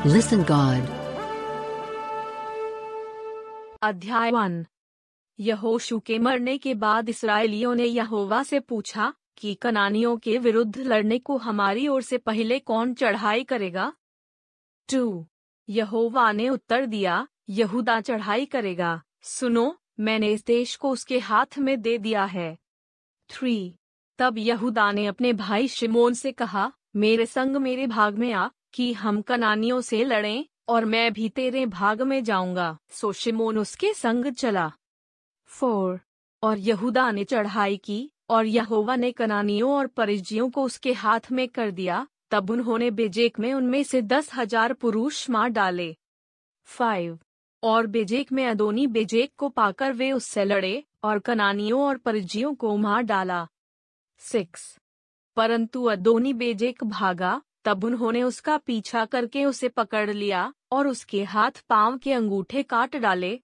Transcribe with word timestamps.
Listen, 0.00 0.38
God. 0.38 0.88
अध्याय 3.82 4.30
one. 4.30 4.66
यहोशू 5.40 6.00
के 6.00 6.18
मरने 6.18 6.58
के 6.58 6.74
बाद 6.74 7.08
इसराइलियों 7.08 7.74
ने 7.74 7.84
यहोवा 7.84 8.42
से 8.42 8.60
पूछा 8.60 9.14
कि 9.36 9.54
कनानियों 9.54 10.16
के 10.16 10.38
विरुद्ध 10.38 10.78
लड़ने 10.78 11.18
को 11.18 11.36
हमारी 11.36 11.88
ओर 11.88 12.02
से 12.02 12.18
पहले 12.18 12.58
कौन 12.58 12.94
चढ़ाई 12.94 13.44
करेगा? 13.44 13.92
टू। 14.92 15.26
यहोवा 15.68 16.32
ने 16.32 16.48
उत्तर 16.48 16.86
दिया, 16.86 17.28
यहूदा 17.48 18.00
चढ़ाई 18.00 18.46
करेगा। 18.46 19.02
सुनो, 19.22 19.76
मैंने 20.00 20.32
इस 20.32 20.44
देश 20.44 20.76
को 20.76 20.90
उसके 20.90 21.18
हाथ 21.18 21.58
में 21.58 21.82
दे 21.82 21.98
दिया 21.98 22.24
है। 22.24 22.58
थ्री। 23.30 23.78
तब 24.18 24.38
यहूदा 24.38 24.92
ने 24.92 25.06
अपने 25.06 25.32
भाई 25.32 25.68
शिमोन 25.68 26.14
से 26.14 26.32
कहा, 26.32 26.72
मेरे 26.96 27.26
संग 27.26 27.56
मेरे 27.56 27.86
भाग 27.86 28.18
में 28.18 28.32
आ। 28.32 28.48
कि 28.74 28.92
हम 28.92 29.20
कनानियों 29.22 29.80
से 29.80 30.02
लड़ें 30.04 30.44
और 30.68 30.84
मैं 30.84 31.12
भी 31.12 31.28
तेरे 31.28 31.64
भाग 31.68 32.02
में 32.02 32.22
जाऊँगा। 32.24 32.76
सो 32.90 33.12
शिमोन 33.12 33.58
उसके 33.58 33.92
संग 33.94 34.32
चला। 34.32 34.70
फोर, 35.50 36.00
और 36.42 36.58
यहूदा 36.58 37.10
ने 37.10 37.24
चढ़ाई 37.24 37.76
की 37.76 38.10
और 38.30 38.46
यहोवा 38.46 38.96
ने 38.96 39.10
कनानियों 39.12 39.72
और 39.72 39.86
परिजियों 39.86 40.48
को 40.50 40.62
उसके 40.62 40.92
हाथ 40.94 41.30
में 41.32 41.46
कर 41.48 41.70
दिया। 41.70 42.06
तब 42.30 42.50
उन्होंने 42.50 42.90
बेजेक 42.90 43.38
में 43.38 43.52
उनमें 43.54 43.82
से 43.82 44.02
दस 44.02 44.30
हज़ार 44.34 44.72
पुरुष 44.72 45.28
मार 45.30 45.48
डाले। 45.48 45.94
फाइव, 46.68 47.18
और 47.62 47.86
बेजेक 47.86 48.32
में 48.32 48.46
अदोनी 48.46 48.86
बेजेक 48.86 49.32
को 49.38 49.48
पाकर 49.48 49.92
वे 49.92 50.10
उससे 50.12 50.44
लड़े 50.44 50.82
और 51.04 51.18
कनानियों 51.18 51.82
और 51.82 51.96
परिजियों 51.96 52.54
को 52.54 52.76
मार 52.76 53.02
डाला। 53.02 53.46
सिक्स, 54.20 54.76
परंतु 55.36 55.84
अदोनी 55.84 56.32
बेजेक 56.34 56.84
भागा 56.84 57.40
तब 57.64 57.84
उन्होंने 57.84 58.22
उसका 58.22 58.56
पीछा 58.56 59.04
करके 59.04 59.44
उसे 59.44 59.68
पकड़ 59.68 60.10
लिया 60.10 60.54
और 60.72 60.88
उसके 60.88 61.24
हाथ 61.24 61.50
पाँव 61.68 61.98
के 61.98 62.12
अंगूठे 62.12 62.62
काट 62.62 62.96
डाले। 62.96 63.40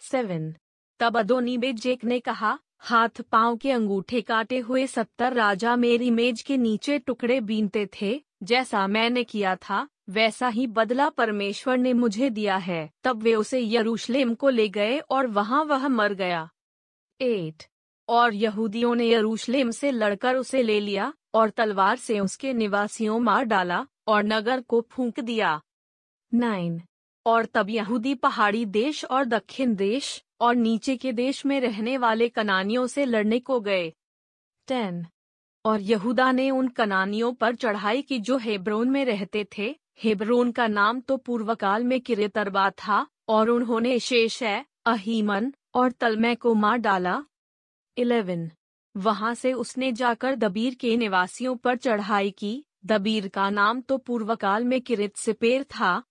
सेवन। 0.00 0.54
तब 1.00 1.18
अदोनी 1.18 1.58
बेजेक 1.58 2.04
ने 2.04 2.20
कहा, 2.20 2.58
हाथ 2.78 3.20
पाँव 3.20 3.56
के 3.56 3.70
अंगूठे 3.70 4.20
काटे 4.20 4.58
हुए 4.58 4.86
सत्तर 4.86 5.32
राजा 5.32 5.76
मेरी 5.76 6.10
मेज 6.10 6.42
के 6.42 6.56
नीचे 6.56 6.98
टुकड़े 6.98 7.40
बीनते 7.40 7.88
थे, 8.00 8.22
जैसा 8.42 8.86
मैंने 8.86 9.24
किया 9.24 9.56
था, 9.56 9.88
वैसा 10.08 10.48
ही 10.48 10.66
बदला 10.66 11.08
परमेश्वर 11.08 11.78
ने 11.78 11.92
मुझे 11.92 12.30
दिया 12.30 12.56
है। 12.56 12.90
तब 13.04 13.22
वे 13.22 13.34
उसे 13.34 13.60
यरूशलेम 13.60 14.34
को 14.34 14.48
ले 14.48 14.68
गए 14.68 14.98
और 14.98 15.26
वहाँ 15.26 15.64
वह 15.64 15.88
मर 15.88 16.12
गया। 16.12 16.50
एट। 17.20 17.64
और 18.08 18.34
यहूदियों 18.34 18.94
ने 18.94 19.08
यरूशलेम 19.08 19.70
से 19.70 19.90
लड़कर 19.90 20.36
उसे 20.36 20.62
ले 20.62 20.80
लिया 20.80 21.12
और 21.34 21.50
तलवार 21.50 21.96
से 21.96 22.20
उसके 22.20 22.52
निवासियों 22.52 23.20
मार 23.20 23.44
डाला 23.44 23.86
और 24.06 24.24
नगर 24.24 24.60
को 24.60 24.86
फूंक 24.90 25.20
दिया। 25.20 25.60
नाइन। 26.34 26.82
और 27.26 27.44
तब 27.44 27.70
यहूदी 27.70 28.14
पहाड़ी 28.14 28.64
देश 28.64 29.04
और 29.04 29.24
दक्षिण 29.24 29.74
देश 29.74 30.24
और 30.40 30.54
नीचे 30.54 30.96
के 30.96 31.12
देश 31.12 31.46
में 31.46 31.60
रहने 31.60 31.98
वाले 31.98 32.28
कनानियों 32.28 32.86
से 32.86 33.04
लड़ने 33.04 33.38
को 33.38 33.60
गए। 33.60 33.92
टेन। 34.66 35.06
और 35.64 35.80
यहूदा 35.80 36.32
ने 36.32 36.50
उन 36.50 36.68
कनानियों 36.68 37.32
पर 37.32 37.54
चढ़ाई 37.54 38.02
की 38.02 38.18
जो 38.18 38.36
हेब्रोन 38.36 38.90
में 38.90 39.04
रहते 39.04 39.46
थे। 39.58 39.76
हेब्रोन 39.98 40.52
का 40.52 40.66
नाम 40.66 41.00
तो 41.00 41.16
पूर्वकाल 41.16 41.84
में 41.84 42.00
किरेतरबा 42.00 42.70
था 42.70 43.06
और 43.28 43.48
उन्होंने 43.48 43.98
शेष 43.98 44.42
अहीमन 44.86 45.54
और 45.74 45.92
तलमै 45.92 46.34
को 46.34 46.54
मार 46.54 46.76
डाला। 46.76 47.24
इलेवन। 47.96 48.50
वहाँ 48.96 49.34
से 49.34 49.52
उसने 49.52 49.92
जाकर 49.92 50.36
दबीर 50.36 50.74
के 50.74 50.96
निवासियों 50.96 51.56
पर 51.56 51.76
चढ़ाई 51.76 52.30
की। 52.30 52.64
दबीर 52.86 53.28
का 53.28 53.50
नाम 53.50 53.80
तो 53.80 53.98
पूर्वकाल 53.98 54.64
में 54.64 54.80
किरित 54.80 55.16
सिपेर 55.16 55.62
था। 55.62 56.02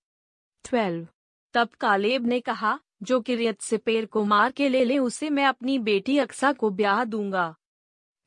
ट्वेल्व 0.65 1.07
तब 1.53 1.69
कालेब 1.79 2.25
ने 2.27 2.39
कहा, 2.39 2.79
जो 3.03 3.19
किरियत 3.21 3.61
सिपेर 3.61 4.05
को 4.05 4.23
मार 4.23 4.51
के 4.51 4.69
ले 4.69 4.83
ले, 4.85 4.97
उसे 4.97 5.29
मैं 5.29 5.45
अपनी 5.45 5.79
बेटी 5.79 6.17
अक्सा 6.17 6.51
को 6.53 6.69
ब्याह 6.69 7.03
दूँगा। 7.03 7.55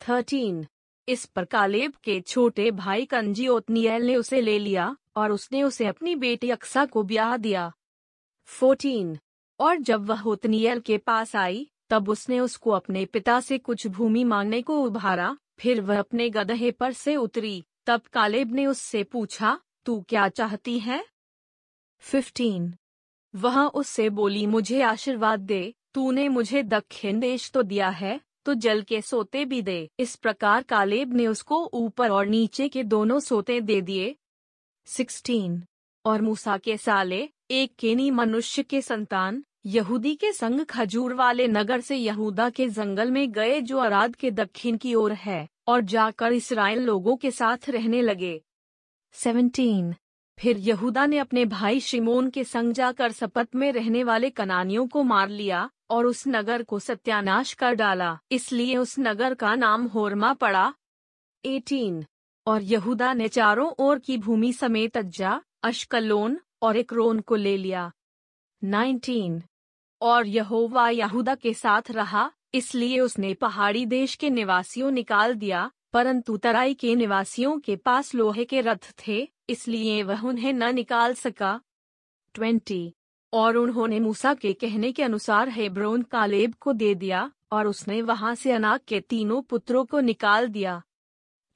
थर्टीन 0.00 0.66
इस 1.08 1.24
पर 1.24 1.44
कालेब 1.44 1.92
के 2.04 2.20
छोटे 2.20 2.70
भाई 2.70 3.04
कंजी 3.04 3.48
ओतनीयल 3.48 4.02
ने 4.02 4.16
उसे 4.16 4.40
ले 4.40 4.58
लिया, 4.58 4.96
और 5.16 5.32
उसने 5.32 5.62
उसे 5.62 5.86
अपनी 5.86 6.14
बेटी 6.16 6.50
अक्सा 6.50 6.84
को 6.84 7.02
ब्याह 7.02 7.36
दिया। 7.36 7.72
फोर्टीन 8.44 9.19
और 9.60 9.76
जब 9.76 10.06
वह 10.06 10.22
ओतनीयल 10.22 10.80
के 10.80 10.98
पास 10.98 11.36
आई 11.36 11.69
तब 11.92 12.08
उसने 12.08 12.41
उसको 12.41 12.70
अपने 12.70 13.04
पिता 13.04 13.41
से 13.41 13.58
कुछ 13.58 13.86
भूमि 13.86 14.25
मांगने 14.25 14.62
को 14.62 14.80
उभारा, 14.82 15.36
फिर 15.58 15.80
वह 15.80 15.98
अपने 15.98 16.30
गदहे 16.30 16.70
पर 16.70 16.92
से 16.92 17.16
उतरी। 17.16 17.64
तब 17.86 18.00
कालेब 18.12 18.53
ने 18.53 18.66
उससे 18.66 19.04
पूछा, 19.04 19.60
तू 19.84 20.00
क्या 20.08 20.28
चाहती 20.28 20.78
है? 20.78 21.04
फिफ्टीन। 21.98 22.75
वह 23.34 23.60
उससे 23.60 24.10
बोली, 24.10 24.47
मुझे 24.47 24.82
आशीर्वाद 24.82 25.41
दे। 25.41 25.75
तूने 25.94 26.28
मुझे 26.28 26.62
दक्षिण 26.62 27.20
देश 27.20 27.50
तो 27.50 27.62
दिया 27.62 27.88
है 27.88 28.20
तो 28.44 28.54
जल 28.54 28.82
के 28.82 29.00
सोते 29.02 29.44
भी 29.44 29.62
दे। 29.62 29.91
इस 29.98 30.16
प्रकार 30.16 30.62
कालेब 30.62 31.12
ने 31.12 31.26
उसको 31.26 31.70
ऊपर 31.72 32.10
और 32.10 32.26
नीचे 32.26 32.69
के 32.69 32.82
दोनों 32.84 33.20
सोते 33.20 33.60
दे 33.60 33.81
दिए। 33.81 34.16
सिक्सटीन। 34.86 35.62
और 36.04 36.22
मूसा 36.22 36.58
के 36.58 36.76
साले, 36.76 37.28
एक 37.50 37.75
केनी 37.78 38.10
मनुष्य 38.10 38.62
के 38.62 38.82
संतान 38.82 39.44
यहूदी 39.66 40.14
के 40.14 40.32
संग 40.32 40.64
खजूर 40.64 41.14
वाले 41.14 41.48
नगर 41.48 41.80
से 41.80 41.96
यहूदा 41.96 42.50
के 42.50 42.68
जंगल 42.68 43.10
में 43.10 43.32
गए 43.32 43.60
जो 43.60 43.78
अराद 43.78 44.16
के 44.16 44.30
दक्षिण 44.30 44.76
की 44.76 44.94
ओर 44.94 45.12
है, 45.12 45.48
और 45.68 45.80
जाकर 45.80 46.32
इसराइल 46.32 46.82
लोगों 46.82 47.16
के 47.16 47.30
साथ 47.30 47.68
रहने 47.68 48.02
लगे। 48.02 48.42
सेवनटीन 49.12 49.94
फिर 50.38 50.58
यहूदा 50.58 51.06
ने 51.06 51.18
अपने 51.18 51.44
भाई 51.44 51.80
शिमोन 51.80 52.30
के 52.30 52.44
संग 52.44 52.72
जाकर 52.72 53.12
सपत 53.12 53.54
में 53.54 53.72
रहने 53.72 54.04
वाले 54.04 54.30
कनानियों 54.30 54.86
को 54.88 55.02
मार 55.02 55.28
लिया, 55.28 55.70
और 55.90 56.06
उस 56.06 56.24
नगर 56.28 56.62
को 56.62 56.78
सत्यानाश 56.78 57.52
कर 57.52 57.74
डाला, 57.74 58.18
इसलिए 58.30 58.76
उस 58.76 58.98
नगर 58.98 59.34
का 59.34 59.54
नाम 59.54 59.86
होरमा 59.86 60.32
पड़ा। 60.32 60.74
एटीन 61.44 62.04
और 62.46 62.62
यहूदा 62.62 63.12
ने 63.12 63.28
चारों 63.28 63.70
ओर 63.78 63.98
की 63.98 64.18
भूमि 64.18 64.52
समेत 64.52 64.96
अज्जा, 64.96 65.42
अशकलोन 65.62 66.38
और 66.62 66.76
एकरोन 66.76 67.20
को 67.20 67.36
ले 67.36 67.56
लिया। 67.56 67.92
नाइनटीन। 68.64 69.42
और 70.02 70.26
यहोवा 70.26 70.88
यहूदा 70.88 71.34
के 71.34 71.54
साथ 71.54 71.82
रहा, 71.90 72.32
इसलिए 72.54 73.00
उसने 73.00 73.34
पहाड़ी 73.34 73.86
देश 73.86 74.14
के 74.14 74.30
निवासियों 74.30 74.90
निकाल 74.90 75.34
दिया, 75.34 75.70
परंतु 75.92 76.36
तराई 76.36 76.74
के 76.74 76.94
निवासियों 76.94 77.58
के 77.58 77.76
पास 77.76 78.14
लोहे 78.14 78.44
के 78.44 78.60
रथ 78.60 78.94
थे, 79.08 79.28
इसलिए 79.48 80.02
वह 80.02 80.26
उन्हें 80.26 80.52
न 80.52 80.74
निकाल 80.74 81.14
सका। 81.14 81.60
ट्वेंटी। 82.34 82.94
और 83.32 83.56
उन्होंने 83.56 84.00
मूसा 84.00 84.34
के 84.34 84.52
कहने 84.52 84.92
के 84.92 85.02
अनुसार 85.02 85.48
हेब्रोन 85.48 86.02
कालेब 86.02 86.54
को 86.60 86.72
दे 86.72 86.94
दिया, 86.94 87.32
और 87.52 87.66
उसने 87.66 88.02
वहाँ 88.02 88.34
से 88.34 88.52
अनाक 88.52 88.80
के 88.80 89.00
तीनों 89.00 89.42
पुत्रों 89.42 89.84
को 89.84 90.00
निकाल 90.00 90.48
दिया। 90.48 90.82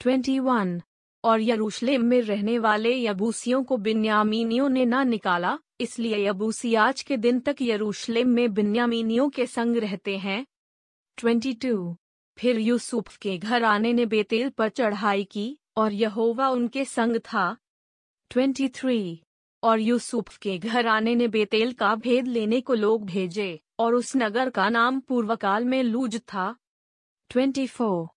Twenty 0.01 0.39
one. 0.39 0.83
और 1.25 1.41
यरूशलेम 1.41 2.05
में 2.05 2.23
रहने 2.23 2.59
वाले 2.59 3.05
यबूसियों 3.05 3.65
को 3.65 3.77
बिन्यामीनियों 3.77 4.69
ने 4.69 4.85
न 4.85 5.09
निकाला 5.09 5.59
इसलिए 5.81 6.29
यबूसी 6.29 6.75
आज 6.75 7.03
के 7.03 7.17
दिन 7.17 7.41
तक 7.41 7.57
यरूशलेम 7.63 8.29
में 8.29 8.55
बिन्यामीनियों 8.55 9.31
के 9.31 9.47
संग 9.47 9.77
रहते 9.77 10.19
हैं। 10.19 10.47
Twenty 11.17 11.53
two. 11.53 11.97
फिर 12.39 12.59
यूसुफ 12.59 13.17
के 13.17 13.39
घर 13.39 13.65
आने 13.65 13.93
ने 13.93 14.07
बेतेल 14.07 14.51
पर 14.51 14.69
चढ़ाई 14.69 15.25
की 15.25 15.59
और 15.77 15.93
यहोवा 15.93 16.49
उनके 16.49 16.85
संग 16.85 17.17
था। 17.17 17.57
Twenty 18.31 18.69
three. 18.69 19.23
और 19.63 19.81
यूसुफ 19.81 20.39
के 20.39 20.59
घर 20.59 20.87
आने 20.87 21.15
ने 21.15 21.29
बेतेल 21.29 21.73
का 21.73 21.95
भेद 21.95 22.27
लेने 22.27 22.61
को 22.61 22.75
लोग 22.75 23.07
भेजे 23.07 23.61
और 23.79 23.95
उस 23.95 24.13
नगर 24.17 24.51
का 24.51 24.69
नाम 24.69 25.01
पूर्वकाल 25.01 25.65
में 25.65 25.83
लूज 25.83 26.21
था। 26.21 26.57
Twenty 27.29 27.67
four. 27.67 28.09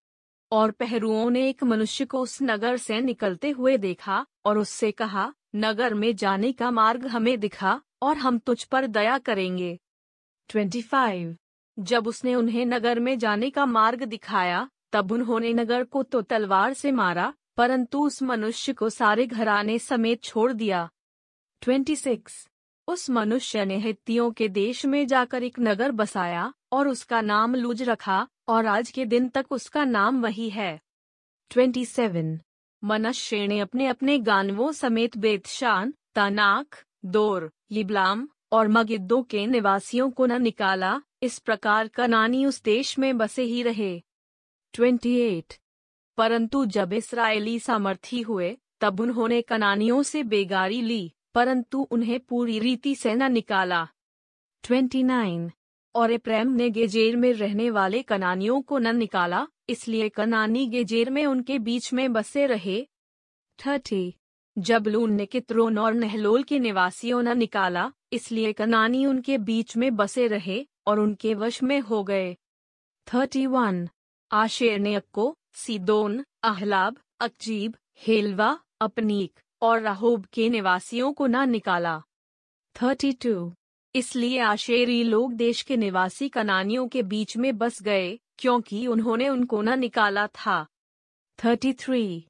और 0.51 0.71
पहरुओं 0.71 1.29
ने 1.29 1.49
एक 1.49 1.63
मनुष्य 1.63 2.05
को 2.05 2.21
उस 2.21 2.39
नगर 2.41 2.77
से 2.77 3.01
निकलते 3.01 3.49
हुए 3.49 3.77
देखा 3.77 4.25
और 4.45 4.57
उससे 4.57 4.91
कहा 4.91 5.33
नगर 5.55 5.93
में 5.93 6.15
जाने 6.15 6.51
का 6.51 6.71
मार्ग 6.71 7.07
हमें 7.07 7.39
दिखा 7.39 7.81
और 8.01 8.17
हम 8.17 8.37
तुझ 8.37 8.63
पर 8.63 8.87
दया 8.87 9.17
करेंगे 9.17 9.79
25. 10.49 11.35
जब 11.79 12.07
उसने 12.07 12.35
उन्हें 12.35 12.65
नगर 12.65 12.99
में 12.99 13.17
जाने 13.17 13.49
का 13.49 13.65
मार्ग 13.65 14.03
दिखाया, 14.03 14.69
तब 14.91 15.11
उन्होंने 15.11 15.53
नगर 15.53 15.83
को 15.83 16.03
तो 16.03 16.21
तलवार 16.21 16.73
से 16.73 16.91
मारा, 16.91 17.33
परंतु 17.57 18.05
उस 18.05 18.23
मनुष्य 18.23 18.73
को 18.73 18.89
सारे 18.89 19.27
घराने 19.27 19.79
समेत 19.79 20.23
छोड़ 20.23 20.53
दिया 20.53 20.89
26. 21.61 22.47
उस 22.87 23.09
मनुष्य 23.09 23.65
ने 23.65 23.77
हित्तियों 23.77 24.31
के 24.31 24.47
देश 24.49 24.85
में 24.85 25.07
जाकर 25.07 25.43
एक 25.43 25.59
नगर 25.59 25.91
बसाया 25.91 26.53
और 26.71 26.87
उसका 26.87 27.21
नाम 27.21 27.55
लूज 27.55 27.83
रखा, 27.83 28.27
और 28.47 28.65
आज 28.65 28.91
के 28.91 29.05
दिन 29.05 29.29
तक 29.29 29.45
उसका 29.51 29.85
नाम 29.85 30.21
वही 30.21 30.49
है 30.49 30.79
27. 31.51 32.39
मनश्शे 32.83 33.59
अपने 33.59 33.87
अपने 33.87 34.19
गानवों 34.19 34.71
समेत 34.71 35.17
बेतशान, 35.17 35.93
तानाक, 36.15 36.75
दोर, 37.05 37.51
लिबलाम 37.71 38.29
और 38.51 38.67
मगिद्दो 38.67 39.21
के 39.23 39.47
निवासियों 39.47 40.11
को 40.11 40.25
न 40.25 40.41
निकाला, 40.41 41.01
इस 41.21 41.39
प्रकार 41.39 41.87
कनानी 41.87 42.45
उस 42.45 42.63
देश 42.63 42.99
में 42.99 43.17
बसे 43.17 43.43
ही 43.43 43.63
रहे 43.63 44.03
28. 44.73 45.59
परंतु 46.17 46.65
जब 46.65 46.93
इसराइली 46.93 47.59
सामर्थी 47.59 48.21
हुए, 48.21 48.57
तब 48.81 48.99
उन्होंने 48.99 49.41
कनानियों 49.41 50.03
से 50.03 50.23
बेगारी 50.23 50.81
ली, 50.81 51.13
परंतु 51.33 51.87
उन्हें 51.91 52.19
पूरी 52.19 52.59
रीति 52.59 52.95
से 52.95 53.15
न 53.15 53.31
निकाला 53.31 53.87
29. 54.63 55.49
और 55.95 56.11
इप्रेम 56.11 56.51
ने 56.51 56.69
गेजेर 56.69 57.15
में 57.15 57.33
रहने 57.33 57.69
वाले 57.69 58.03
कनानियों 58.03 58.61
को 58.61 58.77
न 58.77 58.95
निकाला 58.95 59.47
इसलिए 59.69 60.09
कनानी 60.09 60.67
गेजेर 60.67 61.09
में 61.09 61.25
उनके 61.25 61.59
बीच 61.59 61.93
में 61.93 62.13
बसे 62.13 62.45
रहे। 62.45 62.87
थर्टी 63.65 64.13
जबलून 64.57 65.13
ने 65.13 65.25
कित्रोन 65.25 65.77
और 65.77 65.93
नहलोल 65.93 66.43
के 66.43 66.59
निवासियों 66.59 67.23
न 67.23 67.37
निकाला, 67.37 67.91
इसलिए 68.13 68.53
कनानी 68.53 69.05
उनके 69.05 69.37
बीच 69.37 69.77
में 69.77 69.95
बसे 69.95 70.27
रहे 70.27 70.67
और 70.87 70.99
उनके 70.99 71.33
वश 71.33 71.63
में 71.63 71.79
हो 71.79 72.03
गए। 72.03 72.37
Thirty 73.13 73.45
one. 73.45 73.89
आशेर 74.31 74.79
ने 74.79 74.95
अक्को, 74.95 75.37
सीदोन, 75.53 76.25
अहलाब, 76.43 76.97
अकजीब, 77.19 77.75
हेलवा, 77.97 78.59
अपनीक 78.81 79.39
और 79.61 79.81
राहोब 79.81 80.25
के 80.25 80.49
निवासियों 80.49 81.13
को 81.13 81.27
न 81.27 81.49
निकाला। 81.49 82.03
Thirty 82.81 83.11
two. 83.11 83.53
इसलिए 83.95 84.39
आशेरी 84.39 85.03
लोग 85.03 85.33
देश 85.33 85.61
के 85.61 85.77
निवासी 85.77 86.29
कनानियों 86.29 86.87
के 86.87 87.03
बीच 87.03 87.37
में 87.37 87.57
बस 87.57 87.81
गए 87.81 88.19
क्योंकि 88.39 88.87
उन्होंने 88.87 89.29
उनको 89.29 89.61
न 89.61 89.79
निकाला 89.79 90.27
था। 90.27 90.67
Thirty 91.45 91.73
three. 91.73 92.25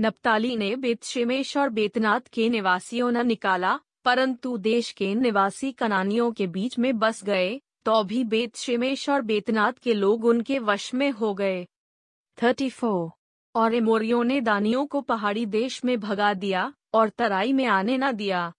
नप्ताली 0.00 0.56
ने 0.56 0.76
बेतशेमेश 0.76 1.56
और 1.56 1.68
बेतनाथ 1.68 2.20
के 2.32 2.48
निवासियों 2.48 3.10
न 3.12 3.26
निकाला, 3.26 3.80
परंतु 4.04 4.56
देश 4.58 4.92
के 4.92 5.14
निवासी 5.14 5.72
कनानियों 5.72 6.32
के 6.32 6.46
बीच 6.46 6.78
में 6.78 6.98
बस 6.98 7.24
गए 7.24 7.60
तो 7.84 8.04
भी 8.04 8.24
बेतशेमेश 8.24 9.08
और 9.08 9.22
बेतनाथ 9.22 9.72
के 9.72 9.94
लोग 9.94 10.24
उनके 10.24 10.58
वश 10.58 10.94
में 10.94 11.10
हो 11.10 11.34
गए। 11.34 11.66
Thirty 12.42 12.70
four. 12.70 13.10
और 13.54 13.74
एमोरियों 13.74 14.24
ने 14.24 14.40
दानियों 14.40 14.86
को 14.86 15.00
पहाड़ी 15.00 15.46
देश 15.46 15.84
में 15.84 16.00
भगा 16.00 16.34
दिया, 16.34 16.74
और 16.94 17.08
तराई 17.08 17.52
में 17.52 17.66
आने 17.66 17.98
न 17.98 18.12
दिया। 18.12 18.52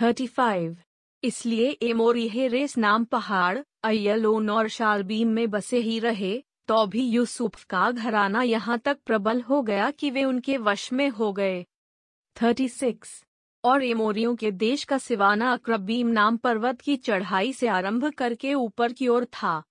Thirty 0.00 0.26
five. 0.26 0.76
इसलिए 1.24 1.78
एमोरी 1.82 2.28
हेरेस 2.28 2.78
नाम 2.78 3.04
पहाड़ 3.04 3.58
अयलोन 3.84 4.50
और 4.50 4.68
शालबीम 4.68 5.28
में 5.28 5.50
बसे 5.50 5.78
ही 5.78 5.98
रहे 5.98 6.44
तो 6.68 6.86
भी 6.86 7.08
यूसुफ 7.08 7.64
का 7.64 7.90
घराना 7.90 8.42
यहाँ 8.42 8.78
तक 8.78 8.98
प्रबल 9.06 9.40
हो 9.40 9.62
गया 9.62 9.90
कि 9.90 10.10
वे 10.10 10.24
उनके 10.24 10.56
वश 10.56 10.92
में 10.92 11.08
हो 11.08 11.32
गए। 11.32 11.64
Thirty 12.42 12.68
six. 12.68 13.24
और 13.64 13.84
एमोरियों 13.84 14.36
के 14.36 14.50
देश 14.50 14.84
का 14.84 14.98
सिवाना 14.98 15.52
अक्रबीम 15.52 16.06
नाम 16.06 16.36
पर्वत 16.36 16.80
की 16.80 16.96
चढ़ाई 16.96 17.52
से 17.52 17.68
आरंभ 17.68 18.12
करके 18.12 18.54
ऊपर 18.54 18.92
की 18.92 19.08
ओर 19.08 19.24
था। 19.24 19.62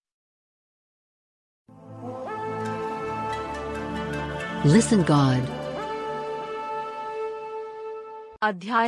Listen 4.65 5.01
God. 5.03 5.49
अध्याय 8.41 8.87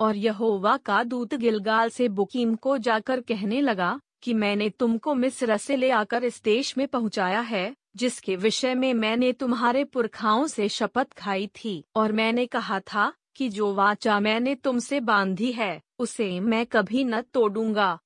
और 0.00 0.16
यहोवा 0.16 0.76
का 0.76 1.04
दूत 1.04 1.34
गिलगाल 1.34 1.88
से 1.88 2.08
बुकीम 2.08 2.54
को 2.54 2.78
जाकर 2.78 3.20
कहने 3.20 3.60
लगा 3.60 4.00
कि 4.22 4.34
मैंने 4.34 4.70
तुमको 4.70 5.14
मिस्र 5.14 5.56
से 5.56 5.76
ले 5.76 5.90
आकर 5.90 6.24
इस 6.24 6.42
देश 6.42 6.78
में 6.78 6.88
पहुँचाया 6.88 7.40
है, 7.40 7.76
जिसके 7.96 8.36
विषय 8.36 8.74
में 8.74 8.94
मैंने 8.94 9.32
तुम्हारे 9.32 9.84
पुरखाओं 9.84 10.46
से 10.46 10.68
शपथ 10.68 11.12
खाई 11.12 11.46
थी। 11.46 11.84
और 11.96 12.12
मैंने 12.12 12.46
कहा 12.46 12.80
था 12.80 13.12
कि 13.36 13.48
जो 13.48 13.74
वाचा 13.74 14.20
मैंने 14.20 14.54
तुमसे 14.54 15.00
बांधी 15.00 15.52
है, 15.52 15.82
उसे 15.98 16.40
मैं 16.40 16.66
कभी 16.66 17.04
न 17.04 17.20
तोड़ूँगा। 17.20 17.98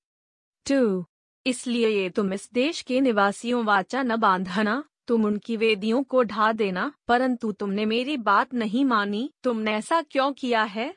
टू। 0.69 1.05
इसलिए 1.47 1.89
ये 1.89 2.11
तुम 2.11 2.33
इस 2.33 2.51
देश 2.53 2.83
के 2.83 3.01
निवासियों 3.01 3.65
वाचा 3.65 4.03
न 4.03 4.17
बांधना, 4.17 4.85
तुम 5.07 5.25
उनकी 5.25 5.57
वेदियों 5.57 6.03
को 6.03 6.23
ढा 6.23 6.53
देना, 6.53 6.93
परंतु 7.09 7.53
तुमने 7.53 7.87
मेरी 7.87 8.17
बात 8.17 8.55
नहीं 8.55 8.85
मानी, 8.85 9.33
तुमने 9.43 9.73
ऐसा 9.73 10.03
क्यों 10.03 10.33
किया 10.33 10.63
है? 10.63 10.95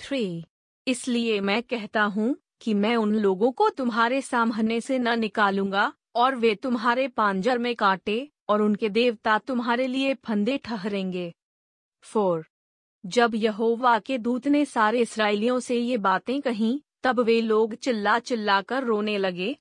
थ्री 0.00 0.44
इसलिए 0.86 1.40
मैं 1.40 1.62
कहता 1.62 2.02
हूँ 2.02 2.36
कि 2.60 2.74
मैं 2.74 2.96
उन 2.96 3.14
लोगों 3.14 3.52
को 3.52 3.68
तुम्हारे 3.68 4.20
सामने 4.22 4.80
से 4.80 4.98
न 4.98 5.18
निकालूँगा, 5.18 5.92
और 6.16 6.34
वे 6.34 6.54
तुम्हारे 6.54 7.08
पांजर 7.08 7.58
में 7.58 7.74
काटे, 7.76 8.30
और 8.48 8.62
उनके 8.62 8.88
देवता 8.88 9.38
तुम्हारे 9.38 9.86
लिए 9.86 10.14
फंदे 10.14 10.58
ठहरेंगे। 10.58 11.34
फोर 12.02 12.44
जब 13.06 13.34
यहोवा 13.34 13.98
के 13.98 14.18
दूत 14.18 14.46
ने 14.48 14.64
सारे 14.64 15.00
इसराइलियों 15.00 15.60
से 15.60 15.76
ये 15.76 15.96
बातें 15.96 16.40
कहीं, 16.40 16.80
तब 17.02 17.20
वे 17.20 17.40
लोग 17.40 17.74
चिल्ला 17.74 18.18
चिल्ला 18.18 18.60
कर 18.62 18.84
रोने 18.84 19.18
लगे। 19.18 19.56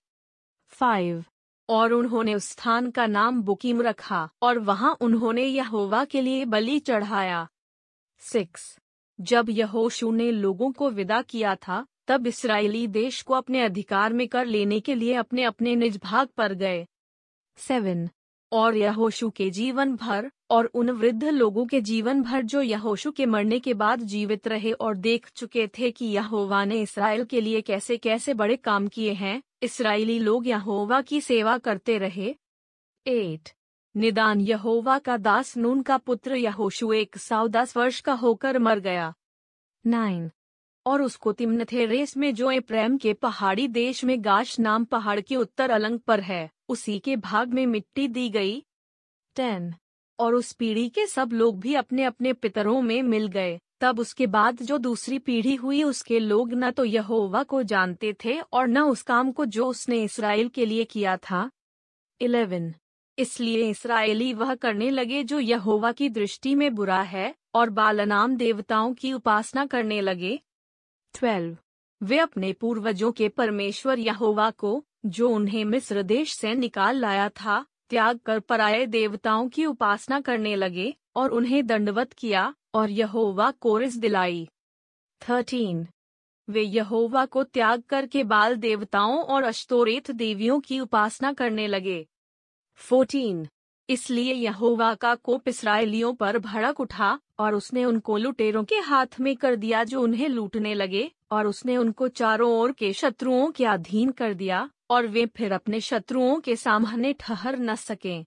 फाइव 0.67 1.23
और 1.69 1.93
उन्होंने 1.93 2.33
उस 2.35 2.49
स्थान 2.49 2.91
का 2.91 3.07
नाम 3.07 3.41
बुकीम 3.41 3.81
रखा, 3.81 4.29
और 4.41 4.59
वहाँ 4.59 4.97
उन्होंने 5.01 5.45
यहोवा 5.45 6.05
के 6.05 6.21
लिए 6.21 6.45
बलि 6.45 6.79
चढ़ाया। 6.79 7.47
सिक्स 8.19 8.77
जब 9.21 9.45
यहोशू 9.49 10.11
ने 10.11 10.31
लोगों 10.31 10.71
को 10.71 10.89
विदा 10.89 11.21
किया 11.21 11.55
था, 11.55 11.85
तब 12.07 12.27
इसराइली 12.27 12.87
देश 12.87 13.21
को 13.21 13.33
अपने 13.33 13.61
अधिकार 13.61 14.13
में 14.13 14.27
कर 14.27 14.45
लेने 14.45 14.79
के 14.79 14.95
लिए 14.95 15.13
अपने 15.13 15.43
अपने 15.43 15.75
निज 15.75 15.99
भाग 16.03 16.27
पर 16.27 16.53
गए। 16.53 16.87
सेवन। 17.57 18.09
और 18.51 18.75
यहोशू 18.77 19.29
के 19.29 19.49
जीवन 19.49 19.95
भर, 19.95 20.31
और 20.49 20.65
उन 20.65 20.89
वृद्ध 20.89 21.23
लोगों 21.23 21.65
के 21.65 21.81
जीवन 21.81 22.21
भर 22.21 22.41
जो 22.41 22.61
यहोशू 22.61 23.11
के 23.11 23.25
मरने 23.25 23.59
के 23.59 23.73
बाद 23.73 23.99
जीवित 23.99 24.47
रहे 24.47 24.71
और 24.71 24.95
देख 24.95 25.31
चुके 25.35 25.67
थे 25.67 25.91
कि 25.91 26.05
यहोवा 26.05 26.65
ने 26.65 26.81
इसराइल 26.81 27.23
के 27.23 27.41
लिए 27.41 27.61
कैसे 27.61 27.97
कैसे 27.97 28.33
बड़े 28.33 28.55
काम 28.55 28.87
किए 28.87 29.13
हैं 29.13 29.43
इसराइली 29.63 30.19
लोग 30.19 30.47
यहोवा 30.47 31.01
की 31.01 31.21
सेवा 31.21 31.57
करते 31.57 31.97
रहे। 31.97 32.35
एट। 33.07 33.58
निदान 33.97 34.41
यहोवा 34.41 34.99
का 34.99 35.17
दास, 35.17 35.57
नून 35.57 35.81
का 35.81 35.97
पुत्र 35.97 36.35
यहोशू 36.35 36.93
एक 36.93 37.17
सौ 37.17 37.47
दस 37.47 37.77
वर्ष 37.77 38.01
का 38.01 38.13
होकर 38.13 38.59
मर 38.59 38.79
गया। 38.79 39.13
नाइन। 39.87 40.31
और 40.85 41.01
उसको 41.01 41.31
तिमनथेरेस 41.31 42.17
में 42.17 42.35
जो 42.35 42.61
प्रेम 42.61 42.97
के 42.97 43.13
पहाड़ी 43.13 43.67
देश 43.67 44.03
में 44.03 44.25
गाश 44.25 44.59
नाम 44.59 44.85
पहाड़ 44.85 45.21
के 45.21 45.35
उत्तर 45.35 45.69
अलंग 45.69 45.99
पर 45.99 46.19
है, 46.19 46.51
उसी 46.69 46.99
के 46.99 47.15
भाग 47.15 47.53
में 47.53 47.65
मिट्टी 47.65 48.07
दी 48.07 48.29
गई। 48.29 48.65
टेन। 49.35 49.73
और 50.19 50.33
उस 50.33 50.53
पीढ़ी 50.53 50.89
के 50.89 51.07
सब 51.07 51.31
लोग 51.33 51.59
भी 51.59 51.73
अपने 51.73 52.03
अपने 52.03 52.33
पितरों 52.33 52.81
में 52.81 53.03
मिल 53.03 53.27
गए। 53.27 53.59
तब 53.81 53.99
उसके 53.99 54.27
बाद 54.27 54.61
जो 54.61 54.77
दूसरी 54.77 55.19
पीढ़ी 55.19 55.55
हुई, 55.55 55.83
उसके 55.83 56.19
लोग 56.19 56.53
न 56.53 56.71
तो 56.71 56.83
यहोवा 56.83 57.43
को 57.43 57.63
जानते 57.63 58.15
थे 58.25 58.41
और 58.53 58.67
न 58.67 58.79
उस 58.79 59.01
काम 59.01 59.31
को 59.31 59.45
जो 59.45 59.67
उसने 59.67 60.03
इसराइल 60.03 60.47
के 60.49 60.65
लिए 60.65 60.83
किया 60.83 61.17
था। 61.17 61.51
इलेवन। 62.21 62.73
इसलिए 63.19 63.69
इसराइली 63.69 64.33
वह 64.33 64.55
करने 64.55 64.89
लगे 64.89 65.23
जो 65.23 65.39
यहोवा 65.39 65.91
की 65.91 66.09
दृष्टि 66.09 66.55
में 66.55 66.75
बुरा 66.75 67.01
है 67.01 67.35
और 67.55 67.69
बालनाम 67.69 68.35
देवताओं 68.35 68.93
की 68.93 69.13
उपासना 69.13 69.65
करने 69.65 70.01
लगे। 70.01 70.39
ट्वेल्व। 71.13 71.57
वे 72.03 72.19
अपने 72.19 72.53
पूर्वजों 72.53 73.11
के 73.11 73.29
परमेश्वर 73.29 73.99
यहोवा 73.99 74.51
को, 74.51 74.85
जो 75.05 75.29
उन्हें 75.29 75.65
मिस्र 75.65 76.03
देश 76.03 76.33
से 76.33 76.55
निकाल 76.55 76.95
लाया 76.95 77.29
था, 77.29 77.65
त्याग 77.89 78.19
कर 78.19 78.39
पराये 78.39 78.85
देवताओं 78.85 79.49
की 79.49 79.65
उपासना 79.65 80.21
करने 80.21 80.55
लगे 80.55 80.95
और 81.15 81.29
उन्हें 81.29 81.67
दंडवत 81.67 82.13
किया 82.13 82.55
और 82.73 82.89
यहोवा 82.89 83.51
कोरिस 83.51 83.97
दिलाई। 83.97 84.49
थर्टीन। 85.29 85.87
वे 86.49 86.61
यहोवा 86.61 87.25
को 87.25 87.43
त्याग 87.43 87.81
करके 87.81 88.23
बाल 88.23 88.55
देवताओं 88.55 89.23
और 89.23 89.43
अश्तोरेत 89.43 90.11
देवियों 90.11 90.59
की 90.59 90.79
उपासना 90.79 91.33
करने 91.33 91.67
लगे। 91.67 92.07
फोर्टीन 92.79 93.47
इसलिए 93.89 94.33
यहोवा 94.33 94.93
का 94.93 95.15
कोप 95.15 95.47
इसराइलियों 95.47 96.13
पर 96.13 96.37
भड़क 96.39 96.79
उठा 96.79 97.19
और 97.39 97.55
उसने 97.55 97.85
उनको 97.85 98.17
लुटेरों 98.17 98.63
के 98.63 98.75
हाथ 98.75 99.19
में 99.19 99.35
कर 99.35 99.55
दिया 99.55 99.83
जो 99.83 100.01
उन्हें 100.01 100.27
लूटने 100.29 100.73
लगे 100.73 101.11
और 101.31 101.47
उसने 101.47 101.77
उनको 101.77 102.07
चारों 102.07 102.51
ओर 102.51 102.71
के 102.71 102.93
शत्रुओं 102.93 103.51
के 103.51 103.65
अधीन 103.65 104.11
कर 104.11 104.33
दिया 104.33 104.69
और 104.89 105.07
वे 105.07 105.25
फिर 105.25 105.51
अपने 105.51 105.81
शत्रुओं 105.81 106.39
के 106.39 106.55
सामने 106.55 107.13
ठहर 107.13 107.59
न 107.59 107.75
सके। 107.75 108.23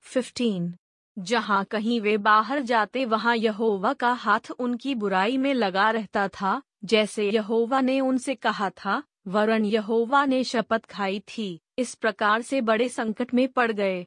फिफ्टीन 0.00 0.74
जहाँ 1.18 1.64
कहीं 1.64 2.00
वे 2.00 2.16
बाहर 2.16 2.60
जाते 2.62 3.04
वहाँ 3.04 3.36
यहोवा 3.36 3.92
का 3.92 4.12
हाथ 4.12 4.50
उनकी 4.58 4.94
बुराई 4.94 5.36
में 5.36 5.54
लगा 5.54 5.90
रहता 5.90 6.28
था, 6.28 6.62
जैसे 6.84 7.30
यहोवा 7.30 7.80
ने 7.80 8.00
उनसे 8.00 8.34
कहा 8.34 8.70
था, 8.70 9.02
वरन 9.26 9.64
यहोवा 9.64 10.24
ने 10.24 10.44
शपथ 10.44 10.84
खाई 10.86 11.20
थी। 11.20 11.60
इस 11.78 11.94
प्रकार 11.94 12.42
से 12.42 12.60
बड़े 12.60 12.88
संकट 12.88 13.34
में 13.34 13.48
पड़ 13.48 13.72
गए। 13.72 14.06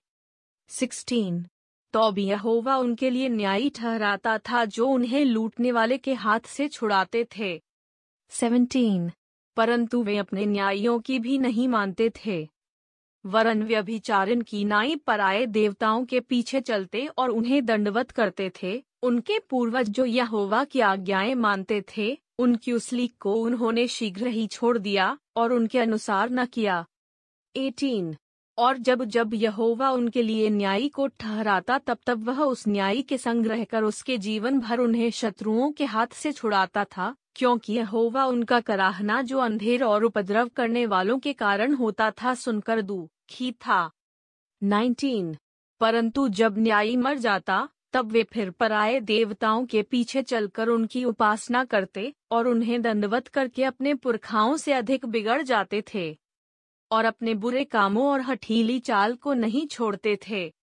सिक्सटीन 0.69 1.45
तो 1.93 2.11
भी 2.11 2.25
यहोवा 2.25 2.77
उनके 2.77 3.09
लिए 3.09 3.29
न्यायी 3.29 3.69
ठहराता 3.69 4.38
था 4.38 4.65
जो 4.65 4.88
उन्हें 4.88 5.25
लूटने 5.25 5.71
वाले 5.71 5.97
के 5.97 6.13
हाथ 6.13 6.39
से 6.39 6.67
छुड़ाते 6.67 7.27
थे। 7.38 7.61
सेवनटीन, 8.31 9.11
परंतु 9.57 10.03
वे 10.03 10.17
अपने 10.17 10.45
न्यायियों 10.45 10.99
की 10.99 11.19
भी 11.19 11.38
नहीं 11.38 11.67
मानते 11.67 12.11
थे। 12.25 12.49
वरन 13.25 13.63
व्यभिचारिन 13.63 14.41
की 14.41 14.65
नाई 14.65 14.95
पराये 14.95 15.45
देवताओं 15.45 16.05
के 16.05 16.19
पीछे 16.19 16.61
चलते 16.61 17.07
और 17.07 17.29
उन्हें 17.29 17.65
दंडवत 17.65 18.11
करते 18.11 18.51
थे। 18.63 18.83
उनके 19.03 19.39
पूर्वज 19.39 19.89
जो 19.89 20.05
यहोवा 20.05 20.63
की 20.63 20.79
आज्ञाएँ 20.79 21.33
मानते 21.33 21.83
थे, 21.97 22.17
उनकी 22.39 22.71
उस 22.71 22.93
लीक 22.93 23.15
को 23.19 23.33
उन्होंने 23.33 23.88
शीघ्र 23.88 24.27
ही 24.27 24.47
छोड़ 24.47 24.77
दिया 24.77 25.17
और 25.35 25.53
उनके 25.53 25.79
अनुसार 25.79 26.29
न 26.29 26.45
किया। 26.45 26.85
एटीन 27.68 28.16
और 28.58 28.78
जब 28.78 29.04
जब 29.04 29.34
यहोवा 29.34 29.92
उनके 29.92 30.22
लिए 30.22 30.50
न्यायी 30.50 30.89
को 30.89 31.08
ठहराता, 31.08 31.78
तब 31.78 31.98
तब 32.06 32.24
वह 32.24 32.42
उस 32.42 32.68
न्यायी 32.68 33.01
के 33.01 33.18
संग 33.18 33.46
रहकर 33.46 33.84
उसके 33.84 34.18
जीवन 34.18 34.60
भर 34.60 34.80
उन्हें 34.80 35.10
शत्रुओं 35.12 35.72
के 35.72 35.86
हाथ 35.86 36.08
से 36.08 36.32
छुड़ाता 36.32 36.84
था, 36.84 37.16
क्योंकि 37.36 37.74
यहोवा 37.74 38.25
उनका 38.25 38.60
कराहना 38.60 39.22
जो 39.22 39.39
अंधेर 39.39 39.84
और 39.84 40.04
उपद्रव 40.04 40.48
करने 40.48 40.86
वालों 40.86 41.20
के 41.20 41.34
कारण 41.34 41.74
होता 41.74 42.12
था 42.12 42.34
सुनकर 42.34 42.82
दुखी 42.82 43.51
था। 43.51 43.92
19. 44.63 45.36
परंतु 45.80 46.28
जब 46.30 46.58
न्यायी 46.58 46.96
मर 46.98 47.18
जाता, 47.18 47.70
तब 47.94 48.12
वे 48.12 48.24
फिर 48.24 48.50
पराये 48.50 49.00
देवताओं 49.00 49.66
के 49.66 49.82
पीछे 49.82 50.22
चलकर 50.22 50.68
उनकी 50.68 51.06
उपासना 51.06 51.63
करते 51.63 52.13
और 52.32 52.48
उन्हें 52.48 52.82
दंडवत 52.82 53.28
करके 53.28 53.63
अपने 53.63 53.94
पुरखाओं 53.94 54.58
से 54.58 54.74
अधिक 54.74 55.06
बिगड़ 55.06 55.42
जाते 55.42 55.84
थे। 55.94 56.18
और 56.91 57.05
अपने 57.05 57.34
बुरे 57.34 57.63
कामों 57.63 58.08
और 58.08 58.22
हठीली 58.22 58.79
चाल 58.79 59.15
को 59.15 59.34
नहीं 59.34 59.67
छोड़ते 59.67 60.19
थे। 60.29 60.53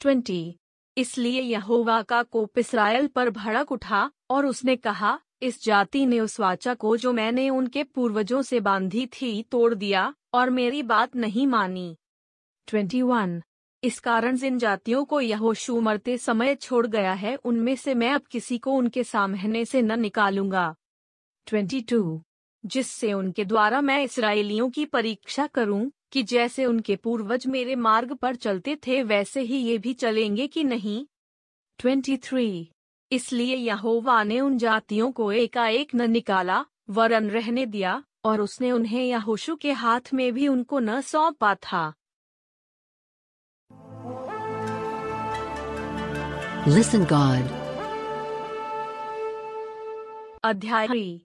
ट्वेंटी। 0.00 0.58
इसलिए 0.96 1.40
यहोवा 1.40 2.02
का 2.02 2.22
कोप 2.22 2.58
इसराइल 2.58 3.06
पर 3.06 3.30
भड़क 3.30 3.72
उठा 3.72 4.10
और 4.30 4.46
उसने 4.46 4.76
कहा, 4.76 5.20
इस 5.42 5.64
जाति 5.64 6.06
ने 6.06 6.20
उस 6.20 6.40
वाचा 6.40 6.74
को 6.74 6.96
जो 6.96 7.12
मैंने 7.12 7.50
उनके 7.50 7.84
पूर्वजों 7.84 8.42
से 8.42 8.60
बांधी 8.60 9.06
थी 9.06 9.42
तोड़ 9.42 9.74
दिया 9.74 10.14
और 10.34 10.50
मेरी 10.50 10.82
बात 10.82 11.16
नहीं 11.16 11.46
मानी। 11.46 11.96
Twenty 12.66 13.02
one. 13.02 13.42
इस 13.84 14.00
कारण 14.00 14.36
जिन 14.36 14.58
जातियों 14.58 15.04
को 15.04 15.20
यहोशू 15.20 15.80
मरते 15.80 16.18
समय 16.18 16.54
छोड़ 16.54 16.86
गया 16.86 17.12
है, 17.12 17.36
उनमें 17.36 17.76
से 17.76 17.94
मैं 17.94 18.12
अब 18.12 18.22
किसी 18.22 18.58
को 18.58 18.72
उनके 18.72 19.04
सामने 19.04 19.64
से 19.64 19.82
न 19.82 20.00
निकालूँगा। 20.00 20.74
Twenty 21.46 21.80
two. 21.80 22.22
जिससे 22.66 23.12
उनके 23.12 23.44
द्वारा 23.44 23.80
मैं 23.80 24.02
इसराइलियों 24.04 24.70
की 24.70 24.84
परीक्षा 24.84 25.46
करूँ 25.46 25.92
कि 26.12 26.22
जैसे 26.22 26.64
उनके 26.64 26.96
पूर्वज 26.96 27.46
मेरे 27.46 27.74
मार्ग 27.74 28.14
पर 28.14 28.36
चलते 28.36 28.76
थे 28.76 29.02
वैसे 29.02 29.40
ही 29.40 29.56
ये 29.56 29.78
भी 29.78 29.94
चलेंगे 29.94 30.46
कि 30.46 30.64
नहीं? 30.64 31.06
ट्वेंटी 31.78 32.16
थ्री 32.16 32.70
इसलिए 33.12 33.56
यहोवा 33.56 34.22
ने 34.22 34.40
उन 34.40 34.58
जातियों 34.58 35.12
को 35.12 35.32
एकाएक 35.32 35.94
न 35.94 36.10
निकाला 36.10 36.64
वरन 36.90 37.30
रहने 37.30 37.66
दिया 37.66 38.04
और 38.24 38.40
उसने 38.40 38.72
उन्हें 38.72 39.04
यहोशू 39.04 39.56
के 39.56 39.72
हाथ 39.72 40.00
में 40.14 40.32
भी 40.34 40.48
उनको 40.48 40.78
न 40.78 41.00
सौंपा 41.00 41.54
था। 41.54 41.92
Listen 46.68 47.00
God. 47.06 47.48
अध्याय 50.44 51.20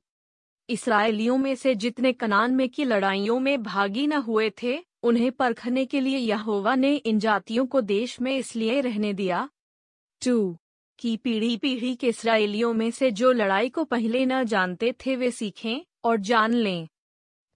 इसराइलियों 0.74 1.38
में 1.38 1.56
से 1.56 1.76
जितने 1.76 2.14
कनान 2.14 2.56
में 2.56 2.70
की 2.70 2.86
लड़ाइयों 2.86 3.40
में 3.40 3.64
भागी 3.64 4.08
न 4.08 4.14
हुए 4.14 4.50
थे, 4.64 4.78
उन्हें 5.04 5.32
परखने 5.32 5.86
के 5.86 6.00
लिए 6.00 6.18
यहोवा 6.18 6.76
ने 6.76 6.96
इन 6.96 7.20
जातियों 7.20 7.66
को 7.66 7.82
देश 7.82 8.20
में 8.22 8.36
इसलिए 8.38 8.82
रहने 8.82 9.14
दिया। 9.14 9.50
टू, 10.22 10.58
की 11.00 11.18
पीढ़ी 11.18 11.58
पीढ़ी 11.58 11.96
के 11.96 12.08
इसराइलियों 12.08 12.74
में 12.74 12.90
से 12.92 13.12
जो 13.12 13.32
लड़ाई 13.32 13.70
को 13.70 13.84
पहले 13.84 14.26
न 14.26 14.44
जानते 14.44 14.94
थे 15.06 15.16
वे 15.16 15.32
सीखें 15.32 15.82
और 16.04 16.18
जान 16.18 16.54
लें। 16.54 16.88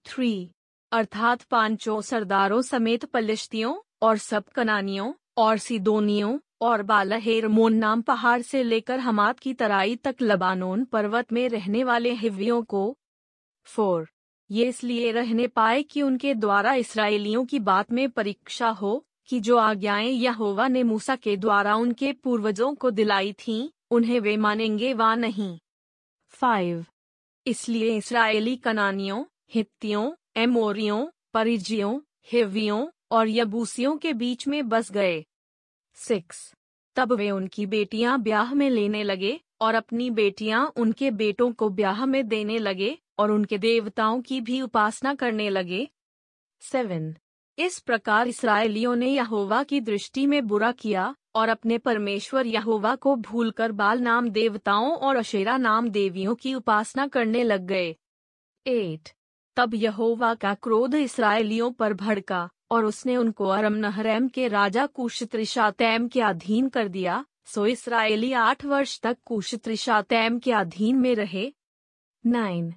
थ्री, 0.06 0.50
अर्थात 0.92 1.42
पाँचों 1.42 2.00
सरदारों 2.00 2.62
समेत 2.62 3.04
पलिश्तियों 3.04 3.74
और 4.02 4.18
सब 4.18 4.48
कनानियों 4.48 5.12
और 5.36 5.58
सिदोनियों 5.58 6.38
और 6.60 6.82
बालहेरमोन 6.82 7.74
नाम 7.74 8.02
पहाड़ 8.02 8.40
से 8.42 8.62
लेकर 8.62 8.98
हमाद 8.98 9.40
की 9.40 9.54
तराई 9.54 9.96
तक 9.96 10.16
लबानोन 10.22 10.84
पर्वत 10.84 11.32
में 11.32 11.48
रहने 11.48 11.84
वाले 11.84 12.12
हिवियों 12.12 12.62
को 12.62 12.98
फोर। 13.68 14.08
ये 14.50 14.68
इसलिए 14.68 15.12
रहने 15.12 15.46
पाए 15.46 15.82
कि 15.82 16.02
उनके 16.02 16.34
द्वारा 16.34 16.74
इसराइलियों 16.74 17.44
की 17.44 17.58
बात 17.58 17.92
में 17.92 18.10
परीक्षा 18.10 18.68
हो 18.68 19.06
कि 19.28 19.40
जो 19.40 19.56
आज्ञाएँ 19.56 20.10
यहोवा 20.10 20.68
ने 20.68 20.82
मूसा 20.82 21.16
के 21.16 21.36
द्वारा 21.36 21.74
उनके 21.76 22.12
पूर्वजों 22.12 22.74
को 22.74 22.90
दिलाई 22.90 23.32
थीं, 23.32 23.68
उन्हें 23.90 24.20
वे 24.20 24.36
मानेंगे 24.36 24.94
वा 24.94 25.14
नहीं। 25.14 25.58
फाइव। 26.28 26.84
इसलिए 27.46 27.96
इसराइली 27.96 28.56
कनानियों 28.56 29.24
हित्तियों 29.54 30.12
एमोरियों 30.36 31.06
परिजियों 31.34 32.00
हिवियों 32.32 32.86
और 33.10 33.28
यबूसियों 33.28 33.96
के 33.96 34.12
बीच 34.12 34.48
में 34.48 34.68
बस 34.68 34.92
गए। 34.92 35.24
सिक्स। 35.94 36.54
तब 36.96 37.12
वे 37.12 37.30
उनकी 37.30 37.66
बेटियाँ 37.66 38.22
ब्याह 38.22 38.54
में 38.54 38.70
लेने 38.70 39.02
लगे 39.02 39.40
और 39.60 39.74
अपनी 39.74 40.10
बेटियाँ 40.10 40.72
उनके 40.76 41.10
बेटों 41.10 41.52
को 41.52 41.68
ब्याह 41.68 42.06
में 42.06 42.28
देने 42.28 42.58
लगे 42.58 42.98
और 43.18 43.30
उनके 43.30 43.58
देवताओं 43.58 44.22
की 44.22 44.40
भी 44.40 44.60
उपासना 44.62 45.14
करने 45.14 45.50
लगे। 45.50 45.88
सेवन। 46.60 47.16
इस 47.58 47.78
प्रकार 47.78 48.28
इसराइलियों 48.28 48.96
ने 48.96 49.06
यहोवा 49.06 49.62
की 49.62 49.80
दृष्टि 49.80 50.26
में 50.26 50.46
बुरा 50.46 50.72
किया 50.72 51.14
और 51.34 51.48
अपने 51.48 51.78
परमेश्वर 51.78 52.46
यहोवा 52.46 52.94
को 52.94 53.16
भूलकर 53.16 53.72
बाल 53.72 54.00
नाम 54.00 54.30
देवताओं 54.30 54.92
और 54.92 55.16
अशेरा 55.16 55.56
नाम 55.56 55.88
देवियों 55.88 56.34
की 56.34 56.54
उपासना 56.54 57.06
करने 57.06 57.42
लग 57.42 57.60
गए। 57.60 57.96
एट। 58.66 59.08
तब 59.56 59.74
यहोवा 59.74 60.34
का 60.34 60.54
क्रोध 60.54 60.94
इसराइलियों 60.94 61.72
पर 61.72 61.94
भड़का 61.94 62.50
और 62.70 62.84
उसने 62.84 63.16
उनको 63.16 63.46
अरम 63.46 63.72
नहरैम 63.72 64.28
के 64.28 64.48
राजा 64.48 64.86
कुशत्रिशातैम 64.86 66.08
के 66.08 66.20
अधीन 66.20 66.68
कर 66.68 66.88
दिया, 66.88 67.24
सो 67.44 67.66
इसराइली 67.66 68.32
आठ 68.32 68.64
वर्ष 68.64 69.00
तक 69.00 69.16
कुशत्रिशातैम 69.24 70.38
के 70.38 70.52
अधीन 70.52 70.96
में 70.96 71.14
रहे। 71.14 71.52
नाइन। 72.26 72.74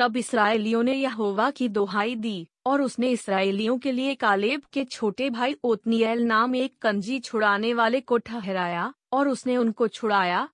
तब 0.00 0.16
इसराइलियों 0.16 0.82
ने 0.82 0.94
यहोवा 0.94 1.50
की 1.50 1.68
दोहाई 1.68 2.14
दी, 2.14 2.48
और 2.66 2.82
उसने 2.82 3.10
इसराइलियों 3.10 3.78
के 3.78 3.92
लिए 3.92 4.14
कालेब 4.14 4.62
के 4.72 4.84
छोटे 4.84 5.30
भाई 5.30 5.56
ओतनियल 5.64 6.22
नाम 6.22 6.56
एक 6.56 6.78
कंजी 6.82 7.20
छुड़ाने 7.20 7.74
वाले 7.74 8.00
को 8.00 8.18
ठहराया, 8.18 8.94
और 9.12 9.28
उसने 9.28 9.56
उनको 9.56 9.88
छुड़ाया। 9.88 10.48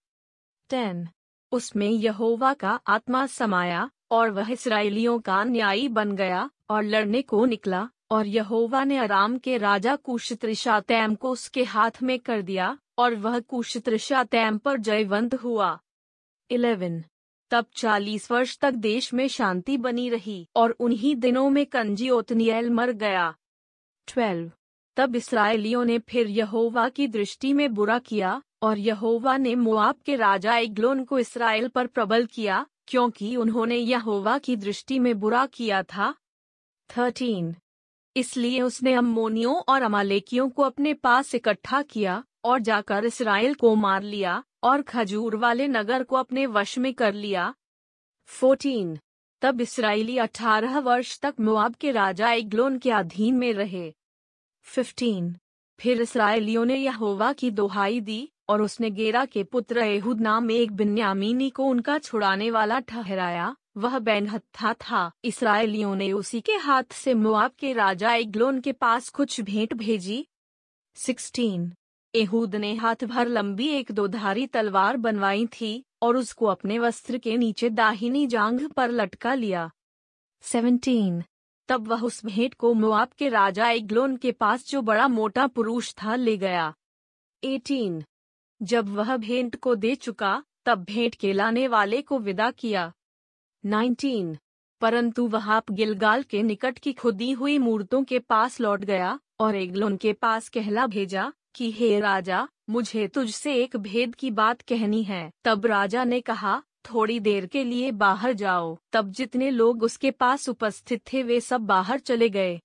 टेन। 0.70 1.08
उसमें 1.52 1.90
यहोवा 1.90 2.54
का 2.54 2.80
आत्मा 2.86 3.26
समाया, 3.26 3.90
और 4.10 4.30
वह 4.30 4.52
इसराइलियों 4.52 5.18
का 5.18 5.44
न्यायी 5.44 5.88
बन 5.88 6.16
गया, 6.16 6.50
और 6.70 6.82
लड़ने 6.82 7.22
को 7.22 7.46
निकला, 7.46 7.88
और 8.10 8.26
यहोवा 8.26 8.84
ने 8.84 8.96
आराम 8.96 9.38
के 9.38 9.58
राजा 9.58 9.96
कुशत्रिशा 9.96 10.80
तैम 10.80 11.14
को 11.14 11.30
उसके 11.30 11.64
हाथ 11.64 12.02
में 12.02 12.18
कर 12.18 12.42
दिया, 12.42 12.78
और 12.98 13.14
वह 13.14 13.40
कुशत्रिशा 13.40 14.24
तैम 14.24 14.58
पर 14.58 14.76
जयवंत 14.76 15.34
हुआ। 15.34 15.78
इलेवन। 16.50 17.04
तब 17.50 17.66
चालीस 17.76 18.30
वर्ष 18.30 18.58
तक 18.58 18.74
देश 18.74 19.14
में 19.14 19.28
शांति 19.28 19.76
बनी 19.76 20.08
रही 20.08 20.48
और 20.56 20.70
उन्हीं 20.70 21.16
दिनों 21.16 21.50
में 21.50 21.66
कंजी 21.66 22.10
ओतनियल 22.10 22.70
मर 22.70 22.90
गया। 22.90 23.34
ट्वेल्व। 24.06 24.52
तब 24.96 25.16
इसराइलियों 25.16 25.84
ने 25.84 25.98
फिर 25.98 26.26
यहोवा 26.26 26.88
की 26.88 27.08
दृष्टि 27.08 27.52
में 27.52 27.74
बुरा 27.74 27.98
किया 27.98 28.42
और 28.62 28.78
यहोवा 28.78 29.36
ने 29.36 29.54
मुआब 29.54 29.94
के 30.06 30.16
राजा 30.16 30.56
इग्लोन 30.56 31.04
को 31.04 31.18
इसराइल 31.18 31.68
पर 31.68 31.86
प्रबल 31.86 32.26
किया, 32.26 32.66
क्योंकि 32.86 33.36
उन्होंने 33.36 33.76
यहोवा 33.76 34.38
की 34.38 34.56
दृष्टि 34.56 34.98
में 34.98 35.20
बुरा 35.20 35.46
किया 35.46 35.82
था। 35.82 36.14
थर्टीन। 36.98 37.54
इसलिए 38.16 38.60
उसने 38.62 38.92
अम्मोनियों 38.92 39.56
और 39.68 39.82
अमालेकियों 39.82 40.50
को 40.50 40.62
अपने 40.62 40.94
पास 40.94 41.34
इकट्ठा 41.34 41.82
किया 41.82 42.24
और 42.44 42.58
जाकर 42.58 43.04
इसराइल 43.04 43.54
को 43.54 43.74
मार 43.74 44.02
लिया। 44.02 44.42
और 44.66 44.82
खजूर 44.82 45.36
वाले 45.36 45.68
नगर 45.68 46.02
को 46.02 46.16
अपने 46.16 46.46
वश 46.46 46.78
में 46.78 46.92
कर 46.94 47.14
लिया। 47.14 47.54
फोर्टीन 48.28 48.98
तब 49.42 49.60
इसराइली 49.60 50.18
अठारह 50.18 50.78
वर्ष 50.78 51.18
तक 51.20 51.34
मुआब 51.40 51.74
के 51.74 51.90
राजा 51.92 52.30
एग्लोन 52.32 52.78
के 52.78 52.90
अधीन 52.90 53.34
में 53.34 53.52
रहे। 53.52 53.92
फिफ्टीन 54.66 55.34
फिर 55.80 56.00
इसराइलियों 56.00 56.64
ने 56.64 56.76
यहोवा 56.76 57.32
की 57.32 57.50
दोहाई 57.50 58.00
दी 58.00 58.28
और 58.48 58.62
उसने 58.62 58.90
गेरा 58.90 59.24
के 59.24 59.42
पुत्र 59.44 59.78
एहुद 59.78 60.20
नाम 60.20 60.50
एक 60.50 60.72
बिन्यामीनी 60.72 61.50
को 61.50 61.64
उनका 61.64 61.98
छुड़ाने 61.98 62.50
वाला 62.50 62.78
ठहराया। 62.80 63.54
वह 63.76 63.98
बैनहत्था 63.98 64.72
था। 64.74 65.10
इसराइलियों 65.24 65.94
ने 65.96 66.12
उसी 66.12 66.40
के 66.40 66.52
हाथ 66.52 66.92
से 66.92 67.14
मुआब 67.14 67.52
के 67.58 67.72
राजा 67.72 68.14
एग्लोन 68.14 68.60
के 68.60 68.72
पास 68.72 69.08
कुछ 69.08 69.40
भेंट 69.40 69.74
भेजी। 69.74 70.26
सिक्सटीन 70.96 71.72
एहूद 72.14 72.54
ने 72.56 72.74
हाथ 72.74 73.04
भर 73.04 73.28
लंबी 73.28 73.68
एक 73.68 73.92
दोधारी 73.92 74.46
तलवार 74.46 74.96
बनवाई 74.96 75.46
थी 75.46 75.84
और 76.02 76.16
उसको 76.16 76.46
अपने 76.46 76.78
वस्त्र 76.78 77.18
के 77.18 77.36
नीचे 77.36 77.70
दाहिनी 77.70 78.26
जांघ 78.26 78.70
पर 78.72 78.90
लटका 78.90 79.34
लिया। 79.34 79.70
सेवनटीन 80.42 81.22
तब 81.68 81.88
वह 81.88 82.02
उस 82.02 82.24
भेंट 82.26 82.54
को 82.54 82.74
मुआब 82.74 83.08
के 83.08 83.28
राजा 83.28 83.70
एग्लोन 83.70 84.16
के 84.16 84.32
पास 84.32 84.68
जो 84.68 84.82
बड़ा 84.82 85.08
मोटा 85.08 85.46
पुरुष 85.46 85.94
था 85.94 86.16
ले 86.16 86.36
गया। 86.36 86.74
एटीन 87.44 88.04
जब 88.62 88.88
वह 88.88 89.16
भेंट 89.16 89.56
को 89.56 89.74
दे 89.74 89.94
चुका, 89.94 90.42
तब 90.64 90.84
भेंट 90.84 91.14
के 91.14 91.32
लाने 91.32 91.68
वाले 91.68 92.02
को 92.02 92.18
विदा 92.18 92.50
किया। 92.50 92.92
19. 93.64 94.36
परंतु 94.80 95.26
वह 95.26 95.50
आप 95.50 95.70
गिलगाल 95.70 96.22
के 96.22 96.42
निकट 96.42 96.78
की 96.78 96.92
खुदी 96.92 97.30
हुई 97.32 97.58
मूर्तों 97.58 98.04
के 98.04 98.18
पास 98.18 98.60
लौट 98.60 98.80
गया 98.80 99.18
और 99.40 99.56
एग्लोन 99.56 99.96
के 99.96 100.12
पास 100.12 100.48
कहला 100.48 100.86
भेजा 100.86 101.32
कि, 101.56 101.70
हे 101.70 102.00
राजा, 102.00 102.48
मुझे 102.70 103.08
तुझसे 103.08 103.54
एक 103.54 103.76
भेद 103.76 104.14
की 104.14 104.30
बात 104.30 104.62
कहनी 104.62 105.02
है। 105.02 105.30
तब 105.44 105.66
राजा 105.66 106.04
ने 106.04 106.20
कहा, 106.20 106.62
थोड़ी 106.92 107.20
देर 107.20 107.46
के 107.46 107.64
लिए 107.64 107.90
बाहर 107.90 108.32
जाओ। 108.32 108.78
तब 108.92 109.10
जितने 109.10 109.50
लोग 109.50 109.82
उसके 109.82 110.10
पास 110.10 110.48
उपस्थित 110.48 111.02
थे, 111.12 111.22
वे 111.22 111.40
सब 111.40 111.60
बाहर 111.60 111.98
चले 111.98 112.28
गए। 112.28 112.60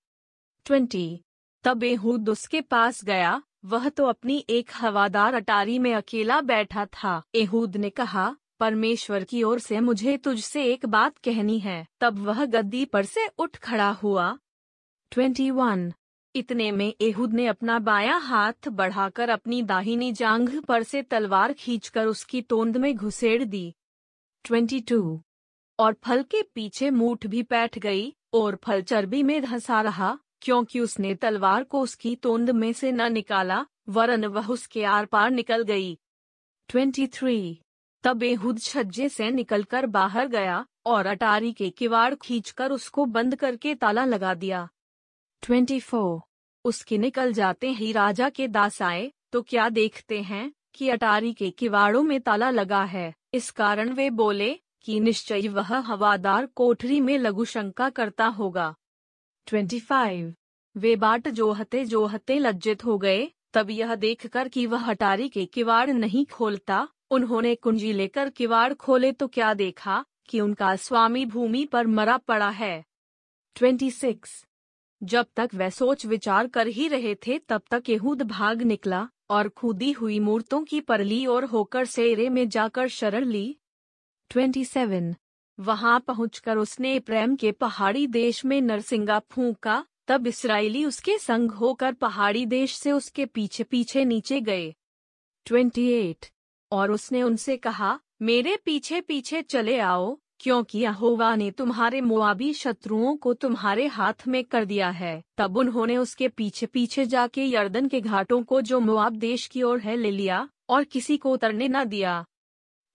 ट्वेंटी। 0.65 1.21
तब 1.63 1.83
एहूद 1.83 2.29
उसके 2.29 2.61
पास 2.61 3.03
गया। 3.03 3.43
वह 3.65 3.89
तो 3.89 4.05
अपनी 4.05 4.45
एक 4.49 4.71
हवादार 4.75 5.33
अटारी 5.33 5.79
में 5.79 5.93
अकेला 5.93 6.41
बैठा 6.41 6.85
था। 6.85 7.23
एहूद 7.35 7.77
ने 7.77 7.89
कहा, 7.89 8.35
परमेश्वर 8.59 9.23
की 9.23 9.43
ओर 9.43 9.59
से 9.59 9.79
मुझे 9.79 10.17
तुझसे 10.17 10.65
एक 10.65 10.85
बात 10.85 11.17
कहनी 11.17 11.59
है। 11.59 11.87
तब 11.99 12.19
वह 12.19 12.45
गद्दी 12.45 12.85
पर 12.85 13.05
से 13.05 13.27
उठ 13.27 13.57
खड़ा 13.57 13.91
हुआ। 13.91 14.37
Twenty 15.11 15.51
one. 15.51 15.93
इतने 16.35 16.71
में 16.71 16.93
एहूद 17.01 17.33
ने 17.33 17.45
अपना 17.47 17.79
बाया 17.79 18.15
हाथ 18.15 18.67
बढ़ाकर 18.67 19.29
अपनी 19.29 19.61
दाहिनी 19.61 20.11
जांघ 20.11 20.59
पर 20.65 20.83
से 20.83 21.01
तलवार 21.01 21.53
खींचकर 21.53 22.05
उसकी 22.05 22.41
तोंद 22.41 22.77
में 22.77 22.95
घुसेड़ 22.95 23.43
दी। 23.43 23.73
Twenty 24.43 24.79
two. 24.79 25.21
और 25.79 25.93
फल 25.93 26.23
के 26.23 26.41
पीछे 26.41 26.89
मूठ 26.89 27.27
भी 27.27 27.43
बैठ 27.43 27.79
गई, 27.79 28.15
और 28.33 28.55
फल 28.55 28.81
चर्बी 28.81 29.23
में 29.23 29.41
धंसा 29.41 29.81
रहा, 29.81 30.19
क्योंकि 30.41 30.79
उसने 30.79 31.15
तलवार 31.15 31.63
को 31.63 31.81
उसकी 31.81 32.15
तोंद 32.15 32.49
में 32.49 32.73
से 32.73 32.91
न 32.91 33.13
निकाला, 33.13 33.65
वरन 33.89 34.25
वह 34.25 34.47
उसके 34.47 34.83
आर 34.83 35.05
पार 35.05 35.31
निकल 35.31 35.63
गई। 35.63 35.99
Twenty 36.67 37.07
three. 37.07 37.61
तब 38.03 38.23
एहूद 38.23 38.59
छज्जे 38.59 39.09
से 39.09 39.31
निकलकर 39.31 39.85
बाहर 39.85 40.27
गया, 40.27 40.65
और 40.85 41.05
अटारी 41.05 41.53
के 41.53 41.69
किवाड़ 41.69 42.15
खींचकर 42.15 42.71
उसको 42.71 43.05
बंद 43.05 43.35
करके 43.35 43.75
ताला 43.75 44.05
लगा 44.05 44.33
दिया। 44.33 44.69
Twenty 45.43 45.79
four. 45.79 46.19
उसके 46.65 46.97
निकल 46.97 47.31
जाते 47.33 47.69
ही 47.69 47.91
राजा 47.91 48.29
के 48.29 48.47
दास 48.47 48.81
आए 48.81 49.11
तो 49.31 49.41
क्या 49.41 49.67
देखते 49.69 50.21
हैं 50.21 50.51
कि 50.73 50.89
अटारी 50.89 51.33
के 51.33 51.49
किवाड़ों 51.49 52.01
में 52.03 52.19
ताला 52.21 52.49
लगा 52.49 52.83
है। 52.83 53.13
इस 53.33 53.49
कारण 53.51 53.89
वे 53.89 54.09
बोले 54.09 54.53
कि 54.81 54.99
निश्चय 54.99 55.47
वह 55.47 55.75
हवादार 55.77 56.45
कोठरी 56.45 56.99
में 57.01 57.17
लघु 57.17 57.45
शंका 57.45 57.89
करता 57.89 58.25
होगा। 58.25 58.75
Twenty 59.47 59.79
five. 59.79 60.33
वे 60.75 60.95
बाट 60.95 61.27
जोहते 61.27 61.83
जोहते 61.85 62.37
लज्जित 62.39 62.85
हो 62.85 62.97
गए, 62.97 63.27
तब 63.53 63.69
यह 63.69 63.95
देखकर 63.95 64.47
कि 64.47 64.65
वह 64.65 64.89
अटारी 64.89 65.29
के 65.29 65.45
किवाड़ 65.45 65.89
नहीं 65.89 66.25
खोलता। 66.25 66.87
उन्होंने 67.11 67.55
कुंजी 67.55 67.91
लेकर 67.93 68.29
किवाड़ 68.29 68.73
खोले 68.73 69.11
तो 69.11 69.27
क्या 69.27 69.53
देखा 69.53 70.03
कि 70.29 70.41
उनका 70.41 70.75
स्वामी 70.75 71.25
भूमि 71.25 71.65
पर 71.65 71.87
मरा 71.87 72.17
पड़ा 72.17 72.49
है। 72.49 72.83
Twenty 73.55 73.91
six. 73.91 74.45
जब 75.03 75.27
तक 75.35 75.49
वह 75.53 75.69
सोच 75.69 76.05
विचार 76.05 76.47
कर 76.47 76.67
ही 76.67 76.87
रहे 76.87 77.15
थे, 77.15 77.37
तब 77.39 77.61
तक 77.71 77.89
यहूद 77.89 78.21
भाग 78.21 78.61
निकला 78.61 79.07
और 79.29 79.49
खुदी 79.49 79.91
हुई 79.91 80.19
मूर्तों 80.19 80.63
की 80.63 80.81
परली 80.81 81.25
और 81.25 81.45
होकर 81.45 81.85
सेरे 81.85 82.29
में 82.29 82.49
जाकर 82.49 82.87
शरण 82.87 83.25
ली। 83.25 83.57
ट्वेंटी 84.29 84.65
सेवन 84.65 85.15
वहाँ 85.59 85.99
पहुंचकर 85.99 86.57
उसने 86.57 86.99
प्रेम 86.99 87.35
के 87.35 87.51
पहाड़ी 87.51 88.07
देश 88.07 88.45
में 88.45 88.61
नरसिंगा 88.61 89.19
फूका, 89.19 89.85
तब 90.07 90.27
इसराइली 90.27 90.85
उसके 90.85 91.17
संग 91.17 91.51
होकर 91.51 91.93
पहाड़ी 91.93 92.45
देश 92.45 92.75
से 92.75 92.91
उसके 92.91 93.25
पीछे 93.25 93.63
पीछे 93.63 94.05
नीचे 94.05 94.41
गए। 94.41 94.73
ट्वेंटी 95.45 95.87
एट 95.87 96.25
और 96.71 96.91
उसने 96.91 97.23
उनसे 97.23 97.57
कहा, 97.57 97.99
मेरे 98.21 98.57
पीछे 98.57 99.01
पीछे 99.01 99.41
चले 99.41 99.79
आओ 99.79 100.20
क्योंकि 100.41 100.79
यहोवा 100.79 101.35
ने 101.35 101.49
तुम्हारे 101.51 102.01
मुआबी 102.01 102.53
शत्रुओं 102.53 103.15
को 103.15 103.33
तुम्हारे 103.33 103.85
हाथ 103.87 104.27
में 104.27 104.43
कर 104.43 104.65
दिया 104.65 104.89
है। 104.89 105.23
तब 105.37 105.57
उन्होंने 105.57 105.97
उसके 105.97 106.27
पीछे 106.27 106.65
पीछे 106.65 107.05
जाके 107.05 107.45
यर्दन 107.45 107.87
के 107.87 108.01
घाटों 108.01 108.41
को 108.43 108.61
जो 108.61 108.79
मुआब 108.79 109.15
देश 109.15 109.45
की 109.47 109.63
ओर 109.63 109.79
है 109.79 109.95
ले 109.95 110.11
लिया 110.11 110.47
और 110.69 110.83
किसी 110.83 111.17
को 111.17 111.33
उतरने 111.33 111.67
न 111.67 111.83
दिया। 111.83 112.25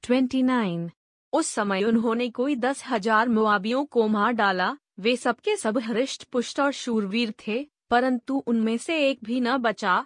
Twenty 0.02 0.42
nine. 0.42 0.90
उस 1.32 1.46
समय 1.46 1.84
उन्होंने 1.84 2.28
कोई 2.30 2.56
दस 2.56 2.82
हज़ार 2.86 3.28
मुआबियों 3.28 3.84
को 3.84 4.08
मार 4.08 4.32
डाला 4.32 4.76
वे 4.98 5.16
सबके 5.16 5.56
सब 5.56 5.78
हृष्ट 5.78 6.24
पुष्ट 6.24 6.60
और 6.60 6.72
शूरवीर 6.72 7.34
थे 7.48 7.66
परंतु 7.90 8.42
उनमें 8.46 8.76
से 8.76 9.08
एक 9.10 9.18
भी 9.24 9.40
न 9.40 9.56
बचा। 9.56 10.04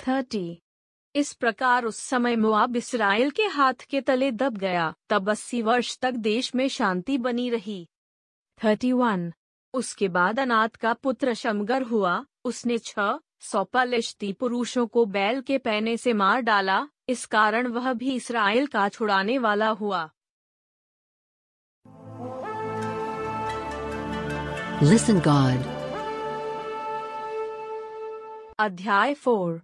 थर्टी। 0.00 0.62
इस 1.16 1.32
प्रकार 1.32 1.84
उस 1.84 1.96
समय 1.96 2.36
मुआब 2.36 2.76
इसराइल 2.76 3.30
के 3.30 3.42
हाथ 3.42 3.74
के 3.74 4.00
तले 4.00 4.30
दब 4.32 4.56
गया। 4.56 4.94
तब 5.08 5.30
अस्सी 5.30 5.62
वर्ष 5.62 5.98
तक 5.98 6.12
देश 6.12 6.54
में 6.54 6.68
शांति 6.68 7.18
बनी 7.18 7.50
रही। 7.50 7.88
Thirty 8.64 8.92
one. 8.92 9.32
उसके 9.74 10.08
बाद 10.08 10.40
अनाथ 10.40 10.68
का 10.68 10.92
पुत्र 10.92 11.34
शमगर 11.34 11.82
हुआ। 11.82 12.24
उसने 12.44 12.78
छह 12.78 13.18
सौ 13.40 13.64
पलिश्ती 13.64 14.32
पुरुषों 14.32 14.86
को 14.86 15.04
बैल 15.04 15.40
के 15.40 15.58
पैने 15.58 15.96
से 15.96 16.12
मार 16.12 16.40
डाला। 16.40 16.88
इस 17.08 17.26
कारण 17.26 17.66
वह 17.66 17.92
भी 17.92 18.14
इसराइल 18.14 18.66
का 18.66 18.88
छुड़ाने 18.88 19.38
वाला 19.38 19.68
हुआ। 19.68 20.10
Listen 24.82 25.20
God. 25.20 25.64
अध्याय 28.58 29.14
फोर 29.14 29.62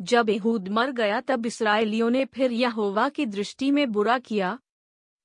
जब 0.00 0.30
यहूद 0.30 0.68
मर 0.68 0.90
गया 0.90 1.20
तब 1.20 1.46
इसराइलियों 1.46 2.10
ने 2.10 2.24
फिर 2.24 2.52
यहोवा 2.52 3.08
की 3.08 3.26
दृष्टि 3.26 3.70
में 3.70 3.92
बुरा 3.92 4.18
किया। 4.18 4.58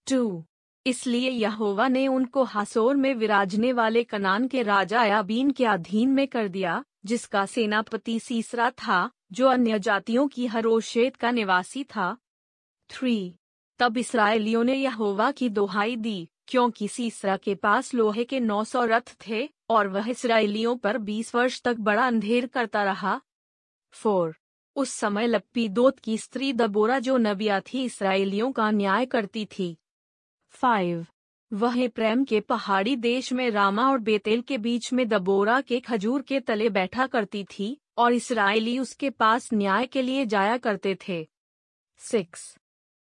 टू। 0.09 0.45
इसलिए 0.87 1.29
यहोवा 1.29 1.87
ने 1.87 2.07
उनको 2.07 2.43
हासोर 2.43 2.95
में 2.95 3.13
विराजने 3.13 3.73
वाले 3.73 4.03
कनान 4.03 4.47
के 4.47 4.63
राजा 4.63 5.03
याबीन 5.03 5.51
के 5.51 5.65
अधीन 5.65 6.09
में 6.09 6.27
कर 6.27 6.47
दिया, 6.47 6.85
जिसका 7.05 7.45
सेनापति 7.45 8.19
सीसरा 8.19 8.69
था, 8.69 9.11
जो 9.31 9.47
अन्य 9.47 9.79
जातियों 9.79 10.27
की 10.27 10.47
हरोशेत 10.47 11.15
का 11.15 11.31
निवासी 11.31 11.83
था। 11.83 12.17
थ्री। 12.89 13.35
तब 13.79 13.97
इसराइलियों 13.97 14.63
ने 14.63 14.73
यहोवा 14.73 15.31
की 15.31 15.49
दोहाई 15.49 15.95
दी, 15.95 16.29
क्योंकि 16.47 16.87
सीसरा 16.87 17.37
के 17.37 17.55
पास 17.55 17.93
लोहे 17.93 18.23
के 18.23 18.39
नौ 18.39 18.63
सौ 18.63 18.85
रथ 18.85 19.15
थे, 19.27 19.49
और 19.69 19.87
वह 19.87 20.09
इसराइलियों 20.09 20.77
पर 20.77 20.97
बीस 20.97 21.35
वर्ष 21.35 21.61
तक 21.61 21.75
बड़ा 21.75 22.07
अंधेर 22.07 22.47
करता 22.47 22.83
रहा। 22.83 23.21
फोर। 23.91 24.35
उस 24.75 24.89
समय 24.89 25.27
लप्पी 25.27 25.67
दोत 25.69 25.99
की 25.99 26.17
स्त्री 26.17 26.53
दबोरा 26.53 26.99
जो 26.99 27.17
नबिया 27.17 27.59
थी 27.59 27.83
इसराइलियों 27.83 28.51
का 28.51 28.71
न्याय 28.71 29.05
करती 29.05 29.45
थी। 29.45 29.75
फाइव 30.49 31.05
वह 31.53 31.87
प्रेम 31.87 32.23
के 32.23 32.39
पहाड़ी 32.39 32.95
देश 32.95 33.33
में 33.33 33.49
रामा 33.49 33.89
और 33.89 33.97
बेतेल 33.97 34.41
के 34.41 34.57
बीच 34.57 34.91
में 34.93 35.07
दबोरा 35.07 35.61
के 35.61 35.79
खजूर 35.79 36.21
के 36.21 36.39
तले 36.39 36.69
बैठा 36.69 37.07
करती 37.07 37.43
थी 37.43 37.77
और 37.97 38.13
इसराइली 38.13 38.79
उसके 38.79 39.09
पास 39.09 39.49
न्याय 39.53 39.85
के 39.85 40.01
लिए 40.01 40.25
जाया 40.25 40.57
करते 40.57 40.97
थे। 41.07 41.27
सिक्स। 41.97 42.57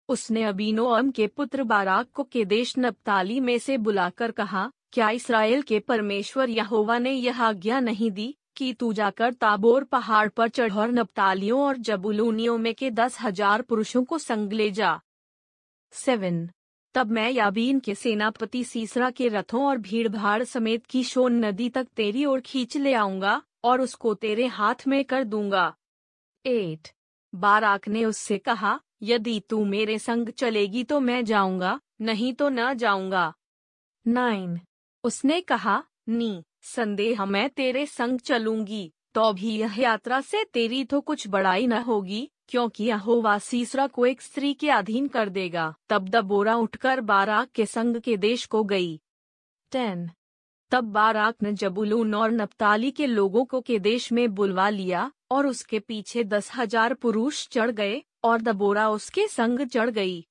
उसने 0.09 0.43
अबीनोअम 0.43 1.11
के 1.11 1.27
पुत्र 1.27 1.63
बाराक 1.63 2.11
को 2.11 2.25
के 2.25 2.45
देश 2.45 2.75
नप्ताली 2.79 3.41
में 3.41 3.59
से 3.59 3.79
बुलाकर 3.79 4.31
कहा, 4.31 4.71
क्या 4.93 5.11
इसराइल 5.11 5.63
के 5.63 5.79
परमेश्वर 5.79 6.51
यहोवा 6.51 6.99
ने 6.99 7.13
यह 7.13 7.43
आज्ञा 7.43 7.81
नहीं 7.81 8.11
दी 8.11 8.35
कि 8.57 8.73
तू 8.73 8.93
जाकर 8.93 9.33
ताबोर 9.33 9.85
पहाड़ 9.85 10.29
पर 10.29 10.49
चढ़ 10.49 10.73
नप्तालियों 10.73 11.61
और 11.61 11.77
जबुलूनियों 11.77 12.59
में 12.59 12.75
के 12.75 12.91
दस 12.91 13.21
हज़ार 13.21 13.63
पुरुषों 13.63 14.05
को 14.05 14.19
संग 14.19 14.53
ले 14.53 14.71
जा। 14.71 15.01
सेवन। 15.93 16.49
तब 16.95 17.11
मैं 17.11 17.31
याबीन 17.31 17.81
के 17.81 17.95
सेनापति 17.95 18.65
सीसरा 18.65 19.11
के 19.11 19.29
रथों 19.29 19.65
और 19.67 19.79
भीड़ 19.79 20.09
भाड़ 20.09 20.43
समेत 20.45 20.87
की 20.87 21.05
शोन 21.05 21.45
नदी 21.45 21.69
तक 21.69 21.87
तेरी 21.97 22.25
ओर 22.25 22.41
खींच 22.41 22.77
ले 22.77 22.95
आऊँगा 22.95 23.43
और 23.65 23.81
उसको 23.81 24.15
तेरे 24.15 24.47
हाथ 24.47 24.87
में 24.89 25.05
कर 25.05 25.25
दूँगा। 25.25 25.75
एट। 26.45 26.89
बाराक 27.35 27.89
ने 27.89 28.05
उससे 28.05 28.39
कहा, 28.39 28.81
यदि 29.03 29.41
तू 29.41 29.65
मेरे 29.65 29.99
संग 29.99 30.29
चलेगी 30.29 30.85
तो 30.85 31.01
मैं 31.01 31.25
जाऊँगा, 31.25 31.81
नहीं 32.01 32.33
तो 32.35 32.49
न 32.49 32.75
जाऊँगा। 32.75 33.33
नाइन। 34.07 34.61
उसने 35.05 35.41
कहा, 35.41 35.83
नी। 36.09 36.43
संदेह 36.65 37.25
मैं 37.25 37.49
तेरे 37.51 37.85
संग 37.87 38.19
चलूँगी 38.21 38.91
तो 39.15 39.33
भी 39.33 39.57
यह 39.57 39.75
यात्रा 39.79 40.21
से 40.21 40.43
तेरी 40.45 40.85
तो 40.85 41.01
कुछ 41.01 41.27
बड़ाई 41.29 41.67
न 41.67 41.79
होगी, 41.83 42.29
क्योंकि 42.49 42.85
यहोवा 42.85 43.39
सीसरा 43.39 43.87
को 43.87 44.07
एक 44.07 44.21
स्त्री 44.23 44.53
के 44.55 44.71
अधीन 44.71 45.09
कर 45.09 45.29
देगा। 45.29 45.75
तब 45.89 46.09
दबोरा 46.09 46.55
उठकर 46.57 47.01
बाराक 47.01 47.49
के 47.49 47.67
संग 47.67 47.97
के 47.97 48.17
देश 48.17 48.45
को 48.47 48.63
गई। 48.65 48.97
टेन। 49.73 50.09
तब 50.73 50.85
बाराक 50.85 51.43
ने 51.43 51.53
जबुलून 51.53 52.15
और 52.15 52.31
नप्ताली 52.31 52.91
के 52.91 53.07
लोगों 53.07 53.45
को 53.45 53.61
के 53.61 53.79
देश 53.79 54.11
में 54.13 54.35
बुलवा 54.35 54.69
लिया, 54.69 55.11
और 55.31 55.47
उसके 55.47 55.79
पीछे 55.79 56.25
दस 56.25 56.51
हज़ार 56.57 56.95
पुरुष 56.95 57.47
चढ़ 57.49 57.71
गए, 57.71 58.03
और 58.25 58.41
दबोरा 58.41 58.89
उसके 58.91 59.27
संग 59.29 59.67
चढ़ 59.67 59.91
गई। 59.91 60.25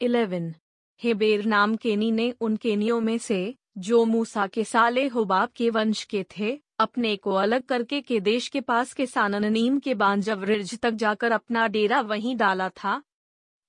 इलेवन। 0.00 0.52
हेबेर 1.00 1.44
नाम 1.44 1.76
केनी 1.76 2.10
ने 2.10 2.32
उन 2.40 2.56
केनियों 2.56 3.00
में 3.00 3.16
से 3.18 3.54
जो 3.78 4.04
मूसा 4.04 4.46
के 4.46 4.64
साले 4.64 5.06
हुबाब 5.06 5.48
के 5.48 5.70
वंश 5.70 6.04
के 6.04 6.26
थे, 6.38 6.60
अपने 6.78 7.16
को 7.16 7.32
अलग 7.32 7.62
करके 7.62 8.00
के 8.00 8.20
देश 8.20 8.48
के 8.48 8.60
पास 8.60 8.92
के 8.92 9.06
साननीम 9.06 9.78
के 9.78 9.94
बांजवरिज 9.94 10.80
तक 10.80 10.90
जाकर 10.90 11.32
अपना 11.32 11.68
डेरा 11.68 12.00
वहीं 12.00 12.36
डाला 12.36 12.68
था। 12.68 13.02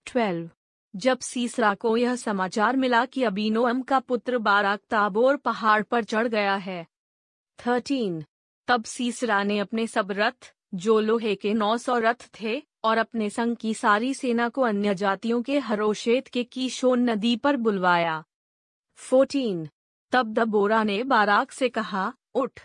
ट्वेल्व। 0.05 0.49
जब 0.95 1.19
सीसरा 1.19 1.73
को 1.73 1.97
यह 1.97 2.15
समाचार 2.15 2.77
मिला 2.77 3.05
कि 3.05 3.23
अबीनोअम 3.23 3.81
का 3.81 3.99
पुत्र 3.99 4.37
बाराक 4.37 4.79
ताबोर 4.89 5.37
पहाड़ 5.37 5.83
पर 5.83 6.03
चढ़ 6.03 6.27
गया 6.27 6.55
है। 6.55 6.87
थर्टीन। 7.67 8.23
तब 8.67 8.83
सीसरा 8.83 9.43
ने 9.43 9.59
अपने 9.59 9.87
सब 9.87 10.07
रथ, 10.11 10.53
जो 10.73 10.99
लोहे 10.99 11.35
के 11.35 11.53
नौ 11.53 11.77
सौ 11.77 11.97
रथ 11.97 12.29
थे, 12.41 12.63
और 12.83 12.97
अपने 12.97 13.29
संग 13.29 13.55
की 13.55 13.73
सारी 13.73 14.13
सेना 14.13 14.49
को 14.49 14.61
अन्य 14.61 14.95
जातियों 14.95 15.41
के 15.41 15.59
हरोशेत 15.59 16.27
के 16.27 16.43
कीशोन 16.43 17.09
नदी 17.09 17.35
पर 17.35 17.57
बुलवाया। 17.57 18.23
फोर्टीन। 18.95 19.69
तब 20.11 20.33
दबोरा 20.33 20.83
ने 20.83 21.03
बाराक 21.03 21.51
से 21.51 21.69
कहा, 21.69 22.13
उठ, 22.35 22.59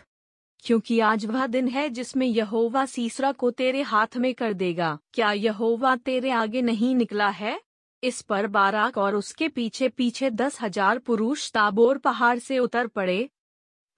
क्योंकि 0.63 0.99
आज 0.99 1.25
वह 1.25 1.45
दिन 1.47 1.67
है 1.67 1.89
जिसमें 1.89 2.27
यहोवा 2.27 2.85
सीसरा 2.85 3.31
को 3.31 3.51
तेरे 3.51 3.81
हाथ 3.81 4.17
में 4.17 4.33
कर 4.33 4.53
देगा। 4.53 4.97
क्या 5.13 5.31
यहोवा 5.31 5.95
तेरे 5.95 6.31
आगे 6.31 6.61
नहीं 6.61 6.95
निकला 6.95 7.29
है? 7.29 7.59
इस 8.03 8.21
पर 8.21 8.47
बाराक 8.47 8.97
और 8.97 9.15
उसके 9.15 9.47
पीछे 9.47 9.89
पीछे 9.89 10.29
दस 10.29 10.61
हज़ार 10.61 10.99
पुरुष 10.99 11.51
ताबोर 11.51 11.97
पहाड़ 11.97 12.37
से 12.39 12.59
उतर 12.59 12.87
पड़े। 12.87 13.29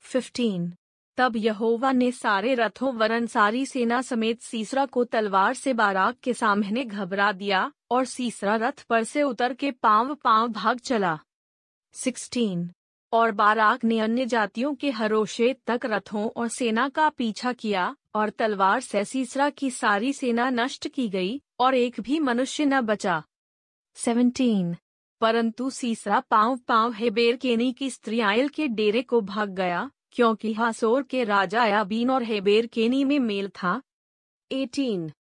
फिफ्टीन 0.03 0.73
तब 1.17 1.35
यहोवा 1.35 1.91
ने 1.91 2.11
सारे 2.11 2.53
रथों, 2.55 2.93
वरन 2.93 3.27
सारी 3.27 3.65
सेना 3.65 4.01
समेत 4.01 4.41
सीसरा 4.41 4.85
को 4.85 5.03
तलवार 5.03 5.53
से 5.53 5.73
बाराक 5.73 6.15
के 6.23 6.33
सामने 6.33 6.83
घबरा 6.85 7.31
दिया 7.31 7.71
और 7.91 8.05
सीसरा 8.05 8.55
रथ 8.55 8.83
पर 8.89 9.03
से 9.03 9.23
उतर 9.23 9.53
के 9.53 9.71
पाँव 9.71 10.13
पाँव 10.15 10.47
भाग 10.47 10.79
चला। 10.79 11.19
सिक्सटीन 11.95 12.69
और 13.13 13.31
बाराक 13.31 13.83
ने 13.83 13.99
अन्य 13.99 14.25
जातियों 14.25 14.75
के 14.75 14.91
हरोशेत 14.91 15.59
तक 15.67 15.79
रथों 15.85 16.29
और 16.29 16.47
सेना 16.47 16.89
का 16.89 17.09
पीछा 17.09 17.53
किया, 17.53 17.95
और 18.15 18.29
तलवार 18.29 18.79
से 18.81 19.05
सीसरा 19.05 19.49
की 19.49 19.71
सारी 19.71 20.13
सेना 20.13 20.49
नष्ट 20.49 20.87
की 20.87 21.09
गई, 21.09 21.41
और 21.59 21.75
एक 21.75 21.99
भी 21.99 22.19
मनुष्य 22.19 22.65
न 22.65 22.81
बचा। 22.81 23.23
सेवनटीन 23.95 24.75
परंतु 25.21 25.69
सीसरा 25.69 26.19
पाँव 26.19 26.57
पाँव 26.57 26.93
हेबेर 26.93 27.35
केनी 27.35 27.73
की 27.73 27.89
स्त्री 27.89 28.19
आयल 28.19 28.47
के 28.47 28.67
डेरे 28.67 29.01
को 29.01 29.21
भाग 29.21 29.49
गया, 29.49 29.91
क्योंकि 30.11 30.53
हासोर 30.53 31.03
के 31.03 31.23
राजा 31.23 31.65
याबीन 31.65 32.09
और 32.09 32.23
हेबेर 32.23 32.67
केनी 32.67 33.03
में 33.03 33.19
मेल 33.19 33.49
था। 33.49 33.81
एटीन 34.51 35.11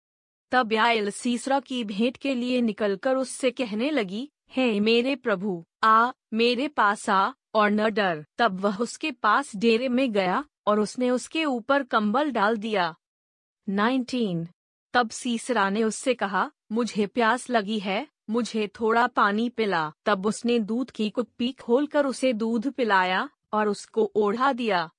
तब 0.51 0.73
यायल 0.73 1.11
सीसरा 1.11 1.61
की 1.61 1.85
भेंट 1.85 2.17
के 2.17 2.35
लिए 2.35 2.61
निकलकर 2.61 3.17
उससे 3.17 3.51
कहने 3.51 3.91
लगी, 3.91 4.31
हे 4.51 4.81
मेरे 4.81 5.17
प्रभु, 5.17 5.65
आ, 5.83 6.11
मेरे 6.35 6.69
पास 6.69 7.11
आ 7.11 7.31
और 7.55 7.71
न 7.71 7.91
डर। 7.91 8.27
तब 8.39 8.61
वह 8.61 8.79
उसके 8.79 9.11
पास 9.11 9.57
डेरे 9.57 9.89
में 9.89 10.13
गया 10.13 10.45
और 10.67 10.81
उसने 10.81 11.11
उसके 11.11 11.45
ऊपर 11.45 11.83
कंबल 11.83 12.31
डाल 12.31 12.57
दिया। 12.57 12.95
नाइनटीन। 13.69 14.49
तब 14.93 15.11
सीसरा 15.11 15.71
ने 15.71 15.83
उससे 15.83 16.15
कहा, 16.15 16.51
मुझे 16.73 17.07
प्यास 17.07 17.51
लगी 17.51 17.79
है, 17.79 18.09
मुझे 18.31 18.69
थोड़ा 18.69 19.07
पानी 19.07 19.49
पिला। 19.49 19.93
तब 20.05 20.27
उसने 20.27 20.59
दूध 20.59 20.91
की 20.91 21.11
कुप्पी 21.11 21.53
खोलकर 21.53 22.07
उसे 22.07 22.33
दूध 22.33 22.71
पिलाया 22.71 23.29
और 23.53 23.69
उसको 23.69 24.13
ओढ़ा 24.15 24.53
दिया। 24.53 24.91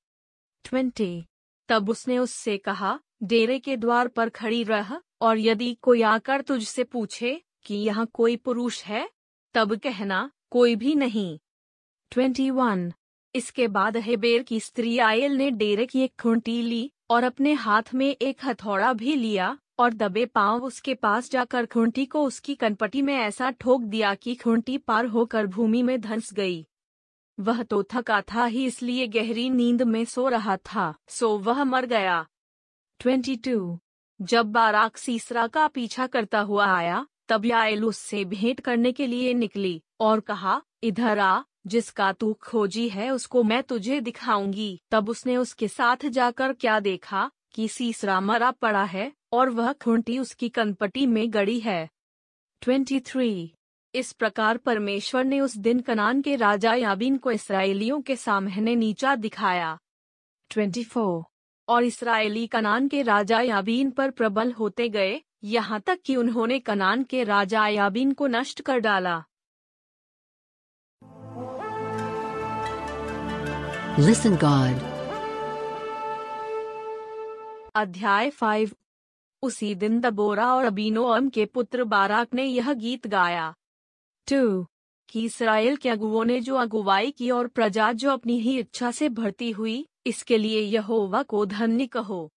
ट्वेंटी। 0.64 1.26
तब 1.70 1.90
उसने 1.90 2.18
उससे 2.18 2.58
कहा, 2.58 3.00
डेरे 3.24 3.60
के 3.60 3.78
द्वार 3.78 4.08
पर 4.08 4.30
खड़ी 4.30 4.64
रह 4.64 5.02
और 5.22 5.38
यदि 5.38 5.78
कोई 5.82 6.02
आकर 6.02 6.42
तुझसे 6.42 6.84
पूछे 6.84 7.42
कि 7.66 7.76
यहाँ 7.76 8.06
कोई 8.06 8.36
पुरुष 8.36 8.84
है, 8.84 9.10
तब 9.54 9.76
कहना, 9.76 10.32
कोई 10.50 10.76
भी 10.76 10.96
नहीं। 10.96 11.40
Twenty 12.12 12.50
one. 12.50 12.92
इसके 13.36 13.68
बाद 13.68 13.98
हेबेर 13.98 14.44
की 14.44 14.60
स्त्री 14.60 14.98
आयल 15.00 15.32
ने 15.32 15.50
डेरे 15.52 15.86
की 15.86 16.02
एक 16.02 16.14
खूंटी 16.22 16.62
ली 16.62 16.92
और 17.10 17.24
अपने 17.24 17.54
हाथ 17.54 17.94
में 17.94 18.08
एक 18.08 18.46
हथौड़ा 18.46 18.92
भी 18.94 19.16
लिया 19.16 19.58
और 19.80 19.94
दबे 19.94 20.26
पाँव 20.26 20.64
उसके 20.64 20.94
पास 20.94 21.30
जाकर 21.32 21.66
खूंटी 21.66 22.06
को 22.06 22.24
उसकी 22.24 22.56
कनपटी 22.56 23.02
में 23.02 23.14
ऐसा 23.14 23.50
ठोक 23.52 23.82
दिया 23.82 24.14
कि 24.16 24.36
खूंटी 24.36 24.78
पार 24.78 25.06
होकर 25.06 25.48
भूमि 25.48 25.82
में 25.84 26.00
धंस 26.02 26.34
गई। 26.34 26.66
वह 27.38 27.62
तो 27.64 27.82
थका 27.84 28.22
था, 28.22 28.46
ही 28.46 28.66
इसलिए 28.66 29.08
गहरी 29.08 29.50
नींद 29.50 29.82
में 29.82 30.06
सो 30.06 30.28
रहा 30.28 30.56
था, 30.58 30.94
सो 31.10 31.38
वह 31.38 31.64
मर 31.64 31.86
गया। 31.86 32.26
Twenty 33.00 33.36
two. 33.36 33.80
जब 34.20 34.52
बाराक 34.52 34.98
सीसरा 34.98 35.48
का 35.48 35.68
पीछा 35.68 36.08
करता 36.08 36.40
हुआ 36.40 36.68
आया, 36.68 37.06
तब 37.28 37.46
याएल 37.46 37.84
उससे 37.86 38.24
भेंट 38.26 38.60
करने 38.60 38.92
के 38.92 39.08
लिए 39.08 39.34
निकली 39.34 39.82
और 40.00 40.20
कहा, 40.20 40.62
इधर 40.84 41.20
आ 41.20 41.42
जिसका 41.68 42.12
तू 42.14 42.34
खोजी 42.34 42.90
है 42.90 43.12
उसको 43.12 43.44
मैं 43.44 43.64
तुझे 43.64 44.02
दिखाऊँगी 44.02 44.82
तब 44.92 45.10
उसने 45.10 45.38
उसके 45.38 45.68
साथ 45.68 46.06
जाकर 46.06 46.54
क्या 46.54 46.80
देखा 46.80 47.32
कि 47.54 47.68
सीसरा 47.68 48.20
मरा 48.20 48.52
पड़ा 48.52 48.84
है 48.84 49.14
और 49.34 49.50
वह 49.50 49.74
खूंटी 49.74 50.20
उसकी 50.20 50.50
कनपटी 50.50 51.06
में 51.06 51.34
गड़ी 51.34 51.60
है 51.60 51.90
23. 52.62 53.48
इस 53.94 54.12
प्रकार 54.12 54.58
परमेश्वर 54.58 55.24
ने 55.24 55.40
उस 55.42 55.58
दिन 55.58 55.80
कनान 55.80 56.22
के 56.22 56.36
राजा 56.36 56.74
याबीन 56.74 57.18
को 57.18 57.32
इसराइलियों 57.32 58.02
के 58.02 58.16
सामने 58.16 58.76
नीचा 58.76 59.16
दिखाया 59.16 59.80
24. 60.52 61.24
और 61.68 61.84
इसराइली 61.84 62.48
कनान 62.48 62.88
के 62.88 63.02
राजा 63.02 63.40
याबीन 63.40 63.92
पर 63.92 64.12
प्रबल 64.12 64.52
होते 64.52 64.90
गए, 64.90 65.22
यहाँ 65.44 65.80
तक 65.80 66.00
कि 66.06 66.16
उन्होंने 66.16 66.60
कनान 66.60 67.04
के 67.04 67.24
राजा 67.24 67.68
याबीन 67.68 68.12
को 68.12 68.28
नष्ट 68.28 68.62
कर 68.62 68.80
डाला 68.80 69.24
Listen 74.00 74.34
God. 74.34 74.80
अध्याय 77.76 78.30
फाइव 78.30 78.72
उसी 79.42 79.76
दिन 79.76 80.00
दबोरा 80.00 80.54
और 80.54 80.66
अबीनोअम 80.66 81.30
के 81.30 81.46
पुत्र 81.46 81.84
बाराक 81.84 82.34
ने 82.34 82.44
यह 82.44 82.74
गीत 82.74 83.08
गाया। 83.08 83.54
टू 84.28 84.68
कि 85.10 85.26
इसराइल 85.26 85.76
के 85.76 85.90
अगुओं 85.90 86.26
ने 86.26 86.42
जो 86.42 86.56
अगुवाई 86.56 87.12
की 87.12 87.32
और 87.32 87.48
प्रजा 87.48 87.92
जो 87.92 88.12
अपनी 88.12 88.40
ही 88.40 88.60
इच्छा 88.60 88.92
से 88.92 89.10
भरती 89.10 89.52
हुई 89.52 89.88
इसके 90.06 90.38
लिए 90.38 90.62
यहोवा 90.62 91.24
को 91.24 91.46
धन्य 91.46 91.88
कहो। 91.88 92.32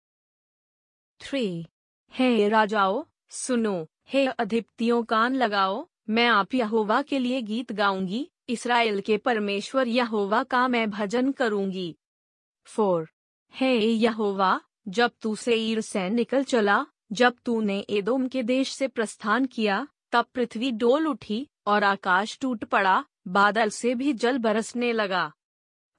थ्री 1.21 1.67
हे 2.15 2.49
राजाओ 2.49 3.05
सुनो 3.31 3.87
हे 4.09 4.27
अधिपतियों 4.27 5.03
कान 5.05 5.35
लगाओ 5.35 5.87
मैं 6.09 6.29
आप 6.29 6.55
यहोवा 6.55 7.03
के 7.03 7.19
लिए 7.19 7.43
गीत 7.43 7.73
गाऊँगी 7.73 8.31
इसराइल 8.49 9.01
के 9.01 9.17
परमेश्वर 9.17 9.89
यहोवा 9.89 10.43
का 10.43 10.69
मैं 10.69 10.91
भजन 10.91 11.33
करूँगी। 11.33 11.97
फोर, 12.65 13.09
हे 13.55 13.79
यहोवा, 13.79 14.61
जब 14.89 15.13
तू 15.21 15.37
सेईर 15.37 15.81
से 15.81 16.11
निकल 16.11 16.45
चला, 16.45 16.87
जब 17.13 17.37
तूने 17.45 17.79
एदोम 17.91 18.29
के 18.29 18.43
देश 18.43 18.73
से 18.73 18.89
प्रस्थान 18.89 19.47
किया, 19.47 19.89
तब 20.13 20.27
पृथ्वी 20.35 20.71
डोल 20.71 21.07
उठी 21.07 21.49
और 21.67 21.85
आकाश 21.85 22.39
टूट 22.41 22.65
पड़ा, 22.65 23.05
बादल 23.29 23.69
से 23.69 23.95
भी 23.95 24.13
जल 24.13 24.39
बरसने 24.39 24.93
लगा। 24.93 25.33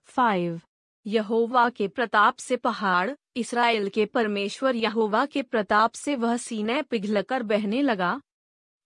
फाइव, 0.04 0.62
यहोवा 1.08 1.70
के 1.70 1.88
प्रताप 1.88 2.38
से 2.38 2.58
पहाड़ 2.58 3.12
इसराइल 3.36 3.90
के 3.90 4.06
परमेश्वर 4.06 4.76
यहोवा 4.76 5.26
के 5.26 5.42
प्रताप 5.42 5.94
से 5.94 6.16
वह 6.16 6.38
सीने 6.38 6.82
पिघलकर 6.82 7.44
बहने 7.44 7.82
लगा। 7.82 8.22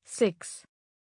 सिक्स 0.06 0.65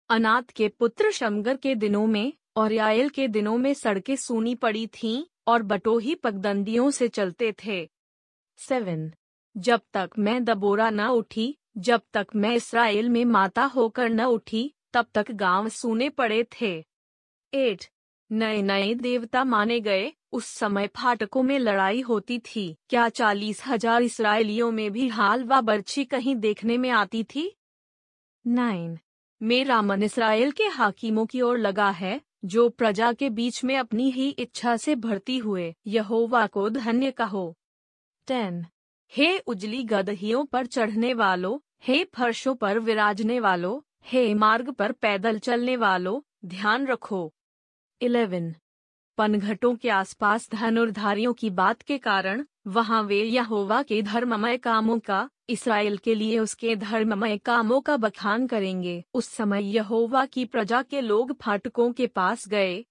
अनाथ 0.09 0.51
के 0.55 0.67
पुत्र 0.67 1.11
शमगर 1.11 1.57
के 1.57 1.75
दिनों 1.75 2.07
में 2.07 2.33
और 2.55 2.73
यायल 2.73 3.09
के 3.09 3.27
दिनों 3.27 3.57
में 3.57 3.73
सड़कें 3.73 4.15
सूनी 4.15 4.55
पड़ी 4.55 4.87
थीं 4.87 5.23
और 5.47 5.63
बटोही 5.63 6.15
पगदंदियों 6.15 6.91
से 6.91 7.07
चलते 7.07 7.55
थे। 7.65 7.89
सेवन। 8.57 9.11
जब 9.57 9.81
तक 9.93 10.09
मैं 10.19 10.43
दबोरा 10.43 10.89
न 10.89 11.01
उठी, 11.01 11.57
जब 11.77 12.01
तक 12.13 12.27
मैं 12.35 12.55
इसराइल 12.55 13.09
में 13.09 13.25
माता 13.25 13.63
होकर 13.63 14.09
न 14.09 14.21
उठी, 14.21 14.73
तब 14.93 15.05
तक 15.13 15.31
गाँव 15.31 15.69
सूने 15.69 16.09
पड़े 16.09 16.45
थे। 16.61 16.85
एट। 17.53 17.85
नए 18.31 18.61
नए 18.61 18.93
देवता 18.93 19.43
माने 19.43 19.79
गए, 19.79 20.13
उस 20.31 20.45
समय 20.45 20.87
फाटकों 20.87 21.43
में 21.43 21.59
लड़ाई 21.59 22.01
होती 22.01 22.39
थी। 22.39 22.77
क्या 22.89 23.09
चालीस 23.09 23.63
हज़ार 23.67 24.01
इसराइलियों 24.01 24.71
में 24.71 24.91
भी 24.91 25.07
हाल 25.07 25.43
व 25.43 25.61
बर्छी 25.61 26.05
कहीं 26.05 26.35
देखने 26.35 26.77
में 26.77 26.89
आती 26.89 27.23
थी? 27.23 27.57
नाइन। 28.47 28.99
मेरा 29.41 29.81
मन 29.81 30.03
इसराइल 30.03 30.51
के 30.51 30.63
हाकिमों 30.63 31.25
की 31.25 31.41
ओर 31.41 31.57
लगा 31.57 31.89
है 31.89 32.21
जो 32.45 32.69
प्रजा 32.69 33.13
के 33.13 33.29
बीच 33.29 33.63
में 33.63 33.77
अपनी 33.77 34.11
ही 34.11 34.29
इच्छा 34.29 34.77
से 34.77 34.95
भरती 34.95 35.37
हुए, 35.37 35.75
यहोवा 35.87 36.47
को 36.47 36.69
धन्य 36.69 37.11
कहो। 37.11 37.57
टेन। 38.27 38.65
हे 39.17 39.39
उजली 39.39 39.83
गदहियों 39.83 40.45
पर 40.45 40.65
चढ़ने 40.65 41.13
वालों, 41.13 41.59
हे 41.83 42.03
फर्शों 42.03 42.55
पर 42.55 42.79
विराजने 42.79 43.39
वालों, 43.39 43.81
हे 44.05 44.33
मार्ग 44.33 44.71
पर 44.71 44.91
पैदल 44.91 45.39
चलने 45.39 45.75
वालों, 45.75 46.21
ध्यान 46.45 46.87
रखो। 46.87 47.33
इलेवन। 48.01 48.55
पनघटों 49.17 49.75
के 49.75 49.89
आसपास 49.89 50.49
धनुर्धारियों 50.51 51.33
की 51.33 51.49
बात 51.49 51.81
के 51.81 51.97
कारण, 51.97 52.45
वहाँ 52.67 53.03
वे 53.03 53.23
यहोवा 53.23 53.83
के 53.83 54.01
धर्ममय 54.01 54.57
कामों 54.57 54.99
का 54.99 55.29
इसराइल 55.51 55.97
के 55.97 56.15
लिए 56.15 56.39
उसके 56.39 56.75
धर्ममय 56.75 57.37
कामों 57.37 57.81
का 57.81 57.97
बखान 57.97 58.47
करेंगे। 58.47 59.03
उस 59.13 59.29
समय 59.29 59.63
यहोवा 59.63 60.25
की 60.25 60.45
प्रजा 60.45 60.81
के 60.81 61.01
लोग 61.01 61.41
फाटकों 61.41 61.93
के 61.93 62.07
पास 62.07 62.47
गए। 62.47 62.85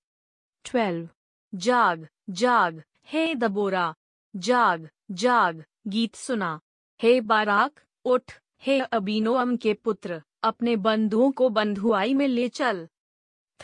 ट्वेल्व। 0.64 1.08
जाग 1.54 2.08
जाग, 2.30 2.82
हे 3.06 3.34
दबोरा, 3.34 3.94
जाग 4.36 4.88
जाग, 5.10 5.64
गीत 5.86 6.14
सुना। 6.14 6.60
हे 7.02 7.20
बाराक, 7.20 7.80
उठ, 8.04 8.32
हे 8.62 8.80
अबीनोअम 8.80 9.56
के 9.56 9.74
पुत्र, 9.74 10.22
अपने 10.42 10.76
बंधुओं 10.76 11.30
को 11.30 11.48
बंधुआई 11.48 12.14
में 12.14 12.28
ले 12.28 12.48
चल। 12.48 12.88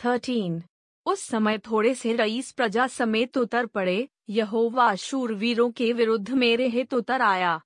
थर्टीन। 0.05 0.63
उस 1.05 1.21
समय 1.21 1.57
थोड़े 1.57 1.95
से 1.95 2.15
रईस 2.15 2.51
प्रजा 2.51 2.87
समेत 2.87 3.37
उतर 3.37 3.65
पड़े। 3.65 4.07
यहोवा 4.29 4.95
शूरवीरों 4.95 5.71
के 5.71 5.93
विरुद्ध 5.93 6.31
मेरे 6.31 6.67
हित 6.67 6.93
उतर 6.93 7.21
आया। 7.21 7.61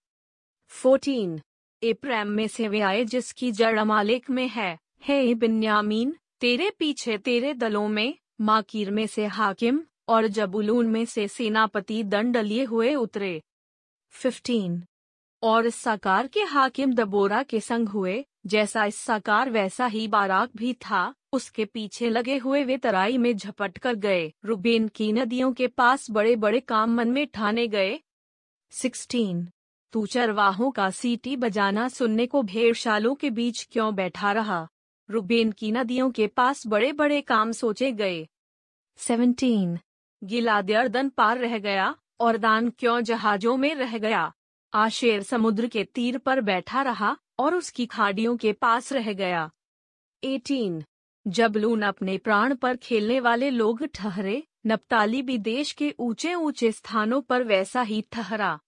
फोर्टीन 0.71 1.41
एप्रैम 1.83 2.27
में 2.27 2.47
से 2.47 2.67
वे 2.67 2.81
आए 2.81 3.03
जिसकी 3.03 3.51
जड़ 3.51 3.79
अमालेक 3.79 4.29
में 4.29 4.47
है। 4.47 4.77
हे 5.03 5.35
बिन्यामीन 5.35 6.15
तेरे 6.39 6.69
पीछे 6.69 7.17
तेरे 7.17 7.53
दलों 7.53 7.87
में, 7.87 8.17
माकीर 8.41 8.91
में 8.91 9.07
से 9.07 9.25
हाकिम 9.25 9.83
और 10.07 10.27
जबुलून 10.27 10.87
में 10.87 11.05
से 11.05 11.27
सेनापति 11.27 12.03
दंड 12.03 12.37
लिए 12.37 12.63
हुए 12.63 12.95
उतरे। 12.95 13.41
फिफ्टीन 14.09 14.83
और 15.43 15.65
इस 15.65 15.75
साकार 15.75 16.27
के 16.27 16.41
हाकिम 16.41 16.93
दबोरा 16.93 17.43
के 17.43 17.59
संग 17.59 17.89
हुए, 17.89 18.25
जैसा 18.45 18.85
इस 18.85 18.95
साकार 18.95 19.49
वैसा 19.49 19.85
ही 19.85 20.07
बाराक 20.07 20.49
भी 20.55 20.73
था, 20.73 21.13
उसके 21.33 21.65
पीछे 21.65 22.09
लगे 22.09 22.37
हुए 22.37 22.63
वे 22.63 22.77
तराई 22.77 23.17
में 23.17 23.37
झपट 23.37 23.77
कर 23.77 23.95
गए। 23.95 24.33
रुबेन 24.45 24.87
की 24.87 25.11
नदियों 25.11 25.53
के 25.53 25.67
पास 25.67 26.11
बड़े 26.11 26.35
बड़े 26.35 26.59
काम 26.59 26.95
मन 26.95 27.11
में 27.11 27.27
ठाने 27.27 27.67
गए। 27.67 27.99
सिक्सटीन 28.71 29.49
तू 29.93 30.05
चरवाहों 30.05 30.71
का 30.71 30.89
सीटी 30.89 31.35
बजाना 31.37 31.89
सुनने 31.89 32.25
को 32.25 32.43
भेड़शालों 32.43 33.15
के 33.15 33.29
बीच 33.29 33.67
क्यों 33.71 33.95
बैठा 33.95 34.31
रहा? 34.31 34.67
रुबेन 35.09 35.51
की 35.51 35.71
नदियों 35.71 36.11
के 36.11 36.27
पास 36.27 36.67
बड़े 36.67 36.91
बड़े 36.91 37.21
काम 37.21 37.51
सोचे 37.51 37.91
गए। 37.91 38.27
सेवनटीन। 38.97 39.79
गिलाद्यर्दन 40.23 41.09
पार 41.09 41.37
रह 41.37 41.57
गया 41.57 41.95
और 42.19 42.37
दान 42.37 42.69
क्यों 42.69 43.01
जहाजों 43.01 43.57
में 43.57 43.75
रह 43.75 43.97
गया? 43.97 44.33
आशेर 44.73 45.23
समुद्र 45.23 45.67
के 45.67 45.83
तीर 45.83 46.17
पर 46.17 46.41
बैठा 46.41 46.81
रहा 46.81 47.17
और 47.39 47.55
उसकी 47.55 47.85
खाड़ियों 47.85 48.37
के 48.37 48.53
पास 48.53 48.93
रह 48.93 49.13
गया। 49.13 49.51
18. 50.23 50.83
जब 51.27 51.55
लून 51.55 51.81
अपने 51.81 52.17
प्राण 52.17 52.55
पर 52.55 52.75
खेलने 52.75 53.19
वाले 53.19 53.49
लोग 53.49 53.85
ठहरे, 53.85 54.43
नप्ताली 54.67 55.21
भी 55.21 55.37
देश 55.37 55.71
के 55.71 55.95
ऊँचे 55.99 56.33
ऊँचे 56.33 56.71
स्थानों 56.71 57.21
पर 57.21 57.43
वैसा 57.43 57.81
ही 57.81 58.05
ठहरा। 58.11 58.59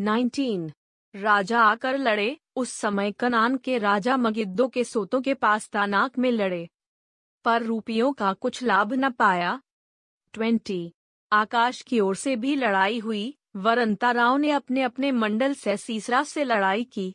19. 0.00 0.70
राजा 1.14 1.60
आकर 1.60 1.98
लड़े 1.98 2.38
उस 2.56 2.70
समय 2.70 3.12
कनान 3.12 3.56
के 3.56 3.78
राजा 3.78 4.16
मगिद्दो 4.16 4.68
के 4.68 4.84
सोतों 4.84 5.20
के 5.22 5.34
पास 5.34 5.68
तानाक 5.68 6.18
में 6.18 6.30
लड़े 6.30 6.68
पर 7.44 7.62
रूपियों 7.62 8.12
का 8.12 8.32
कुछ 8.32 8.62
लाभ 8.62 8.92
न 8.92 9.10
पाया 9.10 9.60
20. 10.34 10.90
आकाश 11.32 11.82
की 11.82 12.00
ओर 12.00 12.16
से 12.16 12.36
भी 12.36 12.54
लड़ाई 12.56 12.98
हुई 12.98 13.36
वरंता 13.56 14.10
राव 14.10 14.36
ने 14.36 14.50
अपने 14.50 14.82
अपने 14.82 15.12
मंडल 15.12 15.54
से 15.54 15.76
सीसरा 15.76 16.22
से 16.22 16.44
लड़ाई 16.44 16.84
की 16.84 17.14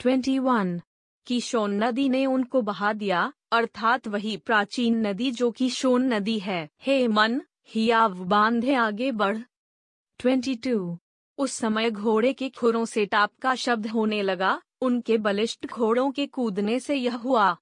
21. 0.00 0.80
की 1.26 1.40
शोन 1.40 1.84
नदी 1.84 2.08
ने 2.08 2.26
उनको 2.26 2.62
बहा 2.62 2.92
दिया 2.92 3.32
अर्थात 3.52 4.08
वही 4.08 4.36
प्राचीन 4.36 5.06
नदी 5.06 5.30
जो 5.30 5.50
कि 5.50 5.70
शोन 5.70 6.14
नदी 6.14 6.38
है 6.38 6.68
हे 6.80 7.08
मन, 7.08 7.42
हियाव 7.64 8.24
बांधे 8.24 8.74
आगे 8.74 9.12
बढ़ 9.12 9.38
22. 10.20 10.96
उस 11.38 11.52
समय 11.52 11.90
घोड़े 11.90 12.32
के 12.32 12.48
खुरों 12.48 12.84
से 12.84 13.06
टाप 13.06 13.30
का 13.42 13.54
शब्द 13.54 13.86
होने 13.86 14.22
लगा, 14.22 14.62
उनके 14.80 15.18
बलिष्ठ 15.18 15.66
घोड़ों 15.66 16.10
के 16.10 16.26
कूदने 16.26 16.80
से 16.80 16.94
यह 16.94 17.14
हुआ 17.14 17.56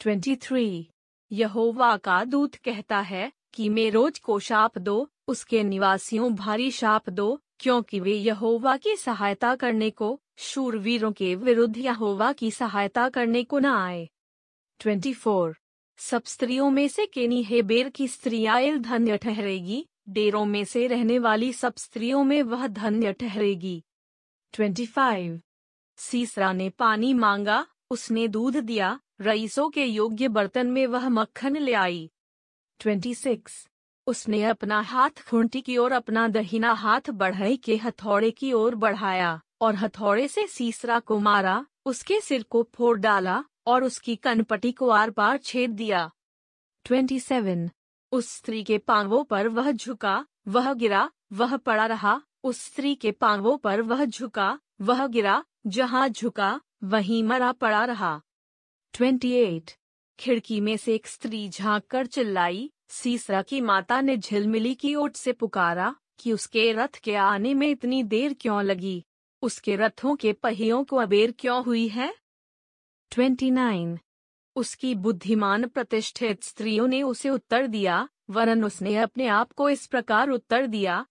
23. 0.00 0.84
यहोवा 1.32 1.96
का 1.96 2.24
दूत 2.24 2.54
कहता 2.54 3.00
है 3.00 3.32
कि 3.54 3.68
मैं 3.68 3.90
रोज 3.90 4.18
को 4.18 4.38
शाप 4.38 4.78
दो, 4.78 5.08
उसके 5.28 5.62
निवासियों 5.62 6.34
भारी 6.34 6.70
शाप 6.70 7.10
दो, 7.10 7.40
क्योंकि 7.58 8.00
वे 8.00 8.12
यहोवा 8.12 8.76
की 8.76 8.96
सहायता 8.96 9.54
करने 9.54 9.90
को, 9.90 10.20
शूरवीरों 10.36 11.12
के 11.12 11.34
विरुद्ध 11.34 11.78
यहोवा 11.78 12.32
की 12.32 12.50
सहायता 12.50 13.08
करने 13.08 13.44
को 13.44 13.58
न 13.58 13.66
आए 13.66 14.08
24. 14.80 15.54
सब 15.96 16.22
स्त्रियों 16.24 16.70
में 16.70 16.88
से 16.88 17.06
केनी 17.06 17.42
हेबेर 17.42 17.88
की 17.88 18.08
स्त्रियाल 18.08 18.78
धन्य 18.78 19.16
ठहरेगी 19.16 19.86
डेरों 20.08 20.44
में 20.44 20.64
से 20.64 20.86
रहने 20.86 21.18
वाली 21.18 21.52
सब 21.52 21.74
स्त्रियों 21.76 22.24
में 22.24 22.42
वह 22.42 22.66
धन्य 22.66 23.12
ठहरेगी 23.12 23.84
25. 24.54 25.40
सीसरा 25.96 26.52
ने 26.52 26.70
पानी 26.70 27.14
मांगा, 27.14 27.66
उसने 27.90 28.28
दूध 28.28 28.56
दिया, 28.56 29.00
रईसों 29.20 29.70
के 29.70 29.84
योग्य 29.84 30.28
बर्तन 30.28 30.66
में 30.66 30.86
वह 30.86 31.08
मक्खन 31.08 31.56
ले 31.56 31.72
आई 31.72 32.10
26. 32.80 33.68
उसने 34.06 34.42
अपना 34.44 34.80
हाथ 34.80 35.10
खूंटी 35.28 35.60
की 35.60 35.76
ओर 35.76 35.92
अपना 35.92 36.28
दहीना 36.28 36.72
हाथ 36.72 37.10
बढ़ई 37.10 37.56
के 37.56 37.76
हथौड़े 37.76 38.30
की 38.30 38.52
ओर 38.52 38.74
बढ़ाया, 38.74 39.40
और 39.60 39.74
हथौड़े 39.74 40.28
से 40.28 40.46
सीसरा 40.46 41.00
को 41.00 41.18
मारा, 41.18 41.66
उसके 41.84 42.20
सिर 42.20 42.42
को 42.42 42.68
फोड़ 42.74 42.98
डाला, 42.98 43.44
और 43.66 43.84
उसकी 43.84 44.16
कनपटी 44.16 44.72
को 44.72 44.88
आर 44.88 45.10
पार 45.10 45.38
छेद 45.38 45.70
दिया 45.70 46.10
27. 46.86 47.70
उस 48.12 48.36
स्त्री 48.36 48.64
के 48.64 48.78
पांवों 48.78 49.24
पर 49.24 49.48
वह 49.48 49.70
झुका, 49.72 50.26
वह 50.48 50.72
गिरा, 50.72 51.10
वह 51.32 51.56
पड़ा 51.56 51.86
रहा 51.86 52.22
उस 52.44 52.64
स्त्री 52.64 52.94
के 52.94 53.12
पांवों 53.12 53.56
पर 53.56 53.80
वह 53.82 54.04
झुका, 54.04 54.58
वह 54.80 55.06
गिरा, 55.06 55.44
जहाँ 55.66 56.08
झुका, 56.08 56.60
वहीं 56.84 57.22
मरा 57.22 57.52
पड़ा 57.52 57.84
रहा 57.84 58.20
28. 58.94 59.76
खिड़की 60.18 60.60
में 60.60 60.76
से 60.76 60.94
एक 60.94 61.06
स्त्री 61.06 61.48
झाँक 61.48 61.86
कर 61.86 62.06
चिल्लाई, 62.06 62.70
सीसरा 62.88 63.42
की 63.42 63.60
माता 63.60 64.00
ने 64.00 64.16
झिलमिली 64.16 64.74
की 64.74 64.94
ओट 64.94 65.16
से 65.16 65.32
पुकारा 65.32 65.94
कि 66.18 66.32
उसके 66.32 66.72
रथ 66.72 67.00
के 67.04 67.14
आने 67.14 67.54
में 67.54 67.68
इतनी 67.68 68.02
देर 68.02 68.36
क्यों 68.40 68.62
लगी 68.62 69.04
उसके 69.42 69.76
रथों 69.76 70.16
के 70.16 70.32
पहियों 70.32 70.84
को 70.84 70.96
अबेर 70.96 71.34
क्यों 71.38 71.64
हुई 71.64 71.88
है 71.88 72.14
29. 73.12 73.98
उसकी 74.58 74.94
बुद्धिमान 74.94 75.66
प्रतिष्ठित 75.68 76.42
स्त्रियों 76.42 76.88
ने 76.88 77.02
उसे 77.02 77.30
उत्तर 77.30 77.66
दिया, 77.66 78.08
वरन 78.30 78.64
उसने 78.64 78.96
अपने 78.96 79.26
आप 79.26 79.52
को 79.52 79.70
इस 79.70 79.86
प्रकार 79.86 80.30
उत्तर 80.30 80.66
दिया। 80.66 81.06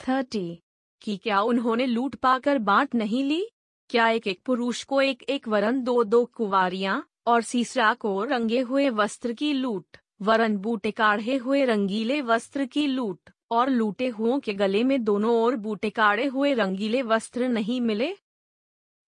30. 0.00 0.58
कि 1.02 1.16
क्या 1.16 1.40
उन्होंने 1.40 1.86
लूट 1.86 2.14
पाकर 2.14 2.58
बांट 2.58 2.94
नहीं 2.94 3.24
ली? 3.24 3.46
क्या 3.90 4.08
एक 4.08 4.26
एक 4.26 4.42
पुरुष 4.46 4.84
को 4.84 5.00
एक 5.00 5.22
एक 5.22 5.48
वरन 5.48 5.80
दो 5.82 6.04
दो 6.04 6.24
कुवारियाँ 6.24 7.08
और 7.26 7.42
सीसरा 7.42 7.94
को 7.94 8.24
रंगे 8.24 8.60
हुए 8.60 8.88
वस्त्र 8.90 9.32
की 9.32 9.52
लूट, 9.52 9.96
वरन 10.22 10.56
बूटे 10.56 10.90
काढ़े 10.90 11.36
हुए 11.36 11.64
रंगीले 11.64 12.22
वस्त्र 12.22 12.66
की 12.66 12.86
लूट 12.86 13.30
और 13.50 13.70
लूटे 13.70 14.08
हुओं 14.08 14.40
के 14.40 14.54
गले 14.54 14.84
में 14.84 15.04
दोनों 15.04 15.34
ओर 15.42 15.56
बूटे 15.56 15.90
काढ़े 15.90 16.26
हुए 16.26 16.54
रंगीले 16.54 17.02
वस्त्र 17.02 17.48
नहीं 17.48 17.80
मिले? 17.80 18.14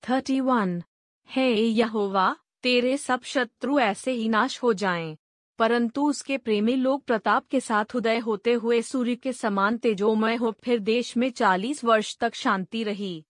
Thirty 0.03 0.41
one. 0.41 0.83
है 1.31 1.53
यहोवा 1.53 2.37
तेरे 2.63 2.97
सब 2.97 3.23
शत्रु 3.23 3.79
ऐसे 3.79 4.13
ही 4.13 4.29
नाश 4.29 4.63
हो 4.63 4.73
जाएँ। 4.73 5.17
परंतु 5.59 6.09
उसके 6.09 6.39
प्रेमी 6.39 6.75
लोग 6.77 7.05
प्रताप 7.05 7.47
के 7.51 7.61
साथ 7.61 7.97
उदय 7.97 8.19
होते 8.19 8.53
हुए 8.53 8.83
सूर्य 8.83 9.15
के 9.17 9.33
समान 9.33 9.77
तेजोमय 9.79 10.37
हो 10.37 10.51
फिर 10.65 10.79
देश 10.79 11.17
में 11.17 11.31
चालीस 11.31 11.85
वर्ष 11.85 12.17
तक 12.17 12.35
शांति 12.35 12.83
रही 12.83 13.25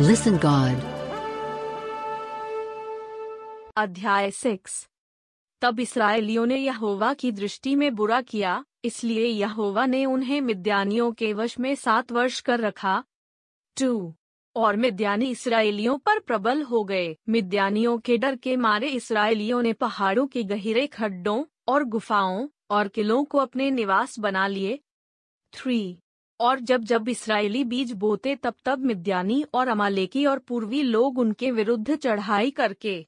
Listen 0.00 0.34
God. 0.38 0.82
अध्याय 3.76 4.30
सिक्स 4.30 4.88
तब 5.62 5.80
इसराइलियों 5.80 6.46
ने 6.46 6.56
यहोवा 6.56 7.14
की 7.14 7.32
दृष्टि 7.32 7.74
में 7.74 7.94
बुरा 7.94 8.20
किया 8.20 8.64
इसलिए 8.84 9.26
यहोवा 9.26 9.86
ने 9.86 10.04
उन्हें 10.04 10.40
मिद्यानियों 10.40 11.12
के 11.12 11.32
वश 11.32 11.58
में 11.58 11.74
सात 11.74 12.12
वर्ष 12.12 12.40
कर 12.40 12.60
रखा 12.60 13.04
टू 13.76 14.14
और 14.56 14.76
मिद्यानी 14.76 15.30
इसराइलियों 15.30 15.96
पर 15.98 16.18
प्रबल 16.18 16.62
हो 16.62 16.82
गए। 16.84 17.16
मिद्यानियों 17.28 17.98
के 17.98 18.16
डर 18.18 18.36
के 18.36 18.56
मारे 18.56 18.88
इसराइलियों 18.88 19.62
ने 19.62 19.72
पहाड़ों 19.72 20.26
के 20.26 20.42
गहरे 20.42 20.86
खड्डों 20.86 21.44
और 21.68 21.84
गुफाओं 21.84 22.46
और 22.70 22.88
किलों 22.88 23.24
को 23.24 23.38
अपने 23.38 23.70
निवास 23.70 24.18
बना 24.18 24.46
लिए। 24.46 24.78
थ्री। 25.52 25.98
और 26.40 26.60
जब 26.60 26.84
जब 26.84 27.08
इसराइली 27.08 27.64
बीज 27.64 27.92
बोते 27.92 28.34
तब 28.36 28.54
तब 28.64 28.78
मिद्यानी 28.78 29.44
और 29.54 29.68
अमालेकी 29.68 30.24
और 30.26 30.38
पूर्वी 30.38 30.82
लोग 30.82 31.18
उनके 31.18 31.50
विरुद्ध 31.50 31.96
चढ़ाई 31.96 32.50
करके। 32.50 33.06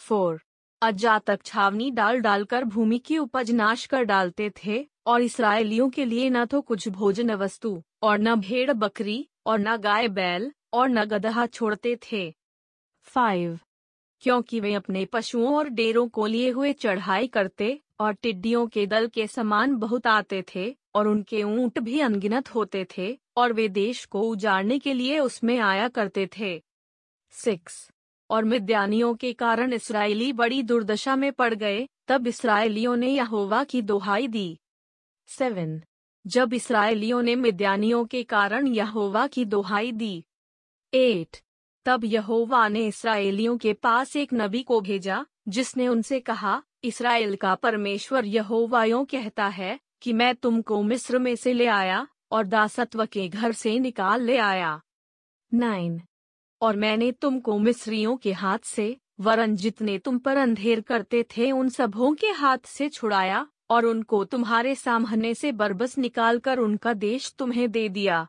फोर। 0.00 0.40
अजातक 0.82 1.42
छावनी 1.44 1.90
डाल 1.90 2.20
डालकर 2.20 2.64
भूमि 2.64 2.98
की 2.98 3.18
उपज 3.18 3.50
नाश 3.50 3.86
कर 3.86 4.02
डालते 4.02 4.50
थे 4.56 4.86
और 5.06 5.22
इसराइलियों 5.22 5.88
के 5.90 6.04
लिए 6.04 6.28
न 6.30 6.44
तो 6.44 6.60
कुछ 6.60 6.88
भोजन 6.88 7.30
वस्तु 7.34 7.82
और 8.02 8.18
न 8.18 8.34
भेड़ 8.34 8.72
बकरी 8.72 9.28
और 9.46 9.58
न 9.58 9.76
गाय 9.76 10.08
बैल 10.08 10.50
और 10.72 10.88
न 10.88 11.04
गदहा 11.04 11.46
छोड़ते 11.46 11.96
थे। 12.12 12.30
फाइव 13.06 13.58
क्योंकि 14.22 14.60
वे 14.60 14.72
अपने 14.74 15.04
पशुओं 15.04 15.56
और 15.56 15.68
डेरों 15.68 16.08
को 16.08 16.26
लिए 16.26 16.50
हुए 16.50 16.72
चढ़ाई 16.72 17.26
करते 17.26 17.80
और 18.00 18.12
टिड्डियों 18.12 18.66
के 18.66 18.86
दल 18.86 19.06
के 19.06 19.26
समान 19.26 19.76
बहुत 19.76 20.06
आते 20.06 20.44
थे 20.54 20.76
और 20.94 21.08
उनके 21.08 21.42
ऊँट 21.42 21.78
भी 21.78 22.00
अनगिनत 22.00 22.54
होते 22.54 22.86
थे 22.98 23.18
और 23.36 23.52
वे 23.52 23.68
देश 23.68 24.04
को 24.04 24.22
उजाड़ने 24.22 24.78
के 24.78 24.92
लिए 24.92 25.18
उसमें 25.18 25.58
आया 25.58 25.88
करते 25.88 26.28
थे। 26.38 26.62
सिक्स 27.30 27.90
और 28.30 28.44
मिद्यानियों 28.44 29.14
के 29.14 29.32
कारण 29.32 29.72
इसराइली 29.72 30.32
बड़ी 30.32 30.62
दुर्दशा 30.62 31.16
में 31.16 31.32
पड़ 31.32 31.54
गए, 31.54 31.86
तब 32.08 32.26
इसराइलियों 32.26 32.96
ने 32.96 33.08
यहोवा 33.08 33.64
की 33.64 33.82
दोहाई 33.82 34.28
दी। 34.28 34.58
सेवन 35.28 35.80
जब 36.26 36.54
इसराइलियों 36.54 37.22
ने 37.22 37.36
मिद्यानियों 37.36 38.04
के 38.04 38.22
कारण 38.22 38.66
यहोवा 38.66 39.26
की 39.26 39.44
दोहाई 39.44 39.92
दी 39.92 40.24
एट। 40.94 41.36
तब 41.84 42.04
यहोवा 42.04 42.68
ने 42.68 42.86
इसराइलियों 42.86 43.58
के 43.58 43.72
पास 43.72 44.16
एक 44.16 44.34
नबी 44.34 44.62
को 44.62 44.80
भेजा, 44.80 45.26
जिसने 45.48 45.88
उनसे 45.88 46.20
कहा 46.20 46.62
इसराइल 46.84 47.36
का 47.36 47.54
परमेश्वर 47.54 48.24
यहोवायों 48.24 49.04
कहता 49.04 49.46
है 49.46 49.80
कि 50.02 50.12
मैं 50.12 50.34
तुमको 50.34 50.82
मिस्र 50.82 51.18
में 51.18 51.36
से 51.36 51.52
ले 51.52 51.66
आया 51.66 52.08
और 52.32 52.46
दासत्व 52.46 53.06
के 53.06 53.28
घर 53.28 53.52
से 53.52 53.78
निकाल 53.78 54.22
ले 54.22 54.36
आया। 54.36 54.80
नाइन। 55.54 56.02
और 56.62 56.76
मैंने 56.76 57.12
तुमको 57.12 57.58
मिस्रियों 57.58 58.16
के 58.16 58.32
हाथ 58.32 58.58
से, 58.58 58.96
वरन 59.20 59.56
जितने 59.56 59.98
तुम 59.98 60.18
पर 60.18 60.36
अंधेर 60.36 60.80
करते 60.80 61.22
थे 61.22 61.52
उन 61.52 61.68
सबों 61.68 62.14
के 62.14 62.26
हाथ 62.26 62.58
से 62.64 62.88
छुड़ाया 62.88 63.46
और 63.70 63.86
उनको 63.86 64.24
तुम्हारे 64.24 64.74
सामने 64.74 65.34
से 65.34 65.52
बरबस 65.52 65.98
निकालकर 65.98 66.58
उनका 66.58 66.92
देश 66.92 67.34
तुम्हें 67.38 67.70
दे 67.70 67.88
दिया। 67.88 68.28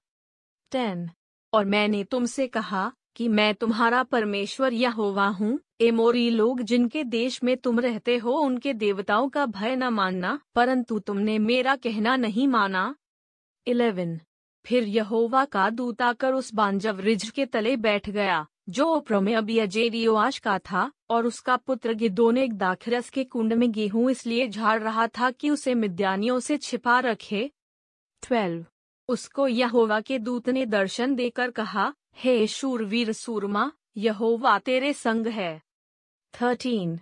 टेन। 0.71 1.09
और 1.53 1.65
मैंने 1.65 2.03
तुमसे 2.03 2.47
कहा 2.47 2.91
कि 3.15 3.27
मैं 3.27 3.55
तुम्हारा 3.55 4.03
परमेश्वर 4.03 4.73
यहोवा 4.73 5.27
हूँ। 5.27 5.59
एमोरी 5.81 6.29
लोग 6.29 6.61
जिनके 6.61 7.03
देश 7.03 7.43
में 7.43 7.57
तुम 7.57 7.79
रहते 7.79 8.17
हो, 8.17 8.31
उनके 8.31 8.73
देवताओं 8.73 9.29
का 9.29 9.45
भय 9.45 9.75
न 9.75 9.83
मानना, 9.83 10.39
परंतु 10.55 10.99
तुमने 10.99 11.39
मेरा 11.39 11.75
कहना 11.75 12.15
नहीं 12.15 12.47
माना। 12.47 12.95
इलेवन। 13.67 14.19
फिर 14.65 14.83
यहोवा 14.83 15.45
का 15.45 15.69
दूत 15.69 16.01
आकर 16.01 16.33
उस 16.33 16.53
बांजव 16.53 16.99
रिज 16.99 17.29
के 17.29 17.45
तले 17.45 17.75
बैठ 17.77 18.09
गया, 18.09 18.47
जो 18.69 19.05
अजेरियोआश 19.61 20.37
का 20.39 20.59
था, 20.59 20.91
और 21.09 21.25
उसका 21.25 21.57
पुत्र 21.57 21.93
गिदोन 21.93 22.37
एक 22.37 22.53
दाखरस 22.53 23.09
के 23.09 23.23
कुंड 23.23 23.53
में 23.53 23.71
गेहूँ 23.71 24.11
इसलिए 24.11 24.47
झाड़ 24.47 24.81
रहा 24.81 25.07
था 25.07 25.31
कि 25.31 25.49
उसे 25.49 25.75
मिद्यानियों 25.75 26.39
से 26.39 26.57
छिपा 26.57 26.99
रखे। 26.99 27.51
ट्वेल्व। 28.21 28.65
उसको 29.09 29.47
यहोवा 29.47 30.01
के 30.01 30.19
दूत 30.19 30.49
ने 30.49 30.65
दर्शन 30.65 31.15
देकर 31.15 31.51
कहा, 31.51 31.93
हे 32.15 32.47
शूरवीर 32.47 33.11
सूरमा, 33.11 33.71
यहोवा 33.97 34.59
तेरे 34.59 34.93
संग 34.93 35.27
है। 35.27 35.61
थर्टीन। 36.41 36.99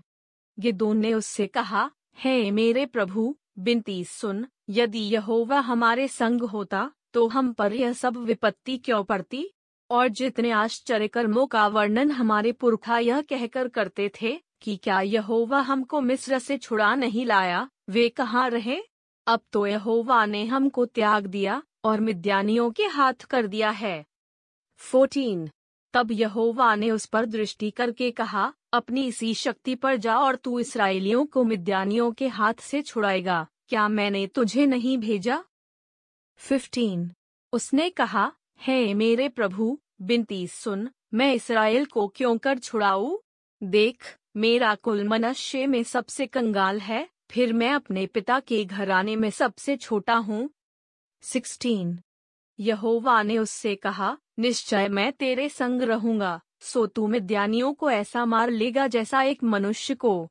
गिदोन 0.60 0.98
ने 0.98 1.14
उससे 1.14 1.48
कहा, 1.48 1.92
हे 2.18 2.52
मेरे 2.52 2.86
प्रभु 2.86 3.36
बिनती 3.60 4.04
सुन, 4.04 4.48
यदि 4.70 5.00
यहोवा 5.00 5.60
हमारे 5.60 6.08
संग 6.08 6.42
होता 6.42 6.92
तो 7.14 7.28
हम 7.28 7.54
पर 7.54 7.74
यह 7.74 7.94
सब 7.94 8.18
विपत्ति 8.18 8.78
क्यों 8.78 9.04
पड़ती? 9.04 9.54
और 9.90 10.08
जितने 10.08 10.52
आश्चर्य 10.52 11.08
कर्मों 11.08 11.48
का 11.48 11.68
वर्णन 11.68 12.12
हमारे 12.12 12.52
पुरखा 12.52 12.98
यह 13.00 13.22
कहकर 13.22 13.68
करते 13.68 14.12
थे, 14.22 14.40
कि 14.62 14.76
क्या 14.76 15.02
यहोवा 15.02 15.60
हमको 15.60 16.02
मिस्र 16.02 16.40
से 16.40 16.58
छुड़ा 16.58 16.96
नहीं 16.96 17.26
लाया, 17.26 17.70
वे 17.90 18.10
कहाँ 18.10 18.50
रहे? 18.50 18.82
अब 19.28 19.40
तो 19.52 19.66
यहोवा 19.68 20.26
ने 20.26 20.46
हमको 20.46 20.86
त्याग 20.86 21.26
दिया 21.26 21.64
और 21.88 22.02
मिद्यानियों 22.02 22.70
के 22.72 22.86
हाथ 22.86 23.26
कर 23.26 23.48
दिया 23.48 23.70
है। 23.70 24.06
फोर्टीन 24.82 25.50
तब 25.94 26.12
यहोवा 26.12 26.74
ने 26.76 26.92
उस 26.92 27.06
पर 27.06 27.26
दृष्टि 27.26 27.70
करके 27.72 28.10
कहा, 28.12 28.54
अपनी 28.74 29.06
इसी 29.08 29.34
शक्ति 29.34 29.76
पर 29.76 29.96
जा 29.96 30.18
और 30.18 30.36
तू 30.36 30.60
इसराइलियों 30.60 31.26
को 31.26 31.44
मिद्यानियों 31.44 32.12
के 32.12 32.28
हाथ 32.28 32.54
से 32.62 32.82
छुड़ाएगा, 32.82 33.46
क्या 33.70 33.88
मैंने 33.88 34.26
तुझे 34.28 34.66
नहीं 34.66 34.98
भेजा? 34.98 35.44
फिफ्टीन 36.40 37.10
उसने 37.54 37.90
कहा, 37.90 38.32
हे 38.60 38.94
मेरे 38.94 39.30
प्रभु, 39.30 39.78
बिनती 40.02 40.46
सुन, 40.48 40.90
मैं 41.14 41.34
इसराइल 41.34 41.86
को 41.86 42.08
क्यों 42.08 42.38
कर 42.38 42.60
छुड़ाऊ? 42.60 43.18
देख, 43.62 44.16
मेरा 44.38 44.76
कुल 44.76 45.04
मनुष्य 45.08 45.68
में 45.68 45.82
सबसे 45.84 46.26
कंगाल 46.28 46.80
है, 46.80 47.08
फिर 47.32 47.54
मैं 47.54 47.72
अपने 47.72 48.06
पिता 48.06 48.40
के 48.40 48.64
घराने 48.66 49.16
में 49.16 49.30
सबसे 49.30 49.78
छोटा 49.78 50.16
हूँ 50.16 50.50
सिक्सटीन 51.22 52.00
यहोवा 52.60 53.24
ने 53.24 53.38
उससे 53.38 53.76
कहा 53.76 54.18
निश्चय 54.40 54.88
मैं 54.88 55.14
तेरे 55.14 55.50
संग 55.50 55.82
रहूँगा 55.82 56.42
सो 56.60 56.86
तू 56.86 57.08
मिद्यानियों 57.08 57.74
को 57.74 57.92
ऐसा 57.92 58.26
मार 58.26 58.50
लेगा 58.50 58.88
जैसा 58.88 59.22
एक 59.22 59.44
मनुष्य 59.44 59.96
को. 59.96 60.30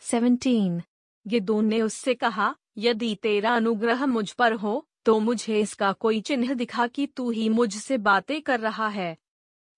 सेवनटीन 0.00 0.82
गिदोन 1.26 1.66
ने 1.66 1.82
उससे 1.82 2.14
कहा 2.14 2.54
यदि 2.78 3.14
तेरा 3.14 3.54
अनुग्रह 3.54 4.06
मुझ 4.06 4.32
पर 4.32 4.52
हो 4.52 4.88
तो 5.04 5.20
मुझे 5.20 5.60
इसका 5.60 5.92
कोई 5.92 6.20
चिन्ह 6.20 6.54
दिखा 6.54 6.86
कि 6.86 7.06
तू 7.06 7.30
ही 7.30 7.48
मुझसे 7.48 7.98
बातें 7.98 8.42
कर 8.42 8.60
रहा 8.60 8.88
है. 8.88 9.16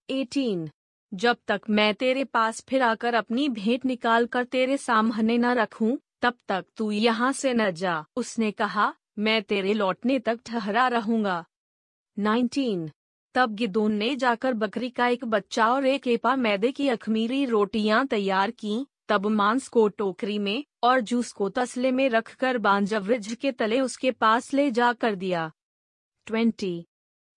18. 0.09 0.71
जब 1.15 1.37
तक 1.49 1.61
मैं 1.71 1.95
तेरे 1.95 2.25
पास 2.25 2.65
फिर 2.69 2.83
आकर 2.83 3.15
अपनी 3.15 3.49
भेंट 3.49 3.85
निकाल 3.85 4.27
कर 4.27 4.45
तेरे 4.45 4.77
सामने 4.77 5.39
न 5.39 5.47
रखूँ, 5.47 5.99
तब 6.23 6.35
तक 6.49 6.65
तू 6.77 6.91
यहाँ 6.91 7.33
से 7.33 7.55
न 7.55 7.71
जा। 7.71 8.05
उसने 8.17 8.51
कहा 8.51 8.95
मैं 9.19 9.43
तेरे 9.43 9.75
लौटने 9.75 10.19
तक 10.19 10.41
ठहरा 10.47 10.89
रहूँगा। 10.89 11.45
19. 12.19 12.91
तब 13.35 13.55
गिदोन 13.55 13.93
ने 13.93 14.17
जाकर 14.17 14.55
बकरी 14.55 14.91
का 14.91 15.09
एक 15.09 15.25
बच्चा 15.25 15.73
और 15.73 15.87
एक 15.87 16.07
एपा 16.07 16.37
मैदे 16.37 16.73
की 16.73 16.89
अखमीरी 16.89 17.45
रोटियाँ 17.45 18.07
तैयार 18.07 18.51
की। 18.51 18.87
तब 19.09 19.27
मांस 19.27 19.69
को 19.69 19.89
टोकरी 19.89 20.39
में 20.39 20.65
और 20.83 21.01
जूस 21.01 21.33
को 21.33 21.49
तसले 21.49 21.91
में 21.91 22.09
रखकर 22.09 22.59
बांजवृज 22.59 23.37
के 23.41 23.53
तले 23.53 23.81
उसके 23.81 24.11
पास 24.11 24.55
ले 24.55 24.71
जा 24.71 24.93
कर 24.93 25.15
दिया। 25.15 25.53
ट्वेंटी। 26.27 26.87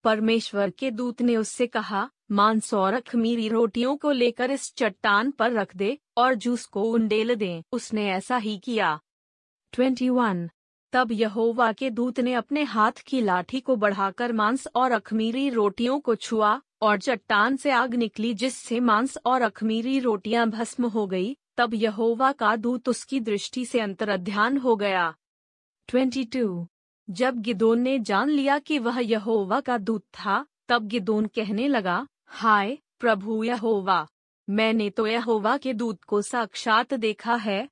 परमेश्वर 0.03 0.69
के 0.69 0.91
दूत 0.91 1.21
ने 1.21 1.37
उससे 1.37 1.67
कहा, 1.67 2.09
मांस 2.31 2.73
और 2.73 2.93
अखमीरी 2.93 3.47
रोटियों 3.49 3.97
को 3.97 4.11
लेकर 4.11 4.51
इस 4.51 4.73
चट्टान 4.75 5.31
पर 5.31 5.51
रख 5.51 5.75
दे 5.75 5.97
और 6.17 6.33
जूस 6.33 6.65
को 6.65 6.83
उंडेल 6.83 7.35
दे। 7.35 7.63
उसने 7.71 8.09
ऐसा 8.11 8.37
ही 8.37 8.57
किया। 8.57 8.99
Twenty 9.71 10.09
one. 10.09 10.49
तब 10.93 11.11
यहोवा 11.11 11.71
के 11.71 11.89
दूत 11.89 12.19
ने 12.19 12.33
अपने 12.33 12.63
हाथ 12.63 12.91
की 12.91 13.21
लाठी 13.21 13.59
को 13.59 13.75
बढ़ाकर 13.75 14.31
मांस 14.31 14.67
और 14.75 14.91
अखमीरी 14.91 15.49
रोटियों 15.49 15.99
को 15.99 16.15
छुआ, 16.15 16.61
और 16.81 16.97
चट्टान 16.97 17.55
से 17.55 17.71
आग 17.71 17.95
निकली 17.95 18.33
जिससे 18.33 18.79
मांस 18.79 19.17
और 19.25 19.41
अखमीरी 19.41 19.99
रोटियाँ 19.99 20.49
भस्म 20.49 20.85
हो 20.85 21.07
गई, 21.07 21.37
तब 21.57 21.73
यहोवा 21.73 22.31
का 22.31 22.55
दूत 22.55 22.89
उसकी 22.89 23.19
दृष्टि 23.19 23.65
से 23.65 23.79
अंतरध्यान 23.79 24.57
हो 24.57 24.75
गया 24.75 25.15
22. 25.89 26.65
जब 27.09 27.41
गिदोन 27.41 27.79
ने 27.79 27.99
जान 27.99 28.29
लिया 28.29 28.59
कि 28.59 28.79
वह 28.79 28.99
यहोवा 28.99 29.59
का 29.59 29.77
दूत 29.77 30.03
था, 30.03 30.45
तब 30.69 30.87
गिदोन 30.87 31.25
कहने 31.25 31.67
लगा, 31.67 32.07
हाय, 32.25 32.77
प्रभु 32.99 33.43
यहोवा, 33.43 34.07
मैंने 34.49 34.89
तो 34.89 35.07
यहोवा 35.07 35.57
के 35.57 35.73
दूत 35.73 36.03
को 36.03 36.21
साक्षात 36.21 36.93
देखा 36.93 37.35
है 37.35 37.69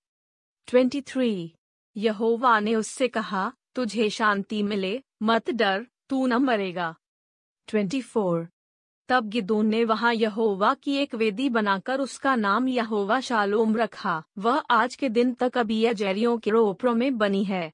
23. 0.68 1.50
यहोवा 1.98 2.60
ने 2.60 2.76
उससे 2.76 3.08
कहा, 3.08 3.54
तुझे 3.76 4.10
शांति 4.10 4.64
मिले, 4.64 5.04
मत 5.24 5.50
डर, 5.50 5.86
तू 6.10 6.28
न 6.28 6.34
मरेगा 6.34 6.96
24. 7.68 8.48
तब 9.08 9.30
गिदोन 9.30 9.68
ने 9.68 9.84
वहाँ 9.86 10.14
यहोवा 10.14 10.74
की 10.74 10.96
एक 10.96 11.16
वेदी 11.16 11.50
बनाकर 11.50 12.00
उसका 12.00 12.36
नाम 12.36 12.68
यहोवा 12.68 13.20
शालोम 13.20 13.76
रखा 13.76 14.24
वह 14.38 14.64
आज 14.70 14.96
के 14.96 15.10
दिन 15.10 15.34
तक 15.34 15.58
अभी 15.58 15.94
जैरियों 15.94 16.38
के 16.38 16.52
रोपरों 16.52 16.96
में 16.96 17.18
बनी 17.18 17.44
है 17.44 17.72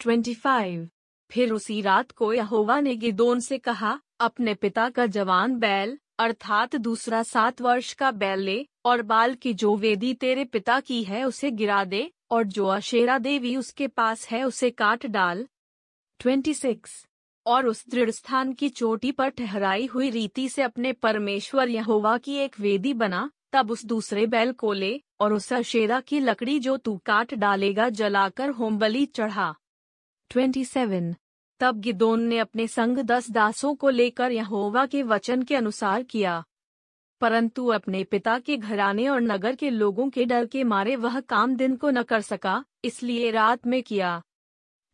25. 0.00 0.86
फिर 1.30 1.52
उसी 1.52 1.80
रात 1.80 2.10
को 2.10 2.32
यहोवा 2.32 2.80
ने 2.80 2.96
गिदोन 2.96 3.40
से 3.40 3.58
कहा, 3.58 4.00
अपने 4.20 4.54
पिता 4.54 4.90
का 4.90 5.06
जवान 5.06 5.58
बैल 5.58 5.98
अर्थात 6.18 6.76
दूसरा 6.76 7.22
सात 7.22 7.60
वर्ष 7.60 7.92
का 7.92 8.10
बैल 8.10 8.40
ले 8.40 8.66
और 8.84 9.02
बाल 9.02 9.34
की 9.34 9.54
जो 9.54 9.76
वेदी 9.76 10.14
तेरे 10.14 10.44
पिता 10.44 10.80
की 10.80 11.02
है 11.04 11.24
उसे 11.24 11.50
गिरा 11.50 11.84
दे 11.84 12.10
और 12.30 12.44
जो 12.44 12.66
अशेरा 12.66 13.18
देवी 13.18 13.56
उसके 13.56 13.86
पास 13.86 14.28
है 14.28 14.44
उसे 14.44 14.70
काट 14.70 15.06
डाल 15.06 15.46
26. 16.20 17.06
और 17.46 17.66
उस 17.66 17.84
दृढ़ 17.88 18.10
स्थान 18.10 18.52
की 18.52 18.68
चोटी 18.68 19.12
पर 19.12 19.28
ठहराई 19.28 19.86
हुई 19.86 20.10
रीति 20.10 20.48
से 20.48 20.62
अपने 20.62 20.92
परमेश्वर 20.92 21.68
यहोवा 21.68 22.18
की 22.18 22.34
एक 22.34 22.60
वेदी 22.60 22.94
बना, 22.94 23.30
तब 23.52 23.70
उस 23.70 23.84
दूसरे 23.84 24.26
बैल 24.26 24.52
को 24.52 24.72
ले 24.72 25.02
और 25.20 25.32
उस 25.32 25.52
अशेरा 25.52 26.00
की 26.00 26.20
लकड़ी 26.20 26.58
जो 26.58 26.76
तू 26.76 26.96
काट 26.96 27.34
डालेगा 27.34 27.88
जलाकर 27.88 28.50
होम 28.50 28.78
बलि 28.78 29.06
चढ़ा 29.06 29.54
27. 30.30 31.14
तब 31.60 31.80
गिदोन 31.80 32.22
ने 32.22 32.38
अपने 32.38 32.68
संग 32.68 32.98
दस 32.98 33.30
दासों 33.30 33.74
को 33.74 33.88
लेकर 33.88 34.32
यहोवा 34.32 34.86
के 34.86 35.02
वचन 35.02 35.42
के 35.42 35.56
अनुसार 35.56 36.02
किया 36.02 36.44
परंतु 37.20 37.66
अपने 37.66 38.04
पिता 38.04 38.38
के 38.38 38.56
घराने 38.56 39.08
और 39.08 39.20
नगर 39.20 39.54
के 39.54 39.70
लोगों 39.70 40.10
के 40.10 40.24
डर 40.24 40.46
के 40.46 40.64
मारे 40.64 40.96
वह 40.96 41.20
काम 41.20 41.56
दिन 41.56 41.76
को 41.76 41.90
न 41.90 42.02
कर 42.02 42.20
सका, 42.20 42.64
इसलिए 42.84 43.30
रात 43.30 43.66
में 43.66 43.82
किया 43.82 44.22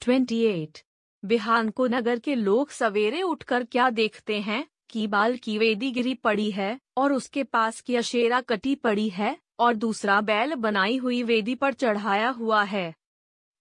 28. 0.01 0.85
बिहान 1.25 1.71
को 1.71 1.87
नगर 1.87 2.19
के 2.19 2.35
लोग 2.35 2.71
सवेरे 2.71 3.23
उठकर 3.23 3.65
क्या 3.65 3.91
देखते 3.91 4.41
हैं 4.41 4.67
कि 4.91 5.07
बाल 5.07 5.37
की 5.37 5.59
वेदी 5.59 5.91
गिरी 5.91 6.15
पड़ी 6.15 6.51
है, 6.51 6.79
और 6.97 7.13
उसके 7.13 7.43
पास 7.43 7.81
की 7.81 7.97
अशेरा 7.97 8.41
कटी 8.41 8.75
पड़ी 8.75 9.09
है, 9.09 9.39
और 9.59 9.75
दूसरा 9.75 10.21
बैल 10.21 10.55
बनाई 10.55 10.97
हुई 10.97 11.23
वेदी 11.23 11.55
पर 11.55 11.73
चढ़ाया 11.73 12.29
हुआ 12.29 12.63
है 12.63 12.95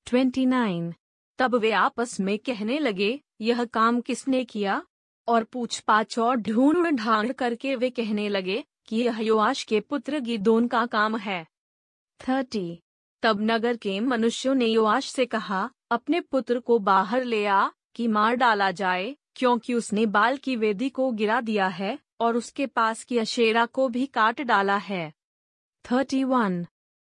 29. 0.08 0.94
तब 1.38 1.56
वे 1.56 1.72
आपस 1.72 2.20
में 2.20 2.40
कहने 2.40 2.80
लगे, 2.80 3.22
यह 3.42 3.66
काम 3.66 4.02
किसने 4.02 4.46
किया? 4.46 4.84
और 5.28 5.44
पूछ 5.44 5.80
पाछ 5.80 6.20
और 6.20 6.36
ढूंढ 6.36 6.88
ढांड 6.88 7.34
करके 7.34 7.76
वे 7.76 7.90
कहने 7.90 8.30
लगे 8.30 8.64
कि 8.88 8.96
यह 8.96 9.20
योआश 9.20 9.64
के 9.64 9.80
पुत्र 9.80 10.20
गिदोन 10.20 10.68
का 10.68 10.86
काम 10.86 11.18
है। 11.18 11.48
थर्टी। 12.30 12.80
तब 13.22 13.38
नगर 13.42 13.78
के 13.78 14.00
मनुष्यों 14.00 14.56
ने 14.56 14.66
योआश 14.66 15.10
से 15.10 15.26
कहा, 15.26 15.70
अपने 15.92 16.22
पुत्र 16.22 16.60
को 16.60 16.80
बाहर 16.80 17.24
ले 17.24 17.46
आ, 17.46 17.70
कि 17.96 18.08
मार 18.08 18.36
डाला 18.36 18.72
जाए, 18.72 19.16
क्योंकि 19.36 19.74
उसने 19.74 20.06
बाल 20.06 20.38
की 20.38 20.56
वेदी 20.56 20.90
को 20.90 21.12
गिरा 21.12 21.42
दिया 21.42 21.68
है 21.68 22.00
और 22.20 22.38
उसके 22.38 22.66
पास 22.66 23.04
की 23.04 23.18
अशेरा 23.18 23.66
को 23.66 23.90
भी 23.90 24.06
काट 24.06 24.42
डाला 24.42 24.78
है। 24.78 25.14
Thirty 25.92 26.24
one. 26.24 26.66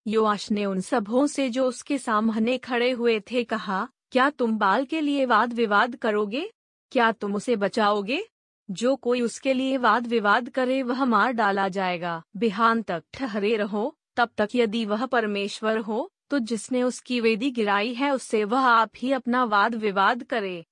योआश 0.06 0.50
ने 0.50 0.64
उन 0.66 0.80
सबों 0.80 1.26
से 1.26 1.50
जो 1.50 1.68
उसके 1.68 1.98
सामने 1.98 2.58
खड़े 2.58 2.90
हुए 2.90 3.20
थे 3.20 3.44
कहा 3.44 3.88
क्या 4.14 4.28
तुम 4.30 4.56
बाल 4.58 4.84
के 4.84 5.00
लिए 5.00 5.24
वाद 5.26 5.52
विवाद 5.52 5.94
करोगे? 5.96 6.50
क्या 6.92 7.10
तुम 7.12 7.34
उसे 7.34 7.54
बचाओगे? 7.56 8.20
जो 8.68 8.94
कोई 8.96 9.20
उसके 9.20 9.52
लिए 9.52 9.76
वाद 9.76 10.06
विवाद 10.06 10.48
करे, 10.48 10.82
वह 10.82 11.04
मार 11.04 11.32
डाला 11.32 11.68
जाएगा। 11.68 12.22
बिहान 12.36 12.82
तक 12.82 13.02
ठहरे 13.14 13.56
रहो, 13.56 13.96
तब 14.16 14.28
तक 14.36 14.48
यदि 14.54 14.84
वह 14.84 15.04
परमेश्वर 15.06 15.78
हो 15.78 16.10
तो 16.30 16.38
जिसने 16.38 16.82
उसकी 16.82 17.20
वेदी 17.20 17.50
गिराई 17.50 17.92
है, 17.94 18.10
उससे 18.10 18.44
वह 18.44 18.60
आप 18.60 18.90
ही 18.96 19.12
अपना 19.12 19.42
वाद 19.44 19.74
विवाद 19.74 20.22
करे। 20.22 20.64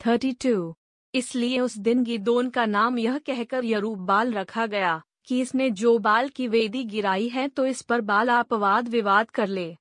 Thirty 0.00 0.32
two. 0.32 0.74
इसलिए 1.14 1.60
उस 1.60 1.76
दिन 1.78 2.04
गिदोन 2.04 2.48
का 2.50 2.64
नाम 2.66 2.98
यह 2.98 3.18
कहकर 3.18 3.64
यरूब 3.64 3.98
बाल 3.98 4.32
रखा 4.32 4.66
गया 4.66 5.00
कि 5.26 5.40
इसने 5.40 5.70
जो 5.72 5.98
बाल 5.98 6.28
की 6.28 6.48
वेदी 6.48 6.84
गिराई 6.84 7.28
है 7.28 7.48
तो 7.48 7.66
इस 7.66 7.82
पर 7.82 8.00
बाल 8.00 8.30
आप 8.30 8.52
वाद 8.54 8.88
विवाद 8.88 9.30
कर 9.30 9.46
ले। 9.46 9.74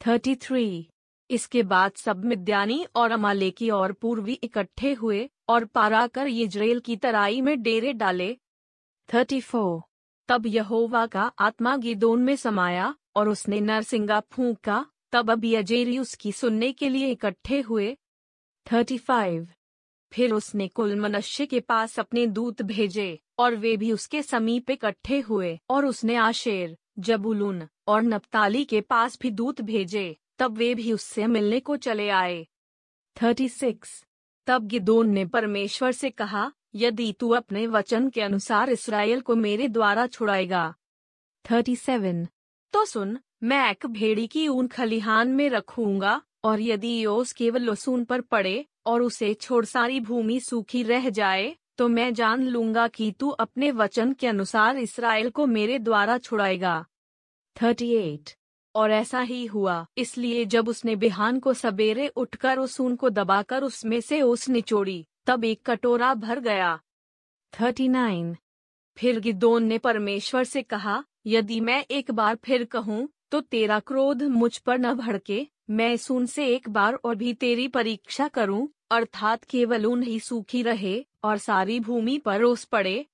Thirty 0.00 0.34
three. 0.36 0.88
इसके 1.34 1.62
बाद 1.62 1.92
सब 1.96 2.24
मिद्यानी 2.24 2.86
और 2.94 3.10
अमालेकी 3.10 3.70
और 3.70 3.92
पूर्वी 3.92 4.32
इकट्ठे 4.32 4.92
हुए 4.92 5.30
और 5.48 5.64
पारा 5.64 6.06
कर 6.06 6.28
यजरेल 6.28 6.80
की 6.80 6.96
तराई 6.96 7.40
में 7.40 7.62
डेरे 7.62 7.92
डाले। 7.92 8.36
Thirty 9.14 9.40
four. 9.40 9.82
तब 10.28 10.46
यहोवा 10.46 11.06
का 11.06 11.32
आत्मा 11.38 11.76
गिदोन 11.76 12.22
में 12.22 12.36
समाया 12.36 12.94
और 13.16 13.28
उसने 13.28 13.60
नरसिंगा 13.60 14.20
फूंका। 14.20 14.86
तब 15.12 15.30
अब 15.30 15.44
यजेरी 15.44 15.98
उसकी 15.98 16.32
सुनने 16.32 16.72
के 16.72 16.88
लिए 16.88 17.10
इकट्ठे 17.10 17.60
हुए। 17.60 17.96
Thirty 18.72 18.98
five. 18.98 19.48
फिर 20.12 20.32
उसने 20.32 20.68
कुल 20.68 21.00
मनुष्य 21.00 21.46
के 21.46 21.60
पास 21.60 22.00
अपने 22.00 22.26
दूत 22.26 22.62
भेजे 22.62 23.20
और 23.38 23.54
वे 23.54 23.76
भी 23.76 23.92
उसके 23.92 24.22
समीप 24.22 24.70
इकट्ठे 24.70 25.20
हुए 25.20 25.58
और 25.70 25.86
उसने 25.86 26.16
आशेर, 26.16 26.76
जबुलून 26.98 27.68
और 27.88 28.02
नप्ताली 28.02 28.64
के 28.64 28.80
पास 28.80 29.18
भी 29.20 29.30
दूत 29.30 29.60
भेजे। 29.60 30.16
तब 30.38 30.56
वे 30.56 30.74
भी 30.74 30.92
उससे 30.92 31.26
मिलने 31.26 31.60
को 31.60 31.76
चले 31.76 32.08
आए। 32.08 32.46
Thirty 33.16 33.48
six. 33.48 34.04
तब 34.46 34.66
गिदोन 34.66 35.10
ने 35.10 35.24
परमेश्वर 35.24 35.92
से 35.92 36.10
कहा, 36.10 36.52
यदि 36.74 37.12
तू 37.12 37.30
अपने 37.30 37.66
वचन 37.66 38.08
के 38.10 38.20
अनुसार 38.20 38.70
इसराइल 38.70 39.20
को 39.20 39.36
मेरे 39.36 39.68
द्वारा 39.68 40.06
छुड़ाएगा। 40.06 40.74
Thirty 41.44 41.76
seven. 41.76 42.26
तो 42.74 42.84
सुन, 42.84 43.18
मैं 43.42 43.70
एक 43.70 43.86
भेड़ी 43.86 44.26
की 44.26 44.46
ऊन 44.48 44.66
खलिहान 44.66 45.28
में 45.28 45.48
रखूँगा, 45.50 46.20
और 46.44 46.60
यदि 46.60 47.04
योस 47.04 47.32
केवल 47.32 47.62
लसून 47.62 48.04
पर 48.04 48.20
पड़े, 48.20 48.64
और 48.86 49.02
उसे 49.02 49.34
छोड़ 49.34 49.64
सारी 49.64 50.00
भूमि 50.00 50.40
सूखी 50.40 50.82
रह 50.82 51.08
जाए 51.10 51.54
तो 51.76 51.88
मैं 51.88 52.12
जान 52.14 52.42
लूँगा 52.42 52.86
कि 52.88 53.10
तू 53.12 53.28
अपने 53.28 53.70
वचन 53.70 54.12
के 54.12 54.26
अनुसार 54.26 54.76
इसराइल 54.76 55.30
को 55.30 55.46
मेरे 55.46 55.78
द्वारा 55.78 56.18
छुड़ाएगा। 56.18 56.84
Thirty 57.56 57.90
eight. 57.92 58.30
और 58.74 58.90
ऐसा 58.90 59.20
ही 59.20 59.44
हुआ। 59.46 59.86
इसलिए 59.98 60.44
जब 60.44 60.68
उसने 60.68 60.96
बिहान 60.96 61.38
को 61.38 61.54
सवेरे 61.54 62.08
उठकर 62.08 62.58
उस 62.58 62.80
ऊन 62.80 62.96
को 62.96 63.10
दबाकर 63.10 63.62
उसमें 63.62 64.00
से 64.00 64.20
ओस 64.22 64.48
निचोड़ी, 64.48 65.06
तब 65.26 65.44
एक 65.44 65.62
कटोरा 65.66 66.14
भर 66.14 66.40
गया। 66.40 66.78
Thirty 67.52 67.88
nine. 67.88 68.36
फिर 68.98 69.20
गिदोन 69.20 69.64
ने 69.64 69.78
परमेश्वर 69.78 70.44
से 70.44 70.62
कहा, 70.62 71.04
यदि 71.26 71.60
मैं 71.60 71.84
एक 71.90 72.10
बार 72.10 72.38
फिर 72.44 72.64
कहूँ 72.64 73.08
तो 73.30 73.40
तेरा 73.40 73.78
क्रोध 73.80 74.22
मुझ 74.22 74.58
पर 74.58 74.78
न 74.78 74.94
भड़के, 74.94 75.46
मैं 75.70 75.96
सुन 75.96 76.26
से 76.26 76.46
एक 76.46 76.68
बार 76.68 76.94
और 76.94 77.14
भी 77.14 77.32
तेरी 77.34 77.68
परीक्षा 77.68 78.28
करूँ, 78.28 78.68
अर्थात 78.90 79.44
केवल 79.44 79.86
ऊन 79.86 80.02
ही 80.02 80.18
सूखी 80.20 80.62
रहे, 80.62 81.04
और 81.24 81.38
सारी 81.38 81.80
भूमि 81.80 82.18
पर 82.18 82.42
ओस 82.42 82.64
पड़े। 82.64 83.06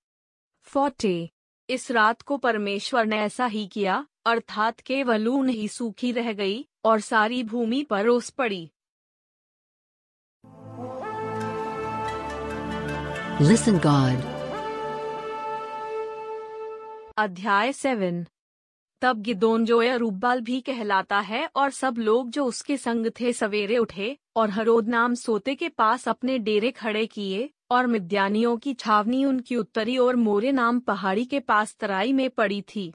फोर्टे। 0.63 1.31
इस 1.69 1.91
रात 1.91 2.23
को 2.23 2.37
परमेश्वर 2.37 3.07
ने 3.07 3.19
ऐसा 3.19 3.47
ही 3.47 3.67
किया 3.67 4.07
अर्थात 4.27 4.81
केवल 4.81 5.29
ऊन 5.29 5.49
ही 5.49 5.69
सूखी 5.69 6.13
रह 6.13 6.33
गई 6.33 6.69
और 6.85 7.01
सारी 7.01 7.43
भूमि 7.43 7.83
पर 7.83 8.09
ओस 8.09 8.31
पड़ी। 8.31 8.71
Listen 13.43 13.77
God. 13.77 14.21
अध्याय 17.19 17.73
सेवन। 17.73 18.27
तब 19.01 19.23
गिदोन 19.23 19.65
जो 19.65 19.97
रूबाल 19.97 20.41
भी 20.41 20.61
कहलाता 20.61 21.21
है 21.21 21.51
और 21.57 21.71
सब 21.71 21.97
लोग 21.99 22.31
जो 22.31 22.45
उसके 22.45 22.77
संग 22.77 23.07
थे 23.21 23.33
सवेरे 23.33 23.79
उठे 23.79 24.19
और 24.37 24.51
हरोद 24.51 24.89
नाम 24.89 25.15
सोते 25.15 25.55
के 25.55 25.69
पास 25.69 26.09
अपने 26.09 26.39
डेरे 26.39 26.71
खड़े 26.71 27.07
किए 27.07 27.51
और 27.71 27.87
मिद्यानियों 27.87 28.57
की 28.57 28.75
छावनी 28.75 29.25
उनकी 29.25 29.57
उत्तरी 29.57 29.99
और 29.99 30.17
मोरे 30.17 30.53
नाम 30.53 30.81
पहाड़ी 30.81 31.25
के 31.25 31.41
पास 31.41 31.77
तराई 31.81 32.13
में 32.13 32.31
पड़ी 32.31 32.63
थी। 32.63 32.93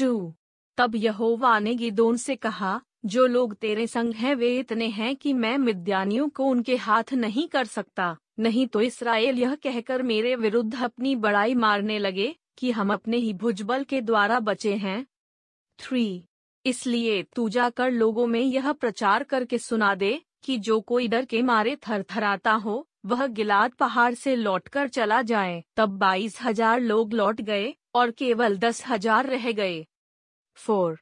टू। 0.00 0.34
तब 0.80 0.94
यहोवा 0.96 1.58
ने 1.58 1.74
गिदोन 1.74 2.16
से 2.16 2.34
कहा, 2.36 2.80
जो 3.06 3.26
लोग 3.26 3.54
तेरे 3.54 3.86
संग 3.86 4.14
हैं, 4.14 4.34
वे 4.34 4.58
इतने 4.58 4.86
हैं 4.88 5.14
कि 5.16 5.32
मैं 5.32 5.56
मिद्यानियों 5.58 6.28
को 6.28 6.44
उनके 6.44 6.76
हाथ 6.76 7.12
नहीं 7.14 7.46
कर 7.48 7.64
सकता। 7.64 8.16
नहीं 8.38 8.66
तो 8.66 8.80
इसराइल 8.80 9.38
यह 9.38 9.54
कहकर 9.54 10.02
मेरे 10.02 10.34
विरुद्ध 10.36 10.82
अपनी 10.82 11.14
बड़ाई 11.16 11.54
मारने 11.54 11.98
लगे 11.98 12.34
कि 12.58 12.70
हम 12.70 12.92
अपने 12.92 13.16
ही 13.16 13.32
भुजबल 13.34 13.84
के 13.84 14.00
द्वारा 14.00 14.40
बचे 14.40 14.74
हैं। 14.74 15.04
थ्री, 15.78 16.24
इसलिए 16.64 17.22
तू 17.36 17.48
जाकर 17.48 17.90
लोगों 17.90 18.26
में 18.26 18.40
यह 18.40 18.72
प्रचार 18.72 19.22
करके 19.24 19.58
सुना 19.58 19.94
दे 19.94 20.20
कि 20.44 20.56
जो 20.58 20.80
कोई 20.80 21.08
डर 21.08 21.24
के 21.24 21.42
मारे 21.42 21.76
थरथराता 21.88 22.52
हो, 22.54 22.86
वह 23.06 23.26
गिलाद 23.26 23.72
पहाड़ 23.72 24.12
से 24.14 24.36
लौटकर 24.36 24.88
चला 24.88 25.22
जाए। 25.24 25.62
तब 25.76 25.98
बाईस 25.98 26.42
हज़ार 26.42 26.80
लोग 26.80 27.12
लौट 27.12 27.40
गए 27.42 27.74
और 27.94 28.10
केवल 28.10 28.58
दस 28.58 28.84
हज़ार 28.86 29.26
रह 29.26 29.50
गए। 29.52 29.86
फोर। 30.60 30.98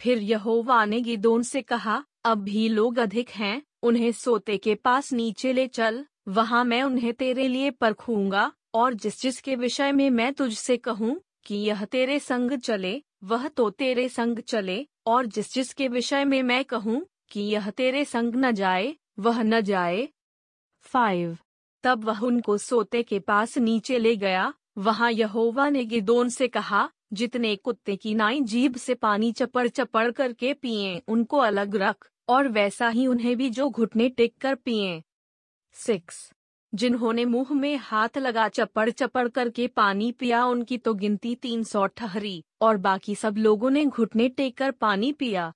फिर 0.00 0.18
यहोवा 0.18 0.84
ने 0.84 1.00
गिदोन 1.00 1.42
से 1.42 1.62
कहा, 1.62 2.04
अब 2.24 2.38
भी 2.38 2.68
लोग 2.68 2.98
अधिक 2.98 3.30
हैं, 3.30 3.62
उन्हें 3.82 4.12
सोते 4.12 4.56
के 4.58 4.74
पास 4.74 5.12
नीचे 5.12 5.52
ले 5.52 5.66
चल, 5.66 6.04
वहाँ 6.28 6.64
मैं 6.64 6.82
उन्हें 6.82 7.12
तेरे 7.14 7.48
लिए 7.48 7.70
परखूँगा, 7.70 8.52
और 8.74 8.94
जिस 8.94 9.22
जिस 9.22 9.40
के 9.40 9.56
विषय 9.56 9.92
में 9.92 10.10
मैं 10.10 10.32
तुझसे 10.32 10.76
कहूँ, 10.76 11.20
कि 11.46 11.54
यह 11.54 11.84
तेरे 11.84 12.18
संग 12.18 12.58
चले, 12.58 13.02
वह 13.24 13.48
तो 13.48 13.70
तेरे 13.70 14.08
संग 14.08 14.38
चले, 14.38 14.86
और 15.06 15.26
जिस 15.26 15.54
जिस 15.54 15.72
के 15.74 15.88
विषय 15.88 16.24
में 16.24 16.42
मैं 16.42 16.64
कहूँ, 16.64 17.06
कि 17.30 17.40
यह 17.40 17.70
तेरे 17.70 18.04
संग 18.04 18.32
न 18.36 18.52
जाए, 18.52 18.96
वह 19.18 19.42
न 19.42 19.60
जाए। 19.60 20.08
फाइव। 20.80 21.38
तब 21.82 22.04
वह 22.04 22.20
उनको 22.20 22.58
सोते 22.58 23.02
के 23.02 23.18
पास 23.18 23.58
नीचे 23.58 23.98
ले 23.98 24.16
गया, 24.16 24.54
वहाँ 24.78 25.12
यहोवा 25.12 25.68
ने 25.68 25.84
गिदोन 25.84 26.28
से 26.28 26.48
कहा 26.48 26.90
जितने 27.14 27.56
कुत्ते 27.56 27.96
की 27.96 28.14
नाई 28.14 28.40
जीभ 28.40 28.76
से 28.76 28.94
पानी 28.94 29.32
चपड़ 29.32 29.68
चपड़ 29.68 30.10
करके 30.10 30.54
पिए, 30.54 31.02
उनको 31.08 31.38
अलग 31.38 31.76
रख, 31.76 32.10
और 32.28 32.48
वैसा 32.48 32.88
ही 32.88 33.06
उन्हें 33.06 33.36
भी 33.36 33.50
जो 33.50 33.70
घुटने 33.70 34.08
टेक 34.08 34.38
कर 34.40 34.54
पिए। 34.54 35.02
सिक्स। 35.72 36.32
जिन्होंने 36.74 37.24
मुँह 37.24 37.54
में 37.54 37.76
हाथ 37.76 38.18
लगा 38.18 38.48
चपड़ 38.48 38.90
चपड़ 38.90 39.28
करके 39.28 39.66
पानी 39.66 40.12
पिया, 40.12 40.44
उनकी 40.44 40.78
तो 40.78 40.94
गिनती 40.94 41.34
तीन 41.34 41.64
सौ 41.64 41.86
ठहरी, 41.86 42.44
और 42.60 42.76
बाकी 42.76 43.14
सब 43.14 43.36
लोगों 43.36 43.70
ने 43.70 43.86
घुटने 43.86 44.28
टेक 44.28 44.58
कर 44.58 44.70
पानी 44.70 45.12
पिया। 45.12 45.52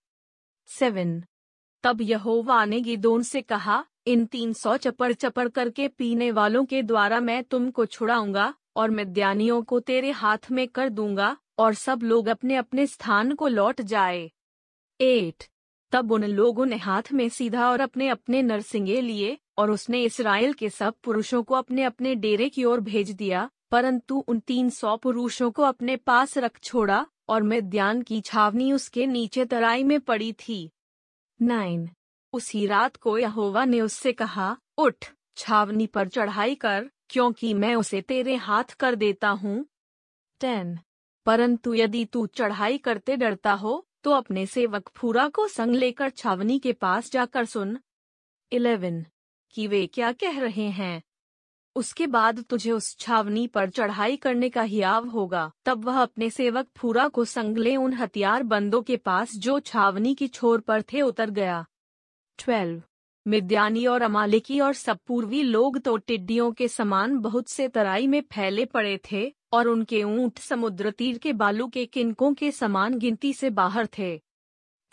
सेवन। 0.67 1.25
तब 1.83 2.01
यहोवा 2.01 2.65
ने 2.65 2.81
गिदोन 2.81 3.23
से 3.23 3.43
कहा, 3.43 3.85
इन 4.07 4.27
तीन 4.27 4.53
सौ 4.53 4.77
चपड़ 4.77 5.13
चपड़ 5.13 5.49
करके 5.49 5.89
पीने 5.89 6.31
वालों 6.31 6.65
के 6.65 6.83
द्वारा 6.83 7.21
मैं 7.21 7.45
तुमको 7.45 7.87
छुड़ाऊँगा, 7.87 8.55
और 8.77 8.91
मिद्यानियों 8.91 9.63
को 9.63 9.81
तेरे 9.81 10.11
हाथ 10.11 10.51
में 10.51 10.69
कर 10.69 10.89
दूँगा 10.89 11.37
और 11.59 11.75
सब 11.75 12.03
लोग 12.03 12.27
अपने 12.27 12.55
अपने 12.55 12.87
स्थान 12.87 13.35
को 13.35 13.49
लौट 13.49 13.81
जाए। 13.81 14.31
एट, 15.01 15.45
तब 15.93 16.13
उन 16.13 16.25
लोगों 16.25 16.67
ने 16.67 16.77
हाथ 16.77 17.03
में 17.13 17.29
सीधा 17.29 17.71
और 17.71 17.81
अपने 17.81 18.09
अपने 18.09 18.43
नरसिंगे 18.43 19.01
लिए, 19.01 19.39
और 19.59 19.71
उसने 19.71 20.03
इसराइल 20.03 20.53
के 20.53 20.71
सब 20.71 20.95
पुरुषों 21.05 21.43
को 21.43 21.55
अपने 21.55 21.83
अपने 21.83 22.15
डेरे 22.15 22.49
की 22.49 22.65
ओर 22.65 22.81
भेज 22.81 23.11
दिया, 23.11 23.51
परंतु 23.71 24.25
उन 24.29 24.41
तीन 24.41 24.71
सौ 24.71 24.97
पुरुषों 24.97 25.51
को 25.51 25.63
अपने 25.63 25.97
पास 25.97 26.39
रख 26.39 26.61
छोड़ा, 26.61 27.07
और 27.29 27.43
मिद्यान 27.43 28.03
की 28.03 28.21
छावनी 28.21 28.73
उसके 28.73 29.07
नीचे 29.07 29.45
तराई 29.45 29.85
में 29.85 30.01
पड़ी 30.01 30.33
थी। 30.33 30.71
नाइन, 31.43 31.89
उसी 32.33 32.67
रात 32.67 32.97
को 32.97 33.19
यहोवा 33.19 33.65
ने 33.65 33.81
उससे 33.81 34.13
कहा, 34.13 34.57
उठ, 34.79 35.05
छावनी 35.37 35.87
पर 35.87 36.09
चढ़ाई 36.09 36.55
कर, 36.55 36.91
क्योंकि 37.09 37.55
मैं 37.55 37.75
उसे 37.75 38.01
तेरे 38.01 38.35
हाथ 38.37 38.65
कर 38.65 38.95
देता 38.95 39.29
हूँ। 39.29 39.65
टेन 40.41 40.79
परंतु 41.29 41.75
यदि 41.75 42.05
तू 42.05 42.27
चढ़ाई 42.27 42.79
करते 42.79 43.17
डरता 43.17 43.53
हो 43.53 43.87
तो 44.03 44.11
अपने 44.11 44.47
सेवक 44.47 44.89
फूरा 44.97 45.29
को 45.29 45.47
संग 45.49 45.75
लेकर 45.75 46.11
छावनी 46.11 46.59
के 46.59 46.73
पास 46.73 47.11
जाकर 47.13 47.45
सुन। 47.45 47.77
इलेवन, 48.53 49.05
कि 49.55 49.67
वे 49.67 49.87
क्या 49.87 50.13
कह 50.13 50.39
रहे 50.41 50.69
हैं? 50.71 51.03
उसके 51.77 52.07
बाद 52.07 52.41
तुझे 52.41 52.71
उस 52.71 52.97
छावनी 52.99 53.47
पर 53.47 53.71
चढ़ाई 53.71 54.17
करने 54.17 54.49
का 54.49 54.63
हियाव 54.63 55.09
होगा। 55.09 55.51
तब 55.65 55.85
वह 55.85 56.01
अपने 56.03 56.31
सेवक 56.31 56.69
फूरा 56.77 57.09
को 57.09 57.25
संग 57.25 57.59
ले 57.59 57.77
उन 57.77 57.93
हथियार 57.93 58.43
बंदों 58.43 58.83
के 58.83 58.97
पास 58.97 59.37
जो 59.37 59.59
छावनी 59.61 60.15
की 60.15 60.29
छोर 60.29 60.61
पर 60.61 60.83
थे 60.83 61.03
उतर 61.03 61.31
गया। 61.31 61.65
ट्वेल्व, 62.39 62.83
मिद्यानी 63.27 63.87
और 63.87 64.03
अमालिकी 64.03 64.61
और 64.61 64.73
सब 64.75 64.99
पूर्वी 65.07 65.43
लोग 65.43 65.79
तो 65.79 65.97
टिड्डियों 65.97 66.53
के 66.53 66.69
समान 66.69 67.19
बहुत 67.19 67.49
से 67.49 67.69
तराई 67.69 68.07
में 68.07 68.21
फैले 68.33 68.65
पड़े 68.65 69.01
थे। 69.13 69.38
और 69.53 69.69
उनके 69.69 70.03
ऊँट 70.03 70.39
समुद्र 70.39 70.91
तीर 70.91 71.19
के 71.19 71.33
बालू 71.33 71.69
के 71.69 71.87
किनकों 71.87 72.35
के 72.35 72.51
समान 72.51 72.99
गिनती 72.99 73.33
से 73.33 73.51
बाहर 73.51 73.89
थे। 73.99 74.19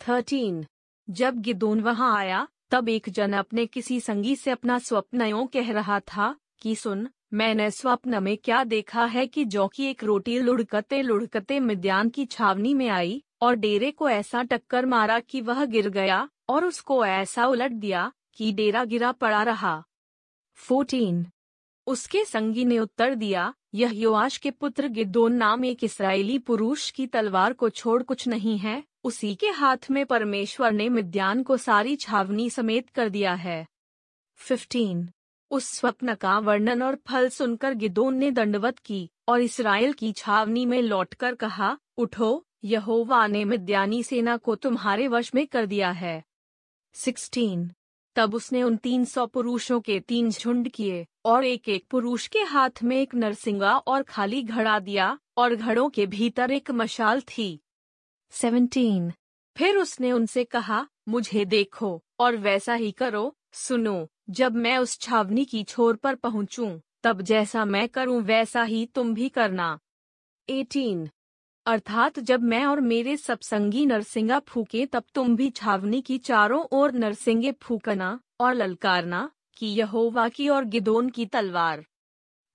थर्टीन। 0.00 0.66
जब 1.10 1.40
गिदोन 1.40 1.80
वहाँ 1.80 2.16
आया, 2.16 2.48
तब 2.70 2.88
एक 2.88 3.08
जन 3.08 3.32
अपने 3.32 3.66
किसी 3.66 4.00
संगी 4.00 4.36
से 4.36 4.50
अपना 4.50 4.78
स्वप्न 4.78 5.22
यो 5.22 5.44
कह 5.44 5.72
रहा 5.72 6.00
था 6.00 6.36
कि 6.60 6.74
सुन, 6.76 7.08
मैंने 7.32 7.70
स्वप्न 7.70 8.22
में 8.22 8.36
क्या 8.36 8.64
देखा 8.64 9.04
है 9.04 9.26
कि 9.26 9.44
जौ 9.44 9.68
की 9.68 9.84
एक 9.84 10.04
रोटी 10.04 10.38
लुढ़कते 10.38 11.02
लुढ़कते 11.02 11.60
मिद्यान 11.60 12.08
की 12.08 12.26
छावनी 12.26 12.74
में 12.74 12.88
आई, 12.88 13.24
और 13.40 13.54
डेरे 13.54 13.90
को 13.90 14.08
ऐसा 14.08 14.42
टक्कर 14.42 14.86
मारा 14.86 15.20
कि 15.20 15.40
वह 15.40 15.64
गिर 15.64 15.88
गया, 15.88 16.28
और 16.48 16.64
उसको 16.64 17.04
ऐसा 17.04 17.46
उलट 17.46 17.72
दिया 17.72 18.12
कि 18.34 18.52
डेरा 18.52 18.84
गिरा 18.84 19.12
पड़ा 19.12 19.42
रहा। 19.42 19.84
14. 20.68 21.26
उसके 21.86 22.24
संगी 22.24 22.64
ने 22.64 22.78
उत्तर 22.78 23.14
दिया 23.14 23.54
यह 23.74 23.90
योआश 23.94 24.36
के 24.36 24.50
पुत्र 24.50 24.88
गिदोन 24.88 25.32
नाम 25.32 25.64
एक 25.64 25.84
इसराइली 25.84 26.38
पुरुष 26.38 26.90
की 26.90 27.06
तलवार 27.06 27.52
को 27.52 27.68
छोड़ 27.70 28.02
कुछ 28.02 28.28
नहीं 28.28 28.58
है, 28.58 28.84
उसी 29.04 29.34
के 29.34 29.48
हाथ 29.48 29.90
में 29.90 30.06
परमेश्वर 30.06 30.72
ने 30.72 30.88
मिद्यान 30.88 31.42
को 31.42 31.56
सारी 31.56 31.96
छावनी 31.96 32.50
समेत 32.50 32.90
कर 32.90 33.08
दिया 33.08 33.34
है 33.34 33.66
15. 34.38 35.06
उस 35.50 35.68
स्वप्न 35.68 36.14
का 36.14 36.38
वर्णन 36.38 36.82
और 36.82 36.98
फल 37.06 37.28
सुनकर 37.28 37.74
गिदोन 37.74 38.16
ने 38.16 38.30
दंडवत 38.30 38.78
की 38.78 39.10
और 39.28 39.40
इसराइल 39.40 39.92
की 39.92 40.12
छावनी 40.12 40.66
में 40.66 40.82
लौटकर 40.82 41.34
कहा, 41.34 41.78
उठो, 41.98 42.44
यहोवा 42.64 43.26
ने 43.26 43.44
मिद्यानी 43.44 44.02
सेना 44.02 44.36
को 44.36 44.54
तुम्हारे 44.54 45.08
वश 45.08 45.34
में 45.34 45.46
कर 45.46 45.66
दिया 45.66 45.90
है 45.90 46.22
16. 46.94 47.68
तब 48.16 48.34
उसने 48.34 48.62
उन 48.62 48.76
तीन 48.76 49.04
सौ 49.04 49.26
पुरुषों 49.26 49.80
के 49.80 50.00
तीन 50.00 50.30
झुंड 50.30 50.68
किए 50.68 51.06
और 51.24 51.44
एक 51.44 51.68
एक 51.68 51.86
पुरुष 51.90 52.26
के 52.26 52.38
हाथ 52.38 52.82
में 52.82 52.96
एक 52.96 53.14
नरसिंगा 53.14 53.76
और 53.78 54.02
खाली 54.02 54.42
घड़ा 54.42 54.78
दिया 54.78 55.18
और 55.36 55.54
घड़ों 55.54 55.88
के 55.90 56.06
भीतर 56.06 56.50
एक 56.50 56.70
मशाल 56.70 57.20
थी 57.20 57.60
17. 58.32 59.12
फिर 59.56 59.76
उसने 59.76 60.12
उनसे 60.12 60.44
कहा 60.44 60.86
मुझे 61.08 61.44
देखो 61.44 62.04
और 62.20 62.36
वैसा 62.36 62.74
ही 62.74 62.90
करो 62.92 63.36
सुनो 63.52 64.08
जब 64.30 64.54
मैं 64.54 64.78
उस 64.78 64.98
छावनी 64.98 65.44
की 65.44 65.62
छोर 65.64 65.96
पर 65.96 66.14
पहुंचूं, 66.14 66.78
तब 67.02 67.22
जैसा 67.22 67.64
मैं 67.64 67.88
करूँ 67.88 68.20
वैसा 68.22 68.62
ही 68.62 68.86
तुम 68.86 69.14
भी 69.14 69.28
करना 69.28 69.78
18. 70.50 71.08
अर्थात 71.66 72.18
जब 72.18 72.42
मैं 72.42 72.64
और 72.64 72.80
मेरे 72.80 73.16
सब 73.16 73.40
संगी 73.40 73.86
नरसिंगा 73.86 74.38
फूके, 74.38 74.86
तब 74.86 75.04
तुम 75.14 75.36
भी 75.36 75.50
छावनी 75.50 76.00
की 76.00 76.18
चारों 76.18 76.64
ओर 76.72 76.92
नरसिंगे 76.92 77.52
फूकना 77.52 78.20
और 78.40 78.54
ललकारना 78.54 79.30
कि 79.56 79.66
यहोवा 79.66 80.28
की 80.28 80.48
और 80.48 80.64
गिदोन 80.64 81.08
की 81.08 81.26
तलवार 81.26 81.84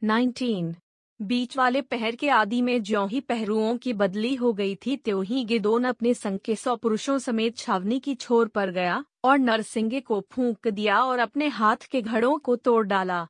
19. 0.01 0.74
बीच 1.22 1.57
वाले 1.57 1.82
पहर 1.82 2.16
के 2.16 2.30
आदि 2.30 2.62
में 2.62 2.84
ज्यों 2.84 3.09
ही 3.09 3.20
पहरुओं 3.20 3.78
की 3.78 3.93
बदली 3.93 4.36
हो 4.36 4.53
गई 4.53 4.76
थी, 4.76 4.97
त्यों 4.97 5.26
ही 5.26 5.43
गिदोन 5.45 5.84
अपने 5.84 6.14
संग 6.14 6.39
के 6.39 6.55
सौ 6.55 6.76
पुरुषों 6.76 7.18
समेत 7.20 7.57
छावनी 7.57 7.99
की 7.99 8.16
छोर 8.16 8.47
पर 8.47 8.72
गया 8.72 9.05
और 9.24 9.38
नरसिंगे 9.38 9.99
को 9.99 10.26
फूंक 10.32 10.68
दिया 10.68 11.03
और 11.03 11.20
अपने 11.20 11.47
हाथ 11.47 11.88
के 11.91 12.01
घड़ों 12.01 12.38
को 12.38 12.55
तोड़ 12.55 12.86
डाला 12.88 13.28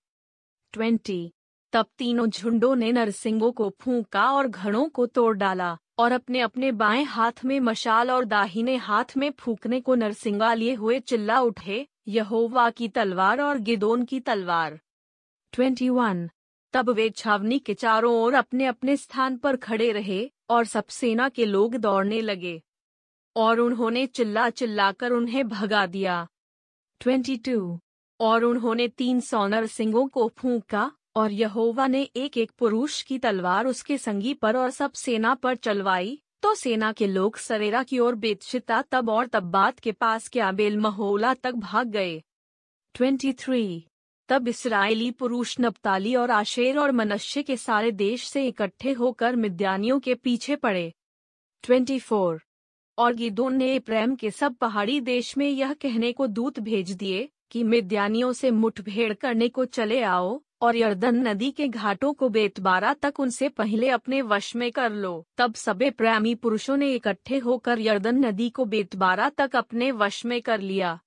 20. 0.74 1.30
तब 1.74 1.86
तीनों 1.98 2.28
झुंडों 2.28 2.76
ने 2.76 2.92
नरसिंगों 2.92 3.52
को 3.52 3.70
फूंका 3.82 4.32
और 4.32 4.48
घड़ों 4.48 4.90
को 4.90 5.06
तोड़ 5.06 5.38
डाला 5.38 5.78
और 5.98 6.12
अपने 6.12 6.40
अपने 6.40 6.72
बाएँ 6.72 7.04
हाथ 7.04 7.46
में 7.46 7.60
मशाल 7.60 8.12
और 8.12 8.26
दाहिने 8.26 8.76
हाथ 8.76 9.18
में 9.18 9.32
फूकने 9.32 9.82
को 9.82 9.96
नरसिंगा 9.96 10.54
लिए 10.54 10.74
हुए 10.74 11.00
चिल्ला 11.00 11.40
उठे, 11.40 11.88
यहोवा 12.08 12.70
की 12.70 12.88
तलवार 12.88 13.42
और 13.42 13.58
गिदोन 13.58 14.06
की 14.06 14.20
तलवार 14.20 14.80
21. 15.54 16.30
तब 16.74 16.90
वे 16.90 17.10
छावनी 17.10 17.60
के 17.60 17.74
चारों 17.74 18.14
ओर 18.16 18.34
अपने 18.34 18.66
अपने 18.66 18.98
स्थान 18.98 19.38
पर 19.38 19.56
खड़े 19.56 19.92
रहे 19.92 20.32
और 20.50 20.66
सब 20.66 20.88
सेना 20.88 21.30
के 21.30 21.46
लोग 21.46 21.76
दौड़ने 21.76 22.22
लगे 22.22 22.62
और 23.36 23.60
उन्होंने 23.60 24.06
चिल्ला 24.08 24.50
चिल्लाकर 24.50 25.12
उन्हें 25.12 25.48
भगा 25.48 25.86
दिया 25.86 26.28
22. 27.02 27.78
और 28.20 28.44
उन्होंने 28.44 28.88
तीन 28.88 29.20
सौ 29.20 29.48
नरसिंगों 29.48 30.08
को 30.08 30.28
फूंका 30.28 30.92
और 31.16 31.32
यहोवा 31.32 31.88
ने 31.88 32.01
एक 32.16 32.38
एक 32.38 32.51
पुरुष 32.51 33.01
की 33.01 33.18
तलवार 33.20 33.66
उसके 33.66 33.97
संगी 33.97 34.34
पर 34.34 34.57
और 34.57 34.70
सब 34.70 34.91
सेना 34.91 35.34
पर 35.36 35.55
चलवाई 35.55 36.22
तो 36.41 36.53
सेना 36.55 36.91
के 36.91 37.07
लोग 37.07 37.38
सरेरा 37.38 37.84
की 37.84 37.99
ओर 37.99 38.16
बेतशिता 38.16 38.82
तब 38.82 39.09
और 39.09 39.28
तब 39.28 39.43
बात 39.43 39.80
के 39.80 39.91
पास 39.91 40.28
के 40.28 40.39
आबेल 40.39 40.78
महोला 40.78 41.34
तक 41.34 41.55
भाग 41.55 41.88
गए 41.88 42.22
23. 42.95 43.82
तब 44.30 44.47
इसराइली 44.47 45.12
पुरुष 45.12 45.55
नप्ताली 45.59 46.16
और 46.16 46.32
आशेर 46.32 46.78
और 46.78 46.91
मनश्य 46.91 47.43
के 47.43 47.57
सारे 47.57 47.91
देश 47.91 48.28
से 48.28 48.47
इकट्ठे 48.47 48.91
होकर 48.91 49.36
मिद्यानियों 49.36 49.99
के 49.99 50.16
पीछे 50.16 50.55
पड़े 50.55 50.93
24. 51.64 52.39
और 52.97 53.14
गिदोन 53.14 53.55
ने 53.55 53.80
प्रेम 53.80 54.16
के 54.16 54.32
सब 54.32 54.55
पहाड़ी 54.55 55.01
देश 55.01 55.38
में 55.38 55.49
यह 55.49 55.74
कहने 55.74 56.12
को 56.12 56.28
दूत 56.28 56.59
भेज 56.59 56.91
दिए 56.91 57.30
कि 57.51 57.64
मिद्यानियों 57.64 58.34
से 58.34 58.51
मुठभेड़ 58.51 59.14
करने 59.14 59.49
को 59.49 59.66
चले 59.66 60.01
आओ 60.01 60.41
और 60.62 60.76
यर्दन 60.76 61.28
नदी 61.28 61.51
के 61.51 61.68
घाटों 61.68 62.14
को 62.14 62.30
बेतबारा 62.30 62.93
तक 62.93 63.20
उनसे 63.20 63.49
पहले 63.49 63.89
अपने 63.89 64.22
वश 64.22 64.55
में 64.55 64.72
कर 64.72 64.91
लो। 64.91 65.26
तब 65.38 65.53
सबे 65.55 65.89
प्रेमी 65.89 66.36
पुरुषों 66.36 66.78
ने 66.78 66.93
इकट्ठे 66.93 67.38
होकर 67.38 67.80
यर्दन 67.80 68.26
नदी 68.26 68.49
को 68.49 68.66
बेतबारा 68.66 69.30
तक 69.30 69.55
अपने 69.55 69.91
वश 69.91 70.26
में 70.26 70.41
कर 70.41 70.59
लिया। 70.59 70.99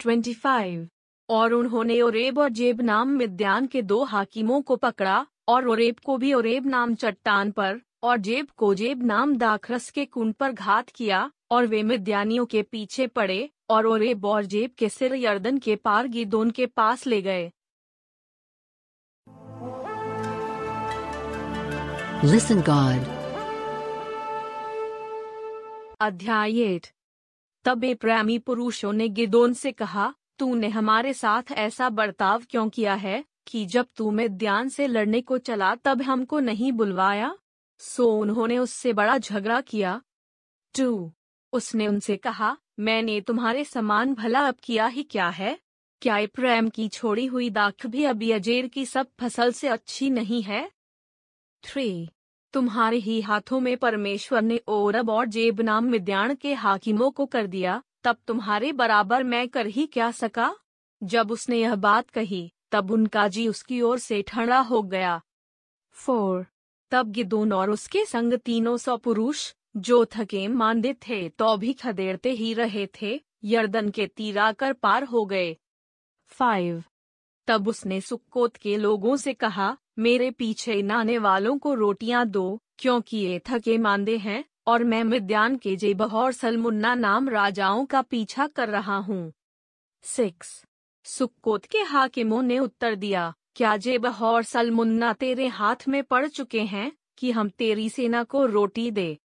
25. 0.00 0.86
और 1.28 1.52
उन्होंने 1.52 2.00
ओरेब 2.00 2.38
और 2.38 2.48
जेब 2.48 2.80
नाम 2.80 3.08
मिद्यान 3.08 3.66
के 3.66 3.82
दो 3.82 4.04
हाकिमों 4.04 4.62
को 4.62 4.76
पकड़ा, 4.76 5.26
और 5.48 5.68
ओरेब 5.68 5.96
को 5.98 6.16
भी 6.16 6.34
ओरेब 6.34 6.66
नाम 6.66 6.94
चट्टान 6.94 7.50
पर, 7.50 7.80
और 8.02 8.16
जेब 8.16 8.46
को 8.56 8.74
जेब 8.74 9.02
नाम 9.02 9.36
दाखरस 9.36 9.90
के 9.90 10.04
कुंड 10.04 10.34
पर 10.34 10.52
घात 10.52 10.88
किया, 10.88 11.30
और 11.50 11.66
वे 11.66 11.82
मिद्यानियों 11.82 12.46
के 12.46 12.62
पीछे 12.62 13.06
पड़े, 13.06 13.50
और 13.70 13.86
ओरेब 13.86 14.24
और 14.24 14.44
जेब 14.44 14.70
के 14.78 14.88
सिर 14.88 15.14
यर्दन 15.14 15.58
के 15.58 15.76
पार 15.76 16.08
गिदोन 16.08 16.50
के 16.50 16.66
पास 16.66 17.06
ले 17.06 17.22
गए। 17.22 17.52
Listen, 22.24 22.56
God. 22.56 23.08
अध्याय 26.00 26.60
एट 26.60 26.86
तब 27.64 27.84
ए 27.84 27.94
प्रेमी 27.94 28.38
पुरुषों 28.38 28.92
ने 28.92 29.08
गिदोन 29.08 29.52
से 29.52 29.72
कहा, 29.72 30.14
तूने 30.38 30.68
हमारे 30.68 31.14
साथ 31.14 31.42
ऐसा 31.52 31.88
बर्ताव 31.88 32.42
क्यों 32.50 32.68
किया 32.68 32.94
है, 32.94 33.24
कि 33.46 33.66
जब 33.66 33.86
तू 33.96 34.28
ध्यान 34.28 34.68
से 34.68 34.86
लड़ने 34.86 35.20
को 35.20 35.38
चला, 35.38 35.74
तब 35.74 36.02
हमको 36.02 36.40
नहीं 36.40 36.72
बुलवाया? 36.72 37.38
सो 37.78 38.18
उन्होंने 38.18 38.58
उससे 38.58 38.92
बड़ा 38.92 39.18
झगड़ा 39.18 39.60
किया। 39.60 40.02
टू। 40.78 41.12
उसने 41.52 41.86
उनसे 41.86 42.16
कहा, 42.16 42.56
मैंने 42.78 43.20
तुम्हारे 43.20 43.64
समान 43.64 44.14
भला 44.14 44.40
अब 44.40 44.56
किया 44.62 44.86
ही 44.86 45.02
क्या 45.02 45.28
है? 45.28 45.58
क्या 46.02 46.26
प्रेम 46.26 46.68
की 46.68 46.88
छोड़ी 46.88 47.26
हुई 47.26 47.50
दाख 47.50 47.86
भी 47.86 48.04
अभी 48.04 48.30
अजेर 48.30 48.68
की 48.68 48.86
सब 48.86 49.06
फ़सल 49.20 49.52
से 49.52 49.68
अच्छी 49.68 50.10
नहीं 50.10 50.42
है? 50.42 50.77
थ्री 51.64 52.08
तुम्हारे 52.54 52.96
ही 52.96 53.20
हाथों 53.20 53.60
में 53.60 53.76
परमेश्वर 53.76 54.42
ने 54.42 54.60
ओरब 54.68 55.10
और 55.10 55.26
जेब 55.26 55.60
नाम 55.60 55.84
मिद्याण 55.84 56.34
के 56.34 56.54
हाकिमों 56.54 57.10
को 57.10 57.26
कर 57.26 57.46
दिया, 57.46 57.82
तब 58.04 58.16
तुम्हारे 58.26 58.72
बराबर 58.72 59.22
मैं 59.22 59.48
कर 59.48 59.66
ही 59.66 59.86
क्या 59.86 60.10
सका? 60.10 60.54
जब 61.02 61.30
उसने 61.30 61.58
यह 61.58 61.74
बात 61.74 62.10
कही, 62.10 62.50
तब 62.72 62.90
उनका 62.90 63.28
जी 63.28 63.46
उसकी 63.48 63.80
ओर 63.80 63.98
से 63.98 64.22
ठंडा 64.22 64.58
हो 64.60 64.82
गया। 64.82 65.20
फोर 65.96 66.46
तब 66.90 67.10
गिदोन 67.10 67.52
और 67.52 67.70
उसके 67.70 68.04
संग 68.04 68.32
तीनों 68.34 68.76
सौ 68.76 68.96
पुरुष, 68.96 69.52
जो 69.76 70.04
थके 70.04 70.46
मांदे 70.48 70.94
थे 71.08 71.28
तो 71.28 71.56
भी 71.56 71.72
खदेड़ते 71.72 72.30
ही 72.30 72.52
रहे 72.54 72.88
थे, 73.02 73.20
यर्दन 73.44 73.90
के 73.90 74.06
तीरा 74.06 74.52
कर 74.52 74.72
पार 74.72 75.04
हो 75.04 75.24
गए। 75.24 75.56
फाइव 76.26 76.82
तब 77.48 77.68
उसने 77.68 78.00
सुक्कोत 78.00 78.56
के 78.56 78.76
लोगों 78.76 79.16
से 79.16 79.34
कहा, 79.34 79.76
मेरे 79.98 80.30
पीछे 80.30 80.82
नाने 80.82 81.18
वालों 81.18 81.58
को 81.58 81.74
रोटियाँ 81.74 82.26
दो, 82.26 82.60
क्योंकि 82.78 83.16
ये 83.16 83.40
थके 83.50 83.78
मांदे 83.78 84.16
हैं, 84.16 84.44
और 84.66 84.84
मैं 84.84 85.04
मिद्यान 85.04 85.56
के 85.56 85.76
जेबह 85.76 86.04
और 86.04 86.32
सलमुन्ना 86.32 86.94
नाम 86.94 87.28
राजाओं 87.28 87.86
का 87.86 88.02
पीछा 88.02 88.46
कर 88.46 88.68
रहा 88.68 88.96
हूँ। 88.96 89.32
सिक्स। 90.02 90.64
सुक्कोत 91.04 91.64
के 91.64 91.78
हाकिमों 91.78 92.42
ने 92.42 92.58
उत्तर 92.58 92.94
दिया, 92.94 93.34
क्या 93.54 93.76
जेबह 93.76 94.24
और 94.24 94.42
सलमुन्ना 94.42 95.12
तेरे 95.12 95.46
हाथ 95.46 95.76
में 95.88 96.04
पड़ 96.04 96.26
चुके 96.26 96.60
हैं, 96.60 96.92
कि 97.18 97.30
हम 97.30 97.48
तेरी 97.48 97.88
सेना 97.88 98.24
को 98.24 98.46
रोटी 98.46 98.90
दे? 98.90 99.18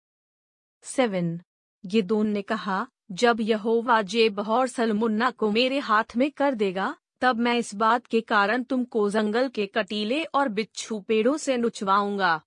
सेवन। 0.82 1.40
गिदोन 1.86 2.26
ने 2.26 2.42
कहा, 2.42 2.86
जब 3.12 3.38
यहोवा 3.40 4.02
जेबह 4.02 4.42
और 4.42 4.66
सलमुन्ना 4.66 5.30
को 5.30 5.50
मेरे 5.50 5.78
हाथ 5.78 6.16
में 6.16 6.30
कर 6.30 6.54
देगा 6.54 6.96
तब 7.22 7.36
मैं 7.36 7.56
इस 7.58 7.74
बात 7.74 8.06
के 8.06 8.20
कारण 8.20 8.62
तुमको 8.62 9.10
जंगल 9.10 9.48
के 9.48 9.66
कटीले 9.66 10.24
और 10.24 10.48
बिच्छू 10.48 11.00
पेड़ों 11.00 11.36
से 11.36 11.56
नुचवाऊँगा। 11.56 12.42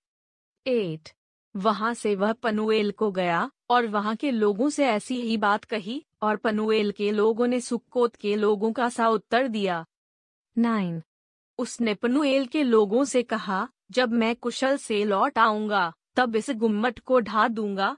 एट, 0.68 1.10
वहाँ 1.56 1.94
से 1.94 2.16
वह 2.16 2.34
पनुएल 2.34 2.92
को 2.92 3.12
गया 3.12 3.52
और 3.70 3.88
वहाँ 3.88 4.16
के 4.16 4.32
लोगों 4.32 4.70
से 4.70 4.86
ऐसी 4.86 5.22
ही 5.22 5.38
बात 5.38 5.64
कही 5.64 6.06
और 6.22 6.36
पनुएल 6.36 6.92
के 6.92 7.12
लोगों 7.12 7.48
ने 7.48 7.60
सुक्कोत 7.60 8.16
के 8.16 8.36
लोगों 8.36 8.72
का 8.72 8.90
सा 8.90 9.10
उत्तर 9.10 9.48
दिया। 9.48 9.86
नाइन, 10.58 11.02
उसने 11.58 11.94
पनुएल 11.94 12.46
के 12.46 12.64
लोगों 12.64 13.04
से 13.04 13.24
कहा, 13.24 13.68
जब 13.92 14.12
मैं 14.12 14.36
कुशल 14.36 14.78
से 14.78 15.04
लौट 15.06 15.38
आऊँगा, 15.38 15.94
तब 16.16 16.36
इस 16.36 16.50
गुम्मट 16.50 17.00
को 17.00 17.20
ढा 17.20 17.48
दूँगा। 17.48 17.98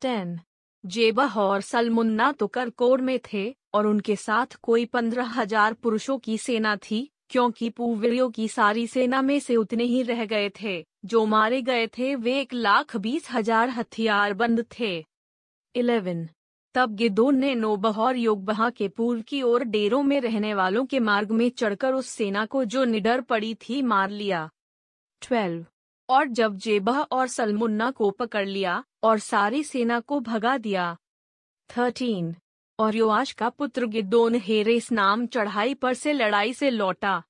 टेन 0.00 0.40
जेबह 0.84 1.38
और 1.40 1.60
सलमुन्ना 1.60 2.30
तो 2.32 2.46
करकोर 2.46 3.00
में 3.00 3.18
थे 3.32 3.54
और 3.74 3.86
उनके 3.86 4.16
साथ 4.16 4.56
कोई 4.62 4.84
पंद्रह 4.84 5.26
हज़ार 5.32 5.74
पुरुषों 5.74 6.18
की 6.18 6.36
सेना 6.38 6.76
थी, 6.76 7.08
क्योंकि 7.30 7.70
पूवियों 7.70 8.30
की 8.30 8.48
सारी 8.48 8.86
सेना 8.86 9.22
में 9.22 9.38
से 9.40 9.56
उतने 9.56 9.84
ही 9.84 10.02
रह 10.02 10.24
गए 10.24 10.50
थे, 10.62 10.84
जो 11.04 11.24
मारे 11.26 11.62
गए 11.62 11.86
थे 11.88 12.14
वे 12.14 12.38
एक 12.40 12.54
लाख 12.54 12.96
बीस 12.96 13.30
हज़ार 13.30 13.70
हथियार 13.70 14.34
बंद 14.34 14.64
थे। 14.78 14.94
इलेवन। 15.74 16.28
तब 16.74 16.94
गिदोन 16.96 17.38
ने 17.38 17.54
नोबह 17.54 17.98
और 17.98 18.16
योगबहा 18.16 18.70
के 18.70 18.88
पूर्व 18.88 19.20
की 19.22 19.42
ओर 19.42 19.64
डेरों 19.64 20.02
में 20.02 20.20
रहने 20.20 20.54
वालों 20.54 20.84
के 20.84 21.00
मार्ग 21.00 21.30
में 21.30 21.48
चढ़कर 21.50 21.94
उस 21.94 22.06
सेना 22.06 22.44
को 22.46 22.64
जो 22.64 22.84
निडर 22.84 23.20
पड़ी 23.20 23.54
थी 23.60 23.82
मार 23.82 24.10
लिया। 24.10 24.48
ट्वेल्व। 25.22 25.64
और 26.08 26.26
जब 26.28 26.56
जेबह 26.56 26.98
और 27.00 27.28
सलमुन्ना 27.28 27.90
को 27.90 28.10
पकड़ 28.10 28.46
लिया 28.46 28.82
और 29.04 29.18
सारी 29.18 29.64
सेना 29.64 30.00
को 30.00 30.20
भगा 30.20 30.58
दिया। 30.58 30.96
थर्टीन। 31.76 32.36
और 32.78 32.96
योआश 32.96 33.32
का 33.32 33.48
पुत्र 33.48 33.86
गिदोन 33.86 34.34
हेरेस 34.34 34.92
नाम 34.92 35.26
चढ़ाई 35.26 35.74
पर 35.74 35.94
से 35.94 36.12
लड़ाई 36.12 36.54
से 36.54 36.70
लौटा। 36.70 37.22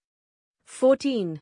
फोर्टीन। 0.66 1.38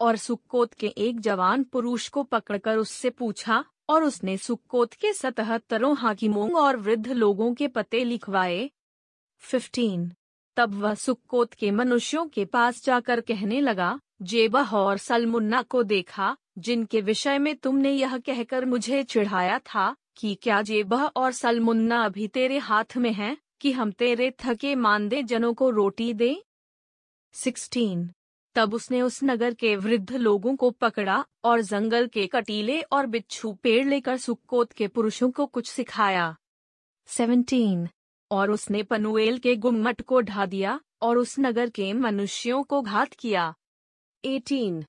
और 0.00 0.16
सुक्कोत 0.16 0.74
के 0.74 0.86
एक 0.86 1.20
जवान 1.20 1.64
पुरुष 1.64 2.08
को 2.08 2.22
पकड़कर 2.22 2.76
उससे 2.76 3.10
पूछा, 3.10 3.64
और 3.88 4.04
उसने 4.04 4.36
सुक्कोत 4.36 4.92
के 4.92 5.12
सतहत्तरों 5.12 5.96
हाकिमों 5.96 6.52
और 6.52 6.76
वृद्ध 6.76 7.08
लोगों 7.08 7.54
के 7.54 7.68
पते 7.68 8.04
लिखवाए। 8.04 8.70
फिफ्टीन। 9.38 10.12
तब 10.56 10.74
वह 10.74 10.94
सुक्कोत 10.94 11.54
के 11.54 11.70
मनुष्यों 11.70 12.28
के 12.28 12.44
पास 12.44 12.84
जाकर 12.84 13.20
कहने 13.20 13.60
लगा, 13.60 14.00
जेबह 14.22 14.76
और 14.76 14.98
सलमुन्ना 14.98 15.62
को 15.62 15.82
देखा 15.82 16.36
जिनके 16.58 17.00
विषय 17.00 17.38
में 17.38 17.56
तुमने 17.56 17.90
यह 17.92 18.18
कहकर 18.18 18.64
मुझे 18.64 19.02
चिढ़ाया 19.02 19.58
था 19.58 19.96
कि 20.16 20.38
क्या 20.42 20.62
जेबह 20.62 21.04
और 21.04 21.32
सलमुन्ना 21.32 22.04
अभी 22.04 22.28
तेरे 22.28 22.58
हाथ 22.58 22.96
में 22.96 23.12
हैं 23.12 23.36
कि 23.60 23.72
हम 23.72 23.90
तेरे 23.90 24.30
थके 24.30 24.74
मानदे 24.74 25.22
जनों 25.22 25.54
को 25.54 25.70
रोटी 25.70 26.14
दें? 26.14 26.36
सिक्सटीन। 27.32 28.10
तब 28.54 28.74
उसने 28.74 29.02
उस 29.02 29.20
नगर 29.24 29.54
के 29.54 29.76
वृद्ध 29.76 30.16
लोगों 30.16 30.56
को 30.56 30.70
पकड़ा 30.70 31.24
और 31.44 31.60
जंगल 31.60 32.06
के 32.06 32.26
कटीले 32.26 32.80
और 32.80 33.06
बिच्छू 33.06 33.52
पेड़ 33.52 33.88
लेकर 33.88 34.16
सुक्कोत 34.16 34.72
के 34.72 34.88
पुरुषों 34.88 35.30
को 35.30 35.46
कुछ 35.46 35.70
सिखाया। 35.70 36.36
सेवनटीन। 37.06 37.88
और 38.30 38.50
उसने 38.50 38.82
पनुएल 38.82 39.38
के 39.38 39.56
गुम्मट 39.56 40.02
को 40.02 40.20
ढा 40.20 40.46
दिया 40.46 40.80
और 41.02 41.18
उस 41.18 41.36
नगर 41.38 41.70
के 41.70 41.92
मनुष्यों 41.92 42.62
को 42.62 42.82
घात 42.82 43.12
किया। 43.12 43.54
एटीन। 44.24 44.84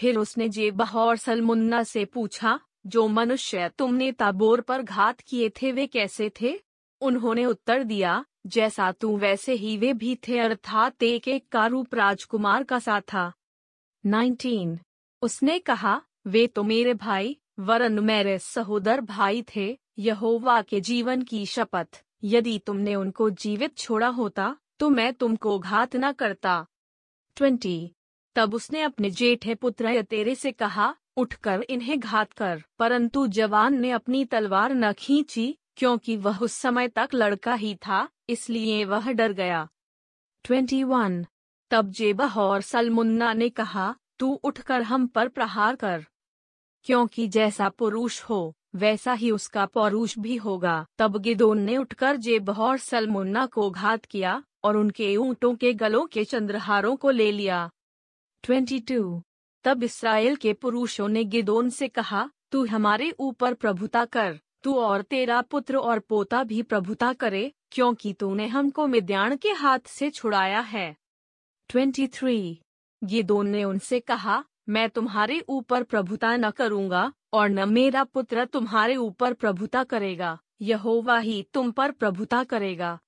फिर 0.00 0.16
उसने 0.16 0.48
जेबह 0.48 0.98
और 0.98 1.16
सलमुन्ना 1.16 1.82
से 1.82 2.04
पूछा, 2.04 2.60
जो 2.86 3.08
मनुष्य 3.08 3.68
तुमने 3.68 4.12
ताबोर 4.12 4.60
पर 4.60 4.82
घात 4.82 5.20
किए 5.20 5.48
थे, 5.48 5.72
वे 5.72 5.86
कैसे 5.86 6.32
थे? 6.40 6.60
उन्होंने 7.00 7.46
उत्तर 7.46 7.82
दिया, 7.82 8.24
जैसा 8.46 8.92
तू, 8.92 9.16
वैसे 9.16 9.52
ही 9.52 9.76
वे 9.76 9.92
भी 9.92 10.14
थे, 10.16 10.38
अर्थात 10.38 11.02
एक 11.02 11.28
एक 11.28 11.48
का 11.48 11.66
रूप 11.66 11.94
राजकुमार 11.94 12.62
का 12.62 12.78
सा 12.78 13.00
था। 13.00 13.32
नाइनटीन, 14.06 14.78
उसने 15.22 15.58
कहा, 15.58 16.02
वे 16.26 16.46
तो 16.46 16.62
मेरे 16.62 16.94
भाई, 16.94 17.36
वरन 17.58 17.98
मेरे 17.98 18.38
सहोदर 18.38 19.00
भाई 19.00 19.44
थे, 19.56 19.78
यहोवा 19.98 20.62
के 20.62 20.80
जीवन 20.80 21.22
की 21.22 21.46
शपथ। 21.46 22.02
यदि 22.24 22.58
तुमने 22.58 22.94
उनको 22.94 23.30
जीवित 23.30 23.76
छोड़ा 23.76 24.08
होता 24.08 24.56
तो 24.78 24.90
मैं 24.90 25.14
तुमको 25.14 25.58
घात 25.58 25.96
न 25.96 26.12
करता। 26.12 26.66
ट्वेंटी 27.36 27.92
तब 28.34 28.54
उसने 28.54 28.82
अपने 28.82 29.10
जेठे 29.10 29.54
पुत्र 29.54 30.02
तेरे 30.02 30.34
से 30.34 30.52
कहा, 30.52 30.94
उठकर 31.16 31.62
इन्हें 31.70 32.00
घात 32.00 32.32
कर। 32.32 32.62
परंतु 32.78 33.26
जवान 33.26 33.80
ने 33.80 33.90
अपनी 33.90 34.24
तलवार 34.24 34.74
न 34.74 34.92
खींची, 34.92 35.58
क्योंकि 35.76 36.16
वह 36.16 36.38
उस 36.38 36.52
समय 36.52 36.88
तक 36.88 37.08
लड़का 37.14 37.54
ही 37.54 37.74
था, 37.74 38.08
इसलिए 38.28 38.84
वह 38.84 39.12
डर 39.12 39.32
गया। 39.32 39.68
Twenty 40.44 40.84
one. 40.84 41.26
तब 41.70 41.90
जेबह 41.90 42.34
और 42.34 42.60
सलमुन्ना 42.60 43.32
ने 43.32 43.48
कहा, 43.48 43.94
तू 44.18 44.40
उठकर 44.44 44.82
हम 44.82 45.06
पर 45.06 45.28
प्रहार 45.28 45.76
कर। 45.76 46.04
क्योंकि 46.84 47.28
जैसा 47.28 47.68
पुरुष 47.68 48.22
हो, 48.22 48.56
वैसा 48.74 49.12
ही 49.12 49.30
उसका 49.30 49.66
पौरुष 49.66 50.18
भी 50.18 50.36
होगा। 50.36 50.86
तब 50.98 51.16
गिदोन 51.16 51.60
ने 51.60 51.76
उठकर 51.76 52.16
जेबह 52.16 52.54
और 52.54 52.78
सलमुन्ना 52.78 53.46
को 53.46 53.70
घात 53.70 54.04
किया, 54.04 54.44
और 54.64 54.76
उनके 54.76 55.16
ऊँटों 55.16 55.54
के 55.54 55.72
गलों 55.72 56.06
के 56.06 56.24
चंद्रहारों 56.24 56.96
को 56.96 57.10
ले 57.10 57.32
लिया। 57.32 57.70
ट्वेंटी 58.44 58.78
टू 58.80 59.22
तब 59.64 59.82
इसराइल 59.82 60.36
के 60.36 60.52
पुरुषों 60.52 61.08
ने 61.08 61.24
गिदोन 61.24 61.70
से 61.70 61.88
कहा, 61.88 62.30
तू 62.50 62.64
हमारे 62.66 63.10
ऊपर 63.10 63.54
प्रभुता 63.54 64.04
कर, 64.04 64.38
तू 64.62 64.74
और 64.74 65.02
तेरा 65.02 65.40
पुत्र 65.42 65.76
और 65.76 65.98
पोता 65.98 66.42
भी 66.44 66.62
प्रभुता 66.62 67.12
करे, 67.12 67.52
क्योंकि 67.70 68.12
तूने 68.12 68.46
हमको 68.46 68.86
मिद्याण 68.86 69.36
के 69.36 69.48
हाथ 69.48 69.78
से 69.86 70.10
छुड़ाया 70.10 70.60
है। 70.60 70.96
ट्वेंटी 71.68 72.06
थ्री 72.06 72.60
गिदोन 73.04 73.48
ने 73.48 73.64
उनसे 73.64 74.00
कहा, 74.00 74.44
मैं 74.68 74.88
तुम्हारे 74.90 75.40
ऊपर 75.48 75.82
प्रभुता 75.82 76.36
न 76.36 76.50
करूँगा, 76.50 77.12
और 77.32 77.48
न 77.48 77.68
मेरा 77.68 78.04
पुत्र 78.04 78.44
तुम्हारे 78.44 78.96
ऊपर 78.96 79.32
प्रभुता 79.32 79.84
करेगा, 79.84 80.38
यहोवा 80.60 81.18
ही 81.18 81.42
तुम 81.54 81.70
पर 81.70 81.90
प्रभुता 81.90 82.44
करेगा। 82.44 82.98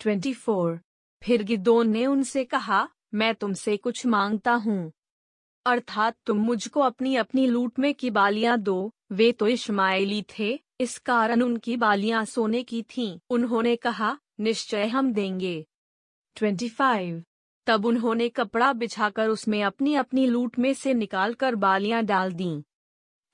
ट्वेंटी 0.00 0.34
फोर 0.34 0.80
फिर 1.22 1.42
गिदोन 1.42 1.90
ने 1.90 2.06
उनसे 2.06 2.44
कहा 2.44 2.88
मैं 3.12 3.34
तुमसे 3.34 3.76
कुछ 3.76 4.06
माँगता 4.06 4.52
हूँ। 4.52 4.92
अर्थात 5.66 6.16
तुम 6.26 6.38
मुझको 6.38 6.80
अपनी 6.80 7.14
अपनी 7.16 7.46
लूट 7.46 7.78
में 7.78 7.94
की 7.94 8.10
बालियाँ 8.10 8.58
दो। 8.58 8.92
वे 9.12 9.30
तो 9.32 9.46
इश्माइली 9.46 10.24
थे, 10.38 10.58
इस 10.80 10.98
कारण 10.98 11.42
उनकी 11.42 11.76
बालियाँ 11.76 12.24
सोने 12.24 12.62
की 12.62 12.82
थीं। 12.82 13.18
उन्होंने 13.30 13.76
कहा, 13.76 14.16
निश्चय 14.40 14.86
हम 14.86 15.12
देंगे। 15.12 15.66
25 16.36 17.22
तब 17.66 17.86
उन्होंने 17.86 18.28
कपड़ा 18.28 18.72
बिछाकर 18.72 19.28
उसमें 19.28 19.62
अपनी 19.64 19.94
अपनी 19.94 20.26
लूट 20.26 20.58
में 20.58 20.72
से 20.74 20.94
निकालकर 20.94 21.54
बालियाँ 21.54 22.02
डाल 22.04 22.32
दीं। 22.32 22.62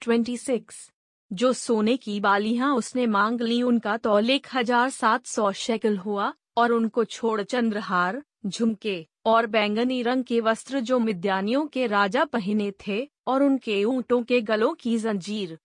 26 0.03 0.91
जो 1.31 1.53
सोने 1.53 1.97
की 1.97 2.19
बालियाँ 2.21 2.75
उसने 2.75 3.07
मांग 3.07 3.41
ली, 3.41 3.63
उनका 3.63 3.97
तौल 3.97 4.31
एक 4.31 4.47
हज़ार 4.55 4.91
सात 4.91 5.27
सौ 5.27 5.53
शेकल 5.53 5.97
हुआ, 5.97 6.33
और 6.57 6.73
उनको 6.73 7.05
छोड़ 7.05 7.43
चंद्रहार 7.43 8.23
झुमके 8.47 9.07
और 9.27 9.47
बैंगनी 9.47 10.03
रंग 10.03 10.25
के 10.25 10.41
वस्त्र 10.41 10.81
जो 10.81 10.99
मिद्यानियों 10.99 11.67
के 11.67 11.87
राजा 11.87 12.25
पहने 12.25 12.73
थे 12.87 13.09
और 13.27 13.43
उनके 13.43 13.85
ऊँटों 13.85 14.23
के 14.23 14.41
गलों 14.41 14.75
की 14.75 14.99
जंजीर। 14.99 15.59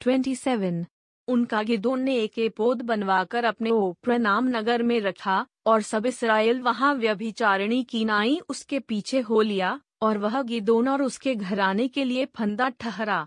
27 0.00 0.84
उनका 1.28 1.62
गिदोन 1.62 2.00
ने 2.02 2.16
एक 2.16 2.38
एपोद 2.38 2.82
बनवाकर 2.82 3.44
अपने 3.44 3.70
ओप्र 3.70 4.18
नाम 4.18 4.48
नगर 4.48 4.82
में 4.82 5.00
रखा 5.00 5.46
और 5.66 5.82
सब 5.82 6.06
इसराइल 6.06 6.60
वहाँ 6.60 6.94
व्यभिचारिणी 6.94 7.82
की 7.84 8.04
नाई 8.04 8.40
उसके 8.48 8.78
पीछे 8.78 9.20
हो 9.20 9.40
लिया 9.40 9.80
और 10.02 10.18
वह 10.18 10.42
गिदोन 10.42 10.88
और 10.88 11.02
उसके 11.02 11.34
घराने 11.34 11.88
के 11.88 12.04
लिए 12.04 12.24
फंदा 12.24 12.68
ठहरा। 12.68 13.26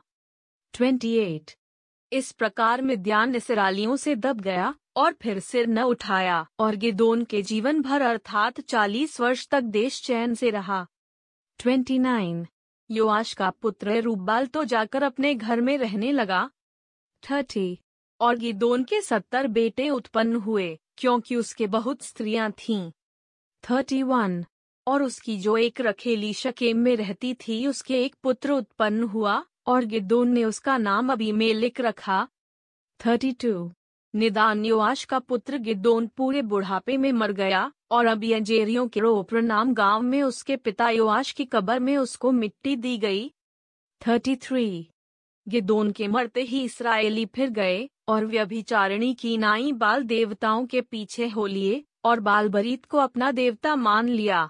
28 0.73 1.55
इस 2.11 2.31
प्रकार 2.31 2.81
मिद्यान 2.81 3.36
इसराइलियों 3.36 3.95
से 3.95 4.15
दब 4.15 4.41
गया 4.41 4.73
और 4.95 5.13
फिर 5.13 5.39
सिर 5.39 5.67
न 5.67 5.79
उठाया, 5.79 6.47
और 6.59 6.75
गिदोन 6.75 7.23
के 7.23 7.41
जीवन 7.41 7.81
भर 7.81 8.01
अर्थात 8.01 8.61
चालीस 8.61 9.19
वर्ष 9.21 9.47
तक 9.47 9.61
देश 9.61 10.01
चैन 10.01 10.33
से 10.33 10.49
रहा। 10.49 10.87
29 11.59 12.45
योआश 12.91 13.33
का 13.33 13.49
पुत्र 13.49 14.01
रूबाल 14.01 14.45
तो 14.45 14.63
जाकर 14.63 15.03
अपने 15.03 15.35
घर 15.35 15.61
में 15.61 15.77
रहने 15.77 16.11
लगा। 16.11 16.49
थर्टी 17.31 17.79
और 18.19 18.37
गिदोन 18.37 18.83
के 18.83 19.01
सत्तर 19.01 19.47
बेटे 19.47 19.89
उत्पन्न 19.89 20.35
हुए, 20.35 20.79
क्योंकि 20.97 21.35
उसके 21.35 21.67
बहुत 21.67 22.03
स्त्रियाँ 22.03 22.51
थीं। 22.51 22.91
थर्टी 23.69 24.03
वन 24.03 24.45
और 24.87 25.03
उसकी 25.03 25.37
जो 25.37 25.57
एक 25.57 25.81
रखेली 25.81 26.33
शकेम 26.33 26.77
में 26.77 26.95
रहती 26.95 27.33
थी, 27.33 27.67
उसके 27.67 28.03
एक 28.03 28.15
पुत्र 28.23 28.51
उत्पन्न 28.51 29.03
हुआ, 29.03 29.45
और 29.67 29.85
गिदोन 29.85 30.29
ने 30.29 30.43
उसका 30.43 30.77
नाम 30.77 31.11
अबीमेलिक 31.11 31.81
रखा। 31.81 32.27
थर्टी 33.05 33.31
टू 33.31 33.74
निदान 34.16 34.66
योआश 34.66 35.05
का 35.05 35.20
पुत्र 35.20 35.57
गिदोन 35.57 36.07
पूरे 36.07 36.41
बुढ़ापे 36.41 36.97
में 36.97 37.11
मर 37.11 37.32
गया, 37.32 37.72
और 37.91 38.05
अब 38.05 38.18
अबियजेरियों 38.18 38.88
के 38.88 38.99
रोप्र 38.99 39.41
नाम 39.41 39.74
गाँव 39.74 40.01
में 40.01 40.24
उसके 40.24 40.55
पिता 40.55 40.89
योआश 40.89 41.32
की 41.32 41.45
कब्र 41.45 41.80
में 41.80 41.97
उसको 41.97 42.32
मिट्टी 42.32 42.76
दी 42.76 42.97
गई। 42.97 43.32
Thirty 44.07 44.36
three. 44.36 44.89
गिदोन 45.47 45.91
के 45.91 46.07
मरते 46.07 46.41
ही 46.41 46.63
इसराइली 46.63 47.26
फिर 47.26 47.49
गए, 47.49 47.89
और 48.07 48.26
व्यभिचारिणी 48.26 49.13
की 49.13 49.38
नाई 49.38 49.72
बाल 49.72 50.03
देवताओं 50.03 50.66
के 50.66 50.82
पीछे 50.82 51.28
हो 51.28 51.45
लिए, 51.45 51.86
और 52.05 52.20
बाल 52.20 52.49
बालबरीत 52.49 52.86
को 52.86 52.97
अपना 52.97 53.32
देवता 53.32 53.76
मान 53.76 54.09
लिया। 54.09 54.49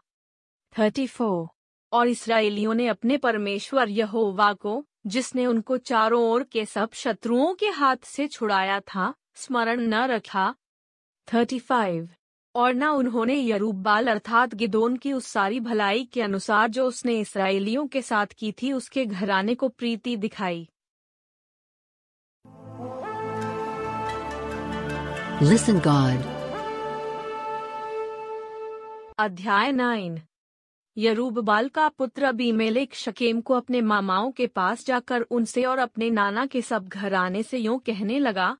Thirty 0.79 1.07
four. 1.07 1.47
और 1.91 2.07
इसराइलियों 2.07 2.73
ने 2.73 2.87
अपने 2.87 3.17
परमेश्वर 3.17 3.89
यहोवा 3.89 4.53
को, 4.53 4.85
जिसने 5.07 5.45
उनको 5.45 5.77
चारों 5.77 6.23
ओर 6.23 6.43
के 6.43 6.65
सब 6.65 6.89
शत्रुओं 6.93 7.53
के 7.53 7.67
हाथ 7.67 7.97
से 8.03 8.27
छुड़ाया 8.27 8.79
था 8.79 9.13
स्मरण 9.35 9.81
न 9.81 9.93
रखा। 9.93 10.55
Thirty 11.33 11.59
five. 11.59 12.09
और 12.55 12.73
न 12.73 12.83
उन्होंने 12.83 13.49
यरूब 13.49 13.75
बाल 13.75 14.07
अर्थात 14.07 14.55
गिदोन 14.55 14.97
की 14.97 15.13
उस 15.13 15.25
सारी 15.25 15.59
भलाई 15.59 16.03
के 16.05 16.21
अनुसार 16.21 16.67
जो 16.67 16.87
उसने 16.87 17.19
इसराइलियों 17.19 17.87
के 17.87 18.01
साथ 18.01 18.27
की 18.27 18.51
थी 18.51 18.73
उसके 18.73 19.05
घराने 19.05 19.55
को 19.55 19.69
प्रीति 19.69 20.17
दिखाई। 20.17 20.69
Listen 25.43 25.77
God. 25.77 26.23
अध्याय 29.19 29.71
नाइन 29.71 30.21
यरूब 30.97 31.39
बाल 31.39 31.69
का 31.69 31.89
पुत्र 31.89 32.23
अबीमेलेक 32.23 32.95
शकेम 32.95 33.41
को 33.41 33.53
अपने 33.53 33.81
मामाओं 33.81 34.31
के 34.31 34.47
पास 34.47 34.85
जाकर 34.85 35.21
उनसे 35.21 35.63
और 35.63 35.79
अपने 35.79 36.09
नाना 36.09 36.45
के 36.45 36.61
सब 36.61 36.87
घराने 36.87 37.43
से 37.43 37.57
यूँ 37.57 37.79
कहने 37.79 38.19
लगा 38.19 38.57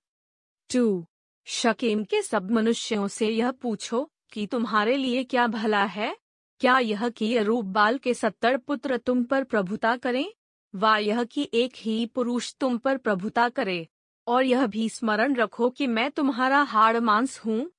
टू 0.73 1.05
शकेम 1.45 2.03
के 2.03 2.21
सब 2.21 2.51
मनुष्यों 2.51 3.07
से 3.07 3.29
यह 3.29 3.51
पूछो 3.51 4.11
कि 4.31 4.47
तुम्हारे 4.47 4.97
लिए 4.97 5.23
क्या 5.23 5.47
भला 5.47 5.83
है? 5.83 6.17
क्या 6.59 6.79
यह 6.79 7.09
कि 7.09 7.35
अरूप 7.37 7.65
बाल 7.65 7.97
के 7.97 8.13
सत्तर 8.13 8.57
पुत्र 8.57 8.97
तुम 8.97 9.23
पर 9.23 9.43
प्रभुता 9.43 9.97
करें? 9.97 10.25
वा 10.75 10.97
यह 10.97 11.23
कि 11.23 11.49
एक 11.53 11.73
ही 11.75 12.05
पुरुष 12.05 12.55
तुम 12.55 12.77
पर 12.77 12.97
प्रभुता 12.97 13.49
करे? 13.49 13.87
और 14.27 14.43
यह 14.43 14.67
भी 14.67 14.89
स्मरण 14.89 15.35
रखो 15.35 15.69
कि 15.69 15.87
मैं 15.87 16.11
तुम्हारा 16.11 16.61
हाड़ 16.61 16.99
मांस 16.99 17.39
हूँ। 17.39 17.71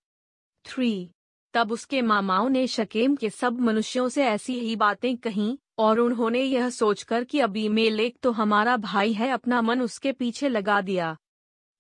थ्री, 0.65 1.11
तब 1.55 1.73
उसके 1.73 2.03
मामाओं 2.03 2.49
ने 2.49 2.67
शकेम 2.67 3.17
के 3.17 3.31
सब 3.31 3.61
मनुष्यों 3.61 4.09
से 4.09 4.25
ऐसी 4.25 4.61
ही 4.61 4.77
बातें 4.77 5.17
कहीं, 5.17 5.59
और 5.79 5.99
उन्होंने 5.99 6.43
यह 6.43 6.71
सोचकर 6.71 7.25
कि 7.25 7.41
अभी 7.41 7.69
मेलेक 7.69 8.17
तो 8.23 8.33
हमारा 8.33 8.77
भाई 8.77 9.13
है, 9.13 9.31
अपना 9.31 9.63
मन 9.63 9.81
उसके 9.81 10.13
पीछे 10.13 10.49
लगा 10.49 10.81
दिया। 10.81 11.17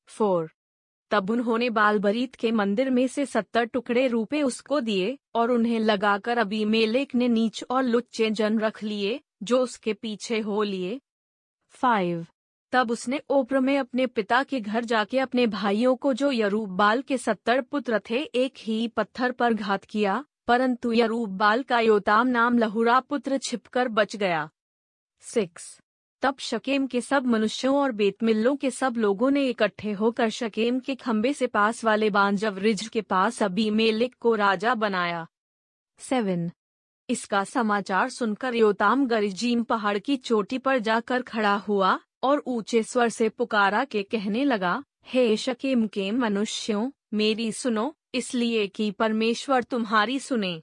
फोर 0.07 0.51
तब 1.11 1.31
उन्होंने 1.31 1.71
बालबरीत 1.71 2.35
के 2.35 2.53
मंदिर 2.53 2.91
में 2.91 3.07
से 3.07 3.27
सत्तर 3.27 3.65
टुकड़े 3.65 4.07
रूपे 4.07 4.43
उसको 4.43 4.81
दिए 4.81 5.19
और 5.35 5.51
उन्हें 5.51 5.81
लगाकर 5.81 6.39
अभी 6.39 6.65
मेलेक 6.65 7.15
ने 7.15 7.29
नीच 7.29 7.65
और 7.71 7.83
लुच्चे 7.83 8.31
जन 8.31 8.59
रख 8.59 8.83
लिए, 8.83 9.21
जो 9.43 9.59
उसके 9.59 9.93
पीछे 9.93 10.41
हो 10.41 10.63
लिए। 10.63 11.01
फाइव 11.69 12.27
तब 12.73 12.91
उसने 12.91 13.21
ओप्र 13.31 13.61
में 13.61 13.79
अपने 13.79 14.07
पिता 14.07 14.43
के 14.43 14.61
घर 14.61 14.85
जाके 14.85 15.19
अपने 15.19 15.47
भाइयों 15.47 15.97
को 15.97 16.13
जो 16.13 16.31
यरूब 16.33 16.69
बाल 16.69 17.03
के 17.03 17.19
सत्तर 17.19 17.61
पुत्र 17.61 18.01
थे, 18.11 18.23
एक 18.23 18.55
ही 18.59 18.89
पत्थर 18.89 19.33
पर 19.33 19.55
घात 19.55 19.85
किया, 19.85 20.25
परंतु 20.47 20.93
यरूब 20.93 21.37
बाल 21.37 21.63
का 21.63 21.81
योताम 21.81 22.29
नाम 22.29 22.59
लहुरा 22.59 23.01
पुत्र 23.01 23.39
छिपकर 23.39 23.89
बच 23.89 24.17
गया। 24.17 24.51
सिक्स। 25.21 25.81
तब 26.27 26.37
शकेम 26.39 26.87
के 26.87 27.01
सब 27.01 27.27
मनुष्यों 27.27 27.77
और 27.77 27.93
बेतमिल्लों 27.93 28.57
के 28.57 28.71
सब 28.71 28.95
लोगों 28.97 29.31
ने 29.31 29.49
इकट्ठे 29.49 29.93
होकर 29.93 30.29
शकेम 30.29 30.81
के 30.81 30.95
खम्बे 30.95 31.33
से 31.33 31.47
पास 31.47 31.85
वाले 31.85 32.11
बांजव 32.11 32.59
रिज 32.59 32.89
के 32.89 33.01
पास 33.01 33.43
अभी 33.43 33.71
मेलिक 33.71 34.15
को 34.21 34.35
राजा 34.35 34.75
बनाया। 34.75 35.27
सेवन। 35.99 36.51
इसका 37.09 37.45
समाचार 37.45 38.09
सुनकर 38.09 38.55
योताम 38.55 39.07
गरिजीम 39.07 39.63
पहाड़ 39.63 39.99
की 39.99 40.17
चोटी 40.17 40.59
पर 40.59 40.79
जाकर 40.79 41.23
खड़ा 41.23 41.55
हुआ 41.55 42.01
और 42.23 42.43
ऊँचे 42.47 42.83
स्वर 42.83 43.09
से 43.09 43.29
पुकारा 43.29 43.85
के 43.85 44.03
कहने 44.03 44.45
लगा, 44.45 44.85
हे 45.07 45.37
शकेम 45.37 45.87
के 45.87 46.11
मनुष्यों, 46.11 46.91
मेरी 47.15 47.53
सुनो, 47.53 47.97
इसलिए 48.15 48.67
कि 48.67 48.91
परमेश्वर 48.91 49.63
तुम्हारी 49.63 50.19
सुने। 50.19 50.63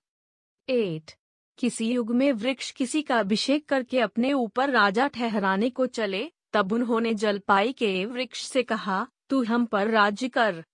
एट। 0.69 1.11
किसी 1.57 1.93
युग 1.93 2.11
में 2.11 2.31
वृक्ष 2.31 2.71
किसी 2.71 3.01
का 3.01 3.19
अभिषेक 3.19 3.69
करके 3.69 3.99
अपने 3.99 4.33
ऊपर 4.33 4.69
राजा 4.69 5.07
ठहराने 5.07 5.69
को 5.69 5.85
चले, 5.85 6.31
तब 6.53 6.71
उन्होंने 6.71 7.13
जलपाई 7.13 7.73
के 7.73 8.05
वृक्ष 8.05 8.45
से 8.45 8.63
कहा, 8.63 9.07
तू 9.29 9.43
हम 9.43 9.65
पर 9.65 9.87
राज्य 9.87 10.29
कर। 10.29 10.65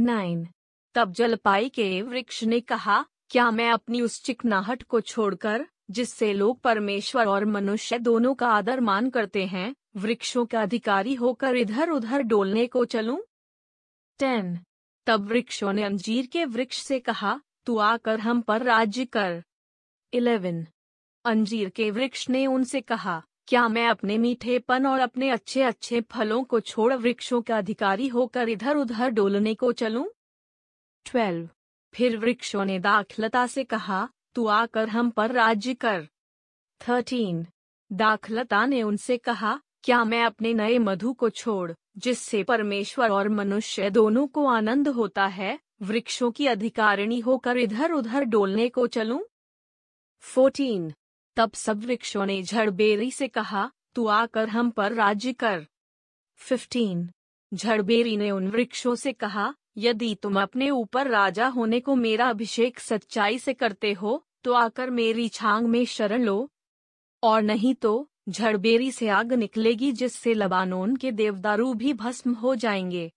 नाइन। 0.00 0.48
तब 0.94 1.12
जलपाई 1.12 1.68
के 1.68 2.02
वृक्ष 2.02 2.44
ने 2.44 2.60
कहा, 2.60 3.06
क्या 3.30 3.50
मैं 3.50 3.70
अपनी 3.70 4.00
उस 4.00 4.22
चिकनाहट 4.22 4.82
को 4.82 5.00
छोड़कर, 5.00 5.66
जिससे 5.90 6.32
लोग 6.32 6.60
परमेश्वर 6.60 7.26
और 7.26 7.44
मनुष्य 7.44 7.98
दोनों 7.98 8.34
का 8.34 8.48
आदर 8.48 8.80
मान 8.80 9.10
करते 9.10 9.46
हैं, 9.46 9.74
वृक्षों 9.96 10.46
का 10.46 10.62
अधिकारी 10.62 11.14
होकर 11.14 11.56
इधर 11.56 11.90
उधर 11.90 12.22
डोलने 12.22 12.66
को 12.66 12.84
चलूँ? 12.84 13.20
टेन। 14.18 14.58
तब 15.06 15.28
वृक्षों 15.28 15.72
ने 15.72 15.82
अंजीर 15.82 16.26
के 16.26 16.44
वृक्ष 16.44 16.82
से 16.82 17.00
कहा, 17.00 17.40
तू 17.66 17.78
आकर 17.78 18.20
हम 18.20 18.40
पर 18.40 18.62
राज्य 18.62 19.04
कर। 19.04 19.42
इलेवन 20.16 20.66
अंजीर 21.24 21.68
के 21.68 21.90
वृक्ष 21.90 22.28
ने 22.30 22.46
उनसे 22.46 22.80
कहा, 22.80 23.22
क्या 23.46 23.68
मैं 23.68 23.88
अपने 23.88 24.18
मीठेपन 24.18 24.86
और 24.86 25.00
अपने 25.00 25.30
अच्छे 25.30 25.62
अच्छे 25.62 26.00
फलों 26.00 26.44
को 26.44 26.60
छोड़ 26.60 26.92
वृक्षों 26.94 27.42
का 27.42 27.58
अधिकारी 27.58 28.08
होकर 28.08 28.48
इधर 28.48 28.76
उधर 28.76 29.10
डोलने 29.10 29.54
को 29.54 29.72
चलूँ? 29.72 30.06
ट्वेल्व 31.06 31.48
फिर 31.94 32.16
वृक्षों 32.16 32.64
ने 32.64 32.78
दाखलता 32.78 33.46
से 33.46 33.64
कहा, 33.64 34.08
तू 34.34 34.46
आकर 34.46 34.88
हम 34.88 35.10
पर 35.10 35.32
राज्य 35.32 35.74
कर 35.74 36.08
थर्टीन 36.80 37.46
दाखलता 37.92 38.66
ने 38.66 38.82
उनसे 38.82 39.16
कहा, 39.16 39.60
क्या 39.82 40.04
मैं 40.04 40.24
अपने 40.24 40.54
नए 40.54 40.78
मधु 40.78 41.12
को 41.12 41.30
छोड़, 41.30 41.72
जिससे 41.98 42.42
परमेश्वर 42.42 43.10
और 43.10 43.28
मनुष्य 43.28 43.90
दोनों 43.90 44.26
को 44.26 44.46
आनंद 44.46 44.88
होता 44.88 45.26
है, 45.26 45.58
वृक्षों 45.82 46.30
की 46.30 46.46
अधिकारिणी 46.46 47.20
होकर 47.20 47.58
इधर 47.58 47.92
उधर 47.92 48.24
डोलने 48.24 48.68
को 48.68 48.86
चलूँ? 48.86 49.20
फोर्टीन। 50.20 50.92
तब 51.36 51.52
सब 51.52 51.84
वृक्षों 51.84 52.26
ने 52.26 52.42
झड़बेरी 52.42 53.10
से 53.10 53.28
कहा, 53.28 53.70
तू 53.94 54.06
आकर 54.06 54.48
हम 54.48 54.70
पर 54.70 54.92
राज्य 54.92 55.32
कर। 55.32 55.66
फिफ्टीन। 56.36 57.10
झड़बेरी 57.54 58.16
ने 58.16 58.30
उन 58.30 58.48
वृक्षों 58.48 58.94
से 58.94 59.12
कहा, 59.12 59.54
यदि 59.76 60.14
तुम 60.14 60.42
अपने 60.42 60.70
ऊपर 60.70 61.08
राजा 61.08 61.46
होने 61.46 61.80
को 61.80 61.94
मेरा 61.94 62.28
अभिषेक 62.28 62.80
सच्चाई 62.80 63.38
से 63.38 63.54
करते 63.54 63.92
हो 63.92 64.22
तो 64.44 64.52
आकर 64.52 64.90
मेरी 64.90 65.28
छांग 65.28 65.66
में 65.66 65.84
शरण 65.84 66.22
लो। 66.22 66.50
और 67.22 67.42
नहीं 67.42 67.74
तो 67.74 68.08
झड़बेरी 68.28 68.90
से 68.90 69.08
आग 69.08 69.32
निकलेगी 69.32 69.92
जिससे 69.92 70.34
लबानोन 70.34 70.96
के 70.96 71.12
देवदारू 71.12 71.74
भी 71.74 71.92
भस्म 71.92 72.32
हो 72.34 72.54
जाएँगे। 72.54 73.12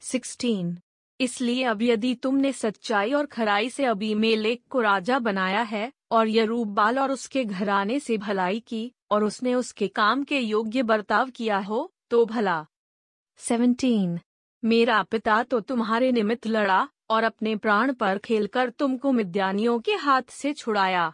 सिक्सटीन। 0.00 0.78
इसलिए 1.20 1.64
अब 1.64 1.82
यदि 1.82 2.14
तुमने 2.14 2.52
सच्चाई 2.52 3.12
और 3.12 3.26
खराई 3.26 3.70
से 3.70 3.84
अभी 3.84 4.14
मेलेक 4.14 4.62
को 4.70 4.80
राजा 4.80 5.18
बनाया 5.18 5.62
है 5.62 5.92
और 6.10 6.28
यरूब 6.28 6.74
बाल 6.74 6.98
और 6.98 7.12
उसके 7.12 7.44
घराने 7.44 7.98
से 8.00 8.18
भलाई 8.18 8.60
की, 8.60 8.92
और 9.10 9.24
उसने 9.24 9.54
उसके 9.54 9.88
काम 9.88 10.24
के 10.24 10.38
योग्य 10.38 10.82
बर्ताव 10.82 11.30
किया 11.30 11.58
हो 11.58 11.90
तो 12.10 12.24
भला। 12.26 12.64
सेवनटीन 13.40 14.18
मेरा 14.62 15.02
पिता 15.02 15.42
तो 15.42 15.60
तुम्हारे 15.60 16.10
निमित्त 16.12 16.46
लड़ा, 16.46 16.88
और 17.10 17.24
अपने 17.24 17.56
प्राण 17.56 17.92
पर 17.92 18.18
खेलकर 18.18 18.70
तुमको 18.70 19.12
मिद्यानियों 19.12 19.78
के 19.80 19.94
हाथ 19.94 20.30
से 20.30 20.52
छुड़ाया। 20.52 21.12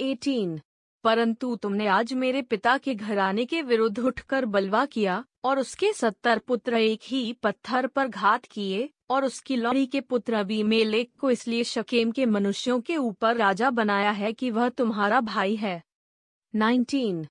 एटीन 0.00 0.60
परंतु 1.04 1.54
तुमने 1.56 1.86
आज 1.86 2.12
मेरे 2.12 2.42
पिता 2.42 2.76
के 2.78 2.94
घराने 2.94 3.44
के 3.44 3.62
विरुद्ध 3.62 3.98
उठकर 3.98 4.44
बलवा 4.46 4.84
किया, 4.86 5.24
और 5.44 5.58
उसके 5.58 5.92
सत्तर 5.92 6.38
पुत्र 6.38 6.76
एक 6.76 7.00
ही 7.02 7.32
पत्थर 7.32 7.86
पर 7.86 8.08
घात 8.08 8.44
किए 8.44 8.88
और 9.12 9.24
उसकी 9.24 9.56
लौड़ी 9.56 9.86
के 9.86 10.00
पुत्र 10.02 10.34
अभी 10.34 10.62
मेलेक 10.64 11.10
को 11.20 11.30
इसलिए 11.30 11.64
शकेम 11.64 12.10
के 12.10 12.26
मनुष्यों 12.26 12.80
के 12.80 12.96
ऊपर 12.96 13.36
राजा 13.36 13.70
बनाया 13.70 14.10
है 14.10 14.32
कि 14.32 14.50
वह 14.50 14.68
तुम्हारा 14.68 15.20
भाई 15.22 15.56
है 15.56 15.80
19. 16.54 17.24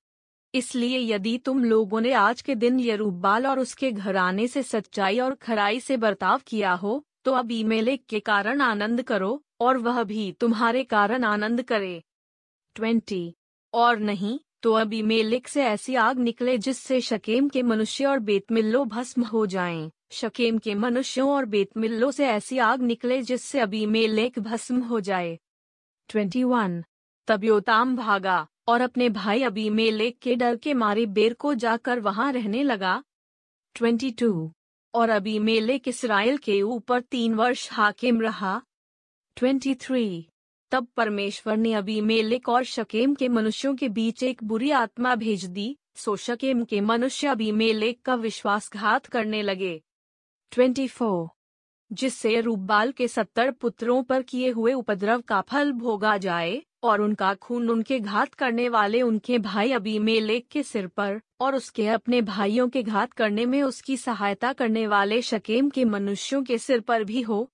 इसलिए 0.54 1.00
यदि 1.06 1.38
तुम 1.38 1.64
लोगों 1.64 2.02
ने 2.02 2.12
आज 2.14 2.42
के 2.42 2.56
दिन 2.56 2.80
यरूबाल 2.80 3.48
और 3.48 3.60
उसके 3.60 3.92
घराने 3.92 4.48
से 4.48 4.64
सच्चाई 4.64 5.20
और 5.20 5.36
खराई 5.36 5.80
से 5.80 5.98
बर्ताव 5.98 6.42
किया 6.48 6.74
हो 6.74 7.04
तो 7.26 7.32
अभी 7.34 7.64
मेलेक 7.64 8.06
के 8.10 8.20
कारण 8.22 8.62
आनंद 8.62 9.02
करो, 9.04 9.42
और 9.62 9.78
वह 9.78 10.04
भी 10.04 10.32
तुम्हारे 10.32 10.84
कारण 10.84 11.24
आनंद 11.24 11.62
करे 11.64 12.02
20. 12.76 13.32
और 13.74 14.00
नहीं 14.00 14.38
तो 14.62 14.74
अभी 14.74 15.02
मेलिक 15.04 15.48
से 15.48 15.64
ऐसी 15.64 15.96
आग 15.98 16.20
निकले 16.20 16.58
जिससे 16.58 17.00
शकेम 17.02 17.50
के 17.50 17.62
मनुष्य 17.64 18.06
और 18.06 18.20
बेतमिल्लो 18.22 18.84
भस्म 18.86 19.24
हो 19.24 19.46
जाएँ। 19.46 19.90
शकेम 20.12 20.58
के 20.58 20.76
मनुष्यों 20.76 21.30
और 21.32 21.46
बेतमिल्लो 21.46 22.12
से 22.12 22.26
ऐसी 22.26 22.58
आग 22.58 22.82
निकले 22.82 23.22
जिससे 23.22 23.60
अभी 23.60 23.86
मेलेक 23.86 24.40
भस्म 24.40 24.82
हो 24.82 25.00
जाए 25.00 25.38
21. 26.10 26.82
तब 27.28 27.44
योताम 27.44 27.96
भागा 27.96 28.48
और 28.68 28.82
अपने 28.82 29.10
भाई 29.10 29.44
अभी 29.44 29.70
मेलेक 29.70 30.18
के 30.20 30.36
डर 30.36 30.56
के 30.56 30.74
मारे 30.74 31.06
बेर 31.06 31.34
को 31.34 31.54
जाकर 31.54 32.00
वहाँ 32.00 32.32
रहने 32.34 32.64
लगा 32.64 33.04
22. 33.76 34.50
और 34.94 35.10
अभी 35.10 35.38
मेलेक 35.40 35.88
इसराइल 35.88 36.38
के 36.38 36.62
ऊपर 36.62 37.02
तीन 37.02 37.34
वर्ष 37.34 37.68
हाकिम 37.72 38.22
रहा 38.22 38.62
23. 39.38 40.24
तब 40.72 40.88
परमेश्वर 40.98 41.58
ने 41.58 41.74
अभी 41.74 42.02
मेलिक 42.02 42.50
और 42.50 42.64
शकेम 42.64 43.16
के 43.16 43.28
मनुष्यों 43.28 43.76
के 43.76 43.90
बीच 43.90 44.24
एक 44.24 44.44
बुरी 44.44 44.72
आत्मा 44.72 45.16
भेज 45.16 45.46
दी 45.46 45.76
सो 45.96 46.16
शकेम 46.16 46.64
के 46.64 46.82
मनुष्य 46.82 47.28
अभी 47.28 47.52
मेलेक 47.52 48.02
का 48.02 48.16
विश्वासघात 48.16 49.06
करने 49.06 49.42
लगे 49.42 49.82
24. 50.52 51.28
जिससे 51.92 52.42
रूबाल 52.42 52.92
के 52.92 53.08
सत्तर 53.08 53.52
पुत्रों 53.52 54.04
पर 54.04 54.22
किए 54.22 54.50
हुए 54.50 54.74
उपद्रव 54.74 55.22
का 55.22 55.42
फल 55.42 55.72
भोगा 55.72 56.18
जाए 56.18 56.62
और 56.84 57.02
उनका 57.02 57.34
खून 57.34 57.70
उनके 57.70 58.00
घात 58.00 58.34
करने 58.34 58.70
वाले 58.70 59.02
उनके 59.02 59.38
भाई 59.38 59.72
अभी 59.72 60.00
मेलेक 60.00 60.48
के 60.52 60.64
सिर 60.64 60.88
पर 60.88 61.22
और 61.42 61.56
उसके 61.56 61.88
अपने 61.88 62.22
भाइयों 62.22 62.70
के 62.70 62.84
घात 62.84 63.14
करने 63.14 63.46
में 63.46 63.62
उसकी 63.64 63.98
सहायता 63.98 64.54
करने 64.54 64.88
वाले 64.88 65.22
शकेम 65.22 65.70
के 65.70 65.86
मनुष्यों 65.86 66.44
के 66.44 66.58
सिर 66.58 66.80
पर 66.80 67.04
भी 67.04 67.22
हो 67.22 67.50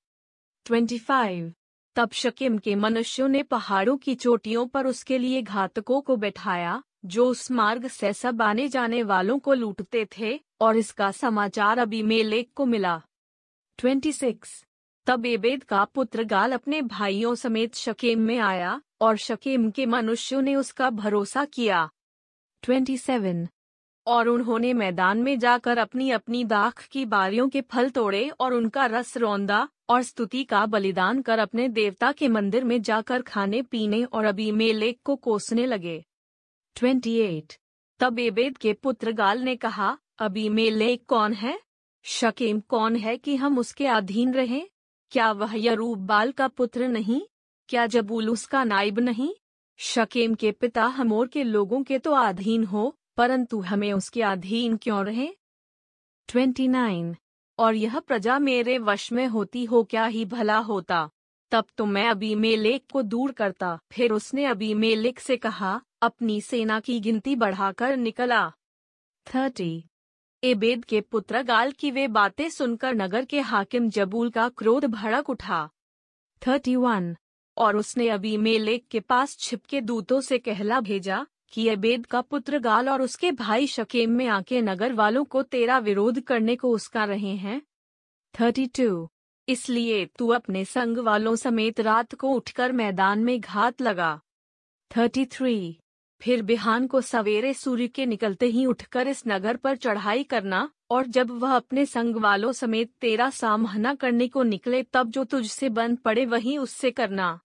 25. 0.66 1.52
तब 1.96 2.12
शकेम 2.12 2.58
के 2.58 2.76
मनुष्यों 2.76 3.28
ने 3.28 3.44
पहाड़ों 3.44 3.98
की 3.98 4.16
चोटियों 4.16 4.68
पर 4.68 4.88
उसके 4.88 5.18
लिए 5.18 5.42
घातकों 5.42 6.02
को 6.02 6.16
बैठाया 6.16 6.84
जो 7.08 7.26
उस 7.26 7.52
मार्ग 7.52 7.88
से 7.88 8.14
सब 8.14 8.42
आने 8.42 8.68
जाने 8.68 9.04
वालों 9.04 9.40
को 9.40 9.54
लूटते 9.54 10.08
थे, 10.20 10.40
और 10.62 10.78
इसका 10.78 11.12
समाचार 11.12 11.78
अभी 11.78 12.04
मेलेक 12.04 12.54
को 12.56 12.66
मिला 12.66 13.02
26. 13.80 14.66
तब 15.06 15.26
एबेद 15.26 15.64
का 15.64 15.84
पुत्र 15.86 16.24
गाल 16.24 16.52
अपने 16.52 16.82
भाइयों 16.82 17.36
समेत 17.36 17.76
शकेम 17.76 18.20
में 18.20 18.38
आया, 18.38 18.82
और 19.02 19.18
शकेम 19.18 19.72
के 19.72 19.86
मनुष्यों 19.86 20.42
ने 20.42 20.56
उसका 20.56 20.90
भरोसा 20.90 21.46
किया 21.46 21.90
27. 22.64 23.48
और 24.08 24.28
उन्होंने 24.28 24.74
मैदान 24.74 25.18
में 25.18 25.40
जाकर 25.40 25.78
अपनी 25.78 26.12
अपनी 26.12 26.44
दाख 26.44 26.88
की 26.88 27.06
बारियों 27.06 27.50
के 27.50 27.62
फल 27.62 27.90
तोड़े, 27.90 28.30
और 28.30 28.54
उनका 28.54 28.86
रस 28.86 29.18
रौंदा, 29.18 29.70
और 29.90 30.02
स्तुति 30.02 30.44
का 30.44 30.66
बलिदान 30.66 31.22
कर 31.22 31.40
अपने 31.40 31.70
देवता 31.70 32.12
के 32.12 32.28
मंदिर 32.28 32.64
में 32.64 32.82
जाकर 32.82 33.22
खाने, 33.22 33.62
पीने, 33.62 34.04
और 34.04 34.26
अभी 34.26 34.52
मेलेक 34.52 35.00
को 35.04 35.16
कोसने 35.16 35.66
लगे 35.66 36.04
28. 36.78 37.60
तब 38.00 38.20
एबेद 38.20 38.58
के 38.58 38.74
पुत्र 38.74 39.12
गाल 39.12 39.40
ने 39.40 39.56
कहा, 39.56 39.98
अभी 40.20 40.50
मेलेक 40.50 41.06
कौन 41.08 41.34
है? 41.34 41.60
शकीम 42.04 42.60
कौन 42.60 42.96
है 42.96 43.18
कि 43.18 43.36
हम 43.36 43.60
उसके 43.60 43.88
अधीन 43.88 44.34
रहें? 44.34 44.68
क्या 45.12 45.32
वह 45.32 45.52
यरूब 45.56 45.98
बाल 45.98 46.32
का 46.32 46.48
पुत्र 46.48 46.88
नहीं? 46.88 47.22
क्या 47.70 47.86
जबूल 47.86 48.30
उसका 48.30 48.64
नाइब 48.64 49.00
नहीं? 49.00 49.36
शकेम 49.78 50.36
के 50.36 50.52
पिता 50.52 50.86
हमोर 50.86 51.28
के 51.28 51.44
लोगों 51.44 51.84
के 51.84 52.00
तो 52.00 52.12
अधीन 52.12 52.64
हो, 52.64 52.98
परंतु 53.18 53.60
हमें 53.60 53.94
उसके 53.94 54.22
अधीन 54.22 54.78
क्यों 54.78 55.06
रहे? 55.06 55.30
29. 56.30 57.16
और 57.60 57.76
यह 57.76 58.00
प्रजा 58.00 58.40
मेरे 58.40 58.78
वश 58.78 59.12
में 59.12 59.28
होती 59.28 59.66
हो 59.66 59.84
क्या 59.84 60.06
ही 60.06 60.26
भला 60.26 60.58
होता? 60.58 61.10
तब 61.52 61.66
तो 61.78 61.86
मैं 61.86 62.10
अभी 62.10 62.36
मेलेक 62.36 62.84
को 62.94 63.02
दूर 63.02 63.32
करता। 63.32 63.80
फिर 63.92 64.12
उसने 64.12 64.46
अभी 64.46 64.74
मेलेक 64.74 65.20
से 65.20 65.38
कहा, 65.38 65.82
अपनी 66.02 66.42
सेना 66.42 66.80
की 66.80 67.00
गिनती 67.00 67.36
बढ़ाकर 67.36 67.98
निकला। 67.98 68.54
थर्टी। 69.36 69.86
एबेद 70.44 70.86
के 70.86 71.02
पुत्र 71.02 71.42
गाल 71.42 71.72
की 71.72 71.92
वे 71.92 72.08
बातें 72.08 72.50
सुनकर 72.50 72.94
नगर 72.94 73.26
के 73.26 73.40
हाकिम 73.40 73.90
जबूल 73.90 74.30
का 74.30 74.50
क्रोध 74.50 74.86
भड़क 74.86 75.30
उठा। 75.30 75.70
Thirty 76.48 76.76
one. 76.76 77.16
और 77.58 77.78
उसने 77.78 78.10
अभी 78.10 78.38
मेलेक 78.38 78.88
के 78.88 79.00
पास 79.00 79.38
छिपके 79.38 79.82
दूतों 79.82 80.22
से 80.22 80.38
कहला 80.38 80.80
भेजा 80.80 81.28
कि 81.52 81.70
अबेद 81.70 82.06
का 82.06 82.22
पुत्र 82.22 82.60
गाल 82.60 82.90
और 82.90 83.02
उसके 83.02 83.32
भाई 83.32 83.68
शकेम 83.68 84.12
में 84.12 84.28
आके 84.28 84.62
नगर 84.62 84.94
वालों 84.94 85.26
को 85.26 85.44
तेरा 85.44 85.78
विरोध 85.78 86.22
करने 86.22 86.56
को 86.56 86.70
उसका 86.70 87.06
रहे 87.06 87.36
हैं। 87.36 87.62
Thirty 88.40 88.66
two. 88.66 89.10
इसलिए 89.50 90.06
तू 90.06 90.28
अपने 90.28 90.66
संग 90.66 90.98
वालों 90.98 91.36
समेत 91.36 91.80
रात 91.80 92.16
को 92.16 92.30
उठकर 92.30 92.72
मैदान 92.72 93.20
में 93.20 93.40
घात 93.40 93.82
लगा। 93.82 94.22
Thirty 94.98 95.26
three. 95.26 95.80
फिर 96.22 96.42
बिहान 96.42 96.88
को 96.88 97.02
सवेरे 97.02 97.54
सूर्य 97.54 97.88
के 97.88 98.06
निकलते 98.06 98.46
ही 98.46 98.66
उठकर 98.66 99.08
इस 99.08 99.24
नगर 99.28 99.58
पर 99.58 99.76
चढ़ाई 99.76 100.24
करना, 100.24 100.70
और 100.90 101.08
जब 101.08 101.32
वह 101.32 101.56
अपने 101.56 101.86
संग 101.86 102.16
वालों 102.16 102.52
समेत 102.52 102.92
तेरा 103.02 103.30
सामना 103.30 103.96
करने 103.96 104.28
को 104.28 104.44
निकले 104.44 104.84
तब 104.84 105.10
जो 105.10 105.24
तुझसे 105.24 105.70
बंद 105.70 105.98
पड़े 105.98 106.26
वही 106.26 106.58
उससे 106.58 106.92
करना। 106.92 107.40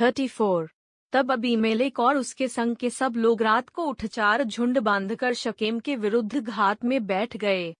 थर्टी 0.00 0.28
फोर। 0.28 0.70
तब 1.12 1.32
अबीमेलेक 1.32 2.00
और 2.00 2.16
उसके 2.16 2.48
संग 2.48 2.76
के 2.76 2.90
सब 2.90 3.16
लोग 3.16 3.42
रात 3.42 3.68
को 3.68 3.84
उठ 3.84 4.06
चार 4.06 4.44
झुंड 4.44 4.78
बांधकर 4.78 5.34
शकेम 5.34 5.80
के 5.80 5.96
विरुद्ध 5.96 6.40
घात 6.40 6.84
में 6.84 7.06
बैठ 7.06 7.36
गए। 7.36 7.74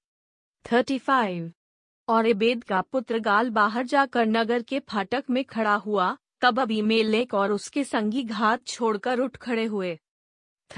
Thirty 0.72 0.98
five. 0.98 1.52
और 2.10 2.26
एबेद 2.26 2.64
का 2.64 2.80
पुत्र 2.80 3.18
गाल 3.18 3.50
बाहर 3.50 3.84
जाकर 3.86 4.26
नगर 4.26 4.62
के 4.62 4.78
फाटक 4.78 5.24
में 5.30 5.44
खड़ा 5.44 5.74
हुआ, 5.74 6.16
तब 6.40 6.60
अबीमेलेक 6.60 7.34
और 7.34 7.52
उसके 7.52 7.84
संगी 7.84 8.22
घात 8.22 8.66
छोड़कर 8.66 9.20
उठ 9.20 9.36
खड़े 9.36 9.64
हुए। 9.64 9.98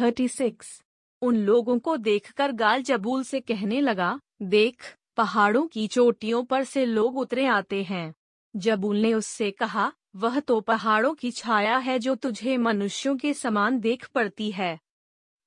Thirty 0.01 0.28
six. 0.28 0.83
उन 1.22 1.37
लोगों 1.37 1.78
को 1.78 1.97
देखकर 1.97 2.53
गाल 2.53 2.83
जबूल 2.83 3.22
से 3.22 3.41
कहने 3.41 3.80
लगा, 3.80 4.20
देख, 4.43 4.97
पहाड़ों 5.16 5.66
की 5.66 5.87
चोटियों 5.89 6.45
पर 6.45 6.64
से 6.64 6.85
लोग 6.85 7.18
उतरे 7.18 7.47
आते 7.47 7.83
हैं। 7.83 8.14
जबूल 8.57 8.97
ने 8.97 9.14
उससे 9.14 9.51
कहा, 9.51 9.93
वह 10.16 10.41
तो 10.41 10.61
पहाड़ों 10.61 11.14
की 11.14 11.30
छाया 11.30 11.76
है 11.76 11.99
जो 11.99 12.14
तुझे 12.14 12.57
मनुष्यों 12.57 13.16
के 13.16 13.35
समान 13.35 13.80
देख 13.80 14.09
पड़ती 14.09 14.51
है। 14.51 14.78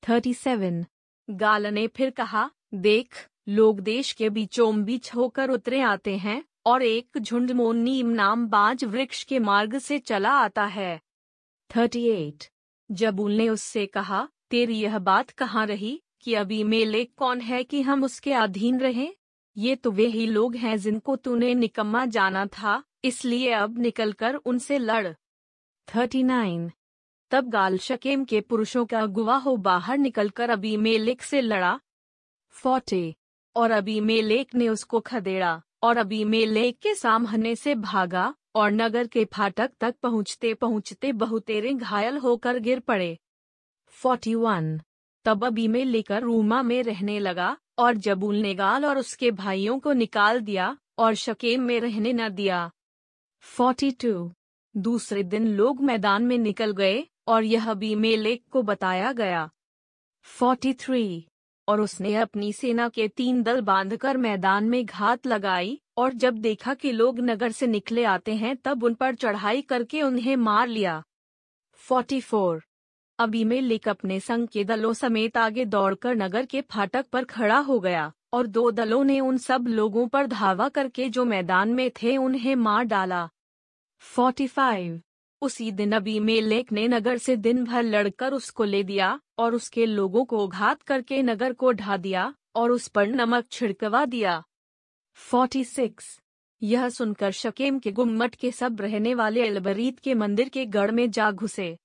Thirty 0.10 0.34
seven. 0.34 0.86
गाल 1.30 1.68
ने 1.68 1.88
फिर 1.88 2.10
कहा, 2.10 2.52
देख 2.74 3.30
लोग 3.48 3.80
देश 3.80 4.12
के 4.12 4.30
बीचों 4.30 4.84
बीच 4.84 5.16
होकर 5.16 5.50
उतरे 5.50 5.82
आते 5.82 6.18
हैं, 6.18 6.44
और 6.66 6.84
एक 6.84 7.18
झुंड 7.18 7.52
मोनीम 7.52 8.08
नाम 8.08 8.48
बाज 8.48 8.84
वृक्ष 8.84 9.24
के 9.24 9.40
मार्ग 9.40 9.78
से 9.78 10.00
चला 10.00 10.32
आता 10.32 10.66
है। 10.66 11.02
थर्टी 11.76 12.06
एट 12.06 12.44
जबूल 12.92 13.32
ने 13.32 13.50
उससे 13.50 13.86
कहा, 13.86 14.28
तेरी 14.50 14.80
यह 14.80 15.00
बात 15.00 15.30
कहाँ 15.30 15.66
रही, 15.66 16.02
कि 16.22 16.34
अभी 16.34 16.64
मेले 16.64 17.06
कौन 17.06 17.42
है 17.42 17.64
कि 17.64 17.82
हम 17.82 18.04
उसके 18.04 18.34
अधीन 18.34 18.80
रहें? 18.80 19.14
ये 19.58 19.76
तो 19.76 19.92
वे 19.92 20.06
ही 20.06 20.28
लोग 20.28 20.56
हैं 20.56 20.78
जिनको 20.78 21.16
तूने 21.16 21.54
निकम्मा 21.54 22.06
जाना 22.06 22.46
था, 22.46 22.84
इसलिए 23.04 23.52
अब 23.52 23.78
निकलकर 23.78 24.36
उनसे 24.36 24.78
लड़। 24.78 25.08
थर्टी 25.88 26.24
नाइन 26.24 26.72
तब 27.32 27.50
गाल 27.50 27.78
शकेम 27.78 28.26
के 28.26 28.42
पुरुषों 28.42 28.86
का 28.86 29.00
अगुवा 29.00 29.36
हो 29.36 29.58
बाहर 29.58 29.98
निकलकर 29.98 30.50
अभी 30.50 30.78
मेलेक 30.78 31.22
से 31.22 31.42
लड़ा। 31.42 31.80
फोर्टे। 32.50 33.16
और 33.56 33.72
अभी 33.72 34.00
मेलेक 34.02 34.56
ने 34.56 34.70
उसको 34.70 35.00
खदेड़ा 35.00 35.62
और 35.84 35.98
अभी 35.98 36.24
मेलेक 36.24 36.80
के 36.80 36.96
सामने 36.96 37.56
से 37.56 37.76
भागा 37.76 38.36
और 38.56 38.72
नगर 38.72 39.08
के 39.08 39.26
फाटक 39.26 39.72
तक 39.80 39.96
पहुँचते 40.04 40.54
पहुँचते 40.54 41.12
बहुतेरे 41.12 41.74
घायल 41.74 42.18
होकर 42.18 42.60
गिर 42.60 42.80
पड़े 42.80 43.18
फोर्टी 43.90 44.36
वन 44.36 44.82
तब 45.24 45.46
अभी 45.46 45.68
में 45.68 45.86
लेकर 45.86 46.22
रूमा 46.22 46.62
में 46.62 46.84
रहने 46.84 47.20
लगा 47.20 47.58
और 47.78 47.96
जबूल 47.96 48.36
ने 48.36 48.54
गाल 48.56 48.86
और 48.86 48.98
उसके 48.98 49.32
भाइयों 49.32 49.80
को 49.80 49.94
निकाल 49.94 50.40
दिया 50.40 50.78
और 50.98 51.14
शकेम 51.14 51.62
में 51.62 51.80
रहने 51.80 52.14
न 52.14 52.30
दिया 52.30 52.72
42. 53.60 54.32
दूसरे 54.78 55.24
दिन 55.24 55.48
लोग 55.48 55.82
मैदान 55.82 56.24
में 56.24 56.38
निकल 56.38 56.72
गए 56.72 57.08
और 57.28 57.44
यह 57.44 57.74
भी 57.74 57.96
मेलेक 57.96 58.44
को 58.52 58.62
बताया 58.62 59.12
गया 59.12 59.50
43. 60.26 61.22
और 61.68 61.82
उसने 61.82 62.14
अपनी 62.16 62.52
सेना 62.54 62.88
के 62.90 63.08
तीन 63.08 63.42
दल 63.44 63.62
बांधकर 63.62 64.18
मैदान 64.18 64.70
में 64.70 64.86
घात 64.86 65.28
लगाई, 65.28 65.80
और 65.98 66.14
जब 66.14 66.38
देखा 66.38 66.74
कि 66.74 66.92
लोग 66.92 67.20
नगर 67.20 67.52
से 67.52 67.68
निकले 67.68 68.04
आते 68.04 68.36
हैं 68.36 68.56
तब 68.58 68.84
उन 68.84 68.94
पर 68.94 69.16
चढ़ाई 69.16 69.62
करके 69.62 70.02
उन्हें 70.02 70.36
मार 70.36 70.68
लिया 70.68 71.02
44. 71.84 72.62
अभी 73.20 73.44
मेलेक 73.44 73.88
अपने 73.90 74.20
संघ 74.20 74.48
के 74.50 74.64
दलों 74.64 74.94
समेत 74.94 75.38
आगे 75.38 75.66
दौड़कर 75.66 76.16
नगर 76.16 76.46
के 76.46 76.62
फाटक 76.62 77.06
पर 77.06 77.24
खड़ा 77.24 77.58
हो 77.60 77.80
गया, 77.80 78.12
और 78.34 78.48
दो 78.48 78.70
दलों 78.72 79.04
ने 79.04 79.20
उन 79.20 79.38
सब 79.38 79.68
लोगों 79.68 80.08
पर 80.08 80.28
धावा 80.28 80.70
करके 80.70 81.10
जो 81.10 81.26
मैदान 81.26 81.70
में 81.70 81.90
थे 82.04 82.18
उन्हें 82.18 82.56
मार 82.56 82.84
डाला 82.84 83.30
45. 84.04 85.00
उसी 85.46 85.72
दिन 85.72 85.92
अभी 85.92 86.20
मेलेक 86.20 86.72
ने 86.72 86.88
नगर 86.88 87.18
से 87.18 87.36
दिन 87.38 87.64
भर 87.64 87.84
लड़कर 87.84 88.34
उसको 88.34 88.64
ले 88.64 88.84
दिया 88.84 89.20
और 89.38 89.56
उसके 89.56 89.86
लोगों 89.86 90.26
को 90.26 90.48
घात 90.48 90.82
करके 90.82 91.22
नगर 91.24 91.54
को 91.54 91.72
ढा 91.72 91.98
दिया 91.98 92.34
और 92.56 92.72
उस 92.72 92.88
पर 92.88 93.08
नमक 93.08 93.48
छिड़कवा 93.52 94.06
दिया 94.06 94.44
46. 95.18 96.20
यह 96.62 96.88
सुनकर 96.90 97.32
शकेम 97.32 97.80
के 97.80 97.92
गुम्मट 97.92 98.36
के 98.36 98.52
सब 98.52 98.82
रहने 98.82 99.14
वाले 99.14 99.48
अलबरीत 99.48 100.00
के 100.00 100.14
मंदिर 100.14 100.50
के 100.50 100.66
गढ़ 100.66 100.92
में 100.92 101.10
जा 101.12 101.32
घुसे 101.32 101.76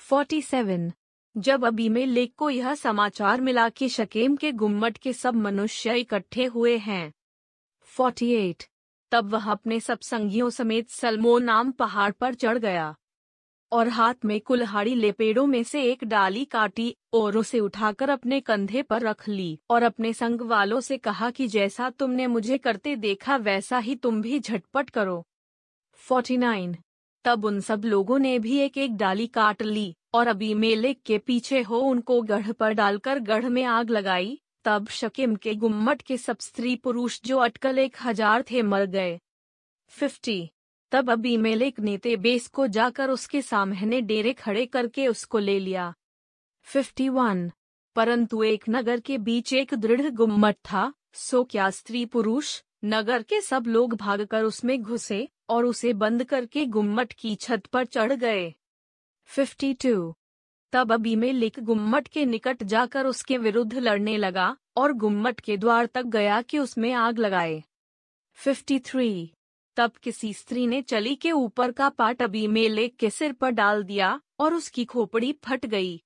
47. 0.00 0.90
जब 1.36 1.64
अभी 1.64 1.88
में 1.88 2.04
लेक 2.06 2.34
को 2.36 2.50
यह 2.50 2.74
समाचार 2.74 3.40
मिला 3.40 3.68
कि 3.68 3.88
शकेम 3.88 4.36
के 4.36 4.52
गुम्मट 4.52 4.98
के 4.98 5.12
सब 5.12 5.34
मनुष्य 5.34 5.98
इकट्ठे 5.98 6.44
हुए 6.44 6.76
हैं 6.78 7.12
48. 7.92 8.68
तब 9.14 9.30
वह 9.30 9.50
अपने 9.50 9.80
सब 9.80 10.00
संगियों 10.00 10.50
समेत 10.50 10.90
सलमो 10.90 11.38
नाम 11.38 11.70
पहाड़ 11.72 12.12
पर 12.12 12.34
चढ़ 12.34 12.58
गया 12.58 12.94
और 13.72 13.88
हाथ 13.88 14.14
में 14.24 14.40
कुल्हाड़ी 14.40 14.94
ले 14.94 15.12
पेड़ों 15.12 15.46
में 15.46 15.62
से 15.62 15.82
एक 15.82 16.04
डाली 16.04 16.44
काटी, 16.44 16.96
और 17.12 17.36
उसे 17.36 17.60
उठाकर 17.60 18.10
अपने 18.10 18.40
कंधे 18.40 18.82
पर 18.82 19.02
रख 19.02 19.28
ली 19.28 19.58
और 19.70 19.82
अपने 19.82 20.12
संग 20.12 20.40
वालों 20.40 20.80
से 20.80 20.98
कहा 20.98 21.30
कि 21.30 21.48
जैसा 21.48 21.90
तुमने 21.90 22.26
मुझे 22.26 22.58
करते 22.58 22.96
देखा 22.96 23.36
वैसा 23.36 23.78
ही 23.78 23.96
तुम 23.96 24.22
भी 24.22 24.40
झटपट 24.40 24.90
करो 24.90 25.26
49. 26.12 26.76
तब 27.24 27.44
उन 27.44 27.60
सब 27.60 27.84
लोगों 27.84 28.18
ने 28.18 28.38
भी 28.38 28.58
एक 28.58 28.78
एक 28.78 28.96
डाली 28.96 29.26
काट 29.26 29.62
ली 29.62 29.94
और 30.14 30.26
अभी 30.26 30.54
मेले 30.54 30.94
के 30.94 31.18
पीछे 31.18 31.62
हो 31.62 31.78
उनको 31.78 32.22
गढ़ 32.22 32.52
पर 32.52 32.72
डालकर 32.72 33.18
गढ़ 33.18 33.44
में 33.44 33.64
आग 33.64 33.90
लगाई 33.90 34.40
तब 34.64 34.88
शकिम 34.88 35.36
के 35.36 35.54
गुम्मट 35.54 36.02
के 36.02 36.16
सब 36.16 36.38
स्त्री 36.38 36.76
पुरुष 36.76 37.20
जो 37.24 37.38
अटकल 37.38 37.78
एक 37.78 37.96
हज़ार 38.02 38.42
थे 38.42 38.62
मर 38.62 38.84
गए। 38.84 39.20
फिफ्टी। 39.88 40.50
तब 40.90 41.10
अभी 41.10 41.36
मेलेक 41.36 41.80
ने 41.80 42.16
बेस 42.16 42.48
को 42.48 42.66
जाकर 42.66 43.10
उसके 43.10 43.42
सामने 43.42 44.00
डेरे 44.00 44.32
खड़े 44.32 44.66
करके 44.66 45.08
उसको 45.08 45.38
ले 45.38 45.58
लिया। 45.58 45.94
Fifty 46.62 47.08
one. 47.08 47.50
परंतु 47.96 48.42
एक 48.42 48.64
नगर 48.68 49.00
के 49.00 49.18
बीच 49.18 49.52
एक 49.52 49.74
दृढ़ 49.74 50.10
गुम्मट 50.10 50.54
था, 50.54 50.92
सो 51.12 51.44
क्या 51.44 51.70
स्त्री 51.70 52.06
पुरुष 52.06 52.62
नगर 52.84 53.22
के 53.22 53.40
सब 53.40 53.64
लोग 53.66 53.94
भागकर 53.94 54.42
उसमें 54.42 54.82
घुसे 54.82 55.28
और 55.48 55.64
उसे 55.64 55.92
बंद 55.92 56.24
करके 56.24 56.66
गुम्मट 56.66 57.12
की 57.12 57.34
छत 57.34 57.66
पर 57.66 57.84
चढ़ 57.84 58.12
गए। 58.12 58.54
Fifty 59.24 59.74
two. 59.74 60.14
तब 60.74 60.92
अबीमेलेक 60.92 61.60
गुम्मट 61.60 62.08
के 62.08 62.24
निकट 62.24 62.62
जाकर 62.62 63.06
उसके 63.06 63.38
विरुद्ध 63.38 63.74
लड़ने 63.74 64.16
लगा 64.16 64.56
और 64.76 64.92
गुम्मट 64.92 65.40
के 65.40 65.56
द्वार 65.56 65.86
तक 65.86 66.02
गया 66.02 66.42
कि 66.42 66.58
उसमें 66.58 66.92
आग 66.92 67.18
लगाए 67.18 67.62
53. 68.46 69.26
तब 69.76 69.92
किसी 70.02 70.32
स्त्री 70.32 70.66
ने 70.66 70.82
चली 70.82 71.14
के 71.14 71.32
ऊपर 71.32 71.72
का 71.72 71.88
पाट 71.88 72.22
अबीमेलेक 72.22 72.96
के 72.96 73.10
सिर 73.10 73.32
पर 73.32 73.50
डाल 73.50 73.82
दिया 73.82 74.20
और 74.40 74.54
उसकी 74.54 74.84
खोपड़ी 74.84 75.32
फट 75.32 75.66
गई 75.66 76.02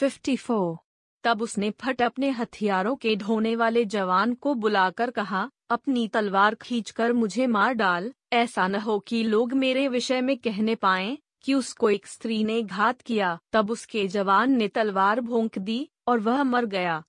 54. 0.00 0.76
तब 1.24 1.42
उसने 1.42 1.70
फट 1.70 2.02
अपने 2.02 2.30
हथियारों 2.30 2.96
के 2.96 3.16
ढोने 3.16 3.56
वाले 3.56 3.84
जवान 3.84 4.34
को 4.34 4.54
बुलाकर 4.54 5.10
कहा, 5.10 5.50
अपनी 5.70 6.08
तलवार 6.08 6.54
खींचकर 6.54 7.12
मुझे 7.12 7.46
मार 7.46 7.74
डाल 7.74 8.12
ऐसा 8.32 8.68
न 8.68 8.74
हो 8.74 8.98
कि 8.98 9.22
लोग 9.22 9.52
मेरे 9.52 9.88
विषय 9.88 10.20
में 10.20 10.38
कहने 10.38 10.74
पाएँ 10.74 11.18
कि 11.44 11.54
उसको 11.54 11.90
एक 11.90 12.06
स्त्री 12.06 12.44
ने 12.44 12.62
घात 12.62 13.00
किया, 13.00 13.38
तब 13.52 13.70
उसके 13.70 14.08
जवान 14.08 14.52
ने 14.52 14.68
तलवार 14.68 15.20
भोंक 15.20 15.58
दी, 15.58 15.90
और 16.08 16.20
वह 16.20 16.42
मर 16.42 16.64
गया 16.64 17.02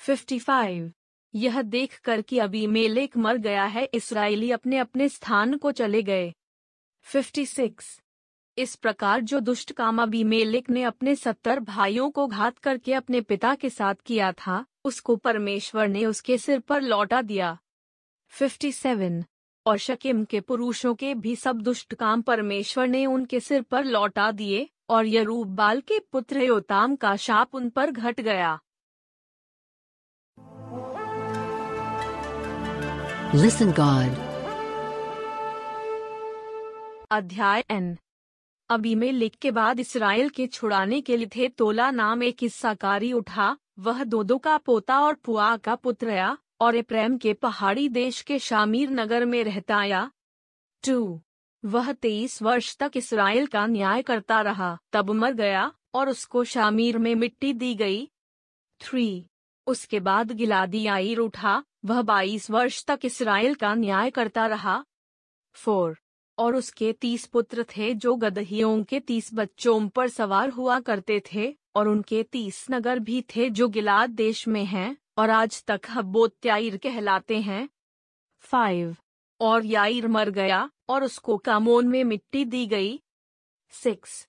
55. 0.00 0.90
यह 1.34 1.62
देखकर 1.62 2.22
कि 2.22 2.38
अभी 2.38 2.66
मेलेक 2.66 3.16
मर 3.16 3.36
गया 3.36 3.64
है, 3.64 3.84
इसराइली 3.94 4.50
अपने 4.50 4.78
अपने 4.78 5.08
स्थान 5.08 5.56
को 5.56 5.72
चले 5.72 6.02
गए 6.02 6.32
56. 7.06 8.00
इस 8.58 8.74
प्रकार 8.74 9.20
जो 9.20 9.40
दुष्ट 9.40 9.72
काम 9.72 10.02
अभी 10.02 10.24
मेलेक 10.24 10.70
ने 10.70 10.82
अपने 10.82 11.14
सत्तर 11.14 11.60
भाइयों 11.60 12.10
को 12.10 12.26
घात 12.26 12.58
करके 12.58 12.92
अपने 12.92 13.20
पिता 13.20 13.54
के 13.54 13.70
साथ 13.70 13.94
किया 14.06 14.32
था, 14.32 14.64
उसको 14.84 15.16
परमेश्वर 15.16 15.88
ने 15.88 16.06
उसके 16.06 16.38
सिर 16.38 16.60
पर 16.60 16.82
लौटा 16.82 17.22
दिया 17.22 17.58
57. 18.32 19.24
और 19.66 19.78
शकिम 19.78 20.24
के 20.30 20.40
पुरुषों 20.40 20.94
के 20.94 21.14
भी 21.14 21.34
सब 21.36 21.60
दुष्ट 21.62 21.94
काम 21.94 22.22
परमेश्वर 22.22 22.86
ने 22.86 23.04
उनके 23.06 23.40
सिर 23.40 23.62
पर 23.70 23.84
लौटा 23.84 24.30
दिए 24.32 24.68
और 24.90 25.06
यरूब 25.06 25.54
बाल 25.56 25.80
के 25.88 25.98
पुत्र 26.12 26.42
योताम 26.42 26.96
का 27.04 27.14
शाप 27.16 27.54
उन 27.54 27.68
पर 27.78 27.90
घट 27.90 28.20
गया 28.20 28.58
Listen 33.34 33.70
God. 33.76 34.18
अध्याय 37.12 37.64
एन 37.70 37.96
अभी 38.70 38.94
में 38.94 39.10
लिख 39.12 39.34
के 39.42 39.50
बाद 39.50 39.80
इसराइल 39.80 40.28
के 40.36 40.46
छुड़ाने 40.46 41.00
के 41.00 41.16
लिए 41.16 41.26
थे 41.36 41.48
तोला 41.58 41.90
नाम 41.90 42.22
एक 42.22 42.36
हिस्साकारी 42.42 43.12
उठा 43.12 43.56
वह 43.78 44.02
दोदो 44.04 44.38
का 44.38 44.56
पोता 44.66 45.00
और 45.00 45.14
पुआ 45.24 45.56
का 45.56 45.74
पुत्र 45.74 46.10
आया 46.10 46.36
और 46.60 46.82
प्रेम 46.82 47.18
के 47.18 47.34
पहाड़ी 47.34 47.88
देश 47.88 48.20
के 48.20 48.38
शामीर 48.38 48.90
नगर 48.90 49.24
में 49.24 49.44
रहता 49.44 49.76
आया। 49.76 50.10
टू। 50.86 51.22
वह 51.64 51.92
तेईस 51.92 52.42
वर्ष 52.42 52.76
तक 52.76 52.92
इसराइल 52.96 53.46
का 53.46 53.66
न्याय 53.66 54.02
करता 54.02 54.40
रहा, 54.40 54.78
तब 54.92 55.10
मर 55.10 55.32
गया 55.32 55.72
और 55.94 56.08
उसको 56.08 56.44
शामीर 56.44 56.98
में 56.98 57.14
मिट्टी 57.14 57.52
दी 57.52 57.74
गई। 57.74 58.10
थ्री। 58.80 59.26
उसके 59.66 60.00
बाद 60.00 60.32
गिलादी 60.32 60.86
आईर 60.86 61.18
उठा, 61.18 61.64
वह 61.84 62.02
बाईस 62.02 62.50
वर्ष 62.50 62.84
तक 62.84 63.00
इसराइल 63.04 63.54
का 63.54 63.74
न्याय 63.74 64.10
करता 64.10 64.46
रहा। 64.46 64.84
फोर। 65.54 65.98
और 66.38 66.56
उसके 66.56 66.92
तीस 66.92 67.26
पुत्र 67.26 67.64
थे 67.64 67.94
जो 67.94 68.16
गदहियों 68.16 68.84
के 68.84 69.00
तीस 69.00 69.30
बच्चों 69.34 69.88
पर 69.88 70.08
सवार 70.08 70.50
हुआ 70.50 70.80
करते 70.80 71.22
थे, 71.34 71.56
और 71.74 71.88
उनके 71.88 72.22
तीस 72.22 72.66
नगर 72.70 72.98
भी 72.98 73.22
थे 73.22 73.50
जो 73.50 73.68
गिलाद 73.68 74.10
देश 74.10 74.48
में 74.48 74.64
हैं। 74.64 74.96
और 75.16 75.30
आज 75.30 75.64
तक 75.64 75.80
हब्बोत्याईर 75.90 76.76
कहलाते 76.76 77.40
हैं। 77.40 77.68
फाइव 78.38 78.96
और 79.40 79.64
याईर 79.64 80.08
मर 80.08 80.30
गया 80.30 80.70
और 80.88 81.04
उसको 81.04 81.36
कामोन 81.38 81.88
में 81.88 82.04
मिट्टी 82.04 82.44
दी 82.44 82.66
गई। 82.66 83.02
सिक्स 83.72 84.28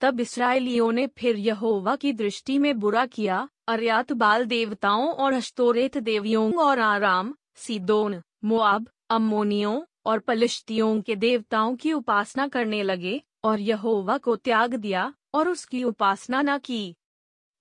तब 0.00 0.20
इसराइलियों 0.20 0.92
ने 0.92 1.06
फिर 1.06 1.36
यहोवा 1.36 1.96
की 1.96 2.12
दृष्टि 2.12 2.58
में 2.58 2.78
बुरा 2.78 3.06
किया। 3.06 3.48
अर्यात 3.68 4.12
बाल 4.12 4.44
देवताओं 4.44 5.08
और 5.08 5.32
अश्तोरेत 5.32 5.98
देवियों 5.98 6.52
और 6.54 6.78
आराम 6.78 7.34
सीदोन 7.56 8.22
मुआब 8.44 8.88
अम्मोनियों 9.10 9.80
और 10.06 10.18
पलिश्तियों 10.18 11.00
के 11.02 11.16
देवताओं 11.16 11.76
की 11.76 11.92
उपासना 11.92 12.48
करने 12.48 12.82
लगे 12.82 13.22
और 13.44 13.60
यहोवा 13.60 14.18
को 14.18 14.36
त्याग 14.36 14.74
दिया 14.74 15.14
और 15.34 15.48
उसकी 15.48 15.84
उपासना 15.84 16.42
न 16.42 16.58
की। 16.58 16.96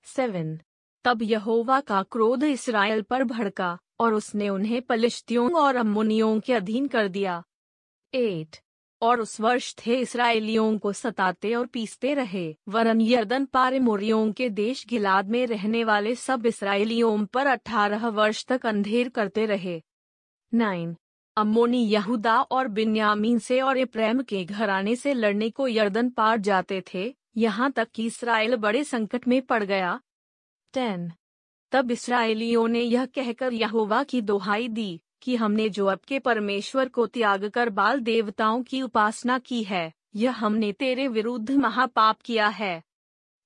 सेवन 0.06 0.60
तब 1.06 1.22
यहोवा 1.22 1.80
का 1.80 2.02
क्रोध 2.04 2.43
इसराइल 2.43 3.02
पर 3.02 3.24
भड़का, 3.24 3.78
और 3.99 4.14
उसने 4.14 4.49
उन्हें 4.49 4.82
पलिश्तियों 4.82 5.52
और 5.54 5.76
अम्मुनियों 5.76 6.39
के 6.39 6.54
अधीन 6.54 6.88
कर 6.88 7.08
दिया। 7.08 7.43
एट, 8.14 8.56
और 9.02 9.22
उस 9.22 9.39
वर्ष 9.41 9.74
थे 9.76 9.95
इसराइलियों 9.95 10.78
को 10.78 10.91
सताते 10.93 11.54
और 11.56 11.66
पीसते 11.66 12.14
रहे, 12.14 12.56
वरन 12.70 13.02
यर्दन 13.02 13.45
पार 13.45 13.80
मोरियों 13.80 14.32
के 14.32 14.49
देश 14.49 14.86
गिलाद 14.89 15.30
में 15.30 15.45
रहने 15.47 15.84
वाले 15.84 16.16
सब 16.16 16.45
इसराइलियों 16.45 17.26
पर 17.26 17.47
अठारह 17.47 18.08
वर्ष 18.10 18.45
तक 18.45 18.66
अंधेर 18.66 19.10
करते 19.10 19.45
रहे। 19.45 19.82
नाइन, 20.54 20.95
अम्मोनी 21.38 21.84
यहूदा 21.86 22.39
और 22.41 22.68
बिन्यामीन 22.68 23.39
से 23.39 23.60
और 23.62 23.78
इप्रेम 23.78 24.22
के 24.22 24.43
घराने 24.45 24.95
से 24.95 25.14
लड़ने 25.14 25.49
को 25.49 25.68
यर्दन 25.68 26.10
पार 26.10 26.38
जाते 26.39 26.84
थे, 26.93 27.14
यहाँ 27.38 27.72
तक 27.72 27.88
कि 27.95 28.06
इसराइल 28.06 28.56
बड़े 28.56 28.84
संकट 28.84 29.28
में 29.28 29.41
पड़ 29.41 29.64
गया 29.64 29.99
टेन 30.74 31.12
तब 31.72 31.92
इसराइलियों 31.92 32.68
ने 32.68 32.82
यह 32.82 33.06
कहकर 33.06 33.54
यहोवा 33.54 34.04
की 34.04 34.22
दोहाई 34.22 34.68
दी 34.68 35.02
कि 35.22 35.36
हमने 35.36 35.70
जो 35.70 35.86
अब 35.86 36.00
के 36.00 36.20
परमेश्वर 36.20 36.90
को 36.90 37.08
त्याग 37.08 37.46
कर 37.46 37.70
बाल 37.70 38.00
देवताओं 38.00 38.64
की 38.64 38.82
उपासना 38.82 39.40
की 39.40 39.64
है। 39.64 39.94
यह 40.16 40.32
हमने 40.32 40.72
तेरे 40.72 41.08
विरुद्ध 41.08 41.52
महापाप 41.52 42.22
किया 42.22 42.48
है। 42.48 42.84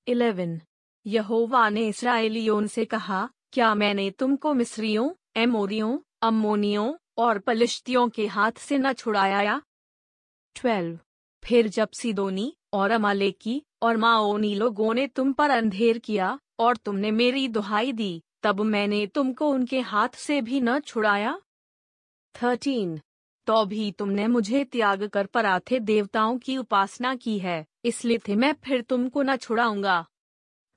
इलेवन। 0.07 0.61
यहोवा 1.07 1.69
ने 1.69 1.87
इसराइलियों 1.87 2.67
से 2.67 2.85
कहा, 2.85 3.29
क्या 3.51 3.75
मैंने 3.75 4.11
तुमको 4.11 4.53
मिस्रियों, 4.53 5.11
एमोरियों, 5.35 5.99
अम्मोनियों 6.21 6.93
और 7.17 7.39
पलिश्तियों 7.39 8.09
के 8.09 8.27
हाथ 8.27 8.51
से 8.51 8.77
न 8.77 8.93
छुड़ाया 8.93 9.61
ट्वेल्व। 10.55 10.99
फिर 11.43 11.67
जब 11.67 11.89
सिदोनी 11.89 12.57
और 12.73 12.91
अमालेकी 12.91 13.63
और 13.85 13.97
माओनी 13.97 14.53
लोगों 14.55 14.93
ने 14.93 15.07
तुम 15.07 15.33
पर 15.33 15.49
अंधेर 15.49 15.97
किया, 15.97 16.39
और 16.59 16.77
तुमने 16.77 17.11
मेरी 17.11 17.47
दुहाई 17.47 17.91
दी, 17.91 18.21
तब 18.43 18.61
मैंने 18.61 19.05
तुमको 19.07 19.49
उनके 19.49 19.79
हाथ 19.79 20.15
से 20.17 20.41
भी 20.41 20.61
न 20.61 20.79
छुड़ाया। 20.79 21.39
थर्टीन 22.35 22.99
तो 23.47 23.63
भी 23.65 23.91
तुमने 23.91 24.27
मुझे 24.27 24.63
त्याग 24.63 25.03
कर 25.07 25.25
पराथे 25.25 25.79
देवताओं 25.79 26.37
की 26.37 26.57
उपासना 26.57 27.13
की 27.15 27.37
है, 27.39 27.65
इसलिए 27.85 28.17
थे 28.17 28.35
मैं 28.35 28.53
फिर 28.63 28.81
तुमको 28.81 29.23
न 29.23 29.35
छुड़ाऊँगा। 29.35 30.05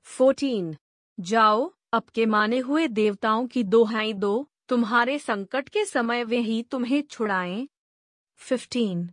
फोर्टीन, 0.07 0.75
जाओ, 1.17 1.71
अब 1.93 2.03
के 2.13 2.25
माने 2.25 2.59
हुए 2.59 2.87
देवताओं 2.87 3.47
की 3.47 3.63
दोहाई 3.63 4.13
दो, 4.13 4.47
तुम्हारे 4.69 5.17
संकट 5.19 5.69
के 5.69 5.85
समय 5.85 6.23
वे 6.23 6.39
ही 6.39 6.61
तुम्हें 6.63 7.01
छुड़ाएँ। 7.01 7.67
फिफ्टीन, 8.39 9.09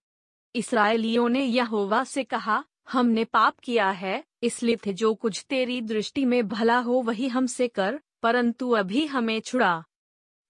इसराइलियों 0.54 1.28
ने 1.28 1.44
यहोवा 1.44 2.04
से 2.04 2.24
कहा 2.24 2.64
हमने 2.92 3.24
पाप 3.24 3.58
किया 3.58 3.90
है, 3.90 4.24
इसलिए 4.42 4.76
थे 4.76 4.92
जो 4.92 5.14
कुछ 5.14 5.46
तेरी 5.48 5.80
दृष्टि 5.80 6.24
में 6.24 6.48
भला 6.48 6.78
हो 6.78 6.92
वही 6.92 7.28
हमसे 7.28 7.68
कर, 7.68 8.00
परंतु 8.22 8.70
अभी 8.70 9.06
हमें 9.06 9.40
छुड़ा। 9.40 9.84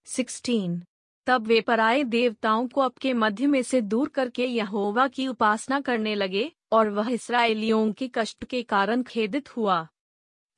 सिक्सटीन। 0.04 0.82
तब 1.26 1.46
वे 1.46 1.60
पराए 1.60 2.04
देवताओं 2.04 2.68
को 2.68 2.80
आपके 2.80 3.12
मध्य 3.12 3.46
में 3.46 3.62
से 3.62 3.80
दूर 3.80 4.08
करके 4.08 4.44
यहोवा 4.44 5.08
की 5.08 5.28
उपासना 5.28 5.80
करने 5.80 6.14
लगे, 6.14 6.52
और 6.72 6.90
वह 6.90 7.10
इसराइलियों 7.10 7.92
के 7.92 8.10
कष्ट 8.14 8.44
के 8.44 8.62
कारण 8.62 9.02
खेदित 9.02 9.56
हुआ। 9.56 9.88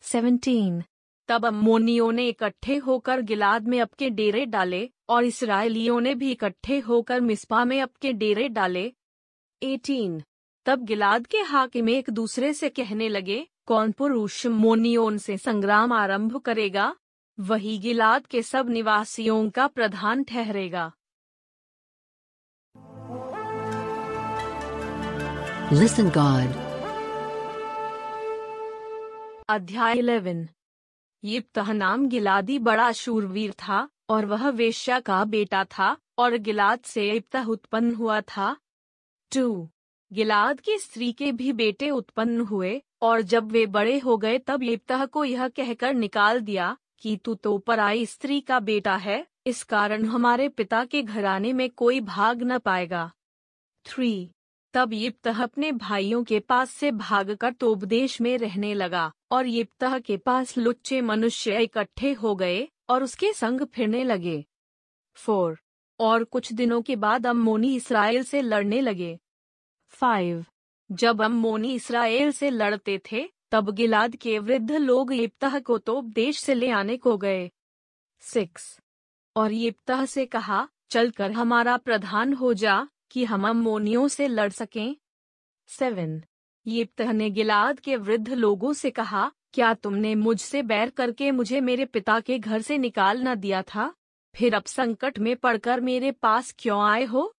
सेवनटीन। 0.00 0.82
तब 1.28 1.46
अम्मोनियों 1.46 2.12
ने 2.12 2.28
इकट्ठे 2.28 2.76
होकर 2.76 3.20
गिलाद 3.20 3.68
में 3.68 3.80
अपके 3.80 4.10
डेरे 4.10 4.46
डाले, 4.46 4.90
और 5.08 5.24
इसराइलियों 5.24 6.00
ने 6.00 6.14
भी 6.14 6.30
इकट्ठे 6.30 6.78
होकर 6.78 7.20
मिस्पा 7.20 7.64
में 7.64 7.82
अपके 7.82 8.12
डेरे 8.12 8.48
डाले। 8.48 8.92
एटीन। 9.62 10.22
तब 10.66 10.84
गिलाद 10.84 11.26
के 11.26 11.38
हाकिम 11.38 11.88
एक 11.88 12.10
दूसरे 12.10 12.54
से 12.54 12.68
कहने 12.68 13.08
लगे 13.08 13.48
कौन 13.66 13.92
पुरुष 13.92 14.46
मोनियोन 14.46 15.18
से 15.18 15.38
संग्राम 15.38 15.92
आरंभ 15.92 16.36
करेगा? 16.36 16.96
वही 17.40 17.78
गिलाद 17.78 18.26
के 18.26 18.42
सब 18.42 18.68
निवासियों 18.68 19.50
का 19.50 19.66
प्रधान 19.66 20.24
ठहरेगा. 20.24 20.92
Listen 25.72 26.06
God. 26.08 26.54
अध्याय 29.48 29.98
इलेवन 29.98 30.48
यिप्तह 31.24 31.72
नाम 31.72 32.08
गिलादी 32.08 32.58
बड़ा 32.58 32.92
शूरवीर 32.92 33.52
था 33.52 33.88
और 34.08 34.26
वह 34.26 34.48
वेश्या 34.48 35.00
का 35.00 35.24
बेटा 35.24 35.64
था 35.64 35.96
और 36.18 36.36
गिलाद 36.36 36.80
से 36.80 37.10
इप्तह 37.10 37.44
उत्पन्न 37.44 37.94
हुआ 37.94 38.20
था। 38.20 38.56
टू। 39.34 39.68
गिलाद 40.12 40.60
की 40.60 40.78
स्त्री 40.78 41.12
के 41.12 41.32
भी 41.32 41.52
बेटे 41.52 41.90
उत्पन्न 41.90 42.40
हुए, 42.40 42.82
और 43.02 43.20
जब 43.20 43.50
वे 43.52 43.66
बड़े 43.66 43.98
हो 43.98 44.16
गए 44.16 44.38
तब 44.38 44.62
यिप्तह 44.62 45.04
को 45.06 45.24
यह 45.24 45.48
कहकर 45.48 45.94
निकाल 45.94 46.40
दिया 46.40 46.76
कि 46.98 47.16
तू 47.16 47.34
तो 47.34 47.58
पराई 47.58 48.06
स्त्री 48.06 48.40
का 48.40 48.60
बेटा 48.60 48.96
है, 48.96 49.26
इस 49.46 49.62
कारण 49.62 50.04
हमारे 50.04 50.48
पिता 50.48 50.84
के 50.84 51.02
घराने 51.02 51.52
में 51.52 51.70
कोई 51.70 52.00
भाग 52.00 52.42
न 52.42 52.58
पाएगा। 52.58 53.10
थ्री। 53.84 54.30
तब 54.74 54.92
यिप्तह 54.92 55.42
अपने 55.42 55.72
भाइयों 55.72 56.24
के 56.24 56.40
पास 56.40 56.70
से 56.70 56.90
भागकर 56.90 57.52
तोबदेश 57.52 58.20
में 58.20 58.38
रहने 58.38 58.74
लगा, 58.74 59.12
और 59.30 59.46
यिप्तह 59.46 59.98
के 59.98 60.16
पास 60.16 60.56
लुच्चे 60.58 61.00
मनुष्य 61.00 61.62
इकट्ठे 61.62 62.12
हो 62.12 62.34
गए, 62.34 62.68
और 62.88 63.02
उसके 63.02 63.32
संग 63.32 63.60
फिरने 63.60 64.04
लगे। 64.04 64.44
फोर। 65.14 65.58
और 66.00 66.24
कुछ 66.24 66.52
दिनों 66.52 66.82
के 66.82 66.96
बाद 66.96 67.26
अम्मोनी 67.26 67.76
इसराइल 67.76 68.22
से 68.22 68.42
लड़ने 68.42 68.80
लगे। 68.80 69.18
फाइव 70.00 70.44
जब 70.92 71.22
अम्मोनी 71.22 71.74
इसराइल 71.74 72.30
से 72.30 72.50
लड़ते 72.50 73.00
थे, 73.12 73.30
तब 73.50 73.70
गिलाद 73.70 74.16
के 74.16 74.38
वृद्ध 74.38 74.72
लोग 74.72 75.14
येप्तह 75.14 75.58
को 75.58 75.78
तो 75.78 76.02
देश 76.02 76.38
से 76.38 76.54
ले 76.54 76.70
आने 76.70 76.96
को 76.96 77.16
गए। 77.16 77.50
सिक्स 78.20 78.80
और 79.36 79.52
येप्तह 79.52 80.04
से 80.04 80.26
कहा, 80.26 80.68
चलकर 80.90 81.32
हमारा 81.32 81.76
प्रधान 81.76 82.32
हो 82.32 82.54
जा, 82.54 82.88
कि 83.10 83.24
हम 83.24 83.48
अम्मोनियों 83.48 84.08
से 84.08 84.28
लड़ 84.28 84.50
सकें। 84.50 84.96
सेवन 85.66 86.22
येप्तह 86.66 87.12
ने 87.12 87.30
गिलाद 87.30 87.80
के 87.80 87.96
वृद्ध 87.96 88.28
लोगों 88.28 88.72
से 88.72 88.90
कहा, 88.90 89.32
क्या 89.52 89.74
तुमने 89.74 90.14
मुझसे 90.14 90.62
बैर 90.62 90.90
करके 90.90 91.30
मुझे 91.30 91.60
मेरे 91.60 91.84
पिता 91.84 92.20
के 92.20 92.38
घर 92.38 92.62
से 92.62 92.78
निकाल 92.78 93.22
न 93.22 93.34
दिया 93.34 93.62
था? 93.62 93.94
फिर 94.34 94.54
अब 94.54 94.64
संकट 94.64 95.18
में 95.18 95.36
पड़कर 95.36 95.80
मेरे 95.80 96.12
पास 96.12 96.54
क्यों 96.58 96.82
आए 96.82 97.04
हो? 97.04 97.36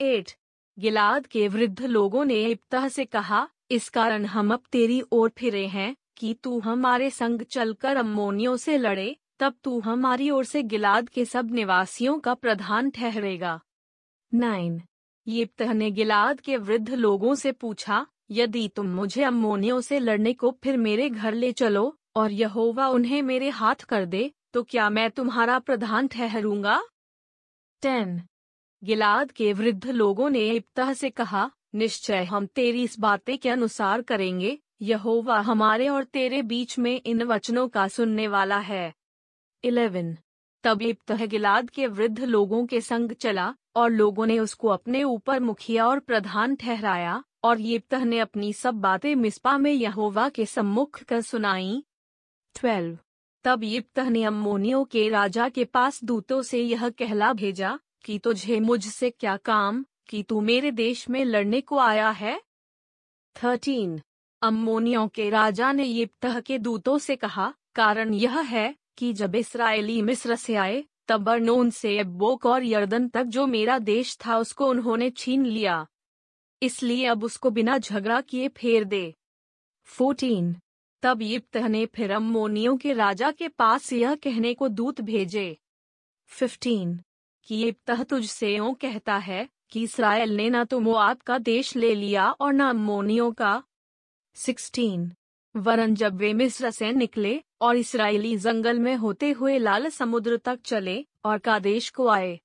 एट 0.00 0.32
गिलाद 0.78 1.26
के 1.26 1.48
वृद्ध 1.48 1.84
लोगों 1.84 2.24
ने 2.24 2.44
इब्तह 2.44 2.88
से 2.88 3.04
कहा, 3.04 3.48
इस 3.70 3.88
कारण 3.88 4.24
हम 4.24 4.52
अब 4.52 4.62
तेरी 4.72 5.02
ओर 5.12 5.32
फिरे 5.38 5.66
हैं, 5.66 5.96
कि 6.16 6.34
तू 6.34 6.60
हमारे 6.60 7.10
संग 7.10 7.42
चलकर 7.42 7.96
अम्मोनियों 7.96 8.56
से 8.56 8.78
लड़े, 8.78 9.16
तब 9.38 9.54
तू 9.64 9.80
हमारी 9.80 10.30
ओर 10.30 10.44
से 10.44 10.62
गिलाद 10.62 11.08
के 11.08 11.24
सब 11.24 11.50
निवासियों 11.50 12.18
का 12.18 12.34
प्रधान 12.34 12.90
ठहरेगा। 12.90 13.60
नाइन। 14.34 14.82
येप्तह 15.26 15.72
ने 15.72 15.90
गिलाद 15.90 16.40
के 16.40 16.56
वृद्ध 16.56 16.90
लोगों 16.90 17.34
से 17.34 17.52
पूछा, 17.52 18.06
यदि 18.30 18.68
तुम 18.68 18.86
मुझे 18.86 19.22
अम्मोनियों 19.22 19.80
से 19.80 19.98
लड़ने 19.98 20.32
को 20.32 20.58
फिर 20.62 20.76
मेरे 20.76 21.10
घर 21.10 21.34
ले 21.34 21.52
चलो, 21.52 21.98
और 22.16 22.32
यहोवा 22.32 22.88
उन्हें 22.88 23.22
मेरे 23.22 23.48
हाथ 23.48 23.74
कर 23.74 24.04
दे 24.04 24.32
तो 24.52 24.62
क्या 24.62 24.90
मैं 24.90 25.10
तुम्हारा 25.10 25.58
प्रधान 25.58 26.08
ठहरूँगा? 26.08 26.82
टेन। 27.82 28.22
गिलाद 28.86 29.32
के 29.32 29.52
वृद्ध 29.52 29.86
लोगों 29.86 30.30
ने 30.30 30.50
इब्तह 30.50 30.92
से 30.92 31.10
कहा, 31.10 31.50
निश्चय 31.74 32.24
हम 32.24 32.46
तेरी 32.46 32.82
इस 32.82 32.98
बातें 32.98 33.38
के 33.38 33.48
अनुसार 33.48 34.02
करेंगे, 34.02 34.58
यहोवा 34.82 35.40
हमारे 35.40 35.88
और 35.88 36.04
तेरे 36.04 36.42
बीच 36.42 36.78
में 36.78 37.00
इन 37.06 37.22
वचनों 37.22 37.68
का 37.68 37.88
सुनने 37.88 38.28
वाला 38.28 38.58
है। 38.58 38.94
इलेवन। 39.64 40.16
तब 40.62 40.82
इब्तह 40.82 41.26
गिलाद 41.26 41.70
के 41.70 41.86
वृद्ध 41.86 42.20
लोगों 42.20 42.66
के 42.66 42.80
संग 42.80 43.12
चला, 43.12 43.54
और 43.76 43.90
लोगों 43.90 44.26
ने 44.26 44.38
उसको 44.38 44.68
अपने 44.68 45.04
ऊपर 45.04 45.40
मुखिया 45.40 45.86
और 45.86 45.98
प्रधान 45.98 46.56
ठहराया, 46.56 47.24
और 47.44 47.60
येप्तह 47.60 48.04
ने 48.04 48.18
अपनी 48.18 48.52
सब 48.52 48.74
बातें 48.74 49.14
मिस्पा 49.14 49.58
में 49.58 49.72
यहोवा 49.72 50.28
के 50.28 50.46
सम्मुख 50.46 51.02
कर 51.02 51.20
सुनाई। 51.20 51.84
ट्वेल्व। 52.54 52.98
तब 53.44 53.64
येप्तह 53.64 54.08
ने 54.10 54.24
अम्मोनियों 54.24 54.84
के 54.84 55.08
राजा 55.08 55.48
के 55.48 55.64
पास 55.64 56.04
दूतों 56.04 56.42
से 56.42 56.62
यह 56.62 56.88
कहला 56.88 57.32
भेजा 57.32 57.78
कि 58.04 58.18
तुझे 58.18 58.60
मुझसे 58.60 59.10
क्या 59.10 59.36
काम, 59.36 59.84
कि 60.08 60.22
तू 60.22 60.40
मेरे 60.40 60.70
देश 60.70 61.10
में 61.10 61.24
लड़ने 61.24 61.60
को 61.60 61.78
आया 61.78 62.10
है? 62.10 62.42
थर्टीन, 63.44 64.00
अम्मोनियों 64.42 65.08
के 65.08 65.30
राजा 65.30 65.72
ने 65.72 65.84
येप्तह 65.84 66.40
के 66.40 66.58
दूतों 66.58 66.98
से 66.98 67.16
कहा, 67.16 67.54
कारण 67.74 68.14
यह 68.14 68.40
है 68.40 68.74
कि 68.98 69.12
जब 69.12 69.34
इसराइली 69.34 70.02
मिस्र 70.02 70.36
से 70.36 70.54
आए, 70.54 70.84
तब 71.08 71.28
अर्नोन 71.28 71.70
से 71.70 72.04
बोक 72.04 72.46
और 72.46 72.64
यर्दन 72.64 73.08
तक 73.08 73.24
जो 73.24 73.46
मेरा 73.46 73.78
देश 73.78 74.18
था 74.26 74.38
उसको 74.38 74.66
उन्होंने 74.66 75.10
छीन 75.10 75.46
लिया। 75.46 75.86
इसलिए 76.62 77.06
अब 77.06 77.24
उसको 77.24 77.50
बिना 77.50 77.78
झगड़ा 77.78 78.20
किए 78.20 78.48
फेर 78.48 78.84
दे। 78.84 79.14
फोर्टीन, 79.84 80.56
तब 81.02 81.22
यिप्तह 81.22 81.68
ने 81.68 81.86
फिर 81.86 82.10
अम्मोनियों 82.10 82.76
के 82.76 82.92
राजा 82.92 83.30
के 83.30 83.48
पास 83.48 83.92
यह 83.92 84.14
कहने 84.14 84.54
को 84.54 84.68
दूत 84.68 85.00
भेजे। 85.00 85.56
फिफ्टीन 86.26 87.00
कि 87.46 87.56
यिप्तह 87.56 88.02
तुझसे 88.02 88.54
यूँ 88.56 88.74
कहता 88.74 89.16
है 89.16 89.48
कि 89.70 89.82
इसराइल 89.82 90.36
ने 90.36 90.48
न 90.50 90.64
तो 90.64 90.80
मुआब 90.80 91.16
का 91.16 91.38
देश 91.38 91.74
ले 91.76 91.94
लिया 91.94 92.30
और 92.30 92.52
न 92.52 92.60
अम्मोनियों 92.60 93.30
का। 93.32 93.62
सिक्सटीन, 94.36 95.12
वरन 95.54 95.94
जब 95.94 96.16
वे 96.16 96.32
मिस्र 96.34 96.70
से 96.70 96.92
निकले 96.92 97.40
और 97.60 97.76
इसराइली 97.76 98.36
जंगल 98.36 98.78
में 98.78 98.94
होते 98.96 99.30
हुए 99.30 99.58
लाल 99.58 99.88
समुद्र 99.88 100.36
तक 100.36 100.60
चले 100.64 101.04
और 101.24 101.38
कादेश 101.38 101.90
को 101.90 102.08
आए। 102.08 102.38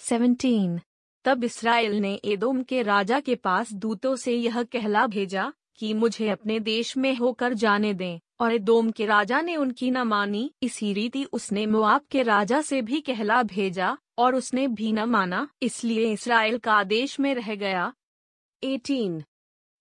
सेवनटीन, 0.00 0.80
तब 1.24 1.44
इसराइल 1.44 1.94
ने 1.94 2.14
एदोम 2.24 2.62
के 2.62 2.82
राजा 2.82 3.20
के 3.20 3.34
पास 3.34 3.72
दूतों 3.72 4.16
से 4.16 4.34
यह 4.34 4.62
कहला 4.62 5.06
भेजा 5.06 5.52
कि 5.74 5.92
मुझे 5.94 6.28
अपने 6.28 6.58
देश 6.60 6.96
में 6.96 7.14
होकर 7.16 7.54
जाने 7.54 7.94
दें। 7.94 8.20
और 8.40 8.52
एदोम 8.52 8.90
के 8.90 9.06
राजा 9.06 9.40
ने 9.40 9.56
उनकी 9.56 9.90
न 9.90 10.02
मानी। 10.02 10.50
इसी 10.62 10.92
रीति 10.92 11.24
उसने 11.32 11.66
मुआब 11.66 12.00
के 12.10 12.22
राजा 12.22 12.60
से 12.60 12.80
भी 12.82 13.00
कहला 13.00 13.42
भेजा 13.42 13.96
और 14.18 14.34
उसने 14.34 14.66
भी 14.68 14.92
न 14.92 15.04
माना। 15.04 15.46
इसलिए 15.62 16.12
इसराइल 16.12 16.58
का 16.58 16.72
आदेश 16.72 17.18
में 17.20 17.34
रह 17.34 17.54
गया। 17.54 17.92
18 18.62 19.22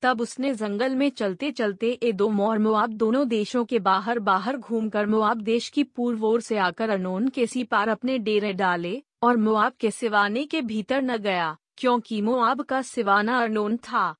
तब 0.03 0.21
उसने 0.21 0.53
जंगल 0.53 0.95
में 0.95 1.09
चलते 1.09 1.51
चलते 1.51 1.91
एदोम 2.03 2.39
और 2.41 2.57
मुआब 2.59 2.93
दोनों 2.93 3.27
देशों 3.27 3.63
के 3.65 3.79
बाहर 3.79 4.19
बाहर 4.19 4.57
घूमकर 4.57 5.05
मुआब 5.05 5.41
देश 5.41 5.69
की 5.69 5.83
पूर्व 5.83 6.25
ओर 6.25 6.41
से 6.41 6.57
आकर 6.57 6.89
अनोन 6.89 7.27
के 7.27 7.45
सी 7.47 7.63
पार 7.63 7.89
अपने 7.89 8.17
डेरे 8.19 8.53
डाले 8.53 9.01
और 9.23 9.37
मुआब 9.37 9.73
के 9.79 9.91
सिवाने 9.91 10.45
के 10.45 10.61
भीतर 10.61 11.01
न 11.01 11.17
गया, 11.17 11.55
क्योंकि 11.77 12.21
मुआब 12.21 12.61
का 12.61 12.81
सिवाना 12.81 13.39
अरनोन 13.41 13.77
था। 13.77 14.15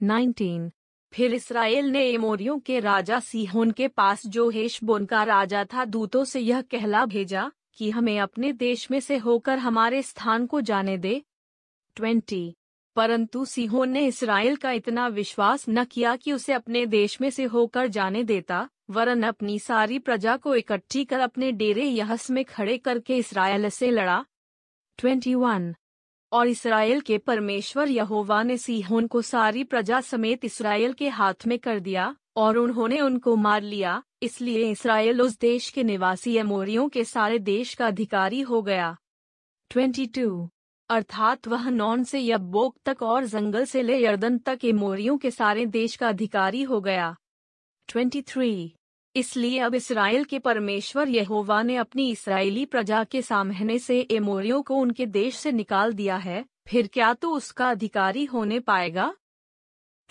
19. 0.00 0.70
फिर 1.12 1.34
इसराइल 1.34 1.86
ने 1.86 2.10
एमोरियों 2.10 2.58
के 2.58 2.80
राजा 2.80 3.20
सीहोन 3.20 3.70
के 3.70 3.88
पास 3.88 4.26
जो 4.26 4.50
हेशबोन 4.50 5.04
का 5.06 5.22
राजा 5.22 5.64
था 5.64 5.84
दूतों 5.84 6.24
से 6.24 6.40
यह 6.40 6.60
कहला 6.62 7.06
भेजा 7.06 7.52
कि 7.76 7.90
हमें 7.90 8.20
अपने 8.20 8.52
देश 8.52 8.90
में 8.90 9.00
से 9.00 9.16
होकर 9.16 9.58
हमारे 9.58 10.02
स्थान 10.02 10.46
को 10.46 10.60
जाने 10.60 10.98
दे 10.98 11.22
20. 11.96 12.52
परंतु 12.96 13.44
सीहोन 13.44 13.90
ने 13.90 14.06
इसराइल 14.06 14.56
का 14.56 14.70
इतना 14.70 15.08
विश्वास 15.08 15.64
न 15.68 15.84
किया 15.84 16.16
कि 16.16 16.32
उसे 16.32 16.52
अपने 16.52 16.86
देश 16.86 17.20
में 17.20 17.30
से 17.30 17.44
होकर 17.44 17.86
जाने 17.86 18.24
देता, 18.24 18.68
वरन 18.90 19.22
अपनी 19.22 19.58
सारी 19.58 19.98
प्रजा 19.98 20.36
को 20.36 20.54
इकट्ठी 20.54 21.04
कर 21.04 21.20
अपने 21.20 21.52
डेरे 21.52 21.84
यहस 21.84 22.30
में 22.30 22.44
खड़े 22.44 22.78
करके 22.78 23.16
इसराइल 23.16 23.68
से 23.68 23.90
लड़ा 23.90 24.24
21. 24.98 25.74
और 26.32 26.48
इसराइल 26.48 27.00
के 27.00 27.18
परमेश्वर 27.18 27.88
यहोवा 27.88 28.42
ने 28.42 28.56
सीहोन 28.58 29.06
को 29.06 29.22
सारी 29.22 29.64
प्रजा 29.64 30.00
समेत 30.00 30.44
इसराइल 30.44 30.92
के 30.92 31.08
हाथ 31.08 31.46
में 31.46 31.58
कर 31.58 31.80
दिया, 31.80 32.14
और 32.36 32.56
उन्होंने 32.56 33.00
उनको 33.00 33.36
मार 33.36 33.62
लिया, 33.62 34.02
इसलिए 34.22 34.70
इसराइल 34.70 35.22
उस 35.22 35.38
देश 35.38 35.70
के 35.70 35.84
निवासी 35.84 36.36
अमोरियों 36.36 36.88
के 36.88 37.04
सारे 37.04 37.38
देश 37.38 37.74
का 37.74 37.86
अधिकारी 37.86 38.40
हो 38.40 38.62
गया 38.62 38.96
22. 39.70 40.48
अर्थात 40.90 41.48
वह 41.48 41.68
नॉन 41.70 42.04
से 42.04 42.20
यब्बोक 42.20 42.76
तक 42.84 43.02
और 43.02 43.24
जंगल 43.24 43.64
से 43.64 43.82
ले 43.82 43.98
यर्दन 43.98 44.38
तक 44.38 44.64
एमोरियों 44.64 45.16
के 45.18 45.30
सारे 45.30 45.66
देश 45.66 45.96
का 45.96 46.08
अधिकारी 46.08 46.62
हो 46.62 46.80
गया 46.80 47.14
23. 47.88 48.77
इसलिए 49.16 49.58
अब 49.58 49.74
इसराइल 49.74 50.24
के 50.24 50.38
परमेश्वर 50.38 51.08
यहोवा 51.08 51.62
ने 51.62 51.76
अपनी 51.76 52.10
इसराइली 52.10 52.64
प्रजा 52.64 53.04
के 53.04 53.22
सामने 53.22 53.78
से 53.78 54.00
एमोरियों 54.10 54.62
को 54.62 54.74
उनके 54.74 55.06
देश 55.06 55.36
से 55.36 55.52
निकाल 55.52 55.92
दिया 55.92 56.16
है, 56.16 56.44
फिर 56.66 56.86
क्या 56.86 57.14
तू 57.14 57.30
उसका 57.30 57.70
अधिकारी 57.70 58.24
होने 58.24 58.60
पाएगा 58.60 59.14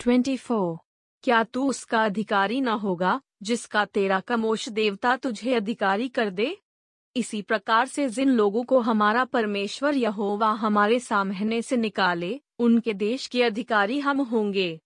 24. 0.00 0.76
क्या 1.22 1.42
तू 1.44 1.68
उसका 1.68 2.04
अधिकारी 2.04 2.60
न 2.60 2.68
होगा, 2.68 3.20
जिसका 3.42 3.84
तेरा 3.84 4.20
कमोश 4.20 4.68
देवता 4.68 5.16
तुझे 5.16 5.54
अधिकारी 5.54 6.08
कर 6.08 6.30
दे 6.30 6.56
इसी 7.16 7.40
प्रकार 7.42 7.86
से 7.86 8.08
जिन 8.08 8.28
लोगों 8.28 8.62
को 8.64 8.80
हमारा 8.80 9.24
परमेश्वर 9.24 9.94
यहोवा 9.94 10.50
हमारे 10.50 10.98
सामने 11.00 11.62
से 11.62 11.76
निकाले, 11.76 12.40
उनके 12.58 12.94
देश 12.94 13.26
के 13.26 13.42
अधिकारी 13.42 13.98
हम 13.98 14.20
होंगे 14.20 14.80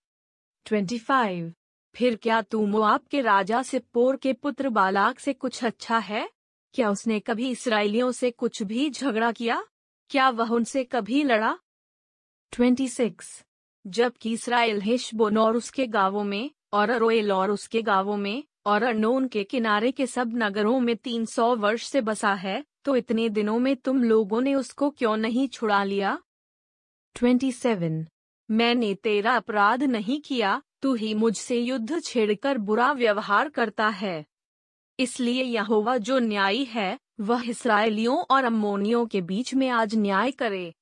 25. 0.65 1.51
फिर 1.95 2.15
क्या 2.15 2.41
तू 2.41 2.65
मुआब 2.65 3.01
के 3.11 3.21
राजा 3.21 3.61
से 3.61 3.79
पोर 3.79 4.17
के 4.17 4.33
पुत्र 4.33 4.69
बालाक 4.69 5.19
से 5.19 5.33
कुछ 5.33 5.63
अच्छा 5.63 5.97
है 5.97 6.29
क्या 6.73 6.89
उसने 6.89 7.19
कभी 7.19 7.49
इसराइलियों 7.49 8.11
से 8.11 8.31
कुछ 8.31 8.63
भी 8.63 8.89
झगड़ा 8.89 9.31
किया 9.31 9.63
क्या 10.09 10.29
वह 10.29 10.49
उनसे 10.49 10.83
कभी 10.83 11.23
लड़ा 11.23 11.57
26. 12.53 13.45
जबकि 13.87 14.31
इसराइल 14.33 14.81
हिशबोन 14.81 15.37
और 15.37 15.57
उसके 15.57 15.87
गाँवों 15.87 16.23
में, 16.23 16.51
और 16.73 16.89
अरोएल 16.89 17.31
और 17.31 17.51
उसके 17.51 17.81
गाँवों 17.81 18.17
में, 18.17 18.43
और 18.65 18.83
अर्नोन 18.83 19.27
के 19.27 19.43
किनारे 19.43 19.91
के 19.91 20.07
सब 20.07 20.31
नगरों 20.35 20.79
में 20.79 20.95
तीन 20.97 21.25
सौ 21.25 21.55
वर्ष 21.55 21.85
से 21.85 22.01
बसा 22.01 22.33
है 22.33 22.63
तो 22.83 22.95
इतने 22.95 23.29
दिनों 23.29 23.59
में 23.59 23.75
तुम 23.75 24.03
लोगों 24.03 24.41
ने 24.41 24.55
उसको 24.55 24.89
क्यों 24.89 25.17
नहीं 25.17 25.47
छुड़ा 25.47 25.83
लिया 25.83 26.19
27. 27.15 28.05
मैंने 28.51 28.93
तेरा 28.95 29.35
अपराध 29.35 29.83
नहीं 29.83 30.21
किया 30.21 30.61
तू 30.83 30.93
ही 30.93 31.13
मुझसे 31.13 31.59
युद्ध 31.59 32.01
छेड़कर 32.03 32.57
बुरा 32.57 32.91
व्यवहार 32.91 33.49
करता 33.49 33.87
है 33.87 34.25
इसलिए 34.99 35.43
यहोवा 35.43 35.97
जो 35.97 36.19
न्यायी 36.19 36.63
है, 36.63 36.99
वह 37.19 37.49
इसराइलियों 37.49 38.17
और 38.31 38.43
अम्मोनियों 38.43 39.05
के 39.05 39.21
बीच 39.21 39.53
में 39.53 39.69
आज 39.69 39.95
न्याय 39.95 40.31
करे 40.31 40.73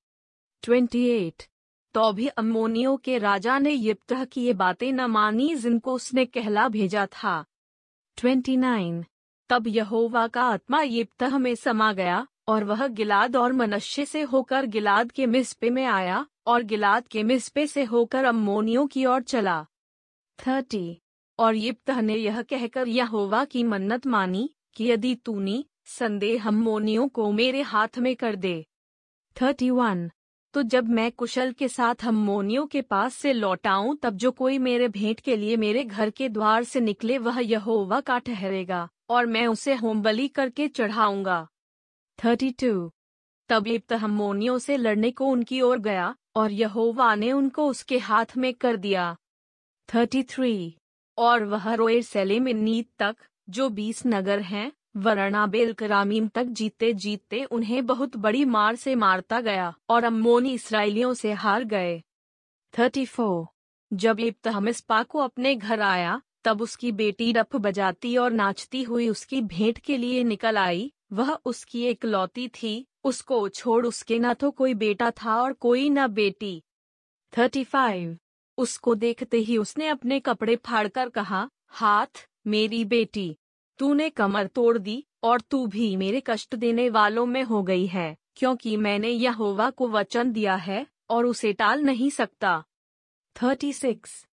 28. 0.64 1.48
तो 1.94 2.11
भी 2.14 2.28
अम्मोनियों 2.28 2.98
के 2.98 3.18
राजा 3.18 3.60
ने 3.60 3.72
यिप्तह 3.72 4.26
की 4.26 4.41
ये 4.41 4.53
बातें 4.53 4.91
न 4.91 5.02
मानी 5.02 5.56
जिनको 5.56 5.94
उसने 5.94 6.26
कहला 6.26 6.68
भेजा 6.68 7.06
था 7.06 7.45
29. 8.18 9.03
तब 9.49 9.68
यहोवा 9.68 10.28
का 10.28 10.44
आत्मा 10.44 10.82
यिप्तह 10.82 11.38
में 11.38 11.56
समा 11.56 11.94
गया, 11.94 12.28
और 12.48 12.64
वह 12.64 12.88
गिलाद 12.88 13.36
और 13.36 13.53
मनश्शे 13.53 14.06
से 14.06 14.22
होकर 14.22 14.65
गिलाद 14.65 15.11
के 15.11 15.26
मिसपे 15.26 15.69
में 15.69 15.86
आया, 15.86 16.26
और 16.48 16.64
गिलाद 16.64 17.07
के 17.07 17.23
मिसपे 17.23 17.68
से 17.68 17.84
होकर 17.84 18.26
अम्मोनियों 18.26 18.88
की 18.88 19.06
ओर 19.06 19.22
चला 19.22 19.65
थर्टी। 20.48 21.02
और 21.40 21.56
यिप्तह 21.56 22.02
ने 22.02 22.16
यह 22.16 22.41
कहकर 22.41 22.88
यहोवा 22.88 23.45
की 23.45 23.64
मन्नत 23.64 24.08
मानी 24.08 24.49
कि 24.76 24.86
यदि 24.86 25.16
तूनी 25.16 25.66
संदेह 25.86 26.48
अम्मोनियों 26.48 27.08
को 27.08 27.32
मेरे 27.32 27.62
हाथ 27.62 27.98
में 27.98 28.16
कर 28.16 28.36
दे। 28.36 28.66
Thirty 29.41 29.70
one. 29.70 30.12
तो 30.53 30.64
जब 30.64 30.90
मैं 30.90 31.12
कुशल 31.12 31.52
के 31.52 31.68
साथ 31.68 31.95
अम्मोनियों 32.08 32.68
के 32.68 32.82
पास 32.82 33.16
से 33.16 33.34
लौटाऊं, 33.34 33.95
तब 33.95 34.18
जो 34.18 34.32
कोई 34.32 34.58
मेरे 34.58 34.88
भेंट 34.88 35.20
के 35.20 35.36
लिए 35.36 35.58
मेरे 35.58 35.84
घर 35.84 36.10
के 36.10 36.30
द्वार 36.30 36.64
से 36.64 36.80
निकले, 36.80 37.18
वह 37.18 37.40
यहोवा 37.40 38.02
का 38.02 38.20
ठहरेगा, 38.20 38.90
और 39.10 39.26
मैं 39.26 39.48
उसे 39.48 39.76
होमबली 39.76 40.28
करके 40.28 40.68
चढ़ाऊँगा। 40.68 41.48
Thirty 42.26 42.52
two. 42.52 42.91
तब 43.49 43.68
इब्त 43.68 43.94
अम्मोनियों 43.94 44.60
से 44.60 44.78
लड़ने 44.78 45.12
को 45.12 45.26
उनकी 45.26 45.62
ओर 45.62 45.80
गया, 45.80 46.16
और 46.36 46.52
यहोवा 46.52 47.16
ने 47.16 47.32
उनको 47.32 47.68
उसके 47.68 47.98
हाथ 47.98 48.38
में 48.38 48.53
कर 48.53 48.78
दिया। 48.78 49.18
थर्टी 49.95 50.23
थ्री 50.23 50.77
और 51.18 51.43
वह 51.43 51.73
रोए 51.73 52.01
सेलेम 52.01 52.43
नीत 52.43 52.89
तक, 52.99 53.15
जो 53.49 53.69
बीस 53.69 54.05
नगर 54.05 54.39
हैं, 54.39 54.72
वरना 54.97 55.47
बेलकरामीम 55.47 56.27
तक 56.27 56.43
जीते 56.43 56.93
जीतते 56.93 57.43
उन्हें 57.43 57.85
बहुत 57.85 58.18
बड़ी 58.18 58.45
मार 58.45 58.76
से 58.76 58.95
मारता 58.95 59.41
गया 59.41 59.73
और 59.89 60.03
अम्मोनी 60.03 60.53
इसराइलियों 60.53 61.13
से 61.13 61.34
हार 61.34 61.63
गए। 61.63 62.01
थर्टी 62.73 63.05
फोर 63.05 63.45
जब 63.93 64.19
इब्तहमिस्पा 64.19 65.03
को 65.03 65.19
अपने 65.19 65.55
घर 65.55 65.81
आया, 65.81 66.22
तब 66.43 66.61
उसकी 66.61 66.91
बेटी 66.91 67.34
डफ 67.34 67.55
बजाती 67.55 68.18
और 68.18 68.31
नाचती 68.31 68.84
हुई 68.84 69.09
उसकी 69.09 69.41
भेंट 69.41 69.77
के 69.77 69.97
लिए 69.97 70.23
निकल 70.23 70.57
आई, 70.57 70.91
वह 71.13 71.38
उसकी 71.45 71.84
एक 71.84 72.05
लौती 72.05 72.47
थी, 72.47 72.88
उसको 73.03 73.47
छोड़ 73.49 73.85
उसके 73.85 74.19
न 74.19 74.34
तो 74.34 74.51
कोई 74.51 74.73
बेटा 74.73 75.11
था 75.11 75.41
और 75.41 75.53
कोई 75.53 75.89
न 75.89 76.07
बेटी। 76.07 76.63
थर्टी 77.38 77.63
फाइव 77.63 78.18
उसको 78.61 78.95
देखते 78.95 79.38
ही 79.39 79.57
उसने 79.57 79.88
अपने 79.88 80.19
कपड़े 80.19 80.55
फाड़कर 80.55 81.09
कहा, 81.09 81.47
हाथ, 81.67 82.27
मेरी 82.47 82.83
बेटी, 82.85 83.35
तूने 83.79 84.09
कमर 84.09 84.47
तोड़ 84.47 84.77
दी 84.77 85.03
और 85.23 85.41
तू 85.41 85.65
भी 85.67 85.95
मेरे 85.95 86.21
कष्ट 86.27 86.55
देने 86.55 86.89
वालों 86.89 87.25
में 87.25 87.41
हो 87.43 87.61
गई 87.63 87.85
है, 87.88 88.15
क्योंकि 88.35 88.75
मैंने 88.77 89.09
यहोवा 89.09 89.69
को 89.69 89.88
वचन 89.89 90.31
दिया 90.31 90.55
है 90.57 90.85
और 91.09 91.25
उसे 91.25 91.53
टाल 91.53 91.81
नहीं 91.81 92.09
सकता। 92.09 92.63
थर्टी 93.35 93.71
सिक्स 93.73 94.25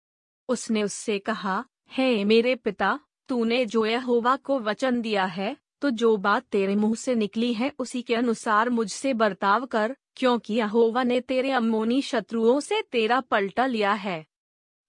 उसने 0.48 0.82
उससे 0.82 1.18
कहा, 1.18 1.64
हे 1.90 2.24
मेरे 2.24 2.54
पिता, 2.54 2.98
तूने 3.28 3.64
जो 3.66 3.84
यहोवा 3.86 4.36
को 4.36 4.58
वचन 4.60 5.00
दिया 5.00 5.24
है 5.24 5.56
तो 5.80 5.90
जो 5.90 6.16
बात 6.16 6.44
तेरे 6.44 6.74
मुँह 6.76 6.94
से 6.94 7.14
निकली 7.14 7.52
है 7.54 7.72
उसी 7.78 8.00
के 8.02 8.14
अनुसार 8.14 8.70
मुझसे 8.70 9.12
बर्ताव 9.14 9.66
कर 9.66 9.94
क्योंकि 10.18 10.54
यहोवा 10.54 11.02
ने 11.02 11.20
तेरे 11.20 11.50
अम्मोनी 11.50 12.00
शत्रुओं 12.02 12.60
से 12.60 12.82
तेरा 12.82 13.20
पलटा 13.20 13.66
लिया 13.66 13.92
है। 13.92 14.24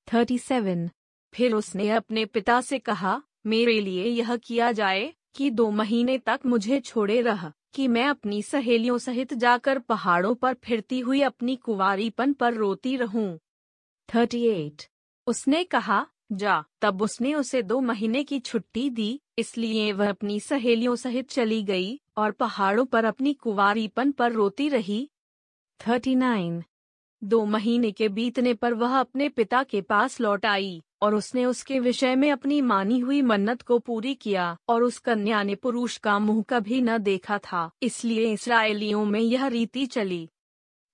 थर्टी 0.08 0.38
सेवन 0.38 0.90
फिर 1.34 1.54
उसने 1.54 1.90
अपने 1.90 2.26
पिता 2.26 2.62
से 2.62 2.80
कहा 2.80 3.22
मेरे 3.46 3.80
लिए 3.82 4.06
यह 4.06 4.36
किया 4.36 4.72
जाए 4.72 5.14
कि 5.36 5.50
दो 5.50 5.70
महीने 5.72 6.18
तक 6.18 6.40
मुझे 6.46 6.80
छोड़े 6.80 7.22
रह 7.22 7.52
कि 7.74 7.88
मैं 7.88 8.06
अपनी 8.06 8.42
सहेलियों 8.42 8.98
सहित 8.98 9.34
जाकर 9.34 9.80
पहाड़ों 9.80 10.34
पर 10.36 10.54
फिरती 10.54 11.00
हुई 11.00 11.22
अपनी 11.22 11.56
कुवारीपन 11.56 12.34
पर 12.34 12.54
रोती 12.54 12.96
रहूँ। 12.98 13.40
थर्टी 14.10 14.44
एट 14.46 14.84
उसने 15.28 15.64
कहा 15.64 16.06
जा। 16.32 16.64
तब 16.82 17.02
उसने 17.02 17.34
उसे 17.34 17.62
दो 17.62 17.80
महीने 17.82 18.24
की 18.24 18.40
छुट्टी 18.40 18.90
दी 18.90 19.22
इसलिए 19.38 19.92
वह 19.92 20.10
अपनी 20.10 20.40
सहेलियों 20.40 20.96
सहित 20.96 21.30
चली 21.30 21.64
गई 21.64 22.00
और 22.18 22.32
पहाड़ों 22.32 22.86
पर 22.86 23.06
अपनी 23.06 23.34
कुवारीपन 23.34 24.12
पर 24.12 24.32
रोती 24.32 24.70
रही 24.70 25.10
थर्टी 25.80 26.16
नाइन 26.16 26.64
दो 27.22 27.44
महीने 27.46 27.92
के 27.92 28.08
बीतने 28.10 28.54
पर 28.54 28.74
वह 28.74 28.98
अपने 29.00 29.28
पिता 29.30 29.62
के 29.64 29.82
पास 29.82 30.20
लौट 30.22 30.46
आई, 30.46 30.82
और 31.02 31.16
उसने 31.16 31.46
उसके 31.46 31.80
विषय 31.80 32.16
में 32.16 32.32
अपनी 32.32 32.60
मानी 32.62 33.00
हुई 33.00 33.22
मन्नत 33.22 33.62
को 33.62 33.78
पूरी 33.80 34.14
किया, 34.16 34.58
और 34.70 34.84
उस 34.84 34.98
कन्या 34.98 35.42
ने 35.44 35.56
पुरुष 35.56 35.98
का 35.98 36.18
मुँह 36.20 36.44
कभी 36.50 36.82
न 36.82 36.98
देखा 36.98 37.38
था, 37.38 37.70
इसलिए 37.82 38.32
इसराइलियों 38.34 39.06
में 39.06 39.20
यह 39.20 39.48
रीति 39.48 39.86
चली 39.86 40.30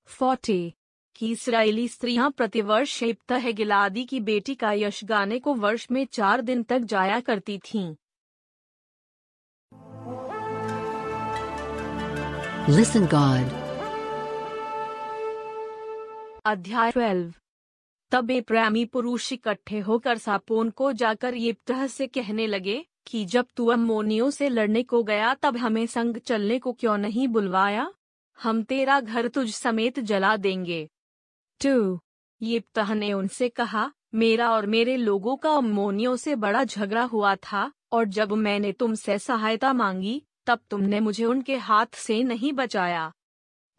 फोर्टी 0.10 0.74
कि 1.16 1.32
इसराइली 1.32 1.88
स्त्रियाँ 1.88 2.30
प्रतिवर्ष 2.32 3.02
इब्तह 3.04 3.52
गिलादी 3.52 4.06
की 4.06 4.20
बेटी 4.20 4.56
का 4.56 4.72
यश 4.74 5.04
गाने 5.06 5.40
को 5.40 5.54
वर्ष 5.56 5.88
में 5.92 6.06
चार 6.06 6.42
दिन 6.42 6.64
तक 6.64 6.80
जाया 6.94 7.20
करती 7.20 7.58
थीं। 7.66 7.94
Listen, 12.68 13.06
God. 13.08 13.65
अध्याय 16.46 16.92
ट्वेल्व 16.92 17.34
तब 18.12 18.32
ए 18.32 18.42
प्रेमी 18.42 18.86
पुरुष 18.86 19.34
इकट्ठे 19.34 19.80
होकर 19.80 20.18
सापोन 20.18 20.70
को 20.70 20.92
जाकर 20.92 21.36
यिप्तह 21.36 21.88
से 21.88 22.08
कहने 22.08 22.48
लगे 22.48 22.86
कि 23.08 23.26
जब 23.26 23.46
तू 23.56 23.66
अम्मोनियों 23.66 24.30
से 24.30 24.50
लड़ने 24.50 24.84
को 24.84 25.04
गया, 25.04 25.34
तब 25.34 25.58
हमें 25.58 25.86
संग 25.86 26.18
चलने 26.18 26.60
को 26.60 26.74
क्यों 26.74 26.98
नहीं 26.98 27.28
बुलवाया? 27.28 27.94
हम 28.42 28.64
तेरा 28.64 29.00
घर 29.00 29.28
तुझ 29.28 29.54
समेत 29.56 30.00
जला 30.00 30.38
देंगे। 30.38 30.90
टू। 31.64 32.00
यिप्तह 32.42 32.94
ने 32.94 33.14
उनसे 33.14 33.50
कहा, 33.50 33.92
मेरा 34.14 34.52
और 34.52 34.66
मेरे 34.66 34.98
लोगों 34.98 35.36
का 35.36 35.52
अम्मोनियों 35.52 36.16
से 36.16 36.36
बड़ा 36.36 36.64
झगड़ा 36.64 37.04
हुआ 37.04 37.36
था, 37.36 37.72
और 37.92 38.06
जब 38.06 38.32
मैंने 38.32 38.72
तुमसे 38.72 39.20
सहायता 39.20 39.74
मांगी, 39.74 40.24
तब 40.46 40.60
तुमने 40.70 41.00
मुझे 41.00 41.26
उनके 41.26 41.56
हाथ 41.56 41.86
से 41.94 42.24
नहीं 42.24 42.54
बचाया। 42.54 43.12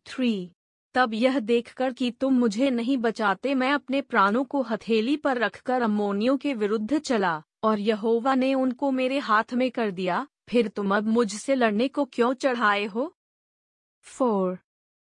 थ्री। 0.07 0.53
तब 0.97 1.15
यह 1.15 1.39
देखकर 1.39 1.93
कि 1.93 2.11
तुम 2.11 2.35
मुझे 2.35 2.71
नहीं 2.71 2.99
बचाते, 2.99 3.55
मैं 3.55 3.73
अपने 3.73 4.01
प्राणों 4.01 4.45
को 4.45 4.63
हथेली 4.63 5.17
पर 5.17 5.39
रखकर 5.39 5.83
अम्मोनियों 5.83 6.37
के 6.37 6.55
विरुद्ध 6.55 6.99
चला, 6.99 7.43
और 7.63 7.79
यहोवा 7.79 8.35
ने 8.35 8.55
उनको 8.55 8.91
मेरे 8.91 9.19
हाथ 9.19 9.55
में 9.55 9.71
कर 9.71 9.91
दिया, 9.91 10.27
फिर 10.49 10.69
तुम 10.69 10.97
अब 10.97 11.07
मुझसे 11.07 11.55
लड़ने 11.55 11.89
को 11.89 12.05
क्यों 12.05 12.35
चढ़ाए 12.35 12.85
हो? 12.85 13.17
फोर। 14.03 14.59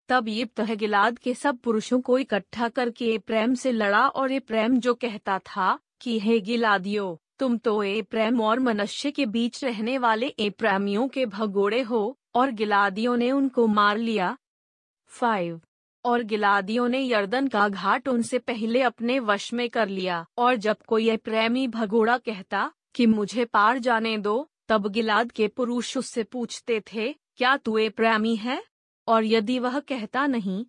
तब 0.08 0.28
ये 0.28 0.48
गिलाद 0.60 1.18
के 1.18 1.34
सब 1.34 1.58
पुरुषों 1.58 2.00
को 2.00 2.18
इकट्ठा 2.18 2.68
करके 2.68 3.04
ए 3.04 3.18
प्रेम 3.18 3.54
से 3.54 3.72
लड़ा, 3.72 4.08
और 4.08 4.32
ये 4.32 4.40
प्रेम 4.40 4.78
जो 4.78 4.94
कहता 4.94 5.38
था 5.38 5.78
कि, 6.00 6.18
हे 6.18 6.40
गिलादियो, 6.40 7.20
तुम 7.38 7.58
तो 7.58 7.82
ए 7.82 8.02
प्रेम 8.02 8.40
और 8.40 8.60
मनुष्य 8.60 9.10
के 9.10 9.26
बीच 9.26 9.64
रहने 9.64 9.98
वाले 9.98 10.26
ए 10.26 10.50
प्रेमियों 10.50 11.08
के 11.08 11.26
भगोड़े 11.26 11.82
हो, 11.82 12.18
और 12.34 12.50
गिलादियों 12.50 13.16
ने 13.16 13.32
उनको 13.32 13.66
मार 13.66 13.98
लिया। 13.98 14.36
फाइव। 15.06 15.60
और 16.06 16.22
गिलादियों 16.22 16.88
ने 16.88 17.02
यर्दन 17.02 17.48
का 17.48 17.68
घाट 17.68 18.08
उनसे 18.08 18.38
पहले 18.38 18.82
अपने 18.82 19.18
वश 19.18 19.52
में 19.52 19.70
कर 19.70 19.88
लिया। 19.88 20.26
और 20.38 20.56
जब 20.56 20.76
कोई 20.86 21.16
प्रेमी 21.16 21.68
भगोड़ा 21.68 22.18
कहता 22.18 22.72
कि 22.94 23.06
मुझे 23.06 23.44
पार 23.44 23.78
जाने 23.78 24.18
दो, 24.18 24.50
तब 24.68 24.86
गिलाद 24.86 25.32
के 25.32 25.48
पुरुष 25.48 25.96
उससे 25.96 26.22
पूछते 26.22 26.80
थे, 26.80 27.12
क्या 27.36 27.56
तू 27.56 27.78
ए 27.78 27.88
प्रेमी 27.88 28.36
है? 28.36 28.64
और 29.08 29.24
यदि 29.24 29.58
वह 29.58 29.80
कहता 29.80 30.26
नहीं, 30.26 30.66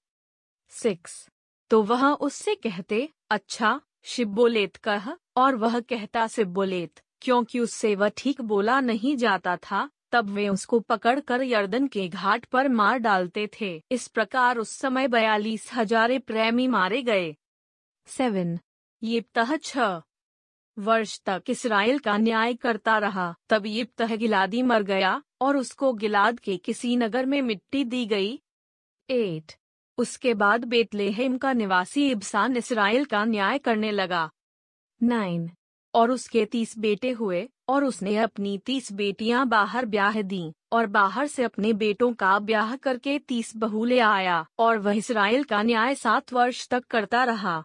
सिक्स। 0.70 1.30
तो 1.70 1.84
वह 1.84 2.08
उससे 2.08 2.56
कहते 2.56 3.10
अच्छा 3.32 3.82
शिब्बोलेत 4.04 4.76
कह। 4.76 5.08
और 5.36 5.56
वह 5.56 5.80
कहता, 5.80 6.28
सिब्बोलेत, 6.28 7.00
क्योंकि 7.22 7.60
उससे 7.60 7.96
वह 7.96 8.10
ठीक 8.10 8.42
बोला 8.42 8.80
नहीं 8.80 9.18
जाता 9.18 9.58
था 9.58 9.90
तब 10.12 10.30
वे 10.30 10.48
उसको 10.50 10.80
पकड़कर 10.80 11.44
यर्दन 11.44 11.88
के 11.88 12.08
घाट 12.08 12.46
पर 12.46 12.68
मार 12.70 12.98
डालते 12.98 13.50
थे। 13.62 13.72
इस 13.92 14.08
प्रकार 14.08 14.58
उस 14.58 14.70
समय 14.70 15.08
बयालीस 15.08 15.70
हज़ार 15.74 16.18
प्रेमी 16.20 16.68
मारे 16.68 17.02
गए। 17.02 17.36
सेवन। 18.08 18.60
ये 19.02 19.24
छ। 19.64 19.78
वर्ष 20.78 21.20
तक 21.26 21.44
इसराइल 21.50 22.00
का 22.00 22.18
न्याय 22.18 22.54
करता 22.54 22.98
रहा। 22.98 23.34
तब 23.50 23.66
यिप्तह 23.66 24.16
गिलादी 24.16 24.62
मर 24.62 24.84
गया 24.84 25.22
और 25.42 25.58
उसको 25.58 25.94
गिलाद 25.94 26.40
के 26.40 26.58
किसी 26.58 26.96
नगर 26.96 27.26
में 27.26 27.42
मिट्टी 27.42 27.84
दी 27.84 28.06
गई। 28.06 28.34
एट। 29.10 29.54
उसके 29.98 30.34
बाद 30.34 30.66
बेतलेहेम 30.66 31.38
का 31.38 31.54
निवासी 31.54 32.10
इब्सान 32.12 32.58
इसराइल 32.58 33.06
का 33.06 33.24
न्याय 33.26 33.58
करने 33.58 33.92
लगा। 33.92 34.30
नाइन। 35.02 35.50
और 35.94 36.12
उसके 36.12 36.46
तीस 36.46 36.78
बेटे 36.78 37.12
हुए। 37.12 37.48
और 37.70 37.84
उसने 37.84 38.18
अपनी 38.18 38.58
तीस 38.58 38.92
बेटियाँ 38.92 39.48
बाहर 39.48 39.86
ब्याह 39.86 40.22
दी, 40.22 40.54
और 40.72 40.88
बाहर 40.88 41.28
से 41.28 41.44
अपने 41.44 41.74
बेटों 41.74 42.14
का 42.14 42.40
ब्याह 42.40 42.76
करके 42.76 43.20
तीस 43.20 43.58
बहू 43.58 43.86
ले 43.86 44.00
आया, 44.00 44.46
और 44.60 44.78
वह 44.78 44.98
इसराइल 44.98 45.44
का 45.44 45.64
न्याय 45.64 45.96
सात 45.96 46.34
वर्ष 46.34 46.68
तक 46.68 46.86
करता 46.86 47.24
रहा। 47.24 47.64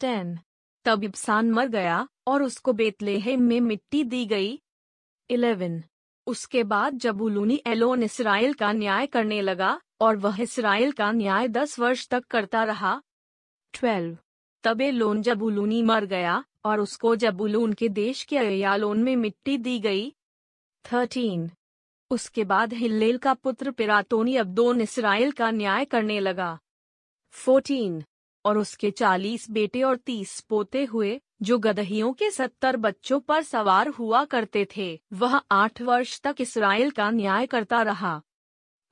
टेन। 0.00 0.38
तब 0.84 1.04
इब्सान 1.04 1.50
मर 1.50 1.68
गया, 1.68 2.08
और 2.26 2.42
उसको 2.42 2.72
बेतलेहेम 2.72 3.42
में 3.42 3.60
मिट्टी 3.60 4.04
दी 4.04 4.26
गई। 4.26 4.60
इलेवन। 5.30 5.84
उसके 6.26 6.64
बाद 6.64 6.98
जबुलूनी 6.98 7.62
एलोन 7.66 8.02
इसराइल 8.02 8.52
का 8.52 8.72
न्याय 8.72 9.06
करने 9.06 9.40
लगा, 9.40 9.80
और 10.00 10.16
वह 10.16 10.42
इसराइल 10.42 10.92
का 10.92 11.12
न्याय 11.12 11.48
दस 11.48 11.78
वर्ष 11.78 12.08
तक 12.08 12.24
करता 12.24 12.64
रहा। 12.64 13.02
ट्वेल्व। 13.72 14.18
तब 14.64 14.80
एलोन 14.80 15.22
जबुलूनी 15.22 15.82
मर 15.82 16.04
गया 16.04 16.44
और 16.64 16.80
उसको 16.80 17.16
जबुलून 17.16 17.72
के 17.72 17.88
देश 17.88 18.22
के 18.24 18.38
अयालोन 18.38 19.02
में 19.02 19.16
मिट्टी 19.16 19.58
दी 19.58 19.78
गई 19.78 20.10
थर्टीन 20.92 21.50
उसके 22.10 22.44
बाद 22.44 22.72
हिल्लेल 22.72 23.18
का 23.18 23.34
पुत्र 23.34 23.70
पिरातोनी 23.70 24.36
अब्दोन 24.36 24.80
इसराइल 24.80 25.32
का 25.32 25.50
न्याय 25.50 25.84
करने 25.84 26.20
लगा 26.20 26.58
फोर्टीन 27.30 28.02
और 28.44 28.58
उसके 28.58 28.90
चालीस 28.90 29.50
बेटे 29.50 29.82
और 29.82 29.96
तीस 29.96 30.40
पोते 30.40 30.84
हुए, 30.84 31.20
जो 31.42 31.58
गदहियों 31.58 32.12
के 32.12 32.30
सत्तर 32.30 32.76
बच्चों 32.76 33.20
पर 33.20 33.42
सवार 33.42 33.88
हुआ 33.88 34.24
करते 34.24 34.66
थे, 34.76 35.00
वह 35.12 35.40
आठ 35.50 35.82
वर्ष 35.82 36.20
तक 36.20 36.36
इसराइल 36.40 36.90
का 36.90 37.10
न्याय 37.10 37.46
करता 37.46 37.82
रहा 37.82 38.22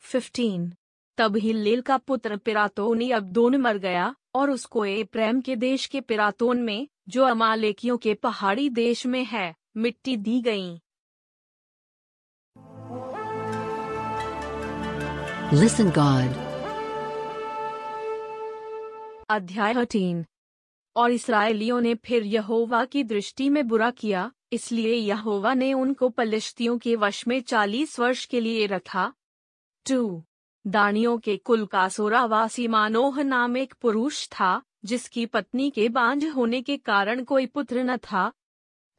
15. 0.03 0.73
तब 1.19 1.37
हिल्लेल 1.37 1.81
का 1.81 1.97
पुत्र 1.97 2.37
पिरातोनी 2.37 3.11
अब्दोन 3.11 3.57
मर 3.57 3.79
गया, 3.79 4.15
और 4.35 4.51
उसको 4.51 4.85
ए 4.85 5.05
प्रेम 5.05 5.41
के 5.41 5.57
देश 5.57 5.87
के 5.87 6.01
पिरातोन 6.01 6.63
में 6.63 6.89
जो 7.09 7.25
अमालेकियों 7.25 7.99
के 7.99 8.15
पहाड़ी 8.15 8.69
देश 8.69 9.07
में 9.07 9.25
है 9.25 9.55
मिट्टी 9.77 10.17
दी 10.17 10.41
गई। 10.41 10.81
Listen 15.55 15.89
God. 15.89 16.49
अध्याय 19.31 19.75
13 19.75 20.25
और 20.97 21.11
इसराइलियों 21.11 21.81
ने 21.81 21.95
फिर 21.95 22.23
यहोवा 22.23 22.85
की 22.85 23.05
दृष्टि 23.05 23.49
में 23.49 23.69
बुरा 23.69 23.91
किया 23.91 24.33
इसलिए 24.53 24.95
यहोवा 24.95 25.55
ने 25.55 25.73
उनको 25.73 26.09
पलिश्तियों 26.09 26.79
के 26.79 26.97
वश 26.97 27.29
में 27.29 27.41
चालीस 27.41 27.99
वर्ष 27.99 28.27
के 28.27 28.41
लिए 28.41 28.67
रखा। 28.67 29.13
टू। 29.89 30.25
दानियों 30.69 31.19
के 31.19 31.37
कुल 31.37 31.67
का 31.67 31.89
सोरावासी 31.89 32.69
मानोह 32.69 33.23
नाम 33.23 33.57
एक 33.57 33.75
पुरुष 33.81 34.29
था, 34.29 34.63
जिसकी 34.85 35.27
पत्नी 35.27 35.71
के 35.71 35.89
बांझ 35.89 36.25
होने 36.25 36.63
के 36.63 36.77
कारण 36.77 37.25
कोई 37.25 37.47
पुत्र 37.47 37.83
न 37.83 37.97
था। 37.97 38.33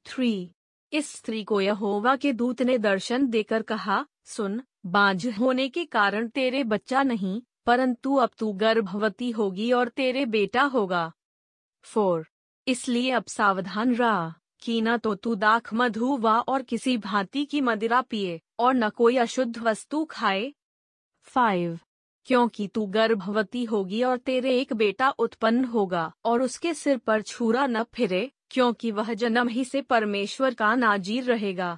थ्री। 0.06 0.52
इस 0.94 1.14
स्त्री 1.14 1.44
को 1.44 1.62
यहोवा 1.62 2.16
के 2.16 2.34
दूत 2.34 2.62
ने 2.62 2.78
दर्शन 2.78 3.28
देकर 3.28 3.62
कहा, 3.62 4.06
सुन, 4.26 4.62
बांझ 4.86 5.40
होने 5.40 5.70
के 5.70 5.86
कारण 5.86 6.28
तेरे 6.28 6.64
बच्चा 6.64 7.04
नहीं, 7.04 7.41
परंतु 7.66 8.16
अब 8.16 8.30
तू 8.38 8.54
गर्भवती 8.54 9.32
होगी 9.32 9.72
और 9.72 9.88
तेरे 9.88 10.26
बेटा 10.26 10.64
होगा। 10.64 11.12
फोर। 11.84 12.28
इसलिए 12.68 13.12
अब 13.12 13.26
सावधान 13.26 13.96
रहा, 13.96 14.36
कि 14.60 14.82
न 14.82 14.98
तो 14.98 15.16
तू 15.16 15.36
दाख 15.36 15.74
मधु 15.74 16.18
वा 16.18 16.40
और 16.40 16.62
किसी 16.62 16.98
भांति 16.98 17.46
की 17.46 17.62
मदिरा 17.62 18.02
पिए, 18.02 18.41
और 18.60 18.74
न 18.74 18.90
कोई 18.90 19.18
अशुद्ध 19.18 19.58
वस्तु 19.58 20.06
खाए 20.06 20.54
फाइव 21.30 21.80
क्योंकि 22.28 22.68
तू 22.68 22.86
गर्भवती 22.86 23.64
होगी 23.64 24.02
और 24.04 24.18
तेरे 24.18 24.58
एक 24.60 24.74
बेटा 24.74 25.10
उत्पन्न 25.10 25.64
होगा, 25.66 26.12
और 26.26 26.42
उसके 26.42 26.74
सिर 26.74 26.98
पर 26.98 27.22
छुरा 27.22 27.66
न 27.68 27.84
फिरे, 27.84 28.32
क्योंकि 28.50 28.92
वह 28.92 29.14
जन्म 29.14 29.48
ही 29.48 29.64
से 29.66 29.82
परमेश्वर 29.82 30.54
का 30.54 30.74
नाजीर 30.76 31.24
रहेगा। 31.24 31.78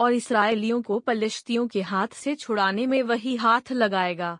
और 0.00 0.12
इसराइलियों 0.12 0.80
को 0.82 0.98
पलिश्तियों 0.98 1.66
के 1.68 1.82
हाथ 1.82 2.08
से 2.08 2.34
छुड़ाने 2.34 2.86
में 2.86 3.02
वही 3.02 3.36
हाथ 3.36 3.72
लगाएगा। 3.72 4.38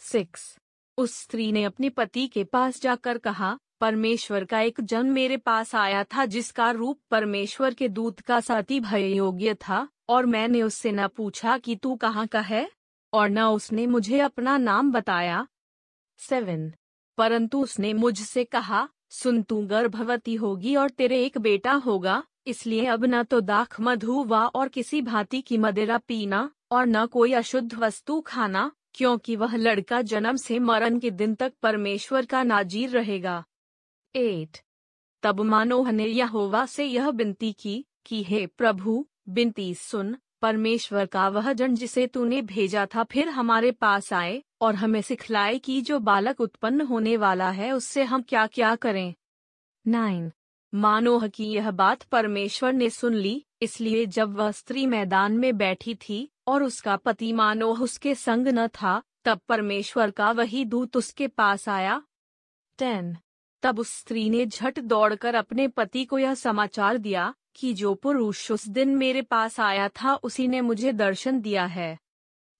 सिक्स 0.00 0.56
उस 0.98 1.18
स्त्री 1.20 1.50
ने 1.52 1.64
अपने 1.64 1.88
पति 1.88 2.26
के 2.26 2.44
पास 2.44 2.80
जाकर 2.82 3.18
कहा, 3.18 3.56
परमेश्वर 3.80 4.44
का 4.44 4.60
एक 4.60 4.80
जन 4.80 5.06
मेरे 5.06 5.36
पास 5.36 5.74
आया 5.74 6.04
था 6.04 6.24
जिसका 6.26 6.70
रूप 6.70 7.00
परमेश्वर 7.10 7.74
के 7.74 7.88
दूत 7.88 8.20
का 8.20 8.40
साथी 8.40 8.80
भय 8.80 9.14
योग्य 9.14 9.54
था, 9.54 9.88
और 10.08 10.26
मैंने 10.26 10.62
उससे 10.62 10.92
न 10.92 11.08
पूछा 11.08 11.58
कि 11.58 11.76
तू 11.76 11.94
कहाँ 11.96 12.26
का 12.26 12.40
है? 12.40 12.68
और 13.12 13.28
न 13.28 13.42
उसने 13.42 13.86
मुझे 13.86 14.18
अपना 14.18 14.56
नाम 14.56 14.92
बताया। 14.92 15.46
सेवन। 16.18 16.72
परंतु 17.18 17.62
उसने 17.62 17.92
मुझसे 17.92 18.44
कहा, 18.44 18.88
सुन, 19.10 19.42
तू 19.42 19.66
गर्भवती 19.66 20.34
होगी 20.34 20.76
और 20.76 20.90
तेरे 20.90 21.24
एक 21.24 21.38
बेटा 21.38 21.72
होगा, 21.72 22.24
इसलिए 22.46 22.86
अब 22.86 23.04
न 23.04 23.22
तो 23.22 23.40
दाख 23.40 23.80
मधु 23.80 24.24
वा 24.24 24.46
और 24.46 24.68
किसी 24.68 25.02
भांति 25.02 25.40
की 25.40 25.58
मदिरा 25.58 25.98
पीना 25.98 26.50
और 26.70 26.86
न 26.86 27.06
कोई 27.06 27.32
अशुद्ध 27.32 27.74
वस्तु 27.74 28.20
खाना, 28.20 28.72
क्योंकि 28.94 29.36
वह 29.36 29.56
लड़का 29.56 30.02
जन्म 30.02 30.36
से 30.36 30.58
मरण 30.58 30.98
के 30.98 31.10
दिन 31.10 31.34
तक 31.34 31.52
परमेश्वर 31.62 32.26
का 32.26 32.42
नाजीर 32.42 32.90
रहेगा। 32.90 33.44
एट। 34.16 34.58
तब 35.22 35.40
मानोह 35.40 35.90
ने 35.90 36.06
यहोवा 36.06 36.66
से 36.66 36.84
यह 36.84 37.08
विनती 37.08 37.52
की, 37.52 37.86
कि 38.06 38.22
हे 38.22 38.46
प्रभु 38.46 39.06
बिनती 39.28 39.74
सुन 39.74 40.16
परमेश्वर 40.42 41.06
का 41.06 41.28
वह 41.28 41.52
जन 41.52 41.74
जिसे 41.74 42.06
तूने 42.06 42.42
भेजा 42.42 42.86
था 42.86 43.04
फिर 43.04 43.28
हमारे 43.28 43.70
पास 43.70 44.12
आए 44.12 44.42
और 44.60 44.74
हमें 44.74 45.02
सिखलाए 45.02 45.58
कि 45.58 45.80
जो 45.80 45.98
बालक 45.98 46.40
उत्पन्न 46.40 46.80
होने 46.80 47.16
वाला 47.16 47.50
है 47.50 47.72
उससे 47.72 48.02
हम 48.02 48.22
क्या 48.22 48.46
क्या 48.46 48.74
करें। 48.76 49.14
नाइन। 49.88 50.32
मानोह 50.74 51.26
की 51.28 51.44
यह 51.44 51.70
बात 51.70 52.02
परमेश्वर 52.02 52.72
ने 52.72 52.90
सुन 52.90 53.14
ली, 53.14 53.44
इसलिए 53.62 54.06
जब 54.06 54.34
वह 54.34 54.50
स्त्री 54.50 54.86
मैदान 54.86 55.32
में 55.32 55.56
बैठी 55.56 55.94
थी 55.94 56.32
और 56.46 56.62
उसका 56.62 56.96
पति 56.96 57.32
मानोह 57.32 57.82
उसके 57.82 58.14
संग 58.14 58.48
न 58.48 58.66
था, 58.66 59.02
तब 59.24 59.40
परमेश्वर 59.48 60.10
का 60.10 60.30
वही 60.30 60.64
दूत 60.64 60.96
उसके 60.96 61.28
पास 61.28 61.68
आया। 61.68 62.02
टेन। 62.78 63.16
तब 63.62 63.78
उस 63.78 63.98
स्त्री 63.98 64.30
ने 64.30 64.46
झट 64.46 64.78
दौड़कर 64.78 65.34
अपने 65.34 65.68
पति 65.68 66.04
को 66.04 66.18
यह 66.18 66.34
समाचार 66.34 66.98
दिया 66.98 67.34
कि 67.56 67.74
जो 67.74 67.94
पुरुष 67.94 68.50
उस 68.50 68.68
दिन 68.68 68.96
मेरे 68.96 69.22
पास 69.22 69.60
आया 69.60 69.88
था, 69.88 70.14
उसी 70.14 70.48
ने 70.48 70.60
मुझे 70.60 70.92
दर्शन 70.92 71.40
दिया 71.40 71.66
है। 71.66 71.98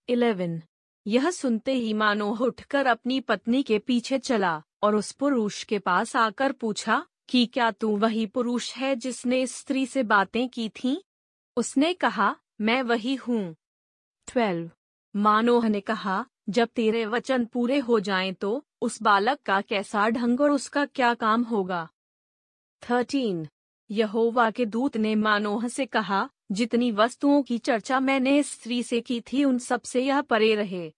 इलेवन। 0.09 0.63
यह 1.07 1.31
सुनते 1.31 1.73
ही 1.73 1.93
मानो 1.93 2.37
उठकर 2.37 2.87
अपनी 2.87 3.21
पत्नी 3.21 3.63
के 3.63 3.79
पीछे 3.79 4.19
चला, 4.19 4.63
और 4.83 4.97
उस 4.97 5.13
पुरुष 5.13 5.65
के 5.65 5.79
पास 5.79 6.17
आकर 6.17 6.53
पूछा, 6.53 7.07
कि 7.29 7.47
क्या 7.47 7.71
तू 7.71 7.97
वही 7.97 8.27
पुरुष 8.27 8.75
है 8.75 8.97
जिसने 8.97 9.43
इस 9.43 9.57
स्त्री 9.57 9.87
से 9.87 10.03
बातें 10.03 10.49
की 10.49 10.69
थीं? 10.69 10.97
उसने 11.57 11.95
कहा, 11.95 12.37
मैं 12.61 12.83
वही 12.83 13.15
हूँ। 13.15 13.57
ट्वेल्व। 14.27 14.71
मानोह 15.17 15.69
ने 15.69 15.81
कहा, 15.81 16.27
जब 16.49 16.69
तेरे 16.69 17.07
वचन 17.07 17.45
पूरे 17.45 17.79
हो 17.79 18.01
जाएँ 18.01 18.33
तो 18.33 18.65
उस 18.83 19.03
बालक 19.03 19.41
का 19.41 19.61
कैसा 19.61 20.09
ढंग 20.09 20.41
और 20.41 20.51
उसका 20.51 20.85
क्या 20.85 21.15
काम 21.15 21.43
होगा? 21.43 21.89
थर्टीन। 22.91 23.49
यहोवा 23.93 24.51
के 24.51 24.67
दूत 24.67 24.97
ने 24.97 25.15
मानोह 25.15 25.69
से 25.69 25.87
कहा, 25.87 26.31
जितनी 26.53 26.93
वस्तुओं 26.93 27.43
की 27.43 27.59
चर्चा 27.59 28.01
मैंने 28.01 28.39
इस 28.39 28.51
स्त्री 28.51 28.83
से 28.83 29.01
की 29.01 29.21
थी 29.21 29.45
उन 29.45 29.59
सबसे 29.59 30.05
यह 30.05 30.21
परे 30.21 30.55
रहे। 30.55 30.93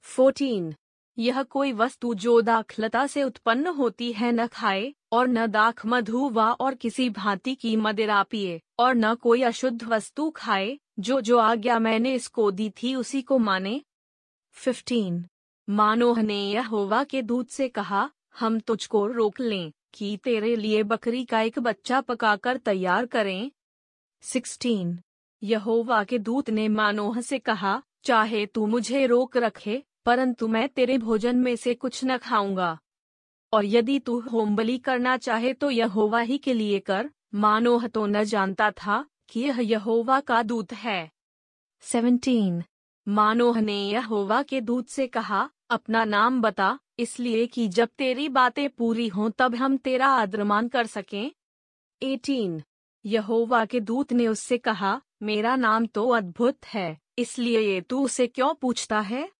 फोर्टीन, 0.00 0.74
यह 1.18 1.42
कोई 1.42 1.72
वस्तु 1.72 2.14
जो 2.14 2.40
दाखलता 2.40 3.06
से 3.06 3.22
उत्पन्न 3.22 3.66
होती 3.66 4.12
है 4.12 4.32
न 4.32 4.46
खाए, 4.46 4.94
और 5.12 5.28
न 5.28 5.46
दाख 5.46 5.86
मधु 5.86 6.28
वा 6.28 6.52
और 6.52 6.74
किसी 6.74 7.10
भांति 7.10 7.54
की 7.54 7.76
मदिरा 7.76 8.22
पिए 8.22 8.60
और 8.78 8.94
न 8.94 9.14
कोई 9.14 9.42
अशुद्ध 9.42 9.84
वस्तु 9.84 10.30
खाए, 10.30 10.78
जो 10.98 11.20
जो 11.20 11.38
आज्ञा 11.38 11.78
मैंने 11.78 12.14
इसको 12.14 12.50
दी 12.50 12.70
थी 12.70 12.94
उसी 12.94 13.22
को 13.22 13.38
माने। 13.38 13.82
फिफ्टीन, 14.50 15.26
मानोह 15.70 16.22
ने 16.22 16.50
यहोवा 16.50 17.04
के 17.04 17.22
दूत 17.22 17.48
से 17.48 17.68
कहा, 17.68 18.10
हम 18.38 18.60
तुझको 18.60 19.06
रोक 19.06 19.40
लें। 19.40 19.72
कि 19.94 20.16
तेरे 20.16 20.56
लिए 20.56 20.82
बकरी 20.82 21.24
का 21.24 21.40
एक 21.40 21.58
बच्चा 21.58 22.00
पकाकर 22.00 22.56
तैयार 22.56 23.06
करें? 23.06 23.50
सिक्सटीन। 24.20 25.00
यहोवा 25.42 26.04
के 26.04 26.18
दूत 26.18 26.50
ने 26.50 26.68
मानोह 26.68 27.20
से 27.20 27.38
कहा, 27.38 27.82
चाहे 28.04 28.46
तू 28.46 28.66
मुझे 28.66 29.06
रोक 29.06 29.36
रखे, 29.36 29.84
परंतु 30.04 30.48
मैं 30.48 30.68
तेरे 30.68 30.98
भोजन 30.98 31.36
में 31.36 31.56
से 31.56 31.74
कुछ 31.74 32.04
न 32.04 32.18
खाऊँगा। 32.18 32.78
और 33.52 33.64
यदि 33.64 33.98
तू 33.98 34.20
होमबली 34.20 34.78
करना 34.78 35.16
चाहे 35.16 35.52
तो 35.52 35.70
यहोवा 35.70 36.20
ही 36.20 36.38
के 36.38 36.54
लिए 36.54 36.78
कर, 36.78 37.10
मानोह 37.34 37.86
तो 37.86 38.06
न 38.06 38.24
जानता 38.24 38.70
था 38.70 39.06
कि 39.28 39.40
यह 39.40 39.58
यहोवा 39.60 40.20
का 40.20 40.42
दूत 40.42 40.72
है। 40.72 41.10
सेवनटीन। 41.80 42.62
मानोह 43.08 43.60
ने 43.60 43.88
यहोवा 43.88 44.42
के 44.42 44.60
दूत 44.60 44.88
से 44.88 45.06
कहा, 45.06 45.50
अपना 45.70 46.04
नाम 46.04 46.42
बता 46.42 46.78
इसलिए 47.00 47.46
कि 47.46 47.68
जब 47.68 47.88
तेरी 47.98 48.28
बातें 48.28 48.68
पूरी 48.68 49.08
हों, 49.08 49.30
तब 49.30 49.54
हम 49.54 49.76
तेरा 49.76 50.06
आदरमान 50.06 50.68
कर 50.68 50.86
सकें। 50.86 51.30
एटीन, 52.02 52.62
यहोवा 53.04 53.64
के 53.64 53.80
दूत 53.80 54.12
ने 54.12 54.26
उससे 54.26 54.58
कहा, 54.58 55.00
मेरा 55.22 55.56
नाम 55.56 55.86
तो 55.86 56.08
अद्भुत 56.08 56.66
है, 56.66 56.98
इसलिए 57.18 57.60
ये 57.60 57.80
तू 57.80 58.04
उसे 58.04 58.26
क्यों 58.26 58.54
पूछता 58.54 59.00
है? 59.00 59.30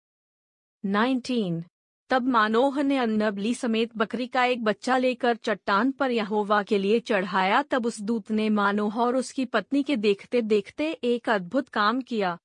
नाइनटीन, 0.84 1.64
तब 2.10 2.28
मानोह 2.28 2.82
ने 2.82 2.96
अन्नबली 2.98 3.54
समेत 3.54 3.96
बकरी 3.96 4.26
का 4.26 4.44
एक 4.44 4.64
बच्चा 4.64 4.96
लेकर 4.96 5.36
चट्टान 5.36 5.90
पर 5.90 6.10
यहोवा 6.10 6.62
के 6.62 6.78
लिए 6.78 7.00
चढ़ाया। 7.00 7.62
तब 7.62 7.86
उस 7.86 8.00
दूत 8.00 8.30
ने 8.30 8.48
मानोह 8.50 9.00
और 9.00 9.16
उसकी 9.16 9.44
पत्नी 9.44 9.82
के 9.82 9.96
देखते 9.96 10.42
देखते 10.42 10.90
एक 10.92 11.28
अद्भुत 11.28 11.68
काम 11.68 12.00
किया। 12.00 12.38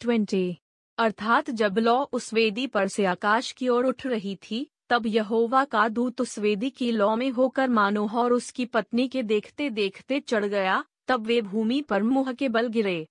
ट्वेंटी 0.00 0.58
अर्थात 1.00 1.50
जब 1.50 1.78
लौ 1.78 2.04
उस 2.12 2.34
वेदी 2.34 2.66
पर 2.66 2.88
से 2.88 3.04
आकाश 3.04 3.52
की 3.52 3.68
ओर 3.68 3.86
उठ 3.86 4.06
रही 4.06 4.36
थी, 4.36 4.70
तब 4.88 5.06
यहोवा 5.06 5.64
का 5.64 5.88
दूत 5.88 6.20
उस 6.20 6.38
वेदी 6.38 6.70
की 6.70 6.92
लौ 6.92 7.16
में 7.16 7.30
होकर 7.30 7.68
मानोह 7.68 8.16
और 8.16 8.32
उसकी 8.32 8.64
पत्नी 8.64 9.08
के 9.08 9.22
देखते 9.22 9.70
देखते 9.70 10.20
चढ़ 10.20 10.44
गया, 10.44 10.84
तब 11.08 11.26
वे 11.26 11.40
भूमि 11.40 11.82
पर 11.82 12.02
मुँह 12.02 12.32
के 12.32 12.48
बल 12.48 12.66
गिरे। 12.66 13.08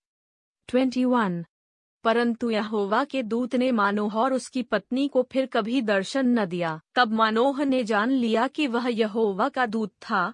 Twenty 0.68 1.06
one. 1.06 1.46
परंतु 2.04 2.50
यहोवा 2.50 3.04
के 3.04 3.24
दूत 3.24 3.56
ने 3.56 3.72
मानोह 3.72 4.18
और 4.18 4.34
उसकी 4.34 4.64
पत्नी 4.64 5.08
को 5.08 5.28
फिर 5.32 5.46
कभी 5.46 5.82
दर्शन 5.82 6.40
न 6.40 6.46
दिया, 6.46 6.82
तब 6.96 7.12
मानोह 7.12 7.64
ने 7.64 7.84
जान 7.84 8.12
लिया 8.12 8.48
कि 8.48 8.68
वह 8.68 8.88
यहोवा 8.88 9.50
का 9.50 9.66
दूत 9.66 9.92
था। 9.92 10.34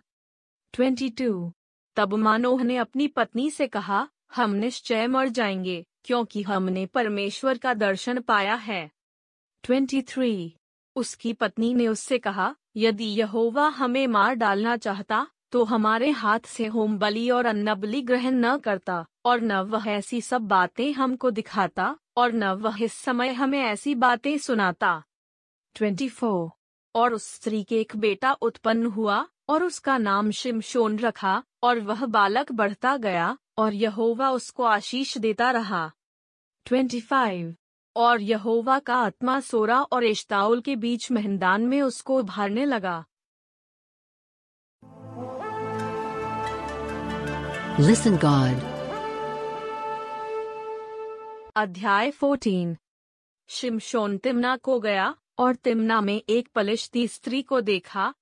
22. 0.73 1.51
तब 1.95 2.13
मानोह 2.13 2.63
ने 2.63 2.77
अपनी 2.77 3.07
पत्नी 3.07 3.51
से 3.51 3.67
कहा, 3.67 4.09
हम 4.35 4.51
निश्चय 4.51 5.07
मर 5.07 5.27
जाएँगे। 5.29 5.85
क्योंकि 6.05 6.41
हमने 6.41 6.85
परमेश्वर 6.85 7.57
का 7.57 7.73
दर्शन 7.73 8.19
पाया 8.19 8.55
है। 8.55 8.91
23. 9.63 10.51
उसकी 10.95 11.33
पत्नी 11.33 11.73
ने 11.73 11.87
उससे 11.87 12.17
कहा, 12.17 12.55
यदि 12.75 13.05
यहोवा 13.05 13.67
हमें 13.67 14.07
मार 14.07 14.35
डालना 14.35 14.77
चाहता 14.77 15.27
तो 15.51 15.63
हमारे 15.63 16.09
हाथ 16.09 16.39
से 16.39 16.65
होम 16.65 16.97
बलि 16.97 17.29
और 17.29 17.45
अन्न 17.45 17.73
बलि 17.75 18.01
ग्रहण 18.01 18.33
न 18.33 18.57
करता, 18.57 19.05
और 19.25 19.41
न 19.41 19.51
वह 19.51 19.87
ऐसी 19.87 20.21
सब 20.21 20.41
बातें 20.41 20.93
हमको 20.93 21.31
दिखाता, 21.31 21.97
और 22.17 22.33
न 22.33 22.43
वह 22.43 22.83
इस 22.83 22.93
समय 22.93 23.31
हमें 23.33 23.59
ऐसी 23.59 23.95
बातें 23.95 24.37
सुनाता। 24.37 25.03
24 25.75 26.51
और 26.95 27.13
उस 27.13 27.33
स्त्री 27.33 27.63
के 27.63 27.79
एक 27.79 27.95
बेटा 27.95 28.31
उत्पन्न 28.31 28.85
हुआ, 28.85 29.27
और 29.49 29.63
उसका 29.63 29.97
नाम 29.97 30.31
शिमशोन 30.31 30.99
रखा, 30.99 31.43
और 31.63 31.79
वह 31.79 32.05
बालक 32.05 32.51
बढ़ता 32.51 32.97
गया 32.97 33.37
और 33.57 33.73
यहोवा 33.73 34.31
उसको 34.31 34.63
आशीष 34.63 35.17
देता 35.17 35.51
रहा। 35.51 35.91
25 36.65 37.53
और 37.95 38.21
यहोवा 38.21 38.79
का 38.79 38.95
आत्मा 38.95 39.39
सोरा 39.39 39.81
और 39.81 40.03
एश्ताउल 40.03 40.61
के 40.61 40.75
बीच 40.75 41.11
मेहंदान 41.11 41.61
में 41.61 41.81
उसको 41.81 42.19
उभारने 42.19 42.65
लगा। 42.65 43.05
Listen 47.79 48.13
God. 48.15 48.61
अध्याय 51.55 52.11
14 52.11 52.75
शिमशोन 53.47 54.17
तिमना 54.17 54.57
को 54.57 54.79
गया 54.79 55.15
और 55.37 55.55
तिमना 55.55 56.01
में 56.01 56.21
एक 56.29 56.47
पलिश्ती 56.55 57.07
स्त्री 57.07 57.41
को 57.41 57.61
देखा। 57.61 58.13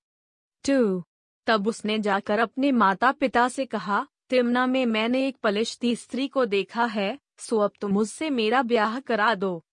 टू 0.65 1.03
तब 1.47 1.67
उसने 1.67 1.99
जाकर 1.99 2.39
अपने 2.39 2.71
माता 2.71 3.11
पिता 3.11 3.47
से 3.47 3.65
कहा 3.65 4.07
तिमना 4.33 4.65
में 4.65 4.85
मैंने 4.85 5.27
एक 5.27 5.37
पलिश्ती 5.37 5.95
स्त्री 5.95 6.27
को 6.27 6.45
देखा 6.45 6.85
है, 6.85 7.19
सो 7.37 7.57
अब 7.57 7.71
तुम 7.81 7.97
उससे 7.97 8.29
मेरा 8.29 8.61
ब्याह 8.61 8.99
करा 8.99 9.35
दो। 9.35 9.65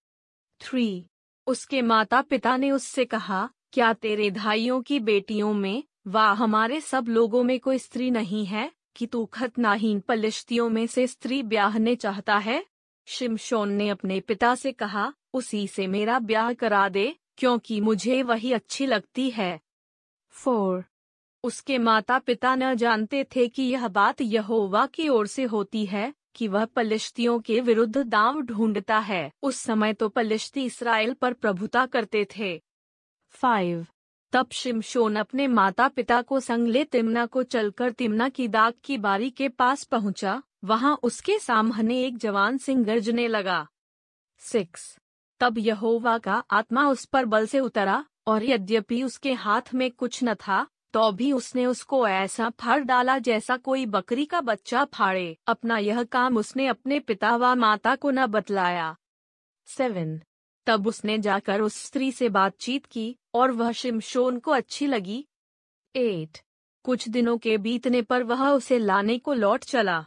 थ्री। 0.61 1.07
उसके 1.47 1.83
माता 1.83 2.23
पिता 2.23 2.57
ने 2.57 2.71
उससे 2.71 3.05
कहा, 3.05 3.51
क्या 3.73 3.93
तेरे 3.93 4.31
भाइयों 4.31 4.83
की 4.83 5.01
बेटियों 5.01 5.55
में 5.55 5.85
व 6.07 6.19
हमारे 6.19 6.81
सब 6.81 7.09
लोगों 7.09 7.43
में 7.43 7.61
कोई 7.61 7.79
स्त्री 7.79 8.11
नहीं 8.11 8.47
है, 8.47 8.73
कि 8.97 9.07
तू 9.07 9.27
खतनाहीन 9.27 10.01
पलिश्तियों 10.01 10.69
में 10.69 10.87
से 10.87 11.07
स्त्री 11.07 11.43
ब्याहने 11.43 11.97
चाहता 11.97 12.37
है? 12.37 12.67
शिमशोन 13.07 13.73
ने 13.73 13.89
अपने 13.89 14.21
पिता 14.21 14.55
से 14.55 14.73
कहा, 14.73 15.13
उसी 15.35 15.67
से 15.67 15.87
मेरा 15.87 16.19
ब्याह 16.19 16.53
करा 16.53 16.89
दे, 16.89 17.17
क्योंकि 17.37 17.81
मुझे 17.81 18.23
वही 18.23 18.53
अच्छी 18.53 18.87
लगती 18.87 19.31
है। 19.31 19.61
फोर। 20.31 20.85
उसके 21.45 21.79
माता 21.79 22.19
पिता 22.19 22.55
न 22.55 22.75
जानते 22.75 23.25
थे 23.25 23.49
कि 23.49 23.63
यह 23.63 23.89
बात 23.89 24.21
यहोवा 24.21 24.87
की 24.87 25.09
ओर 25.09 25.27
से 25.27 25.45
होती 25.45 25.87
है 25.87 26.15
कि 26.35 26.49
वह 26.49 26.65
पलिश्तियों 26.65 27.41
के 27.41 27.61
विरुद्ध 27.61 27.99
दाव 27.99 28.41
ढूंढता 28.41 28.99
है। 28.99 29.33
उस 29.43 29.57
समय 29.57 29.93
तो 29.93 30.09
पलिश्ती 30.09 30.65
इसराइल 30.65 31.15
पर 31.15 31.33
प्रभुता 31.33 31.87
करते 31.87 32.27
थे। 32.39 32.63
फाइव 33.29 33.87
तब 34.33 34.49
शिमशोन 34.53 35.17
अपने 35.17 35.47
माता 35.47 35.89
पिता 35.89 36.23
को 36.23 36.41
संग 36.41 36.69
ले 36.69 36.85
तिमना 36.85 37.27
को 37.27 37.43
चलकर 37.43 37.93
तिमना 37.93 38.29
की 38.29 38.49
दाग 38.49 38.75
की 38.85 38.99
बारी 38.99 39.31
के 39.31 39.49
पास 39.49 39.85
पहुँचा। 39.85 40.43
वहाँ 40.65 40.99
उसके 41.03 41.39
सामने 41.39 42.05
एक 42.05 42.19
जवान 42.19 42.59
सिंह 42.59 42.85
गरजने 42.85 43.29
लगा। 43.29 43.69
सिक्स। 44.39 44.99
तब 45.41 45.59
यहोवा 45.59 46.19
का 46.19 46.45
आत्मा 46.51 46.89
उस 46.89 47.05
पर 47.05 47.25
बल 47.25 47.47
से 47.47 47.61
उतरा 47.61 48.05
और 48.27 48.45
यद्यपि 48.45 49.03
उसके 49.03 49.33
हाथ 49.33 49.75
में 49.75 49.91
कुछ 49.91 50.25
न 50.25 50.35
था 50.35 50.67
तो 50.93 51.13
भी 51.13 51.33
उसने 51.33 51.67
उसको 51.67 52.09
ऐसा 52.09 52.51
फाड़ 52.51 52.81
डाला 52.81 53.19
जैसा 53.19 53.57
कोई 53.57 53.87
बकरी 53.87 54.25
का 54.25 54.41
बच्चा 54.41 54.85
फाड़े। 54.85 55.39
अपना 55.47 55.79
यह 55.79 56.05
काम 56.05 56.37
उसने 56.37 56.67
अपने 56.67 57.01
पिता 57.01 57.37
व 57.37 57.55
माता 57.55 57.97
को 57.97 58.11
न 58.11 58.27
बतलाया। 58.27 58.97
सेवन। 59.67 60.21
तब 60.67 60.87
उसने 60.87 61.19
जाकर 61.19 61.61
उस 61.61 61.85
स्त्री 61.85 62.13
से 62.13 62.29
बातचीत 62.29 62.87
की 62.87 63.17
और 63.35 63.51
वह 63.51 63.73
शिमशोन 63.73 64.39
को 64.39 64.51
अच्छी 64.51 64.87
लगी। 64.87 65.27
एट। 65.97 66.39
कुछ 66.85 67.09
दिनों 67.09 67.39
के 67.39 67.59
बीतने 67.59 68.03
पर 68.03 68.23
वह 68.23 68.49
उसे 68.49 68.79
लाने 68.79 69.19
को 69.19 69.33
लौट 69.35 69.65
चला। 69.65 70.07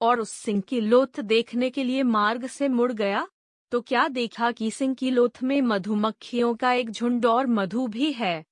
और 0.00 0.20
उस 0.20 0.30
सिंह 0.30 0.60
की 0.60 0.80
लोथ 0.80 1.20
देखने 1.20 1.70
के 1.70 1.84
लिए 1.84 2.02
मार्ग 2.02 2.46
से 2.46 2.68
मुड़ 2.68 2.92
गया। 2.92 3.28
तो 3.70 3.80
क्या 3.80 4.08
देखा 4.08 4.52
कि 4.52 4.70
सिंह 4.70 4.94
की 4.94 5.10
लोथ 5.10 5.42
में 5.42 5.62
मधुमक्खियों 5.62 6.54
का 6.54 6.72
एक 6.72 6.90
झुंड 6.90 7.26
और 7.26 7.46
मधु 7.46 7.86
भी 7.86 8.12
है। 8.12 8.44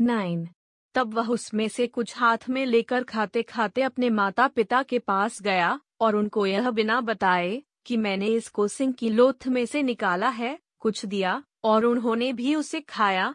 नाइन। 0.00 0.48
तब 0.94 1.14
वह 1.14 1.28
उसमें 1.28 1.68
से 1.68 1.86
कुछ 1.86 2.16
हाथ 2.16 2.38
में 2.48 2.66
लेकर 2.66 3.04
खाते 3.04 3.42
खाते 3.42 3.82
अपने 3.82 4.10
माता 4.10 4.48
पिता 4.48 4.82
के 4.82 4.98
पास 4.98 5.42
गया 5.42 5.80
और 6.00 6.16
उनको 6.16 6.46
यह 6.46 6.70
बिना 6.70 7.00
बताए 7.00 7.62
कि 7.86 7.96
मैंने 7.96 8.26
इसको 8.26 8.68
सिंह 8.68 8.92
की 8.92 9.08
लोथ 9.08 9.46
में 9.46 9.66
से 9.66 9.82
निकाला 9.82 10.28
है, 10.28 10.58
कुछ 10.78 11.06
दिया 11.06 11.44
और 11.64 11.84
उन्होंने 11.84 12.32
भी 12.32 12.54
उसे 12.54 12.80
खाया। 12.80 13.34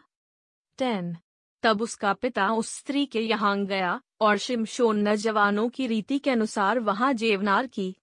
टेन। 0.78 1.16
तब 1.62 1.82
उसका 1.82 2.12
पिता 2.12 2.52
उस 2.52 2.78
स्त्री 2.78 3.06
के 3.06 3.20
यहाँ 3.20 3.64
गया 3.64 4.00
और 4.20 4.36
शिमशोन 4.36 5.08
न 5.08 5.16
जवानों 5.16 5.68
की 5.68 5.86
रीति 5.86 6.18
के 6.18 6.30
अनुसार 6.30 6.78
वहाँ 6.78 7.12
जेवनार 7.12 7.66
की। 7.66 7.96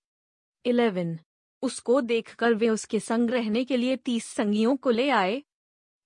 इलेवन। 0.66 1.20
उसको 1.62 2.02
देखकर 2.02 2.54
वे 2.54 2.70
उसके 2.70 3.00
संग 3.00 3.30
रहने 3.30 3.66
के 3.66 3.78
लिए 3.78 3.96
तीस 3.96 4.26
संगियों 4.26 4.78
को 4.78 4.90
ले 4.90 5.10
आए। 5.10 5.44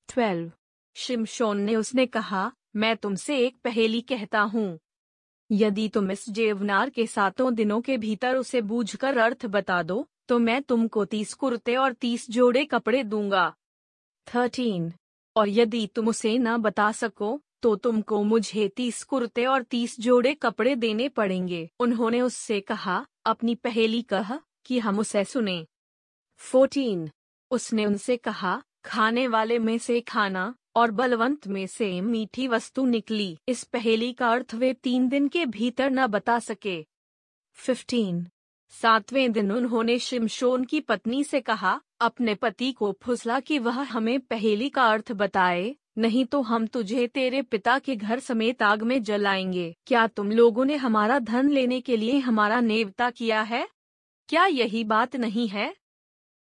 ट्वेल्व। 0.07 0.51
शिमशोन 0.95 1.61
ने 1.61 1.75
उसने 1.75 2.05
कहा 2.05 2.51
मैं 2.75 2.95
तुमसे 2.97 3.37
एक 3.37 3.57
पहेली 3.63 4.01
कहता 4.01 4.41
हूँ। 4.41 4.79
यदि 5.51 5.87
तुम 5.89 6.11
इस 6.11 6.29
जेवनार 6.29 6.89
के 6.89 7.05
सातों 7.07 7.53
दिनों 7.55 7.81
के 7.81 7.97
भीतर 7.97 8.35
उसे 8.35 8.61
बूझकर 8.61 9.17
अर्थ 9.17 9.45
बता 9.45 9.83
दो 9.83 10.05
तो 10.27 10.39
मैं 10.39 10.61
तुमको 10.63 11.05
तीस 11.05 11.33
कुर्ते 11.33 11.75
और 11.75 11.93
तीस 11.93 12.29
जोड़े 12.31 12.65
कपड़े 12.65 13.03
दूँगा। 13.03 13.53
थर्टीन। 14.27 14.91
और 15.35 15.49
यदि 15.49 15.87
तुम 15.95 16.07
उसे 16.07 16.37
न 16.37 16.57
बता 16.57 16.91
सको 16.91 17.39
तो 17.61 17.75
तुमको 17.75 18.23
मुझे 18.23 18.67
तीस 18.67 19.03
कुर्ते 19.03 19.45
और 19.45 19.63
तीस 19.63 19.99
जोड़े 19.99 20.33
कपड़े 20.33 20.75
देने 20.75 21.09
पड़ेंगे। 21.09 21.69
उन्होंने 21.79 22.21
उससे 22.21 22.59
कहा, 22.61 23.05
अपनी 23.25 23.55
पहेली 23.55 24.01
कह, 24.01 24.39
कि 24.65 24.79
हम 24.79 24.99
उसे 24.99 25.23
सुने। 25.23 25.65
फोर्टीन। 26.37 27.09
उसने 27.51 27.85
उनसे 27.85 28.17
कहा, 28.17 28.61
खाने 28.85 29.27
वाले 29.27 29.59
में 29.59 29.77
से 29.77 30.01
खाना 30.01 30.53
और 30.75 30.91
बलवंत 30.91 31.47
में 31.47 31.67
से 31.67 32.01
मीठी 32.01 32.47
वस्तु 32.47 32.85
निकली। 32.85 33.37
इस 33.47 33.63
पहेली 33.63 34.13
का 34.13 34.29
अर्थ 34.31 34.55
वे 34.55 34.73
तीन 34.73 35.09
दिन 35.09 35.27
के 35.27 35.45
भीतर 35.45 35.91
न 35.91 36.07
बता 36.07 36.39
सके। 36.39 36.85
फिफ्टीन 37.53 38.27
सातवें 38.69 39.31
दिन 39.31 39.51
उन्होंने 39.51 39.99
शिमशोन 39.99 40.63
की 40.63 40.79
पत्नी 40.79 41.23
से 41.23 41.41
कहा, 41.41 41.81
अपने 42.01 42.35
पति 42.35 42.71
को 42.71 42.97
फुसला 43.01 43.39
कि 43.39 43.59
वह 43.59 43.81
हमें 43.81 44.19
पहेली 44.19 44.69
का 44.69 44.83
अर्थ 44.83 45.11
बताए, 45.11 45.75
नहीं 45.97 46.25
तो 46.25 46.41
हम 46.41 46.67
तुझे 46.67 47.07
तेरे 47.07 47.41
पिता 47.41 47.79
के 47.79 47.95
घर 47.95 48.19
समेत 48.19 48.63
आग 48.63 48.81
में 48.81 49.03
जलाएँगे। 49.03 49.75
क्या 49.85 50.07
तुम 50.07 50.31
लोगों 50.31 50.65
ने 50.65 50.75
हमारा 50.75 51.19
धन 51.19 51.49
लेने 51.49 51.81
के 51.81 51.97
लिए 51.97 52.19
हमारा 52.19 52.59
नेवता 52.59 53.09
किया 53.09 53.41
है? 53.41 53.67
क्या 54.29 54.45
यही 54.45 54.83
बात 54.83 55.15
नहीं 55.15 55.47
है? 55.47 55.75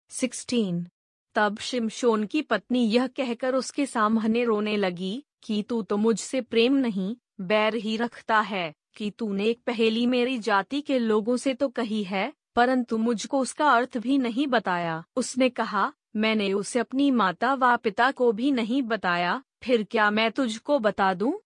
सिक्सटीन 0.08 0.86
तब 1.34 1.58
शिमशोन 1.58 2.24
की 2.24 2.42
पत्नी 2.42 2.86
यह 2.86 3.06
कहकर 3.06 3.54
उसके 3.54 3.86
सामने 3.86 4.44
रोने 4.44 4.76
लगी 4.76 5.24
कि 5.42 5.62
तू 5.62 5.82
तो 5.82 5.96
मुझसे 5.96 6.40
प्रेम 6.40 6.74
नहीं 6.74 7.16
बैर 7.40 7.74
ही 7.74 7.96
रखता 7.96 8.40
है 8.40 8.74
कि 8.96 9.10
तूने 9.10 9.46
एक 9.46 9.62
पहेली 9.66 10.06
मेरी 10.06 10.38
जाति 10.38 10.80
के 10.80 10.98
लोगों 10.98 11.36
से 11.36 11.54
तो 11.54 11.68
कही 11.68 12.04
है 12.04 12.32
परंतु 12.54 12.98
मुझको 12.98 13.38
उसका 13.38 13.70
अर्थ 13.70 13.98
भी 13.98 14.18
नहीं 14.18 14.46
बताया 14.46 15.04
उसने 15.16 15.48
कहा 15.48 15.92
मैंने 16.16 16.52
उसे 16.52 16.78
अपनी 16.78 17.10
माता 17.10 17.54
व 17.54 17.76
पिता 17.76 18.10
को 18.10 18.32
भी 18.32 18.50
नहीं 18.50 18.82
बताया 18.82 19.42
फिर 19.62 19.84
क्या 19.84 20.10
मैं 20.10 20.32
तुझको 20.32 20.78
बता 20.78 21.14
दूँ? 21.14 21.40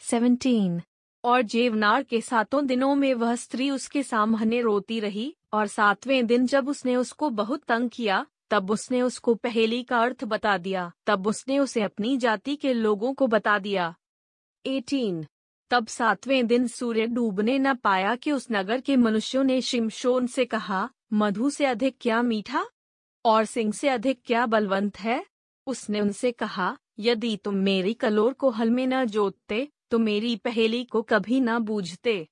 सेवनटीन 0.00 0.82
और 1.24 1.42
जेवनार 1.42 2.02
के 2.02 2.20
सातों 2.20 2.66
दिनों 2.66 2.94
में 2.94 3.14
वह 3.14 3.34
स्त्री 3.34 3.70
उसके 3.70 4.02
सामने 4.02 4.60
रोती 4.60 5.00
रही 5.00 5.36
और 5.52 5.66
सातवें 5.66 6.26
दिन 6.26 6.46
जब 6.46 6.68
उसने 6.68 6.96
उसको 6.96 7.30
बहुत 7.30 7.62
तंग 7.62 7.90
किया 7.90 8.26
तब 8.50 8.70
उसने 8.70 9.02
उसको 9.02 9.34
पहेली 9.34 9.82
का 9.82 9.98
अर्थ 9.98 10.24
बता 10.24 10.58
दिया। 10.58 10.92
तब 11.06 11.26
उसने 11.26 11.58
उसे 11.58 11.82
अपनी 11.82 12.16
जाति 12.16 12.56
के 12.56 12.72
लोगों 12.72 13.14
को 13.14 13.26
बता 13.26 13.58
दिया। 13.58 13.94
एटीन। 14.66 15.26
तब 15.70 15.86
सातवें 15.86 16.46
दिन 16.46 16.66
सूर्य 16.66 17.06
डूबने 17.06 17.58
न 17.58 17.74
पाया 17.74 18.16
कि 18.16 18.32
उस 18.32 18.46
नगर 18.52 18.80
के 18.80 18.96
मनुष्यों 18.96 19.44
ने 19.44 19.60
शिमशोन 19.60 20.26
से 20.26 20.44
कहा, 20.44 20.90
मधु 21.12 21.50
से 21.50 21.66
अधिक 21.66 21.96
क्या 22.00 22.22
मीठा? 22.22 22.66
और 23.24 23.44
सिंह 23.44 23.72
से 23.72 23.88
अधिक 23.88 24.22
क्या 24.24 24.46
बलवंत 24.46 25.00
है? 25.00 25.26
उसने 25.66 26.00
उनसे 26.00 26.32
कहा, 26.32 26.78
यदि 26.98 27.36
तुम 27.36 27.54
मेरी 27.54 27.94
कलोर 27.94 28.32
को 28.32 28.50
हल 28.50 28.70
में 28.70 28.86
न 28.86 29.04
जोतते 29.04 29.68
तो 29.90 29.98
मेरी 29.98 30.36
पहेली 30.36 30.84
को 30.84 31.02
कभी 31.02 31.40
न 31.40 31.58
बूझते। 31.58 32.28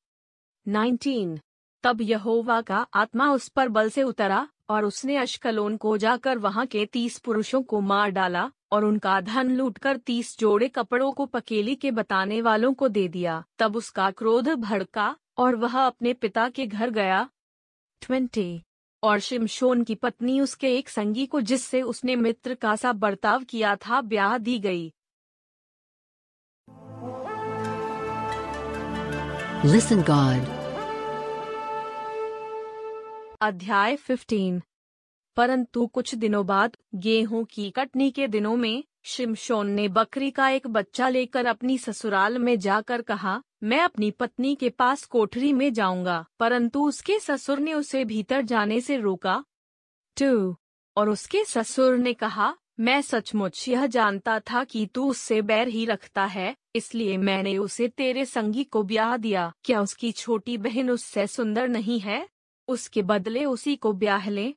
नाइनटीन। 0.69 1.41
तब 1.83 2.01
यहोवा 2.01 2.61
का 2.61 2.87
आत्मा 2.95 3.33
उस 3.33 3.49
पर 3.49 3.69
बल 3.69 3.91
से 3.91 4.03
उतरा 4.03 4.49
और 4.69 4.85
उसने 4.85 5.17
अशकलोन 5.17 5.77
को 5.77 5.97
जाकर 5.97 6.39
वहाँ 6.39 6.67
के 6.67 6.87
तीस 6.87 7.19
पुरुषों 7.19 7.63
को 7.63 7.81
मार 7.81 8.11
डाला 8.11 8.51
और 8.73 8.85
उनका 8.85 9.21
धन 9.21 9.51
लूटकर 9.51 9.97
तीस 9.97 10.39
जोड़े 10.39 10.69
कपड़ों 10.69 11.13
को 11.13 11.27
पकेली 11.27 11.75
के 11.75 11.91
बताने 11.91 12.43
वालों 12.43 12.75
को 12.75 12.89
दे 12.89 13.09
दिया। 13.09 13.45
तब 13.59 13.77
उसका 13.77 14.11
क्रोध 14.11 14.49
भड़का 14.49 15.17
और 15.39 15.57
वह 15.57 15.87
अपने 15.87 16.13
पिता 16.13 16.49
के 16.49 16.67
घर 16.67 16.91
गया। 16.91 17.29
ट्वेंटी। 18.01 18.63
और 19.03 19.19
शिमशोन 19.19 19.85
की 19.85 19.95
पत्नी 19.95 20.41
उसके 20.41 20.79
एक 20.79 20.89
संगी 20.89 21.27
को 21.27 21.41
जिससे 21.41 21.83
उसने 21.83 22.17
मित्र 22.17 22.55
का 22.55 22.77
सा 22.77 22.93
बर्ताव 22.93 23.45
किया 23.45 23.77
था, 23.77 24.01
ब्याह 24.01 24.39
दी 24.39 24.59
गई। 24.59 24.93
Listen, 29.65 30.07
God. 30.07 30.58
अध्याय 33.41 33.97
15 33.97 34.61
परंतु 35.37 35.87
कुछ 35.87 36.15
दिनों 36.15 36.47
बाद 36.47 36.77
गेहूँ 36.95 37.45
की 37.45 37.71
कटनी 37.71 38.11
के 38.11 38.29
दिनों 38.29 38.57
में 38.57 38.85
शिमशोन 39.05 39.71
ने 39.71 39.89
बकरी 39.89 40.31
का 40.31 40.49
एक 40.49 40.67
बच्चा 40.67 41.09
लेकर 41.09 41.47
अपनी 41.47 41.79
ससुराल 41.79 42.39
में 42.39 42.59
जाकर 42.59 43.03
कहा, 43.03 43.43
मैं 43.63 43.81
अपनी 43.81 44.11
पत्नी 44.11 44.55
के 44.55 44.69
पास 44.69 45.05
कोठरी 45.05 45.53
में 45.53 45.73
जाऊँगा। 45.73 46.27
परंतु 46.39 46.89
उसके 46.89 47.19
ससुर 47.19 47.59
ने 47.59 47.75
उसे 47.75 48.05
भीतर 48.05 48.43
जाने 48.43 48.81
से 48.81 48.97
रोका। 48.97 49.45
टू। 50.23 50.57
और 50.97 51.09
उसके 51.09 51.45
ससुर 51.45 51.97
ने 51.97 52.13
कहा, 52.13 52.57
मैं 52.81 53.03
सचमुच 53.03 53.69
यह 53.69 53.87
जानता 53.87 54.41
था 54.41 54.65
कि 54.65 54.87
तू 54.87 55.11
उससे 55.11 55.43
बैर 55.43 55.69
ही 55.69 55.85
रखता 55.85 56.25
है, 56.25 56.57
इसलिए 56.75 57.17
मैंने 57.17 57.59
उसे 57.59 57.89
तेरे 57.89 58.25
संगी 58.25 58.65
को 58.65 58.83
ब्याह 58.83 59.17
दिया। 59.17 59.53
क्या 59.65 59.81
उसकी 59.81 60.13
छोटी 60.13 60.57
बहन 60.57 60.91
उससे 60.91 61.27
सुंदर 61.27 61.69
नहीं 61.69 62.01
है? 62.01 62.38
उसके 62.69 63.03
बदले 63.03 63.45
उसी 63.45 63.77
को 63.77 63.93
ब्याह 63.93 64.29
ले। 64.29 64.53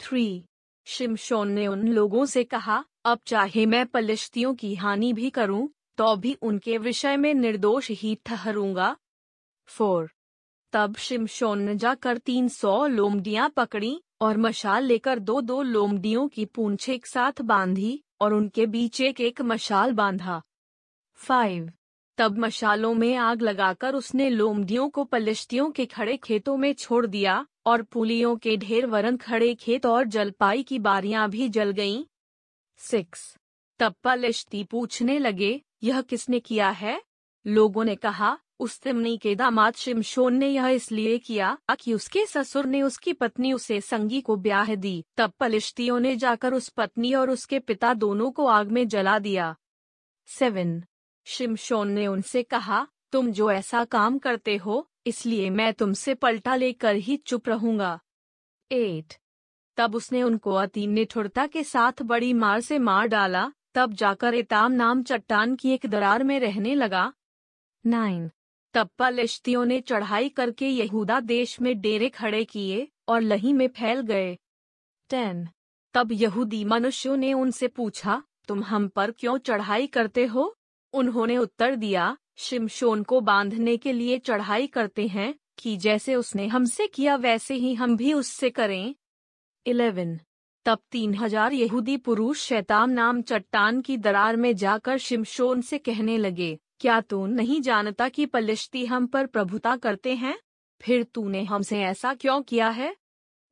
थ्री 0.00 0.44
शिमशोन 0.86 1.50
ने 1.52 1.66
उन 1.66 1.86
लोगों 1.88 2.24
से 2.26 2.44
कहा, 2.44 2.84
अब 3.04 3.20
चाहे 3.26 3.66
मैं 3.66 3.86
पलिश्तियों 3.86 4.54
की 4.54 4.74
हानि 4.74 5.12
भी 5.12 5.30
करूँ 5.30 5.68
तो 5.98 6.14
भी 6.16 6.36
उनके 6.42 6.78
विषय 6.78 7.16
में 7.16 7.32
निर्दोष 7.34 7.90
ही 7.90 8.16
ठहरूँगा। 8.26 8.96
फोर 9.68 10.10
तब 10.72 10.96
शिमशोन 10.96 11.62
ने 11.62 11.74
जाकर 11.76 12.18
तीन 12.18 12.48
सौ 12.48 12.86
लोमडियाँ 12.86 13.48
पकड़ी 13.50 14.00
और 14.20 14.36
मशाल 14.36 14.84
लेकर 14.84 15.18
दो 15.18 15.40
दो 15.40 15.60
लोमडियों 15.62 16.26
की 16.28 16.44
पूंछ 16.44 16.88
एक 16.88 17.06
साथ 17.06 17.42
बांधी 17.42 18.02
और 18.20 18.34
उनके 18.34 18.66
बीच 18.66 19.00
एक 19.00 19.20
एक 19.20 19.40
मशाल 19.42 19.92
बांधा। 19.92 20.40
फाइव 21.18 21.70
तब 22.20 22.38
मशालों 22.38 22.94
में 22.94 23.16
आग 23.16 23.42
लगाकर 23.42 23.94
उसने 23.94 24.30
लोमडियों 24.30 24.90
को 24.90 25.04
पलिश्तियों 25.04 25.70
के 25.70 25.86
खड़े 25.86 26.16
खेतों 26.16 26.56
में 26.56 26.74
छोड़ 26.74 27.06
दिया 27.06 27.46
और 27.66 27.82
पुलियों 27.82 28.36
के 28.36 28.56
ढेर 28.56 28.86
वरन 28.86 29.16
खड़े 29.16 29.54
खेत 29.54 29.86
और 29.86 30.04
जलपाई 30.04 30.62
की 30.62 30.78
बारियाँ 30.78 31.30
भी 31.30 31.48
जल 31.48 31.70
गईं। 31.70 32.04
सिक्स। 32.76 33.36
तब 33.78 33.94
पलिश्ती 34.04 34.64
पूछने 34.64 35.18
लगे, 35.18 35.62
यह 35.82 36.00
किसने 36.00 36.40
किया 36.40 36.70
है? 36.70 37.02
लोगों 37.46 37.84
ने 37.84 37.96
कहा, 37.96 38.38
उस 38.60 38.80
तिमनी 38.80 39.18
के 39.18 39.34
दामाद 39.34 39.74
शिमशोन 39.74 40.34
ने 40.34 40.48
यह 40.48 40.66
इसलिए 40.66 41.18
किया 41.18 41.58
कि 41.80 41.94
उसके 41.94 42.26
ससुर 42.26 42.66
ने 42.66 42.82
उसकी 42.82 43.12
पत्नी 43.12 43.52
उसे 43.52 43.80
संगी 43.80 44.20
को 44.20 44.36
ब्याह 44.36 44.74
दी। 44.74 45.04
तब 45.16 45.32
पलिश्तियों 45.40 46.00
ने 46.00 46.16
जाकर 46.16 46.54
उस 46.54 46.68
पत्नी 46.68 47.14
और 47.14 47.30
उसके 47.30 47.58
पिता 47.58 47.94
दोनों 47.94 48.30
को 48.30 48.46
आग 48.46 48.70
में 48.70 48.88
जला 48.88 49.18
दिया। 49.18 49.56
सेवन। 50.26 50.82
शिमशोन 51.24 51.90
ने 51.90 52.06
उनसे 52.06 52.42
कहा, 52.42 52.86
तुम 53.12 53.32
जो 53.32 53.50
ऐसा 53.50 53.84
काम 53.84 54.18
करते 54.18 54.56
हो, 54.56 54.90
इसलिए 55.06 55.50
मैं 55.50 55.74
तुमसे 55.74 56.14
पलटा 56.14 56.56
लेकर 56.56 56.94
ही 56.94 57.16
चुप 57.16 57.48
रहूँगा। 57.48 58.00
एट। 58.72 59.14
तब 59.76 59.94
उसने 59.94 60.22
उनको 60.22 60.54
अति 60.54 60.86
निठुरता 60.86 61.46
के 61.46 61.64
साथ 61.64 62.02
बड़ी 62.02 62.32
मार 62.32 62.60
से 62.60 62.78
मार 62.78 63.06
डाला, 63.06 63.52
तब 63.74 63.92
जाकर 63.92 64.34
इताम 64.34 64.72
नाम 64.72 65.02
चट्टान 65.02 65.56
की 65.56 65.70
एक 65.70 65.86
दरार 65.86 66.24
में 66.24 66.40
रहने 66.40 66.74
लगा। 66.74 67.12
नाइन। 67.86 68.30
तब 68.74 68.88
पलिश्तियों 68.98 69.64
ने 69.64 69.80
चढ़ाई 69.80 70.28
करके 70.28 70.68
यहूदा 70.68 71.20
देश 71.20 71.60
में 71.60 71.80
डेरे 71.80 72.08
खड़े 72.08 72.44
किए, 72.44 72.88
और 73.08 73.20
लही 73.20 73.52
में 73.52 73.68
फैल 73.68 74.00
गए। 74.00 74.38
टेन। 75.08 75.48
तब 75.94 76.12
यहूदी 76.12 76.64
मनुष्यों 76.64 77.16
ने 77.16 77.32
उनसे 77.32 77.68
पूछा, 77.68 78.22
तुम 78.48 78.62
हम 78.62 78.88
पर 78.88 79.10
क्यों 79.10 79.38
चढ़ाई 79.38 79.86
करते 79.86 80.26
हो? 80.26 80.56
उन्होंने 80.94 81.36
उत्तर 81.36 81.76
दिया, 81.76 82.16
शिमशोन 82.36 83.02
को 83.02 83.20
बांधने 83.20 83.76
के 83.76 83.92
लिए 83.92 84.18
चढ़ाई 84.18 84.66
करते 84.66 85.06
हैं, 85.06 85.34
कि 85.58 85.76
जैसे 85.76 86.14
उसने 86.14 86.46
हमसे 86.46 86.86
किया 86.86 87.16
वैसे 87.16 87.54
ही 87.54 87.74
हम 87.74 87.96
भी 87.96 88.12
उससे 88.12 88.50
करें। 88.50 88.94
इलेवन। 89.66 90.18
तब 90.66 90.78
तीन 90.90 91.14
हज़ार 91.14 91.52
यहूदी 91.52 91.96
पुरुष 91.96 92.40
शैतान 92.40 92.90
नाम 92.90 93.22
चट्टान 93.22 93.80
की 93.80 93.96
दरार 93.96 94.36
में 94.36 94.54
जाकर 94.56 94.98
शिमशोन 94.98 95.60
से 95.60 95.78
कहने 95.78 96.16
लगे, 96.18 96.58
क्या 96.80 97.00
तू 97.00 97.26
नहीं 97.26 97.60
जानता 97.60 98.08
कि 98.08 98.26
पलिश्ती 98.26 98.84
हम 98.86 99.06
पर 99.06 99.26
प्रभुता 99.26 99.76
करते 99.76 100.14
हैं? 100.14 100.38
फिर 100.80 101.02
तूने 101.04 101.42
हमसे 101.44 101.80
ऐसा 101.80 102.14
क्यों 102.14 102.40
किया 102.42 102.68
है? 102.68 102.94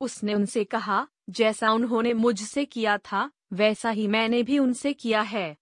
उसने 0.01 0.35
उनसे 0.35 0.65
कहा, 0.65 1.07
जैसा 1.31 1.73
उन्होंने 1.73 2.13
मुझसे 2.15 2.65
किया 2.65 2.99
था, 2.99 3.31
वैसा 3.53 3.91
ही 3.91 4.07
मैंने 4.09 4.43
भी 4.43 4.59
उनसे 4.59 4.93
किया 4.93 5.21
है। 5.21 5.57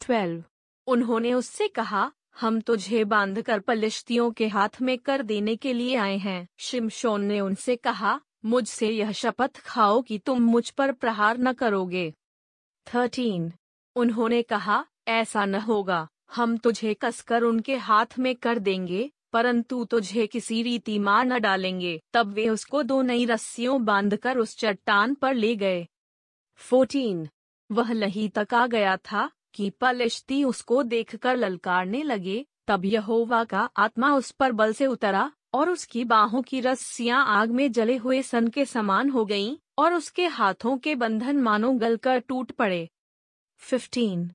ट्वेल्व। 0.00 0.42
उन्होंने 0.90 1.32
उससे 1.32 1.68
कहा, 1.68 2.12
हम 2.40 2.60
तुझे 2.60 3.04
बांधकर 3.04 3.60
पलिश्तियों 3.60 4.30
के 4.30 4.48
हाथ 4.48 4.68
में 4.82 4.98
कर 4.98 5.22
देने 5.22 5.56
के 5.56 5.72
लिए 5.72 5.96
आए 5.96 6.16
हैं। 6.16 6.48
शिमशोन 6.58 7.24
ने 7.24 7.40
उनसे 7.40 7.76
कहा, 7.76 8.20
मुझसे 8.44 8.88
यह 8.88 9.12
शपथ 9.12 9.56
खाओ 9.56 10.02
कि 10.02 10.18
तुम 10.18 10.42
मुझ 10.42 10.70
पर 10.70 10.92
प्रहार 10.92 11.38
न 11.38 11.52
करोगे। 11.52 12.14
थर्टीन, 12.94 13.52
उन्होंने 13.96 14.42
कहा, 14.42 14.86
ऐसा 15.08 15.44
न 15.44 15.54
होगा। 15.54 16.08
हम 16.34 16.56
तुझे 16.56 16.94
कसकर 16.94 17.42
उनके 17.42 17.76
हाथ 17.76 18.06
में 18.18 18.36
कर 18.36 18.58
देंगे, 18.58 19.10
परंतु 19.32 19.84
तुझे 19.84 20.26
किसी 20.26 20.62
रीति 20.62 20.98
मार 20.98 21.24
न 21.24 21.40
डालेंगे। 21.40 22.02
तब 22.12 22.32
वे 22.32 22.48
उसको 22.48 22.82
दो 22.82 23.02
नई 23.02 23.24
रस्सियों 23.24 23.84
बांधकर 23.84 24.38
उस 24.38 24.56
चट्टान 24.56 25.14
पर 25.14 25.34
ले 25.34 25.56
गए। 25.56 25.86
फोर्टीन, 26.56 27.28
वह 27.72 27.92
लही 27.92 28.28
तक 28.28 28.54
आ 28.54 28.66
गया 28.66 28.96
था। 28.96 29.30
कि 29.54 29.70
पलिश्ती 29.70 30.44
उसको 30.44 30.82
देखकर 30.82 31.36
ललकारने 31.36 32.02
लगे, 32.02 32.46
तब 32.66 32.84
यहोवा 32.84 33.44
का 33.44 33.60
आत्मा 33.76 34.14
उस 34.14 34.30
पर 34.30 34.52
बल 34.52 34.72
से 34.72 34.86
उतरा, 34.86 35.32
और 35.54 35.70
उसकी 35.70 36.04
बाहों 36.04 36.42
की 36.42 36.60
रस्सियाँ 36.60 37.24
आग 37.26 37.50
में 37.50 37.72
जले 37.72 37.96
हुए 37.96 38.22
सन 38.22 38.48
के 38.48 38.64
समान 38.64 39.10
हो 39.10 39.24
गईं, 39.24 39.56
और 39.78 39.94
उसके 39.94 40.26
हाथों 40.26 40.78
के 40.78 40.94
बंधन 40.94 41.36
मानो 41.36 41.72
गलकर 41.72 42.18
टूट 42.18 42.50
पड़े। 42.50 42.88
फिफ्टीन। 43.58 44.30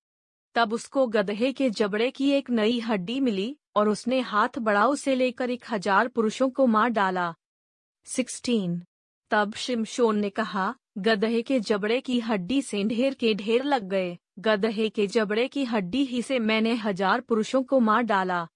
तब 0.56 0.74
उसको 0.74 1.08
गधे 1.08 1.52
के 1.52 1.70
जबड़े 1.70 2.12
की 2.12 2.30
एक 2.32 2.50
नई 2.50 2.80
हड्डी 2.80 3.20
मिली, 3.20 3.58
और 3.76 3.90
उसने 3.90 4.20
हाथ 4.20 4.60
बढ़ा 4.60 4.96
से 4.96 5.16
लेकर 5.16 5.50
एक 5.50 5.64
हज़ार 5.70 6.08
पुरुषों 6.08 6.50
को 6.50 6.68
मार 6.68 6.90
डाला। 6.90 7.34
सिक्सटीन। 8.06 8.84
तब 9.32 9.54
शिमशोन 9.54 10.20
ने 10.20 10.30
कहा 10.30 10.76
गधे 10.98 11.42
के 11.42 11.60
जबड़े 11.60 12.02
की 12.02 12.20
हड्डी 12.20 12.62
से 12.62 12.84
ढेर 12.84 13.14
के 13.14 13.34
ढेर 13.34 13.64
लग 13.64 13.84
गए। 13.84 14.18
गधे 14.38 14.90
के 14.90 15.08
जबड़े 15.08 15.48
की 15.48 15.64
हड्डी 15.64 16.04
ही 16.06 16.22
से 16.22 16.40
मैंने 16.40 16.74
हज़ार 16.76 17.22
पुरुषों 17.22 17.64
को 17.64 17.80
मार 17.80 18.04
डाला 18.04 18.48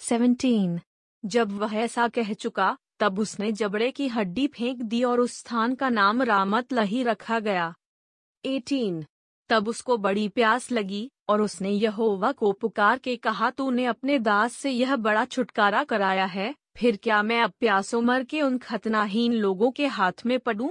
सेवनटीन 0.00 0.78
जब 1.24 1.52
वह 1.52 1.74
ऐसा 1.74 2.08
कह 2.08 2.32
चुका, 2.32 2.76
तब 2.98 3.18
उसने 3.18 3.52
जबड़े 3.52 3.90
की 3.90 4.08
हड्डी 4.08 4.46
फेंक 4.46 4.82
दी 4.82 5.02
और 5.04 5.20
उस 5.20 5.38
स्थान 5.38 5.74
का 5.74 5.88
नाम 5.88 6.22
रामत 6.22 6.72
लही 6.72 7.02
रखा 7.02 7.38
गया 7.40 7.74
एटीन 8.44 9.04
तब 9.50 9.68
उसको 9.68 9.96
बड़ी 9.96 10.28
प्यास 10.28 10.70
लगी 10.72 11.10
और 11.28 11.40
उसने 11.40 11.70
यहोवा 11.70 12.32
को 12.32 12.52
पुकार 12.52 12.98
के 12.98 13.16
कहा, 13.16 13.50
तूने 13.50 13.84
अपने 13.84 14.18
दास 14.18 14.52
से 14.52 14.70
यह 14.70 14.96
बड़ा 14.96 15.24
छुटकारा 15.24 15.84
कराया 15.84 16.24
है, 16.24 16.54
फिर 16.76 16.96
क्या 16.96 17.22
मैं 17.22 17.40
अब 17.42 17.52
प्यासों 17.60 18.00
मर 18.02 18.24
के 18.24 18.42
उन 18.42 18.58
खतनाहीन 18.58 19.32
लोगों 19.32 19.70
के 19.70 19.86
हाथ 19.86 20.26
में 20.26 20.38
पड़ूं? 20.38 20.70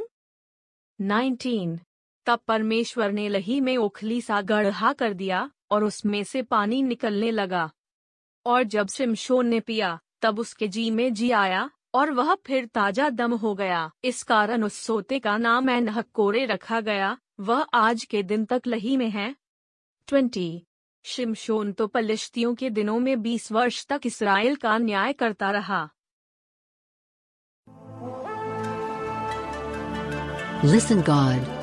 19. 1.00 1.78
तब 2.26 2.40
परमेश्वर 2.48 3.12
ने 3.12 3.30
लही 3.30 3.62
में 3.62 3.78
ओखली 3.78 4.22
सा 4.22 4.42
गढ़हा 4.42 4.94
कर 4.94 5.14
दिया 5.14 5.52
और 5.72 5.84
उसमें 5.84 6.24
से 6.24 6.42
पानी 6.42 6.84
निकलने 6.84 7.32
लगा। 7.32 7.72
और 8.46 8.64
जब 8.64 8.88
शिमशोन 8.88 9.48
ने 9.48 9.60
पिया, 9.60 10.00
तब 10.22 10.40
उसके 10.40 10.68
जी 10.68 10.92
में 10.92 11.14
जी 11.14 11.32
आया 11.32 11.70
और 11.94 12.12
वह 12.12 12.36
फिर 12.36 12.66
ताज़ा 12.66 13.10
दम 13.10 13.34
हो 13.34 13.56
गया। 13.56 13.92
इस 14.04 14.24
कारण 14.24 14.64
उस 14.64 14.74
सोते 14.74 15.20
का 15.20 15.38
नाम 15.38 15.70
एनहकोरे 15.70 16.46
रखा 16.46 16.82
गया। 16.82 17.18
वह 17.40 17.66
आज 17.74 18.04
के 18.04 18.24
दिन 18.24 18.46
तक 18.46 18.62
लही 18.68 18.98
में 18.98 19.10
है। 19.10 19.36
ट्वेंटी। 20.08 20.66
शिमशोन 21.04 21.74
तो 21.74 21.88
पलिश्तियों 21.88 22.56
के 22.56 22.70
दिनों 22.70 23.00
में 23.00 23.22
बीस 23.22 23.52
वर्ष 23.52 23.86
तक 23.88 24.02
इसराइल 24.06 24.56
का 24.56 24.78
न्याय 24.78 25.14
करता 25.14 25.52
रहा। 25.52 25.90
Listen, 30.66 31.04
God. 31.10 31.55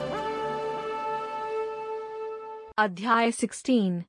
अध्याय 2.78 3.32
सिक्सटीन 3.32 4.04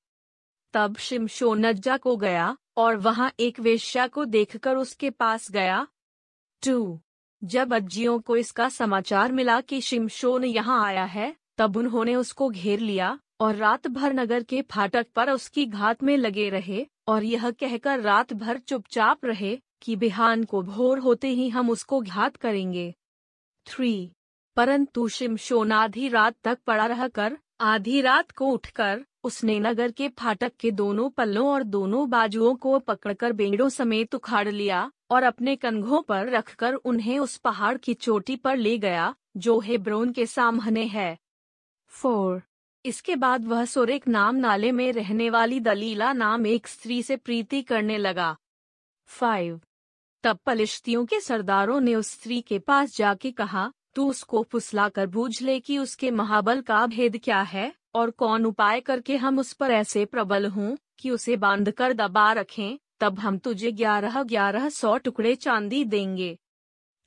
तब 0.73 0.97
शिमशोन 0.97 1.65
नज्जा 1.65 1.97
को 1.97 2.17
गया 2.17 2.57
और 2.77 2.97
वहाँ 2.97 3.31
एक 3.39 3.59
वेश्या 3.59 4.07
को 4.07 4.25
देखकर 4.25 4.75
उसके 4.75 5.09
पास 5.09 5.51
गया। 5.51 5.87
टू। 6.65 6.99
जब 7.43 7.73
अज्जियों 7.73 8.19
को 8.19 8.35
इसका 8.35 8.69
समाचार 8.69 9.31
मिला 9.31 9.61
कि 9.61 9.81
शिमशोन 9.81 10.43
यहाँ 10.43 10.85
आया 10.85 11.03
है, 11.03 11.35
तब 11.57 11.77
उन्होंने 11.77 12.15
उसको 12.15 12.49
घेर 12.49 12.79
लिया 12.79 13.19
और 13.39 13.55
रात 13.55 13.87
भर 13.87 14.13
नगर 14.13 14.43
के 14.43 14.61
फाटक 14.61 15.07
पर 15.15 15.31
उसकी 15.31 15.65
घात 15.65 16.03
में 16.03 16.17
लगे 16.17 16.49
रहे 16.49 16.87
और 17.07 17.23
यह 17.23 17.51
कहकर 17.51 17.99
रात 17.99 18.33
भर 18.33 18.57
चुपचाप 18.57 19.25
रहे 19.25 19.59
कि 19.81 19.95
बिहान 19.95 20.43
को 20.43 20.61
भोर 20.61 20.99
होते 20.99 21.27
ही 21.27 21.49
हम 21.49 21.69
उसको 21.69 22.01
घात 22.01 22.35
करेंगे। 22.35 22.93
थ्री। 23.67 24.11
परंतु 24.55 25.07
शिमशोन 25.07 25.71
आधी 25.71 26.07
रात 26.07 26.35
तक 26.43 26.57
पड़ा 26.67 26.85
रहकर 26.85 27.37
आधी 27.63 28.01
रात 28.01 28.31
को 28.31 28.47
उठकर, 28.47 29.05
उसने 29.23 29.59
नगर 29.59 29.91
के 29.91 30.09
फाटक 30.09 30.51
के 30.59 30.71
दोनों 30.71 31.09
पल्लों 31.09 31.47
और 31.47 31.63
दोनों 31.63 32.09
बाजुओं 32.09 32.55
को 32.55 32.79
पकड़कर 32.79 33.33
बेड़ों 33.33 33.69
समेत 33.69 34.15
उखाड़ 34.15 34.49
लिया, 34.49 34.91
और 35.11 35.23
अपने 35.23 35.55
कंधों 35.55 36.01
पर 36.01 36.29
रखकर 36.29 36.73
उन्हें 36.73 37.19
उस 37.19 37.37
पहाड़ 37.37 37.77
की 37.77 37.93
चोटी 37.93 38.35
पर 38.35 38.57
ले 38.57 38.77
गया, 38.77 39.15
जो 39.37 39.59
हेब्रोन 39.59 40.11
के 40.11 40.25
सामने 40.25 40.83
है। 40.83 41.17
फोर। 41.87 42.41
इसके 42.85 43.15
बाद 43.15 43.45
वह 43.45 43.65
सोरेक 43.65 44.07
नाम 44.07 44.35
नाले 44.35 44.71
में 44.71 44.93
रहने 44.93 45.29
वाली 45.29 45.59
दलीला 45.59 46.13
नाम 46.13 46.47
एक 46.47 46.67
स्त्री 46.67 47.03
से 47.03 47.15
प्रीति 47.15 47.61
करने 47.61 47.97
लगा। 47.97 48.37
फाइव। 49.05 49.61
तब 50.23 50.39
पलिश्तियों 50.45 51.05
के 51.05 51.19
सरदारों 51.19 51.81
ने 51.81 51.95
उस 51.95 52.11
स्त्री 52.11 52.41
के 52.41 52.59
पास 52.59 52.97
जाके 52.97 53.31
कहा 53.31 53.73
तू 53.95 54.09
उसको 54.09 54.43
फुसला 54.43 54.89
कर 54.89 55.07
बूझ 55.07 55.41
ले 55.41 55.59
कि 55.59 55.77
उसके 55.77 56.11
महाबल 56.11 56.61
का 56.61 56.85
भेद 56.85 57.19
क्या 57.23 57.41
है, 57.41 57.73
और 57.95 58.11
कौन 58.11 58.45
उपाय 58.45 58.79
करके 58.81 59.17
हम 59.17 59.39
उस 59.39 59.53
पर 59.53 59.71
ऐसे 59.71 60.05
प्रबल 60.05 60.45
हों, 60.45 60.75
कि 60.99 61.09
उसे 61.09 61.37
बाँध 61.37 61.71
कर 61.71 61.93
दबा 61.93 62.31
रखें, 62.33 62.79
तब 62.99 63.19
हम 63.19 63.37
तुझे 63.37 63.71
ग्यारह 63.71 64.23
ग्यारह 64.23 64.69
सौ 64.69 64.97
टुकड़े 64.97 65.35
चांदी 65.35 65.85
देंगे। 65.85 66.37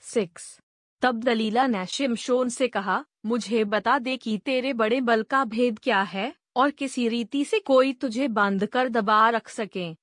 सिक्स। 0.00 0.60
तब 1.02 1.24
दलीला 1.24 1.66
ने 1.66 1.86
शिमशोन 1.86 2.48
से 2.48 2.68
कहा, 2.68 3.04
मुझे 3.26 3.64
बता 3.64 3.98
दे 3.98 4.16
कि 4.16 4.38
तेरे 4.38 4.72
बड़े 4.72 5.00
बल 5.00 5.22
का 5.22 5.44
भेद 5.44 5.78
क्या 5.78 6.02
है, 6.02 6.34
और 6.56 6.70
किसी 6.70 7.08
रीति 7.08 7.44
से 7.44 7.58
कोई 7.58 7.92
तुझे 7.92 8.28
बाँध 8.28 8.66
कर 8.66 8.88
दबा 8.88 9.28
रख 9.30 9.48
सके। 9.48 9.94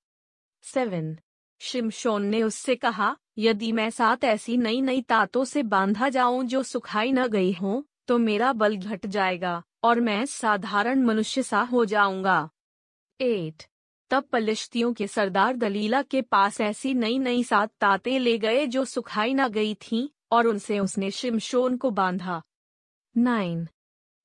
सेवन। 0.64 1.18
शिमशोन 1.64 2.26
ने 2.26 2.41
उससे 2.44 2.76
कहा, 2.76 3.15
यदि 3.38 3.72
मैं 3.72 3.90
साथ 3.90 4.23
ऐसी 4.23 4.56
नई 4.57 4.81
नई 4.81 5.02
तातों 5.02 5.44
से 5.45 5.64
बांधा 5.64 6.10
जाऊँ 6.10 6.44
जो 6.45 6.64
सुखाई 6.64 7.11
न 7.11 7.27
गई 7.27 7.52
हों 7.52 7.81
तो 8.07 8.18
मेरा 8.18 8.52
बल 8.53 8.76
घट 8.76 9.06
जाएगा, 9.06 9.61
और 9.84 9.99
मैं 9.99 10.26
साधारण 10.26 11.03
मनुष्य 11.03 11.44
सा 11.44 11.61
हो 11.61 11.84
जाऊँगा। 11.85 12.49
एट, 13.19 13.64
तब 14.11 14.23
पलिश्तियों 14.23 14.91
के 14.94 15.07
सरदार 15.07 15.56
दलीला 15.56 16.02
के 16.02 16.22
पास 16.22 16.60
ऐसी 16.61 16.94
नई 16.94 17.18
नई 17.19 17.44
सात 17.44 17.72
ताते 17.81 18.18
ले 18.19 18.38
गए 18.38 18.65
जो 18.68 18.84
सुखाई 18.85 19.34
न 19.34 19.48
गई 19.48 19.73
थीं, 19.81 20.07
और 20.31 20.48
उनसे 20.48 20.80
उसने 20.80 21.11
शिमशोन 21.11 21.77
को 21.77 21.91
बांधा। 21.91 22.41
नाइन, 23.15 23.68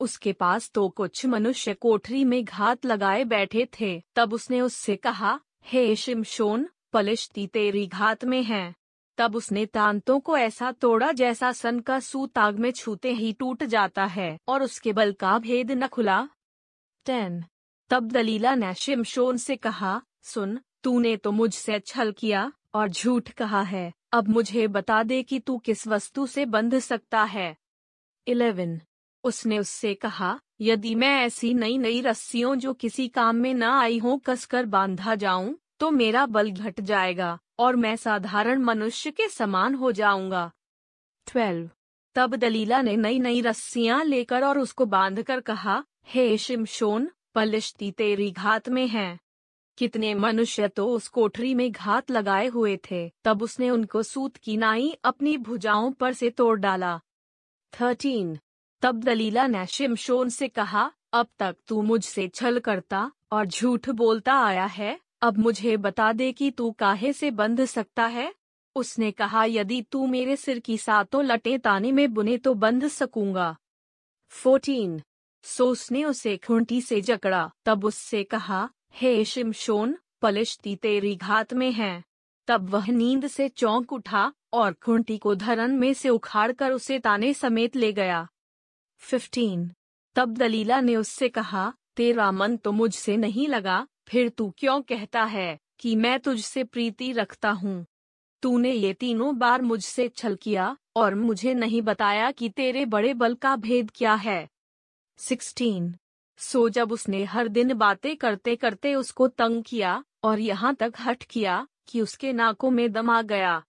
उसके 0.01 0.33
पास 0.33 0.71
तो 0.71 0.89
कुछ 0.89 1.25
मनुष्य 1.27 1.75
कोठरी 1.75 2.25
में 2.25 2.43
घात 2.45 2.87
लगाए 2.87 3.25
बैठे 3.25 3.69
थे, 3.81 4.01
तब 4.17 4.33
उसने 4.33 4.61
उससे 4.61 4.97
कहा, 4.97 5.39
हे 5.63 5.95
शिमशोन 5.97 6.69
पलिश्ती 6.93 7.47
तेरी 7.47 7.87
घात 7.87 8.25
में 8.25 8.43
है। 8.43 8.75
तब 9.19 9.37
उसने 9.37 9.67
तांतों 9.67 10.21
को 10.21 10.37
ऐसा 10.37 10.73
तोड़ा 10.73 11.13
जैसा 11.13 11.53
सन 11.53 11.81
का 11.81 12.01
सूत 12.01 12.39
आग 12.39 12.59
में 12.59 12.71
छूते 12.71 13.13
ही 13.13 13.33
टूट 13.33 13.65
जाता 13.65 14.05
है, 14.05 14.39
और 14.49 14.63
उसके 14.63 14.93
बल 14.93 15.13
का 15.13 15.39
भेद 15.39 15.71
न 15.71 15.87
खुला। 15.87 16.29
टेन। 17.07 17.45
तब 17.91 18.09
दलीला 18.09 18.55
ने 18.55 18.75
शिमशोन 18.75 19.37
से 19.37 19.57
कहा, 19.57 20.03
सुन, 20.23 20.61
तूने 20.83 21.17
तो 21.17 21.33
मुझसे 21.33 21.81
छल 21.81 22.13
किया, 22.13 22.53
और 22.75 22.89
झूठ 22.89 23.31
कहा 23.31 23.63
है, 23.63 23.93
अब 24.13 24.29
मुझे 24.29 24.69
बता 24.69 25.03
दे 25.03 25.23
कि 25.23 25.39
तू 25.39 25.59
किस 25.59 25.87
वस्तु 25.87 26.27
से 26.27 26.45
बंध 26.45 26.79
सकता 26.79 27.23
है। 27.23 27.57
इलेवन। 28.27 28.81
उसने 29.25 29.59
उससे 29.59 29.95
कहा, 29.95 30.41
यदि 30.61 30.95
मैं 30.95 31.23
ऐसी 31.23 31.55
नई 31.55 31.79
नई 31.79 32.01
रस्सियों 32.01 32.57
जो 32.57 32.75
किसी 32.75 33.09
काम 33.09 33.37
में 33.37 33.55
न 33.55 33.63
आई 33.63 33.99
हों 33.99 34.19
कसकर 34.19 34.67
बांधा 34.67 35.15
जाऊँ 35.15 35.59
तो 35.81 35.91
मेरा 35.91 36.27
बल 36.27 36.51
घट 36.51 36.81
जाएगा 36.81 37.39
और 37.59 37.77
मैं 37.77 37.97
साधारण 37.97 38.59
मनुष्य 38.59 39.11
के 39.11 39.29
समान 39.29 39.75
हो 39.75 39.93
जाऊँगा। 39.93 40.53
ट्वेल्व। 41.27 41.71
तब 42.15 42.37
दलीला 42.37 42.83
ने 42.83 42.97
नई 42.97 43.19
नई 43.19 43.41
रस्सियाँ 43.41 44.05
लेकर 44.05 44.45
और 44.45 44.59
उसको 44.59 44.87
बांधकर 44.87 45.41
कहा, 45.41 45.85
हे 46.07 46.39
शिमशोन, 46.39 47.11
पलिश्ती 47.35 47.91
तेरी 47.91 48.31
घात 48.31 48.69
में 48.69 48.89
है। 48.89 49.19
कितने 49.79 50.15
मनुष्य 50.15 50.69
तो 50.69 50.87
उस 50.87 51.09
कोठरी 51.09 51.55
में 51.55 51.73
घात 51.73 52.11
लगाए 52.11 52.47
हुए 52.47 52.79
थे। 52.91 53.13
तब 53.25 53.43
उसने 53.43 53.71
उनको 53.71 54.03
सूत 54.03 54.37
की 54.37 54.57
नाई 54.57 54.99
अपनी 55.05 55.37
भुजाओं 55.37 55.93
पर 55.93 56.13
से 56.13 56.31
तोड़ 56.31 56.59
डाला। 56.59 57.01
थर्टीन। 57.81 58.39
तब 58.83 59.05
दलीला 59.05 59.47
ने 59.47 59.67
शिमशोन 59.67 60.29
से 60.29 60.49
कहा, 60.49 60.93
अब 61.13 61.27
तक 61.39 61.57
तू 61.67 61.83
मुझसे 61.83 62.29
छल 62.29 62.59
करता 62.59 63.13
और 63.33 63.47
झूठ 63.47 63.91
बोलता 63.91 64.35
आया 64.35 64.65
है? 64.65 65.08
अब 65.23 65.39
मुझे 65.39 65.77
बता 65.77 66.13
दे 66.13 66.33
कि 66.33 66.51
तू 66.51 66.71
काहे 66.71 67.13
से 67.13 67.31
बंध 67.31 67.65
सकता 67.65 68.07
है? 68.07 68.35
उसने 68.77 69.11
कहा, 69.11 69.45
यदि 69.45 69.83
तू 69.83 70.07
मेरे 70.07 70.37
सिर 70.37 70.59
की 70.59 70.79
सातों 70.79 71.25
लटे 71.25 71.59
ताने 71.59 71.93
में 71.93 72.15
बुने 72.15 72.39
तो 72.39 72.55
बंध 72.55 72.89
सकूँगा। 72.89 73.57
फोर्टीन। 74.29 75.03
सो 75.43 75.67
उसने 75.67 76.05
उसे 76.05 76.37
खूंटी 76.37 76.81
से 76.81 77.01
जकड़ा। 77.01 77.51
तब 77.65 77.85
उससे 77.85 78.25
कहा, 78.25 78.71
हे 78.93 79.25
शिमशोन, 79.25 79.99
पलिश्ती 80.23 80.77
तेरी 80.77 81.17
घात 81.17 81.55
में 81.55 81.73
है। 81.73 82.05
तब 82.47 82.71
वह 82.71 82.87
नींद 82.91 83.27
से 83.27 83.49
चौंक 83.49 83.93
उठा 83.93 84.33
और 84.53 84.73
खूंटी 84.73 85.19
को 85.19 85.35
धरन 85.35 85.71
में 85.71 85.95
से 85.95 86.09
उखाड़कर 86.09 86.73
उसे 86.73 86.99
ताने 86.99 87.35
समेत 87.35 87.77
ले 87.77 87.93
गया। 87.93 88.29
फिफ्टीन। 88.99 89.73
तब 90.15 90.37
दलीला 90.37 90.81
ने 90.81 90.97
उससे 90.97 91.29
कहा, 91.29 91.73
तेरा 91.97 92.33
मन 92.33 92.57
तो 92.57 92.73
मुझसे 92.73 93.17
नहीं 93.17 93.49
लगा 93.49 93.87
फिर 94.09 94.29
तू 94.29 94.55
क्यों 94.59 94.83
कहता 94.83 95.25
है 95.25 95.59
कि 95.81 95.97
मैं 95.97 96.21
तुझसे 96.21 96.65
प्रीति 96.65 97.13
रखता 97.13 97.51
हूँ? 97.51 97.87
तूने 98.43 98.73
ये 98.73 98.93
तीनों 98.93 99.39
बार 99.39 99.63
मुझसे 99.63 100.09
छल 100.09 100.35
किया 100.35 100.77
और 100.97 101.15
मुझे 101.15 101.55
नहीं 101.55 101.83
बताया 101.83 102.31
कि 102.31 102.49
तेरे 102.49 102.85
बड़े 102.85 103.15
बल 103.15 103.35
का 103.35 103.57
भेद 103.57 103.91
क्या 103.95 104.15
है। 104.15 104.49
सिक्सटीन। 105.19 105.95
सो 106.37 106.69
जब 106.69 106.93
उसने 106.93 107.25
हर 107.25 107.49
दिन 107.49 107.75
बातें 107.75 108.17
करते 108.17 108.57
करते 108.57 108.95
उसको 108.95 109.29
तंग 109.29 109.65
किया 109.65 110.05
और 110.23 110.41
यहाँ 110.41 110.75
तक 110.75 110.93
हट 111.01 111.23
किया 111.23 111.67
कि 111.89 112.01
उसके 112.01 112.33
नाकों 112.33 112.71
में 112.71 112.93
दम 112.93 113.11
आ 113.11 113.23
गया। 113.23 113.63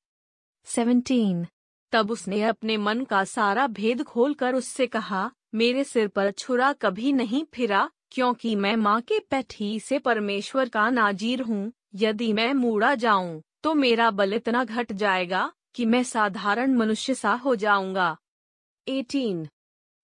सेवनटीन। 0.65 1.47
तब 1.91 2.11
उसने 2.11 2.43
अपने 2.43 2.77
मन 2.77 3.03
का 3.03 3.23
सारा 3.23 3.67
भेद 3.67 4.03
खोलकर 4.03 4.55
उससे 4.55 4.87
कहा, 4.87 5.31
मेरे 5.55 5.83
सिर 5.83 6.07
पर 6.07 6.31
छुरा 6.31 6.73
कभी 6.73 7.13
नहीं 7.13 7.45
फिरा 7.53 7.91
क्योंकि 8.11 8.55
मैं 8.55 8.75
माँ 8.75 8.99
के 9.01 9.19
पेट 9.19 9.53
ही 9.53 9.79
से 9.79 9.99
परमेश्वर 9.99 10.69
का 10.69 10.89
नाजीर 10.89 11.41
हूँ, 11.41 11.71
यदि 11.95 12.31
मैं 12.33 12.53
मूड़ा 12.53 12.93
जाऊँ 12.95 13.41
तो 13.63 13.73
मेरा 13.73 14.09
बल 14.11 14.33
इतना 14.33 14.63
घट 14.63 14.91
जाएगा, 14.91 15.51
कि 15.75 15.85
मैं 15.85 16.03
साधारण 16.03 16.73
मनुष्य 16.73 17.13
सा 17.13 17.33
हो 17.35 17.55
जाऊँगा। 17.55 18.15
18. 18.87 19.47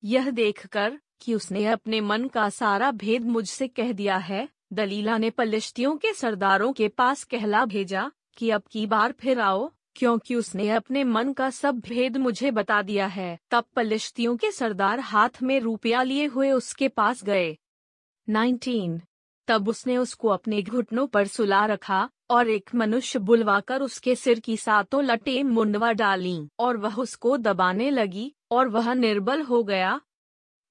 यह 0.04 0.30
देखकर 0.30 1.00
कि 1.22 1.34
उसने 1.34 1.66
अपने 1.66 2.02
मन 2.02 2.28
का 2.28 2.50
सारा 2.50 2.92
भेद 2.92 3.26
मुझसे 3.26 3.68
कह 3.68 3.92
दिया 3.92 4.18
है, 4.18 4.48
दलीला 4.74 5.18
ने 5.18 5.30
पलिश्तियों 5.30 5.96
के 5.98 6.14
सरदारों 6.14 6.72
के 6.74 6.88
पास 6.88 7.24
कहला 7.24 7.66
भेजा, 7.66 8.12
कि 8.38 8.50
अब 8.50 8.64
की 8.72 8.86
बार 8.86 9.12
फिर 9.12 9.40
आओ, 9.40 9.72
क्योंकि 9.96 10.36
उसने 10.36 10.70
अपने 10.70 11.04
मन 11.04 11.34
का 11.34 11.50
सब 11.50 11.80
भेद 11.80 12.18
मुझे 12.18 12.52
बता 12.52 12.82
दिया 12.82 13.06
है। 13.08 13.38
तब 13.52 13.66
पलिश्तियों 13.76 14.36
के 14.38 14.52
सरदार 14.52 15.00
हाथ 15.00 15.42
में 15.42 15.60
रुपया 15.60 16.04
लिए 16.04 16.26
हुए 16.26 16.52
उसके 16.52 16.88
पास 16.88 17.24
गए। 17.24 17.56
19. 18.30 19.02
तब 19.48 19.68
उसने 19.68 19.98
उसको 19.98 20.28
अपने 20.28 20.62
घुटनों 20.62 21.08
पर 21.08 21.28
सुला 21.28 21.66
रखा 21.66 22.10
और 22.30 22.48
एक 22.48 22.76
मनुष्य 22.76 23.20
बुलवाकर 23.20 23.82
उसके 23.82 24.16
सिर 24.16 24.40
की 24.40 24.58
सातों 24.58 25.04
लटे 25.04 25.44
मुंडवा 25.44 25.92
डाली 25.92 26.50
और 26.60 26.78
वह 26.78 26.96
उसको 26.96 27.38
दबाने 27.38 27.90
लगी 27.90 28.36
और 28.52 28.68
वह 28.68 28.94
निर्बल 28.94 29.42
हो 29.42 29.64
गया। 29.64 30.02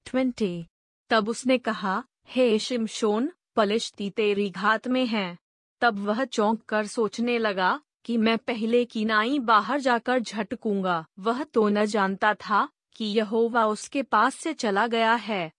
ट्वेंटी। 0.05 0.65
तब 1.09 1.29
उसने 1.29 1.57
कहा, 1.57 2.03
हे 2.27 2.59
शिमशोन, 2.59 3.31
पलिश्ती, 3.55 4.09
तेरी 4.09 4.49
घात 4.49 4.87
में 4.87 5.05
है। 5.05 5.37
तब 5.81 5.99
वह 5.99 6.25
चौंक 6.25 6.61
कर 6.61 6.85
सोचने 6.85 7.37
लगा 7.37 7.81
कि 8.05 8.17
मैं 8.17 8.37
पहले 8.37 8.85
की 8.85 9.05
नाई 9.05 9.39
बाहर 9.39 9.79
जाकर 9.79 10.19
झटकूँगा। 10.19 11.05
वह 11.19 11.43
तो 11.43 11.69
न 11.69 11.85
जानता 11.85 12.33
था 12.33 12.69
कि 12.95 13.05
यहोवा 13.05 13.65
उसके 13.65 14.03
पास 14.03 14.35
से 14.35 14.53
चला 14.53 14.87
गया 14.87 15.13
है। 15.13 15.51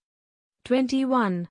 Twenty 0.65 1.05
one. 1.05 1.47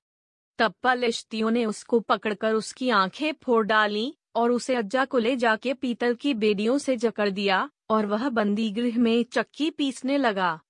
तब 0.58 0.74
पलिश्तियों 0.82 1.50
ने 1.50 1.64
उसको 1.66 2.00
पकड़कर 2.00 2.54
उसकी 2.54 2.90
आँखें 2.90 3.32
फोड़ 3.32 3.66
डाली 3.66 4.16
और 4.34 4.50
उसे 4.50 4.74
अज्जा 4.74 5.04
को 5.04 5.18
ले 5.18 5.36
जाके 5.36 5.74
पीतल 5.74 6.14
की 6.14 6.34
बेड़ियों 6.34 6.78
से 6.78 6.96
जकड़ 6.96 7.30
दिया 7.30 7.70
और 7.90 8.06
वह 8.06 8.28
बंदी 8.28 8.70
गृह 8.70 8.98
में 8.98 9.24
चक्की 9.24 9.70
पीसने 9.70 10.18
लगा 10.18 10.60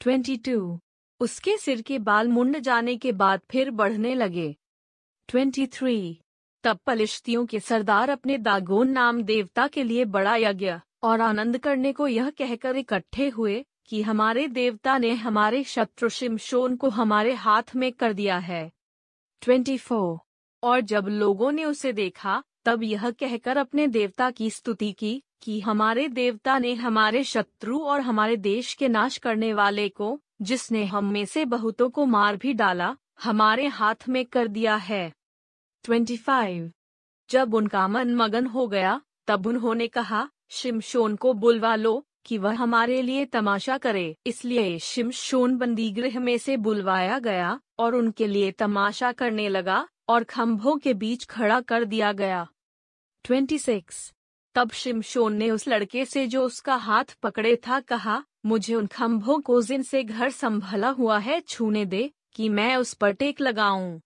22. 0.00 0.78
उसके 1.20 1.56
सिर 1.56 1.82
के 1.82 1.98
बाल 1.98 2.28
मुंड 2.28 2.58
जाने 2.58 2.96
के 2.96 3.12
बाद 3.12 3.40
फिर 3.50 3.70
बढ़ने 3.70 4.14
लगे 4.14 4.56
23. 5.28 6.14
तब 6.64 6.78
पलिश्तियों 6.86 7.46
के 7.46 7.60
सरदार 7.60 8.10
अपने 8.10 8.38
दागोन 8.38 8.88
नाम 8.88 9.22
देवता 9.22 9.66
के 9.66 9.82
लिए 9.82 10.04
बड़ा 10.04 10.36
यज्ञ 10.36 10.74
और 11.02 11.20
आनंद 11.20 11.58
करने 11.58 11.92
को 11.92 12.06
यह 12.06 12.30
कहकर 12.30 12.76
इकट्ठे 12.76 13.28
हुए 13.28 13.64
कि 13.86 14.02
हमारे 14.02 14.48
देवता 14.48 14.98
ने 14.98 15.14
हमारे 15.14 15.64
शत्रु 15.64 16.08
शिमशोन 16.08 16.76
को 16.76 16.88
हमारे 16.88 17.32
हाथ 17.32 17.76
में 17.76 17.92
कर 17.92 18.12
दिया 18.12 18.38
है 18.38 18.70
24. 19.42 20.18
और 20.62 20.80
जब 20.80 21.06
लोगों 21.08 21.52
ने 21.52 21.64
उसे 21.64 21.92
देखा, 21.92 22.42
तब 22.64 22.82
यह 22.82 23.10
कहकर 23.10 23.56
अपने 23.56 23.86
देवता 23.86 24.30
की 24.30 24.50
स्तुति 24.50 24.92
की, 24.92 25.22
कि 25.42 25.60
हमारे 25.60 26.08
देवता 26.08 26.58
ने 26.58 26.74
हमारे 26.74 27.24
शत्रु 27.24 27.78
और 27.78 28.00
हमारे 28.00 28.36
देश 28.36 28.74
के 28.74 28.88
नाश 28.88 29.16
करने 29.16 29.52
वाले 29.52 29.88
को, 29.88 30.20
जिसने 30.42 30.84
हम 30.84 31.12
में 31.12 31.24
से 31.24 31.44
बहुतों 31.44 31.90
को 31.90 32.06
मार 32.06 32.36
भी 32.36 32.54
डाला, 32.54 32.96
हमारे 33.22 33.66
हाथ 33.66 34.08
में 34.08 34.26
कर 34.26 34.48
दिया 34.48 34.76
है 34.76 35.12
25. 35.84 36.70
जब 37.30 37.54
उनका 37.54 37.88
मन 37.88 38.14
मगन 38.14 38.46
हो 38.46 38.66
गया, 38.68 39.00
तब 39.26 39.46
उन्होंने 39.46 39.88
कहा, 39.88 40.28
शिमशोन 40.50 41.16
को 41.16 41.32
बुलवा 41.32 41.76
लो 41.76 42.06
कि 42.26 42.38
वह 42.38 42.54
हमारे 42.54 43.00
लिए 43.02 43.24
तमाशा 43.26 43.76
करे, 43.78 44.16
इसलिए 44.26 44.78
शिमशोन 44.78 45.56
बंदीगृह 45.56 46.18
में 46.20 46.36
से 46.38 46.56
बुलवाया 46.56 47.18
गया 47.18 47.58
और 47.78 47.94
उनके 47.94 48.26
लिए 48.26 48.50
तमाशा 48.52 49.12
करने 49.12 49.48
लगा 49.48 49.86
और 50.08 50.24
खम्भों 50.24 50.76
के 50.76 50.94
बीच 50.94 51.24
खड़ा 51.24 51.60
कर 51.60 51.84
दिया 51.84 52.12
गया 52.12 52.46
26. 53.24 54.12
तब 54.54 54.70
शिमशोन 54.70 55.36
ने 55.36 55.50
उस 55.50 55.68
लड़के 55.68 56.04
से 56.04 56.26
जो 56.26 56.42
उसका 56.42 56.74
हाथ 56.76 57.16
पकड़े 57.22 57.56
था 57.56 57.80
कहा, 57.80 58.22
मुझे 58.46 58.74
उन 58.74 58.86
खम्भों 58.86 59.40
को 59.40 59.60
जिनसे 59.62 60.02
घर 60.04 60.30
संभला 60.30 60.88
हुआ 60.90 61.18
है 61.18 61.40
छूने 61.40 61.84
दे 61.86 62.10
कि 62.34 62.48
मैं 62.48 62.76
उस 62.76 62.94
पर 62.94 63.12
टेक 63.12 63.40
लगाऊँ 63.40 64.00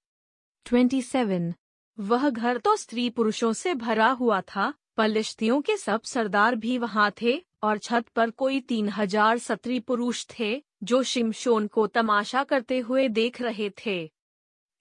27. 0.66 1.52
वह 1.98 2.28
घर 2.30 2.58
तो 2.58 2.76
स्त्री 2.76 3.08
पुरुषों 3.10 3.52
से 3.52 3.74
भरा 3.74 4.10
हुआ 4.10 4.40
था 4.40 4.72
पलिश्तियों 4.96 5.60
के 5.60 5.76
सब 5.76 6.02
सरदार 6.02 6.54
भी 6.54 6.76
वहाँ 6.78 7.10
थे 7.22 7.32
और 7.66 7.78
छत 7.78 8.08
पर 8.08 8.30
कोई 8.30 8.60
तीन 8.60 8.88
हज़ार 8.88 9.38
सत्री 9.38 9.80
पुरुष 9.80 10.26
थे, 10.26 10.62
जो 10.82 11.02
शिमशोन 11.02 11.66
को 11.66 11.86
तमाशा 11.86 12.44
करते 12.44 12.78
हुए 12.78 13.08
देख 13.08 13.40
रहे 13.42 13.70
थे 13.70 14.12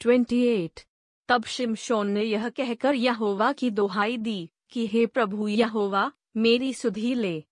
28. 0.01 0.85
तब 1.27 1.45
शिमशोन 1.45 2.11
ने 2.11 2.23
यह 2.23 2.49
कहकर 2.49 2.95
यहोवा 2.95 3.51
की 3.53 3.69
दोहाई 3.71 4.17
दी 4.17 4.49
कि, 4.71 4.87
हे 4.87 5.05
प्रभु 5.05 5.47
यहोवा, 5.47 6.11
मेरी 6.37 6.73
सुधी 6.73 7.13
ले 7.15 7.43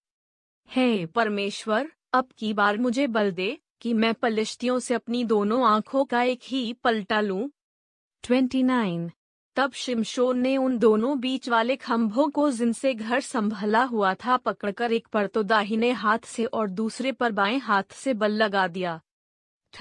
हे 0.70 1.06
परमेश्वर, 1.06 1.92
अब 2.14 2.30
की 2.38 2.54
बार 2.54 2.78
मुझे 2.78 3.08
बल 3.08 3.32
दे 3.32 3.58
कि 3.82 3.94
मैं 3.94 4.14
पलिश्तियों 4.14 4.80
से 4.80 4.94
अपनी 4.94 5.24
दोनों 5.24 5.66
आँखों 5.68 6.06
का 6.06 6.24
एक 6.24 6.40
ही 6.44 6.74
पलटा 6.74 7.22
लूँ 7.22 7.50
29. 8.24 9.10
तब 9.56 9.72
शिमशोन 9.72 10.40
ने 10.40 10.58
उन 10.58 10.78
दोनों 10.78 11.20
बीच 11.20 11.50
वाले 11.50 11.76
खम्भों 11.76 12.30
को 12.30 12.52
जिनसे 12.52 12.94
घर 12.94 13.20
संभला 13.20 13.84
हुआ 13.84 14.14
था 14.14 14.38
पकड़कर 14.38 14.92
एक 14.92 15.08
पर 15.08 15.28
तो 15.28 15.44
दाहिने 15.44 15.92
हाथ 15.92 16.20
से 16.20 16.46
और 16.46 16.70
दूसरे 16.70 17.12
पर 17.12 17.32
बाएँ 17.32 17.60
हाथ 17.60 17.84
से 17.92 18.14
बल 18.14 18.32
लगा 18.32 18.68
दिया। 18.68 19.02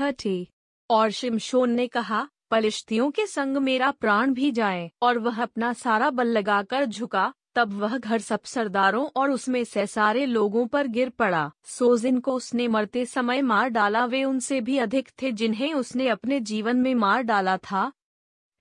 थर्टी। 0.01 0.49
और 0.91 1.11
शिमशोन 1.11 1.71
ने 1.71 1.87
कहा, 1.87 2.29
पलिश्तियों 2.51 3.11
के 3.11 3.27
संग 3.27 3.57
मेरा 3.57 3.91
प्राण 3.91 4.35
भी 4.35 4.51
जाए। 4.51 4.91
और 5.03 5.19
वह 5.19 5.43
अपना 5.43 5.73
सारा 5.73 6.11
बल 6.11 6.27
लगाकर 6.27 6.85
झुका। 6.85 7.35
तब 7.55 7.73
वह 7.73 7.99
घर 7.99 8.19
सब 8.19 8.41
सरदारों 8.45 9.09
और 9.17 9.31
उसमें 9.31 9.65
से 9.65 9.87
सारे 9.87 10.27
लोगों 10.27 10.67
पर 10.67 10.87
गिर 10.87 11.11
पड़ा। 11.11 11.53
सो 11.65 11.97
जिनको 11.97 12.33
उसने 12.33 12.69
मरते 12.69 13.07
समय 13.07 13.43
मार 13.43 13.69
डाला, 13.69 14.05
वे 14.05 14.25
उनसे 14.25 14.61
भी 14.61 14.79
अधिक 14.79 15.11
थे 15.23 15.33
जिन्हें 15.33 15.75
उसने 15.75 16.09
अपने 16.09 16.41
जीवन 16.41 16.77
में 16.77 16.95
मार 16.95 17.23
डाला 17.23 17.57
था। 17.57 17.93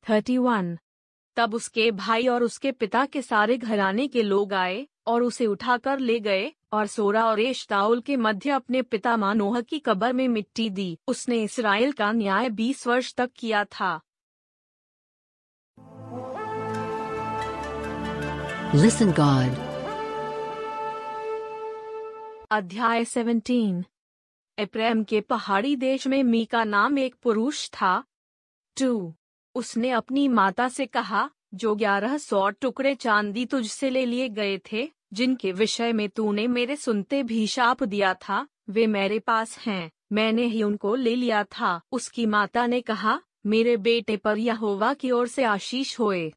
Thirty 0.09 0.37
one. 0.37 0.77
तब 1.41 1.53
उसके 1.53 1.91
भाई 1.91 2.27
और 2.27 2.43
उसके 2.43 2.71
पिता 2.71 3.05
के 3.05 3.21
सारे 3.21 3.57
घराने 3.57 4.07
के 4.07 4.21
लोग 4.21 4.53
आए 4.53 4.87
और 5.07 5.23
उसे 5.23 5.45
उठाकर 5.45 5.99
ले 5.99 6.19
गए 6.19 6.53
और 6.73 6.87
सोरा 6.87 7.25
और 7.25 7.39
एशताउल 7.39 8.01
के 8.01 8.17
मध्य 8.17 8.49
अपने 8.49 8.81
पिता 8.81 9.17
मानोह 9.17 9.61
की 9.61 9.79
कब्र 9.79 10.13
में 10.13 10.27
मिट्टी 10.27 10.69
दी। 10.69 10.97
उसने 11.07 11.43
इसराइल 11.43 11.91
का 11.91 12.11
न्याय 12.11 12.49
बीस 12.49 12.87
वर्ष 12.87 13.13
तक 13.13 13.31
किया 13.35 13.65
था। 13.65 14.01
Listen 18.75 19.09
God. 19.09 19.55
अध्याय 22.51 23.05
17 23.05 23.83
एप्रेम 24.59 25.03
के 25.03 25.21
पहाड़ी 25.21 25.75
देश 25.75 26.07
में 26.07 26.23
मीका 26.23 26.63
नाम 26.63 26.99
एक 26.99 27.15
पुरुष 27.15 27.69
था। 27.69 28.03
टू। 28.79 29.13
उसने 29.55 29.89
अपनी 29.89 30.27
माता 30.27 30.67
से 30.67 30.85
कहा, 30.85 31.29
जो 31.53 31.75
ग्यारह 31.75 32.17
सौ 32.17 32.49
टुकड़े 32.49 32.95
चांदी 32.95 33.45
तुझसे 33.45 33.89
ले 33.89 34.05
लिए 34.05 34.29
गए 34.29 34.59
थे, 34.71 34.91
जिनके 35.13 35.51
विषय 35.51 35.93
में 35.93 36.09
तूने 36.09 36.47
मेरे 36.47 36.75
सुनते 36.75 37.23
भी 37.23 37.47
शाप 37.47 37.83
दिया 37.83 38.13
था, 38.13 38.47
वे 38.69 38.87
मेरे 38.87 39.19
पास 39.19 39.59
हैं। 39.59 39.91
मैंने 40.11 40.45
ही 40.45 40.63
उनको 40.63 40.95
ले 40.95 41.15
लिया 41.15 41.43
था। 41.43 41.81
उसकी 41.91 42.25
माता 42.25 42.65
ने 42.65 42.81
कहा, 42.81 43.21
मेरे 43.45 43.77
बेटे 43.77 44.17
पर 44.17 44.37
यहोवा 44.37 44.93
की 44.93 45.11
ओर 45.11 45.27
से 45.27 45.43
आशीष 45.43 45.99
होए। 45.99 46.33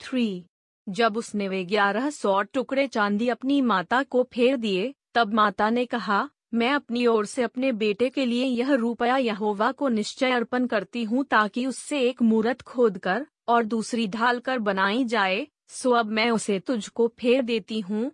थ्री। 0.00 0.44
जब 0.88 1.16
उसने 1.16 1.48
वे 1.48 1.64
ग्यारह 1.64 2.10
सौ 2.10 2.42
टुकड़े 2.42 2.86
चांदी 2.86 3.28
अपनी 3.28 3.60
माता 3.60 4.02
को 4.02 4.28
फेर 4.32 4.56
दिए, 4.56 4.94
तब 5.14 5.34
माता 5.34 5.70
ने 5.70 5.86
कहा 5.86 6.30
मैं 6.54 6.70
अपनी 6.70 7.06
ओर 7.06 7.26
से 7.26 7.42
अपने 7.42 7.72
बेटे 7.72 8.08
के 8.10 8.24
लिए 8.26 8.44
यह 8.44 8.74
रुपया 8.74 9.16
यहोवा 9.16 9.72
को 9.72 9.88
निश्चय 9.88 10.30
अर्पण 10.30 10.66
करती 10.66 11.04
हूँ 11.04 11.24
ताकि 11.24 11.66
उससे 11.66 12.00
एक 12.00 12.22
मूरत 12.22 12.62
खोद 12.62 12.98
कर 12.98 13.26
और 13.48 13.64
दूसरी 13.64 14.06
ढाल 14.08 14.38
कर 14.38 14.58
बनाई 14.58 15.04
जाए, 15.04 15.46
सो 15.68 15.90
अब 15.90 16.06
मैं 16.06 16.30
उसे 16.30 16.58
तुझको 16.58 17.08
फेर 17.18 17.42
देती 17.42 17.80
हूँ। 17.80 18.12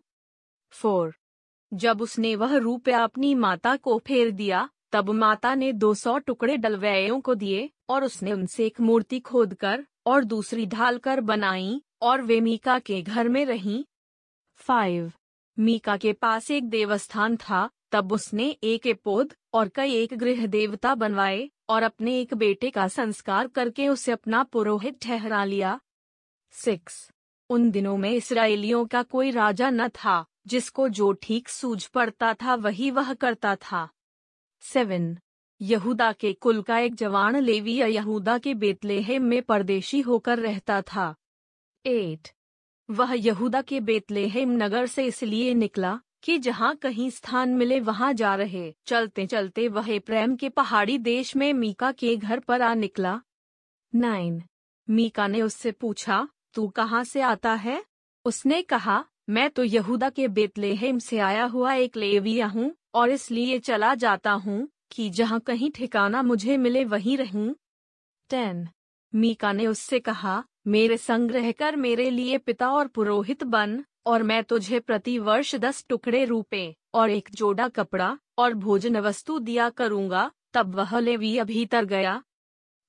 फोर। 0.70 1.14
जब 1.74 2.02
उसने 2.02 2.36
वह 2.36 2.56
रुपया 2.56 3.02
अपनी 3.04 3.34
माता 3.34 3.76
को 3.76 3.98
फेर 3.98 4.30
दिया, 4.30 4.68
तब 4.92 5.10
माता 5.10 5.54
ने 5.54 5.72
दो 5.72 5.94
सौ 5.94 6.18
टुकड़े 6.18 6.56
डलवैयों 6.56 7.20
को 7.20 7.34
दिए 7.34 7.70
और 7.88 8.04
उसने 8.04 8.32
उनसे 8.32 8.66
एक 8.66 8.80
मूर्ति 8.80 9.20
खोद 9.20 9.54
कर 9.54 9.86
और 10.06 10.24
दूसरी 10.24 10.66
ढाल 10.66 10.98
कर 10.98 11.20
बनाई, 11.20 11.82
और 12.02 12.22
वे 12.22 12.40
मीका 12.40 12.78
के 12.78 13.02
घर 13.02 13.28
में 13.28 13.44
रहीं। 13.46 13.84
फाइव। 14.54 15.12
मीका 15.58 15.96
के 15.96 16.12
पास 16.12 16.50
एक 16.50 16.68
देवस्थान 16.68 17.36
था 17.36 17.70
तब 17.92 18.12
उसने 18.12 18.56
एक 18.62 18.86
एपोद 18.86 19.34
और 19.54 19.68
कई 19.68 19.94
एक 19.94 20.14
गृह 20.14 20.46
देवता 20.46 20.94
बनवाए 20.94 21.50
और 21.68 21.82
अपने 21.82 22.20
एक 22.20 22.34
बेटे 22.34 22.70
का 22.70 22.88
संस्कार 22.88 23.48
करके 23.48 23.88
उसे 23.88 24.12
अपना 24.12 24.42
पुरोहित 24.42 24.98
ठहरा 25.02 25.44
लिया। 25.44 25.80
सिक्स। 26.50 27.10
उन 27.50 27.70
दिनों 27.70 27.96
में 27.96 28.10
इसराइलियों 28.10 28.86
का 28.86 29.02
कोई 29.02 29.30
राजा 29.30 29.70
न 29.70 29.88
था, 29.88 30.26
जिसको 30.46 30.88
जो 30.88 31.12
ठीक 31.12 31.48
सूझ 31.48 31.86
पड़ता 31.86 32.34
था 32.34 32.54
वही 32.54 32.90
वह 32.90 33.14
करता 33.14 33.56
था। 33.56 33.88
सेवन। 34.60 35.18
यहूदा 35.62 36.12
के 36.12 36.32
कुल 36.32 36.62
का 36.62 36.78
एक 36.78 36.94
जवान 36.94 37.36
लेवी 37.36 37.76
या 37.76 37.86
यहूदा 37.86 38.38
के 38.38 38.54
बेतलेहेम 38.54 39.22
में 39.22 39.42
परदेशी 39.42 40.00
होकर 40.00 40.38
रहता 40.38 40.82
था। 40.82 41.14
एट। 41.86 42.28
वह 42.90 43.14
यहूदा 43.14 43.62
के 43.62 43.80
बेतलेहेम 43.80 44.50
नगर 44.50 44.86
से 44.86 45.04
इसलिए 45.04 45.54
निकला 45.54 46.00
कि 46.22 46.38
जहाँ 46.38 46.74
कहीं 46.76 47.10
स्थान 47.10 47.48
मिले 47.48 47.80
वहाँ 47.80 48.12
जा 48.12 48.34
रहे। 48.34 48.74
चलते 48.86 49.26
चलते 49.26 49.68
वह 49.68 49.98
प्रेम 49.98 50.36
के 50.36 50.48
पहाड़ी 50.48 50.98
देश 50.98 51.36
में 51.36 51.52
मीका 51.52 51.92
के 51.92 52.16
घर 52.16 52.40
पर 52.40 52.62
आ 52.62 52.74
निकला। 52.74 53.20
नाइन। 53.94 54.42
मीका 54.88 55.26
ने 55.26 55.42
उससे 55.42 55.72
पूछा, 55.72 56.28
तू 56.54 56.68
कहाँ 56.68 57.04
से 57.04 57.20
आता 57.20 57.54
है? 57.54 57.84
उसने 58.24 58.62
कहा, 58.62 59.04
मैं 59.28 59.50
तो 59.50 59.64
यहूदा 59.64 60.10
के 60.10 60.28
बेतलेहेम 60.28 60.98
से 60.98 61.18
आया 61.18 61.44
हुआ 61.44 61.74
एक 61.74 61.96
लेविया 61.96 62.46
हूँ 62.46 62.74
और 62.94 63.10
इसलिए 63.10 63.58
चला 63.58 63.94
जाता 63.94 64.32
हूँ 64.32 64.68
कि 64.92 65.10
जहाँ 65.10 65.40
कहीं 65.40 65.70
ठिकाना 65.70 66.22
मुझे 66.22 66.56
मिले 66.56 66.84
वहीं 66.84 67.16
रहूँ। 67.16 67.54
टेन। 68.30 68.68
मीका 69.14 69.52
ने 69.52 69.66
उससे 69.66 70.00
कहा, 70.00 70.44
मेरे 70.66 70.96
संग 70.96 71.30
रहकर 71.30 71.76
मेरे 71.76 72.10
लिए 72.10 72.38
पिता 72.38 72.70
और 72.70 72.88
पुरोहित 72.88 73.44
बन। 73.44 73.84
और 74.06 74.22
मैं 74.22 74.44
तुझे 74.44 74.80
प्रति 74.80 75.18
वर्ष 75.18 75.56
दस 75.56 75.84
टुकड़े 75.88 76.24
रूपे 76.24 76.76
और 76.94 77.10
एक 77.10 77.28
जोड़ा 77.34 77.68
कपड़ा 77.68 78.18
और 78.38 78.54
भोजन 78.54 78.96
वस्तु 78.96 79.38
दिया 79.38 79.70
करूँगा, 79.70 80.32
तब 80.52 80.74
वह 80.74 80.98
लेविया 80.98 81.44
भीतर 81.44 81.84
गया। 81.84 82.22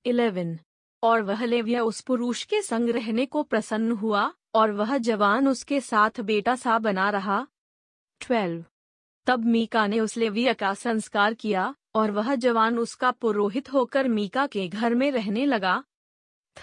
इलेवन। 0.06 0.58
और 1.02 1.22
वह 1.22 1.44
लेविया 1.44 1.82
उस 1.82 2.00
पुरुष 2.00 2.44
के 2.44 2.62
संग 2.62 2.88
रहने 2.88 3.26
को 3.26 3.42
प्रसन्न 3.42 3.92
हुआ 3.92 4.34
और 4.54 4.70
वह 4.70 4.98
जवान 4.98 5.48
उसके 5.48 5.80
साथ 5.80 6.20
बेटा 6.20 6.56
सा 6.56 6.78
बना 6.78 7.10
रहा। 7.10 7.46
ट्वेल्व। 8.20 8.64
तब 9.26 9.44
मीका 9.44 9.86
ने 9.86 10.00
उस 10.00 10.16
लेविया 10.16 10.52
का 10.52 10.74
संस्कार 10.74 11.34
किया 11.34 11.74
और 11.94 12.10
वह 12.10 12.34
जवान 12.34 12.78
उसका 12.78 13.10
पुरोहित 13.10 13.72
होकर 13.72 14.08
मीका 14.08 14.46
के 14.46 14.68
घर 14.68 14.94
में 14.94 15.10
रहने 15.10 15.46
लगा। 15.46 15.84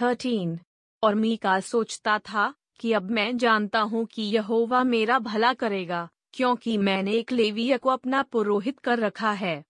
थर्टीन। 0.01 0.59
और 1.03 1.15
मीका 1.15 1.59
सोचता 1.59 2.19
था 2.19 2.53
कि 2.80 2.93
अब 2.93 3.11
मैं 3.11 3.38
जानता 3.38 3.80
हूँ 3.80 4.06
कि 4.06 4.22
यहोवा 4.22 4.84
मेरा 4.84 5.19
भला 5.19 5.53
करेगा 5.53 6.10
क्योंकि 6.34 6.77
मैंने 6.77 7.11
एक 7.11 7.31
लेवीय 7.31 7.77
को 7.77 7.89
अपना 7.89 8.22
पुरोहित 8.22 8.80
कर 8.80 8.99
रखा 8.99 9.31
है। 9.31 9.64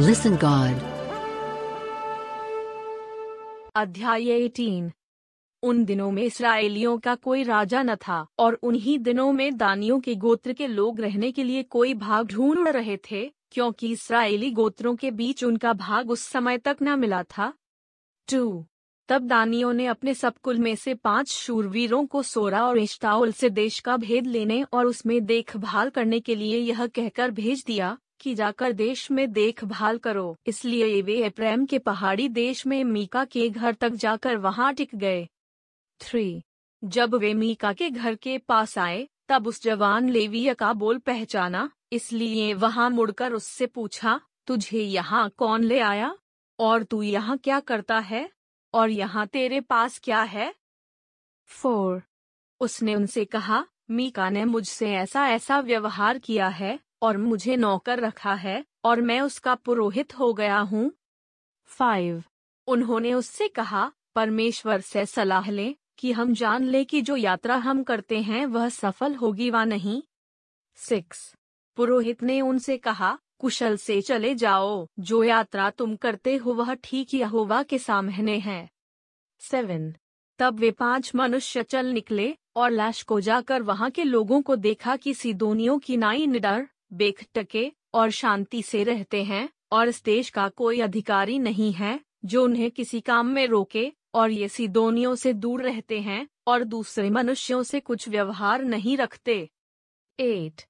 Listen 0.00 0.36
God. 0.36 0.78
अध्याय 3.76 4.48
18 4.48 4.90
उन 5.62 5.84
दिनों 5.84 6.10
में 6.10 6.22
इसराइलियों 6.22 6.98
का 6.98 7.14
कोई 7.14 7.42
राजा 7.42 7.82
न 7.82 7.94
था 7.94 8.26
और 8.38 8.54
उन्हीं 8.54 8.98
दिनों 8.98 9.32
में 9.32 9.56
दानियों 9.56 10.00
के 10.00 10.14
गोत्र 10.14 10.52
के 10.52 10.66
लोग 10.66 11.00
रहने 11.00 11.32
के 11.32 11.44
लिए 11.44 11.62
कोई 11.62 11.94
भाग 11.94 12.26
ढूंढ 12.26 12.68
रहे 12.68 12.96
थे 13.10 13.30
क्योंकि 13.50 13.90
इसराइली 13.92 14.50
गोत्रों 14.50 14.96
के 14.96 15.10
बीच 15.10 15.44
उनका 15.44 15.72
भाग 15.72 16.10
उस 16.10 16.20
समय 16.20 16.58
तक 16.58 16.76
न 16.82 16.98
मिला 16.98 17.22
था। 17.22 17.52
टू 18.30 18.64
तब 19.08 19.22
दानियों 19.22 19.72
ने 19.72 19.86
अपने 19.86 20.14
सब 20.14 20.34
कुल 20.42 20.58
में 20.58 20.74
से 20.76 20.94
पाँच 20.94 21.30
शूरवीरों 21.30 22.06
को 22.06 22.22
सोरा 22.22 22.66
और 22.66 22.78
इश्ताउल 22.78 23.32
से 23.32 23.50
देश 23.50 23.78
का 23.80 23.96
भेद 23.96 24.26
लेने 24.26 24.62
और 24.62 24.86
उसमें 24.86 25.24
देखभाल 25.26 25.90
करने 25.90 26.20
के 26.20 26.34
लिए 26.34 26.58
यह 26.58 26.86
कहकर 26.86 27.30
भेज 27.30 27.64
दिया 27.66 27.98
कि 28.20 28.34
जाकर 28.34 28.72
देश 28.72 29.10
में 29.10 29.32
देखभाल 29.32 29.98
करो। 29.98 30.36
इसलिए 30.46 31.02
वे 31.02 31.28
प्रेम 31.28 31.66
के 31.66 31.78
पहाड़ी 31.78 32.28
देश 32.28 32.66
में 32.66 32.84
मीका 32.84 33.24
के 33.24 33.48
घर 33.48 33.74
तक 33.74 33.88
जाकर 33.88 34.36
वहाँ 34.36 34.74
टिक 34.74 34.94
गए। 34.94 35.26
थ्री 36.00 36.42
जब 36.84 37.14
वे 37.14 37.34
मीका 37.34 37.72
के 37.72 37.90
घर 37.90 38.14
के 38.14 38.38
पास 38.38 38.78
आए, 38.78 39.08
तब 39.28 39.46
उस 39.46 39.62
जवान 39.62 40.08
लेविया 40.08 40.54
का 40.54 40.72
बोल 40.72 40.98
पहचाना, 40.98 41.70
इसलिए 41.92 42.54
वहाँ 42.54 42.90
मुड़कर 42.90 43.32
उससे 43.32 43.66
पूछा, 43.66 44.20
तुझे 44.46 44.82
यहाँ 44.82 45.28
कौन 45.36 45.64
ले 45.64 45.78
आया? 45.78 46.16
और 46.60 46.82
तू 46.82 47.02
यहाँ 47.02 47.38
क्या 47.38 47.60
करता 47.60 47.98
है? 47.98 48.30
और 48.74 48.90
यहाँ 48.90 49.26
तेरे 49.26 49.60
पास 49.60 50.00
क्या 50.04 50.22
है? 50.22 50.54
फोर। 51.46 52.02
उसने 52.60 52.94
उनसे 52.94 53.24
कहा, 53.24 53.66
मीका 53.90 54.30
ने 54.30 54.44
मुझसे 54.44 54.94
ऐसा 54.94 55.28
ऐसा 55.28 55.60
व्यवहार 55.60 56.18
किया 56.18 56.48
है, 56.48 56.80
और 57.02 57.16
मुझे 57.16 57.56
नौकर 57.56 58.00
रखा 58.00 58.34
है, 58.34 58.64
और 58.84 59.00
मैं 59.00 59.20
उसका 59.20 59.54
पुरोहित 59.54 60.18
हो 60.18 60.34
गया 60.34 60.58
हूँ। 60.58 60.92
फाइव। 61.64 62.24
उन्होंने 62.66 63.14
उससे 63.14 63.48
कहा, 63.48 63.92
परमेश्वर 64.14 64.80
से 64.80 65.06
सलाह 65.06 65.50
ले, 65.50 65.76
कि 65.98 66.12
हम 66.12 66.34
जान 66.34 66.64
ले 66.64 66.84
कि 66.84 67.02
जो 67.02 67.16
यात्रा 67.16 67.56
हम 67.56 67.82
करते 67.82 68.22
हैं 68.22 68.46
वह 68.46 68.68
सफल 68.68 69.14
होगी 69.14 69.50
व 69.50 69.56
नहीं। 69.56 70.02
सिक्स। 70.76 71.34
पुरोहित 71.76 72.22
ने 72.22 72.40
उनसे 72.40 72.78
कहा 72.78 73.18
कुशल 73.40 73.76
से 73.76 74.00
चले 74.00 74.34
जाओ। 74.34 74.86
जो 74.98 75.24
यात्रा 75.24 75.70
तुम 75.70 75.96
करते 75.96 76.36
हो 76.36 76.54
वह 76.54 76.74
ठीक 76.74 77.14
यहोवा 77.14 77.62
के 77.62 77.78
सामने 77.78 78.38
है। 78.38 78.70
सेवन। 79.40 79.94
तब 80.38 80.60
वे 80.60 80.70
पाँच 80.70 81.12
मनुष्य 81.14 81.62
चल 81.62 81.86
निकले 81.86 82.36
और 82.56 82.70
लाश 82.70 83.02
को 83.02 83.20
जाकर 83.20 83.62
वहाँ 83.62 83.90
के 83.90 84.04
लोगों 84.04 84.42
को 84.42 84.56
देखा 84.56 84.96
कि 84.96 85.14
सिदोनियों 85.14 85.78
की 85.78 85.96
नाई 85.96 86.26
निडर 86.26 86.66
बेखटके 86.92 87.72
और 87.94 88.10
शांति 88.10 88.62
से 88.62 88.84
रहते 88.84 89.24
हैं 89.24 89.48
और 89.72 89.88
इस 89.88 90.02
देश 90.04 90.30
का 90.30 90.48
कोई 90.48 90.80
अधिकारी 90.80 91.38
नहीं 91.38 91.72
है, 91.72 92.00
जो 92.24 92.44
उन्हें 92.44 92.70
किसी 92.70 93.00
काम 93.00 93.26
में 93.26 93.46
रोके 93.46 93.92
और 94.14 94.30
ये 94.30 94.48
सिदोनियों 94.48 95.14
से 95.14 95.32
दूर 95.32 95.62
रहते 95.62 96.00
हैं 96.00 96.28
और 96.46 96.64
दूसरे 96.64 97.10
मनुष्यों 97.10 97.62
से 97.62 97.80
कुछ 97.80 98.08
व्यवहार 98.08 98.62
नहीं 98.62 98.96
रखते। 98.96 99.48
एट। 100.20 100.69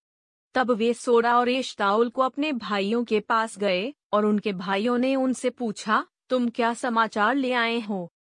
तब 0.55 0.71
वे 0.71 0.95
सोरा 0.95 1.39
और 1.39 1.49
एशताउल 1.49 2.09
को 2.09 2.23
अपने 2.23 2.53
भाइयों 2.53 3.05
के 3.05 3.21
पास 3.21 3.59
गए 3.59 3.95
और 4.13 4.25
उनके 4.25 4.53
भाइयों 4.53 4.99
ने 4.99 5.17
उनसे 5.17 5.51
पूछा, 5.51 6.07
तुम 6.29 6.49
क्या 6.49 6.75
समाचार 6.75 7.35
ले 7.35 7.53
आए 7.53 7.81
हो? 7.81 8.13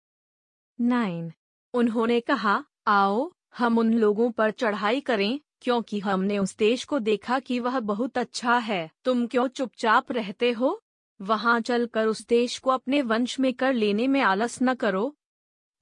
नाइन। 0.82 1.32
उन्होंने 1.74 2.20
कहा, 2.20 2.64
आओ, 2.88 3.32
हम 3.58 3.78
उन 3.78 3.94
लोगों 3.94 4.32
पर 4.32 4.52
चढ़ाई 4.52 5.00
करें, 5.00 5.40
क्योंकि 5.62 6.00
हमने 6.00 6.38
उस 6.38 6.58
देश 6.58 6.84
को 6.84 7.00
देखा 7.00 7.40
कि 7.40 7.60
वह 7.60 7.80
बहुत 7.80 8.18
अच्छा 8.18 8.58
है। 8.58 8.92
तुम 9.06 9.28
क्यों 9.28 9.48
चुपचाप 9.48 10.12
रहते 10.12 10.52
हो? 10.52 10.84
वहाँ 11.22 11.62
चलकर 11.62 12.06
उस 12.06 12.28
देश 12.28 12.58
को 12.58 12.70
अपने 12.70 13.02
वंश 13.02 13.40
में 13.40 13.54
कर 13.54 13.74
लेने 13.74 14.08
में 14.08 14.22
आलस 14.22 14.60
न 14.64 14.74
करो। 14.74 15.16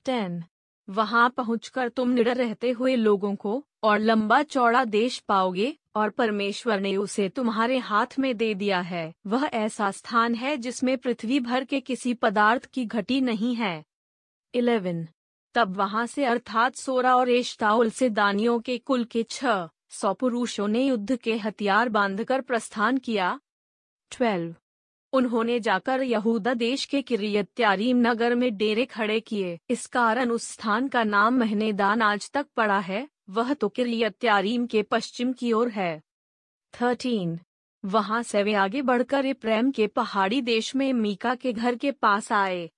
टेन। 0.06 0.44
वहाँ 0.90 1.30
पहुंचकर 1.30 1.90
तुम 1.90 2.10
निडर 2.10 2.36
रहते 2.36 2.72
हुए 2.72 2.96
लोगों 2.96 3.36
को 3.36 3.66
और 3.84 4.00
लंबा 4.00 4.44
चौड़ा 4.44 4.86
देश 4.86 5.20
पाओगे 5.20 5.78
और 5.98 6.10
परमेश्वर 6.10 6.80
ने 6.80 6.96
उसे 6.98 7.30
तुम्हारे 7.30 7.78
हाथ 7.78 8.20
में 8.20 8.38
दे 8.38 8.54
दिया 8.54 8.80
है। 8.80 9.14
वह 9.28 9.50
ऐसा 9.54 9.92
स्थान 9.92 10.36
है 10.36 10.58
जिसमें 10.58 10.98
पृथ्वी 10.98 11.40
भर 11.40 11.64
के 11.64 11.80
किसी 11.80 12.14
पदार्थ 12.14 12.66
की 12.66 12.86
घटी 12.86 13.22
नहीं 13.22 13.56
है। 13.56 13.84
इलेवन। 14.54 15.08
तब 15.54 15.78
वहाँ 15.78 16.06
से 16.08 16.26
अर्थात 16.26 16.76
सोरा 16.76 17.16
और 17.16 17.30
एशताउल 17.30 17.90
से 17.90 18.10
दानियों 18.10 18.60
के 18.60 18.78
कुल 18.78 19.04
के 19.04 19.24
छह 19.24 19.70
सौ 19.90 20.14
पुरुषों 20.14 20.68
ने 20.68 20.88
युद्ध 20.88 21.16
के 21.16 21.38
हथियार 21.38 21.90
बांधकर 21.90 22.42
प्रस्थान 22.42 22.98
किया। 22.98 23.40
ट्वेल्व। 24.12 24.56
उन्होंने 25.14 25.60
जाकर 25.60 26.02
यहूदा 26.02 26.54
देश 26.54 26.86
के 26.86 27.02
किरियत्यारीम 27.02 27.98
नगर 27.98 28.36
में 28.36 28.58
डेरे 28.58 28.86
खड़े 28.86 29.20
किए। 29.20 29.60
इस 29.70 29.86
कारण 29.86 30.30
उस 30.30 30.52
स्थान 30.52 30.88
का 30.88 31.04
नाम 31.04 31.38
महनेदान 31.38 32.02
आज 32.02 32.32
तक 32.32 32.46
पड़ा 32.58 32.80
है। 32.80 33.08
वह 33.30 33.54
तो 33.54 33.70
किरियत्यारीम 33.70 34.68
के 34.68 34.84
पश्चिम 34.84 35.34
की 35.34 35.52
ओर 35.52 35.70
है। 35.70 36.02
थर्टीन। 36.82 37.40
वहाँ 37.86 38.24
से 38.24 38.44
वे 38.44 38.54
आगे 38.54 38.82
बढ़कर 38.82 39.34
प्रेम 39.34 39.72
के 39.72 39.88
पहाड़ी 39.88 40.42
देश 40.42 40.76
में 40.76 40.94
मीका 40.94 41.36
के 41.36 41.54
घर 41.54 41.76
के 41.76 41.92
पास 41.92 42.32
आए। 42.32 42.70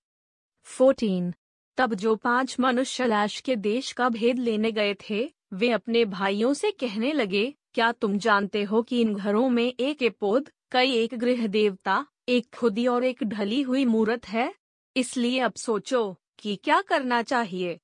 फोर्टीन। 0.64 1.34
तब 1.78 1.94
जो 1.94 2.16
पाँच 2.16 2.60
मनुष्य 2.60 3.06
लाश 3.06 3.42
के 3.42 3.56
देश 3.56 3.92
का 3.92 4.10
भेद 4.10 4.40
लेने 4.40 4.72
गए 4.72 4.96
थे, 5.10 5.32
वे 5.54 5.72
अपने 5.72 6.06
भाइयों 6.06 6.54
से 6.54 6.72
कहने 6.72 7.14
लगे, 7.14 7.54
क्या 7.74 7.92
तुम 7.92 8.18
जानते 8.18 8.64
हो 8.64 8.84
कि 8.84 9.02
इन 9.02 9.16
घरों 9.16 9.50
में 9.50 9.74
एक 9.80 10.04
एपोद, 10.04 10.50
कई 10.72 10.92
एक 10.92 11.14
गृह 11.14 11.48
देवता, 11.48 12.06
एक 12.30 12.56
खुदी 12.56 12.88
और 12.88 13.04
एक 13.04 13.24
ढली 13.24 13.62
हुई 13.62 13.86
मूर्त 13.86 14.28
है? 14.30 14.54
इसलिए 14.96 15.40
अब 15.40 15.54
सोचो 15.54 16.16
कि 16.40 16.56
क्या 16.56 16.82
करना 16.82 17.22
चाहिए? 17.22 17.80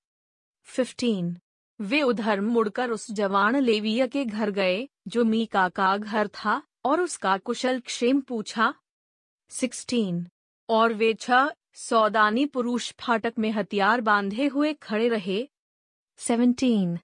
फिफ्टीन। 0.63 1.37
वे 1.81 2.02
उधर 2.02 2.41
मुड़कर 2.41 2.89
उस 2.89 3.11
जवान 3.11 3.56
लेविया 3.56 4.07
के 4.07 4.26
घर 4.26 4.49
गए, 4.49 4.89
जो 5.07 5.26
मीका 5.26 5.69
का 5.69 5.97
घर 5.97 6.27
था, 6.27 6.61
और 6.85 7.02
उसका 7.02 7.38
कुशल 7.38 7.80
क्षेम 7.80 8.22
पूछा। 8.22 8.73
सिक्सटीन। 9.49 10.27
और 10.69 10.93
वे 10.93 11.14
छह 11.14 11.49
सौदानी 11.73 12.45
पुरुष 12.45 12.93
फाटक 12.99 13.34
में 13.39 13.52
हथियार 13.52 14.02
बांधे 14.02 14.47
हुए 14.47 14.73
खड़े 14.73 15.07
रहे। 15.07 15.49
सेवनटीन। 16.18 16.99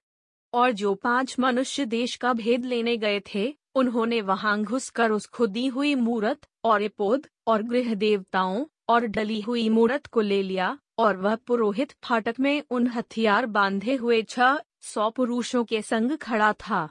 और 0.52 0.72
जो 0.72 0.94
पाँच 0.94 1.38
मनुष्य 1.38 1.84
देश 1.84 2.16
का 2.16 2.32
भेद 2.32 2.64
लेने 2.64 2.96
गए 2.96 3.22
थे, 3.34 3.54
उन्होंने 3.74 4.20
वहाँ 4.20 4.62
घुसकर 4.62 5.10
उस 5.10 5.26
खुदी 5.26 5.66
हुई 5.66 5.94
मूरत 5.94 6.46
और 6.64 6.82
एपोद 6.82 7.26
और 7.46 7.62
गृह 7.62 7.94
देवताओं 7.94 8.66
और 8.88 9.04
डली 9.04 9.40
हुई 9.40 9.68
मूरत 9.68 10.06
को 10.06 10.20
ले 10.20 10.42
लिया। 10.42 10.78
और 11.02 11.16
वह 11.16 11.34
पुरोहित 11.36 11.92
फाटक 12.04 12.40
में 12.40 12.62
उन 12.70 12.86
हथियार 12.86 13.46
बांधे 13.46 13.94
हुए 13.94 14.22
छह 14.22 14.58
सौ 14.80 15.10
पुरुषों 15.10 15.64
के 15.64 15.82
संग 15.82 16.16
खड़ा 16.16 16.52
था। 16.52 16.88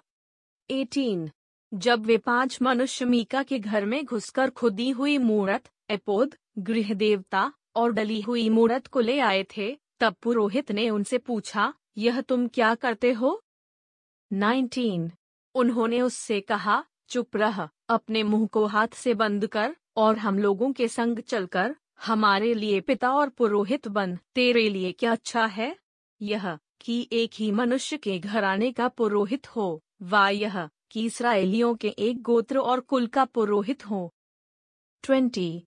एटीन, 0.69 1.29
जब 1.73 2.05
वे 2.05 2.17
पाँच 2.17 2.61
मनुष्य 2.61 3.05
मीका 3.05 3.43
के 3.43 3.59
घर 3.59 3.85
में 3.85 4.03
घुसकर 4.05 4.49
खुदी 4.49 4.89
हुई 4.89 5.17
मूरत, 5.17 5.69
एपोद 5.89 6.35
गृह 6.59 6.93
देवता 6.93 7.53
और 7.75 7.91
डली 7.91 8.21
हुई 8.21 8.49
मूरत 8.49 8.87
को 8.87 8.99
ले 8.99 9.19
आए 9.19 9.45
थे, 9.57 9.77
तब 9.99 10.15
पुरोहित 10.21 10.71
ने 10.71 10.89
उनसे 10.89 11.17
पूछा, 11.17 11.73
यह 11.97 12.21
तुम 12.21 12.47
क्या 12.47 12.75
करते 12.75 13.11
हो? 13.11 13.41
नाइनटीन, 14.33 15.11
उन्होंने 15.55 16.01
उससे 16.01 16.41
कहा, 16.41 16.83
चुप 17.09 17.37
रह, 17.37 17.69
अपने 17.89 18.23
मुँह 18.23 18.47
को 18.47 18.65
हाथ 18.65 18.87
से 18.87 19.13
बंद 19.13 19.47
कर 19.47 19.75
और 19.97 20.17
हम 20.17 20.39
लोगों 20.39 20.71
के 20.73 20.87
संग 20.87 21.19
चलकर 21.19 21.75
हमारे 22.05 22.53
लिए 22.53 22.81
पिता 22.81 23.11
और 23.11 23.29
पुरोहित 23.29 23.87
बन, 23.87 24.19
तेरे 24.35 24.69
लिए 24.69 24.91
क्या 24.91 25.11
अच्छा 25.11 25.45
है? 25.45 25.77
यह, 26.21 26.57
कि 26.81 27.09
एक 27.11 27.31
ही 27.33 27.51
मनुष्य 27.51 27.97
के 27.97 28.19
घराने 28.19 28.71
का 28.71 28.87
पुरोहित 28.87 29.55
हो, 29.55 29.83
वा 30.01 30.29
यह, 30.29 30.69
कि 30.91 31.05
इसराइलियों 31.05 31.75
के 31.75 31.87
एक 31.87 32.21
गोत्र 32.21 32.57
और 32.57 32.79
कुल 32.79 33.07
का 33.07 33.25
पुरोहित 33.25 33.89
हो। 33.89 34.13
ट्वेंटी। 35.03 35.63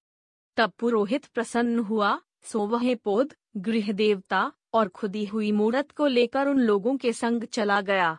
तब 0.56 0.70
पुरोहित 0.70 1.27
प्रसन्न 1.27 1.78
हुआ, 1.78 2.20
सो 2.43 2.66
वह 2.66 2.94
पोद 2.94 3.35
गृह 3.56 3.93
देवता 3.93 4.52
और 4.74 4.89
खुदी 4.89 5.24
हुई 5.24 5.52
मूर्त 5.52 5.90
को 5.90 6.06
लेकर 6.06 6.48
उन 6.48 6.59
लोगों 6.59 6.97
के 6.97 7.12
संग 7.12 7.44
चला 7.44 7.81
गया। 7.81 8.19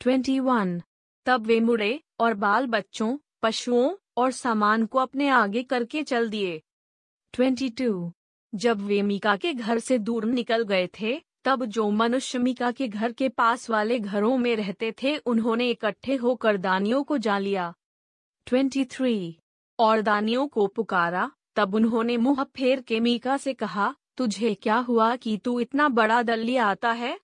Twenty 0.00 0.40
one. 0.40 0.82
तब 1.26 1.46
वे 1.46 1.60
मुड़े, 1.60 2.02
और 2.20 2.34
बाल 2.34 2.66
बच्चों, 2.66 3.18
पशुओं, 3.42 3.96
और 4.16 4.30
सामान 4.32 4.86
को 4.86 4.98
अपने 4.98 5.28
आगे 5.28 5.62
करके 5.62 6.02
चल 6.02 6.30
दिए। 6.30 6.62
Twenty 7.32 7.68
two. 7.68 8.12
जब 8.54 8.80
वे 8.80 9.02
मीका 9.02 9.36
के 9.36 9.52
घर 9.54 9.78
से 9.78 9.98
दूर 9.98 10.24
निकल 10.24 10.62
गए 10.62 10.88
थे, 11.00 11.20
तब 11.44 11.64
जो 11.64 11.90
मनुष्य 11.90 12.38
मीका 12.38 12.72
के 12.72 12.88
घर 12.88 13.12
के 13.12 13.28
पास 13.28 13.70
वाले 13.70 13.98
घरों 13.98 14.38
में 14.38 14.56
रहते 14.56 14.94
थे, 15.02 15.16
उन्होंने 15.16 15.70
इकट्ठे 15.70 16.16
होकर 16.16 16.56
दानियों 16.56 17.02
को 17.02 17.18
जा 17.18 17.38
लिया। 17.38 17.74
Twenty 18.46 18.84
three. 18.84 19.38
और 19.78 20.00
दानियों 20.00 20.48
को 20.48 20.66
पुकारा, 20.66 21.32
तब 21.56 21.74
उन्होंने 21.74 22.16
मुँह 22.16 22.44
फेर 22.44 22.80
के 22.80 23.00
मीका 23.00 23.36
से 23.36 23.54
कहा, 23.54 23.94
तुझे 24.16 24.54
क्या 24.54 24.76
हुआ 24.76 25.16
कि 25.16 25.38
तू 25.38 25.60
इतना 25.60 25.88
बड़ा 25.88 26.22
दल 26.22 26.38
लिया 26.38 26.66
आता 26.66 26.92
है? 26.92 27.20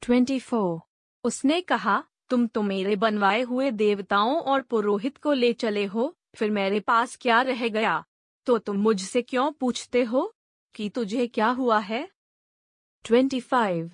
Twenty 0.00 0.38
four. 0.38 0.80
उसने 1.24 1.60
कहा, 1.60 2.04
तुम 2.30 2.46
तो 2.46 2.62
मेरे 2.62 2.96
बनवाए 2.96 3.42
हुए 3.42 3.70
देवताओं 3.70 4.40
और 4.40 4.62
पुरोहित 4.62 5.18
को 5.18 5.32
ले 5.32 5.52
चले 5.52 5.84
हो, 5.84 6.16
फिर 6.34 6.50
मेरे 6.50 6.80
पास 6.80 7.18
क्या 7.20 7.42
रह 7.42 7.68
गया? 7.68 8.04
तो 8.46 8.58
तुम 8.58 8.76
मुझसे 8.76 9.22
क्यों 9.22 9.52
पूछते 9.52 10.02
हो 10.02 10.34
कि 10.74 10.88
तुझे 10.88 11.26
क्या 11.26 11.48
हुआ 11.48 11.78
है? 11.78 12.10
Twenty 13.04 13.40
five. 13.40 13.90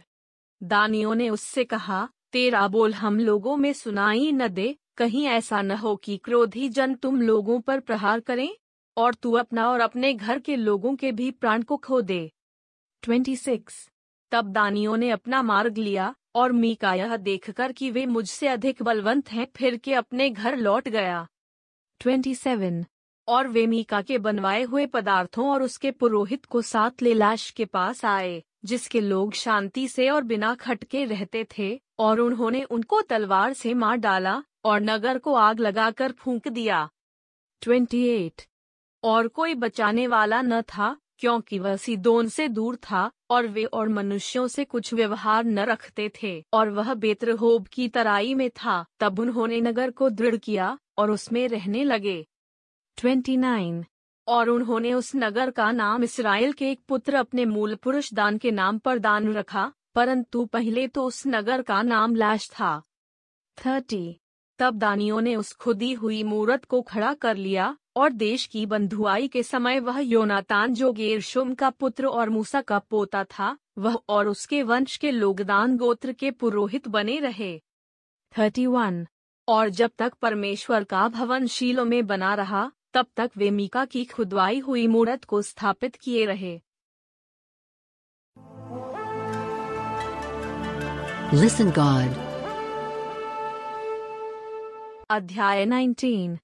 दानियों 0.62 1.14
ने 1.14 1.30
उससे 1.30 1.64
कहा 1.64 2.08
तेरा 2.32 2.68
बोल 2.68 2.94
हम 2.94 3.20
लोगों 3.20 3.56
में 3.56 3.72
सुनाई 3.72 4.32
न 4.32 4.48
दे 4.48 4.76
कहीं 4.96 5.26
ऐसा 5.26 5.62
न 5.62 5.70
हो 5.70 5.96
कि 5.96 6.16
क्रोधी 6.16 6.68
जन 6.68 6.94
तुम 6.94 7.22
लोगों 7.22 7.60
पर 7.60 7.80
प्रहार 7.80 8.20
करें 8.20 8.50
और 8.96 9.14
तू 9.14 9.32
अपना 9.32 9.70
और 9.70 9.80
अपने 9.80 10.14
घर 10.14 10.38
के 10.38 10.56
लोगों 10.56 10.96
के 10.96 11.12
भी 11.12 11.30
प्राण 11.30 11.62
को 11.62 11.76
खो 11.76 12.00
दे। 12.00 12.32
Twenty 13.02 13.36
six. 13.36 13.90
तब 14.30 14.52
दानियों 14.52 14.96
ने 14.96 15.10
अपना 15.10 15.42
मार्ग 15.42 15.78
लिया 15.78 16.14
और 16.34 16.52
मीका 16.52 16.94
यह 16.94 17.16
देखकर 17.16 17.72
कि 17.72 17.90
वे 17.90 18.06
मुझसे 18.06 18.48
अधिक 18.48 18.82
बलवंत 18.82 19.32
हैं 19.32 19.46
फिर 19.56 19.76
के 19.76 19.94
अपने 19.94 20.30
घर 20.30 20.56
लौट 20.56 20.88
गया। 20.88 21.28
27 22.00 22.84
और 23.28 23.48
वे 23.48 23.66
मीका 23.66 24.02
के 24.02 24.18
बनवाए 24.18 24.62
हुए 24.62 24.86
पदार्थों 24.86 25.48
और 25.48 25.62
उसके 25.62 25.90
पुरोहित 25.90 26.44
को 26.44 26.62
साथ 26.62 27.02
ले 27.02 27.14
लाश 27.14 27.50
के 27.50 27.64
पास 27.64 28.04
आए, 28.04 28.42
जिसके 28.64 29.00
लोग 29.00 29.32
शांति 29.32 29.88
से 29.88 30.10
और 30.10 30.22
बिना 30.22 30.54
खटके 30.54 31.04
रहते 31.04 31.46
थे, 31.58 31.80
और 31.98 32.20
उन्होंने 32.20 32.62
उनको 32.62 33.02
तलवार 33.02 33.52
से 33.52 33.74
मार 33.74 33.96
डाला, 33.96 34.42
और 34.64 34.80
नगर 34.80 35.18
को 35.18 35.34
आग 35.34 35.60
लगाकर 35.60 36.12
फूंक 36.12 36.48
दिया। 36.48 36.90
28 37.62 38.48
और 39.02 39.28
कोई 39.28 39.54
बचाने 39.54 40.06
वाला 40.06 40.42
न 40.42 40.62
था, 40.62 40.96
क्योंकि 41.18 41.58
वह 41.58 41.76
सिदोन 41.76 42.28
से 42.28 42.48
दूर 42.48 42.76
था, 42.76 43.10
और 43.30 43.46
वे 43.46 43.64
और 43.64 43.88
मनुष्यों 43.88 44.46
से 44.46 44.64
कुछ 44.64 44.94
व्यवहार 44.94 45.44
न 45.44 45.58
रखते 45.58 46.12
थे, 46.22 46.44
और 46.52 46.70
वह 46.70 46.94
बेत्रहोब 46.94 47.66
की 47.66 47.88
तराई 47.88 48.34
में 48.34 48.50
था, 48.50 48.84
तब 49.00 49.18
उन्होंने 49.18 49.60
नगर 49.60 49.90
को 49.90 50.10
दृढ़ 50.10 50.36
किया, 50.36 50.78
और 50.98 51.10
उसमें 51.10 51.48
रहने 51.48 51.84
लगे। 51.84 52.26
29 52.98 53.84
और 54.26 54.48
उन्होंने 54.48 54.92
उस 54.92 55.12
नगर 55.16 55.50
का 55.50 55.72
नाम 55.72 56.04
इसराइल 56.04 56.52
के 56.52 56.70
एक 56.70 56.80
पुत्र 56.88 57.14
अपने 57.14 57.44
मूल 57.44 57.74
पुरुष 57.74 58.14
दान 58.14 58.38
के 58.38 58.50
नाम 58.50 58.78
पर 58.78 58.98
दान 58.98 59.32
रखा, 59.32 59.72
परंतु 59.94 60.44
पहले 60.44 60.88
तो 60.88 61.04
उस 61.04 61.22
नगर 61.26 61.62
का 61.62 61.82
नाम 61.82 62.14
लाश 62.14 62.48
था। 62.50 62.82
30 63.58 64.14
तब 64.58 64.78
दानियों 64.78 65.20
ने 65.20 65.36
उस 65.36 65.52
खुदी 65.52 65.92
हुई 65.92 66.22
मूरत 66.22 66.64
को 66.64 66.82
खड़ा 66.82 67.14
कर 67.14 67.36
लिया, 67.36 67.76
और 67.96 68.12
देश 68.12 68.46
की 68.46 68.66
बंधुआई 68.66 69.28
के 69.28 69.42
समय 69.42 69.80
वह 69.80 69.98
योनातान 69.98 70.74
जो 70.74 70.92
गेरशुम 70.92 71.54
का 71.54 71.70
पुत्र 71.70 72.06
और 72.06 72.30
मूसा 72.30 72.60
का 72.60 72.78
पोता 72.78 73.24
था, 73.24 73.58
वह 73.78 73.98
और 74.08 74.28
उसके 74.28 74.62
वंश 74.62 74.96
के 74.96 75.10
लोगदान 75.10 75.76
गोत्र 75.76 76.12
के 76.12 76.30
पुरोहित 76.30 76.88
बने 76.88 77.18
रहे। 77.18 77.60
31 78.34 79.06
और 79.48 79.68
जब 79.68 79.90
तक 79.98 80.14
परमेश्वर 80.14 80.84
का 80.84 81.08
भवन 81.08 81.46
शीलो 81.46 81.84
में 81.84 82.06
बना 82.06 82.34
रहा 82.34 82.70
तब 82.96 83.06
तक 83.16 83.30
वे 83.36 83.50
मीका 83.50 83.84
की 83.84 84.04
खुदवाई 84.04 84.58
हुई 84.58 84.86
मूर्त 84.86 85.24
को 85.24 85.42
स्थापित 85.42 85.96
किए 85.96 86.26
रहे। 86.26 86.60
Listen 91.34 91.68
God. 91.78 92.14
अध्याय 95.10 95.66
19 95.66 96.38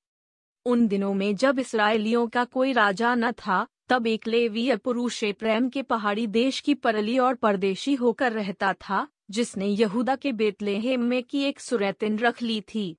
उन 0.67 0.89
दिनों 0.89 1.15
में 1.15 1.37
जब 1.37 1.59
इसराइलियों 1.59 2.29
का 2.29 2.45
कोई 2.45 2.73
राजा 2.73 3.15
न 3.15 3.33
था 3.33 3.67
तब 3.89 4.07
एक 4.07 4.27
लेवीय 4.27 4.77
पुरुष 4.77 5.25
प्रेम 5.25 5.69
के 5.69 5.83
पहाड़ी 5.83 6.27
देश 6.27 6.61
की 6.61 6.75
परली 6.75 7.19
और 7.19 7.35
परदेशी 7.35 7.95
होकर 7.95 8.33
रहता 8.33 8.73
था 8.73 9.09
जिसने 9.31 9.67
यहूदा 9.67 10.17
के 10.17 10.33
बेतलेहेम 10.33 11.03
में 11.03 11.23
की 11.23 11.43
एक 11.43 11.61
सुरैतिन 11.61 12.19
रख 12.19 12.43
ली 12.43 12.61
थी। 12.61 12.97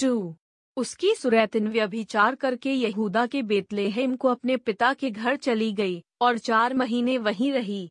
टू। 0.00 0.36
उसकी 0.76 1.14
सुरैतिन 1.14 1.68
व्यभिचार 1.68 2.34
करके 2.34 2.72
यहूदा 2.72 3.26
के 3.26 3.42
बेतलेहेम 3.42 4.16
को 4.16 4.28
अपने 4.28 4.56
पिता 4.56 4.94
के 4.94 5.10
घर 5.10 5.36
चली 5.36 5.72
गई 5.72 6.04
और 6.20 6.38
चार 6.38 6.74
महीने 6.74 7.18
वहीं 7.18 7.52
रही। 7.52 7.90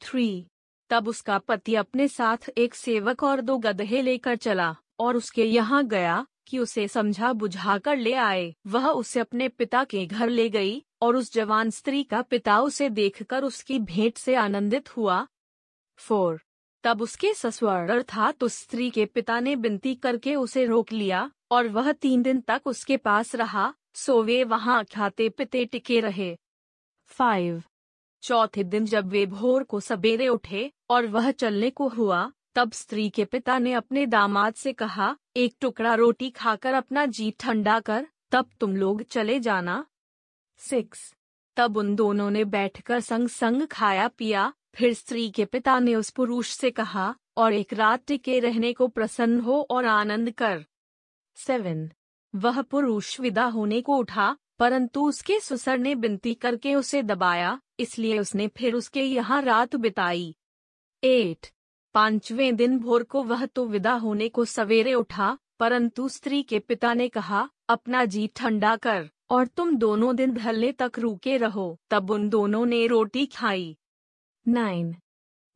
थ्री। 0.00 0.46
तब 0.90 1.08
उसका 1.08 1.38
पति 1.38 1.74
अपने 1.74 2.08
साथ 2.08 2.50
एक 2.58 2.74
सेवक 2.74 3.22
और 3.22 3.40
दो 3.40 3.58
गधे 3.58 4.02
लेकर 4.02 4.36
चला 4.36 4.76
और 4.98 5.16
उसके 5.16 5.44
यहाँ 5.44 5.86
गया 5.86 6.26
कि 6.46 6.58
उसे 6.58 6.88
समझा 6.88 7.32
बुझा 7.32 7.78
कर 7.78 7.96
ले 7.96 8.12
आए। 8.12 8.54
वह 8.66 8.88
उसे 8.88 9.20
अपने 9.20 9.48
पिता 9.48 9.84
के 9.84 10.06
घर 10.06 10.28
ले 10.28 10.48
गई 10.48 10.82
और 11.02 11.16
उस 11.16 11.32
जवान 11.32 11.70
स्त्री 11.70 12.04
का 12.04 12.22
पिता 12.22 12.60
उसे 12.60 12.88
देखकर 12.88 13.44
उसकी 13.44 13.78
भेंट 13.78 14.18
से 14.18 14.34
आनंदित 14.34 14.96
हुआ। 14.96 15.26
फोर। 15.96 16.40
तब 16.84 17.02
उसके 17.02 17.34
ससुर 17.34 17.70
अर्थात 17.70 18.42
उस 18.42 18.54
स्त्री 18.54 18.90
के 18.90 19.06
पिता 19.06 19.40
ने 19.40 19.56
बिनती 19.56 19.94
करके 19.94 20.34
उसे 20.34 20.64
रोक 20.64 20.92
लिया, 20.92 21.30
और 21.50 21.68
वह 21.68 21.92
तीन 21.92 22.22
दिन 22.22 22.40
तक 22.40 22.62
उसके 22.66 22.96
पास 22.96 23.34
रहा, 23.34 23.74
सो 23.94 24.22
वे 24.22 24.44
वहाँ 24.44 24.84
खाते 24.84 25.28
पिते 25.28 25.64
टिके 25.64 26.00
रहे। 26.00 26.38
फाइव। 27.06 27.62
चौथे 28.22 28.64
दिन 28.64 28.86
जब 28.86 29.06
वे 29.06 29.26
भोर 29.26 29.62
को 29.62 29.80
सवेरे 29.80 30.28
उठे, 30.28 30.72
और 30.90 31.06
वह 31.06 31.30
चलने 31.30 31.70
को 31.70 31.88
हुआ, 31.88 32.32
तब 32.54 32.72
स्त्री 32.72 33.10
के 33.10 33.24
पिता 33.24 33.58
ने 33.58 33.72
अपने 33.72 34.06
दामाद 34.06 34.54
से 34.54 34.72
कहा, 34.72 35.16
एक 35.36 35.54
टुकड़ा 35.60 35.94
रोटी 35.94 36.30
खाकर 36.30 36.74
अपना 36.74 37.06
जी 37.06 37.34
ठंडा 37.40 37.80
कर, 37.80 38.06
तब 38.30 38.50
तुम 38.60 38.76
लोग 38.76 39.02
चले 39.02 39.40
जाना। 39.40 39.86
सिक्स। 40.58 41.14
तब 41.56 41.76
उन 41.76 41.94
दोनों 41.94 42.30
ने 42.30 42.44
बैठकर 42.44 43.00
संग 43.00 43.28
संग 43.28 43.66
खाया 43.66 44.08
पिया 44.08 44.52
फिर 44.74 44.94
स्त्री 44.94 45.30
के 45.30 45.44
पिता 45.44 45.78
ने 45.78 45.94
उस 45.94 46.10
पुरुष 46.10 46.50
से 46.50 46.70
कहा, 46.70 47.14
और 47.36 47.52
एक 47.52 47.72
रात 47.72 48.04
टिके 48.06 48.40
रहने 48.40 48.72
को 48.72 48.88
प्रसन्न 48.88 49.40
हो 49.40 49.66
और 49.70 49.84
आनंद 49.84 50.30
कर। 50.30 50.64
सेवन। 51.34 51.90
वह 52.34 52.62
पुरुष 52.62 53.20
विदा 53.20 53.44
होने 53.44 53.80
को 53.80 53.96
उठा, 53.96 54.36
परंतु 54.58 55.08
उसके 55.08 55.40
सुसर 55.40 55.78
ने 55.78 55.94
बिनती 55.94 56.34
करके 56.34 56.74
उसे 56.74 57.02
दबाया, 57.02 57.60
इसलिए 57.78 58.18
उसने 58.18 58.48
फिर 58.48 58.74
उसके 58.74 59.02
यहाँ 59.02 59.42
रात 59.42 59.76
बिताई। 59.76 60.36
एट। 61.04 61.46
पाँचवें 61.94 62.56
दिन 62.56 62.78
भोर 62.78 63.02
को 63.02 63.22
वह 63.22 63.46
तो 63.46 63.66
विदा 63.66 63.92
होने 63.92 64.28
को 64.28 64.44
सवेरे 64.44 64.94
उठा, 64.94 65.38
परंतु 65.58 66.08
स्त्री 66.08 66.42
के 66.42 66.58
पिता 66.58 66.94
ने 66.94 67.08
कहा, 67.08 67.50
अपना 67.68 68.04
जी 68.04 68.30
ठंडा 68.36 68.76
कर, 68.76 69.10
और 69.30 69.46
तुम 69.46 69.76
दोनों 69.76 70.16
दिन 70.16 70.34
ढलने 70.34 70.72
तक 70.72 70.92
रुके 70.98 71.36
रहो। 71.36 71.80
तब 71.90 72.10
उन 72.10 72.28
दोनों 72.28 72.66
ने 72.66 72.86
रोटी 72.86 73.26
खाई। 73.26 73.76
नाइन। 74.48 74.94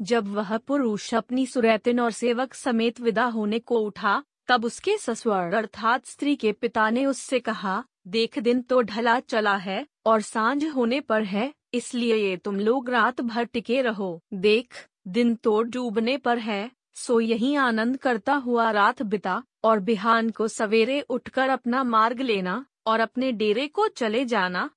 जब 0.00 0.28
वह 0.28 0.58
पुरुष 0.58 1.14
अपनी 1.14 1.46
सुरैतिन 1.46 2.00
और 2.00 2.10
सेवक 2.10 2.54
समेत 2.54 3.00
विदा 3.00 3.24
होने 3.24 3.58
को 3.58 3.78
उठा, 3.78 4.24
तब 4.46 4.64
उसके 4.64 4.96
ससुर 4.98 5.54
अर्थात 5.54 6.06
स्त्री 6.06 6.36
के 6.36 6.52
पिता 6.52 6.90
ने 6.90 7.06
उससे 7.06 7.40
कहा, 7.40 7.84
देख 8.06 8.38
दिन 8.38 8.62
तो 8.62 8.82
ढला 8.82 9.20
चला 9.20 9.56
है 9.56 9.86
और 10.06 10.20
साँझ 10.20 10.64
होने 10.64 11.00
पर 11.00 11.22
है, 11.22 11.54
इसलिए 11.74 12.16
ये 12.16 12.36
तुम 12.36 12.60
लोग 12.60 12.90
रात 12.90 13.20
भर 13.20 13.44
टिके 13.44 13.82
रहो। 13.82 14.20
देख, 14.34 14.88
दिन 15.08 15.34
तो 15.34 15.62
डूबने 15.62 16.16
पर 16.16 16.38
है, 16.38 16.70
सो 16.94 17.20
यही 17.20 17.54
आनंद 17.54 17.96
करता 17.96 18.34
हुआ 18.34 18.70
रात 18.70 19.02
बिता 19.02 19.42
और 19.64 19.80
बिहान 19.80 20.30
को 20.30 20.48
सवेरे 20.48 21.00
उठकर 21.00 21.48
अपना 21.48 21.84
मार्ग 21.84 22.20
लेना 22.20 22.66
और 22.86 23.00
अपने 23.00 23.32
डेरे 23.32 23.68
को 23.68 23.88
चले 23.88 24.24
जाना। 24.24 24.70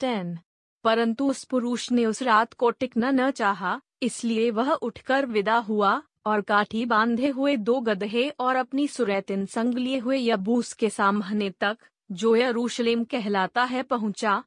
टेन। 0.00 0.38
परंतु 0.84 1.30
उस 1.30 1.44
पुरुष 1.44 1.92
ने 1.92 2.06
उस 2.06 2.22
रात 2.22 2.52
को 2.52 2.70
टिकना 2.70 3.10
न 3.10 3.30
चाहा, 3.30 3.80
इसलिए 4.02 4.50
वह 4.50 4.72
उठकर 4.72 5.26
विदा 5.26 5.56
हुआ 5.56 6.02
और 6.26 6.40
काठी 6.40 6.84
बांधे 6.84 7.28
हुए 7.28 7.56
दो 7.56 7.80
गधे 7.80 8.28
और 8.28 8.56
अपनी 8.56 8.88
सुरैतिन 8.88 9.46
संग 9.46 9.74
लिए 9.74 9.98
हुए 9.98 10.18
यबूस 10.18 10.72
के 10.72 10.90
सामने 10.90 11.50
तक 11.50 11.78
जो 12.12 12.36
यरूशलेम 12.36 13.04
कहलाता 13.04 13.64
है 13.64 13.82
पहुँचा। 13.82 14.44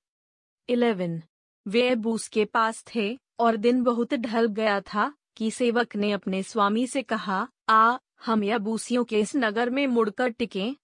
इलेवन। 0.69 1.21
वे 1.67 1.95
बूस 1.95 2.27
के 2.27 2.45
पास 2.45 2.83
थे 2.95 3.19
और 3.39 3.55
दिन 3.55 3.83
बहुत 3.83 4.13
ढल 4.13 4.45
गया 4.45 4.81
था 4.81 5.13
कि 5.37 5.51
सेवक 5.51 5.95
ने 5.95 6.11
अपने 6.11 6.43
स्वामी 6.43 6.87
से 6.87 7.01
कहा 7.01 7.47
आ 7.69 7.97
हम 8.25 8.43
यबूसियों 8.43 9.03
के 9.03 9.19
इस 9.19 9.35
नगर 9.35 9.69
में 9.69 9.87
मुड़कर 9.87 10.29
टिके। 10.29 10.75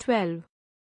ट्वेल्व। 0.00 0.42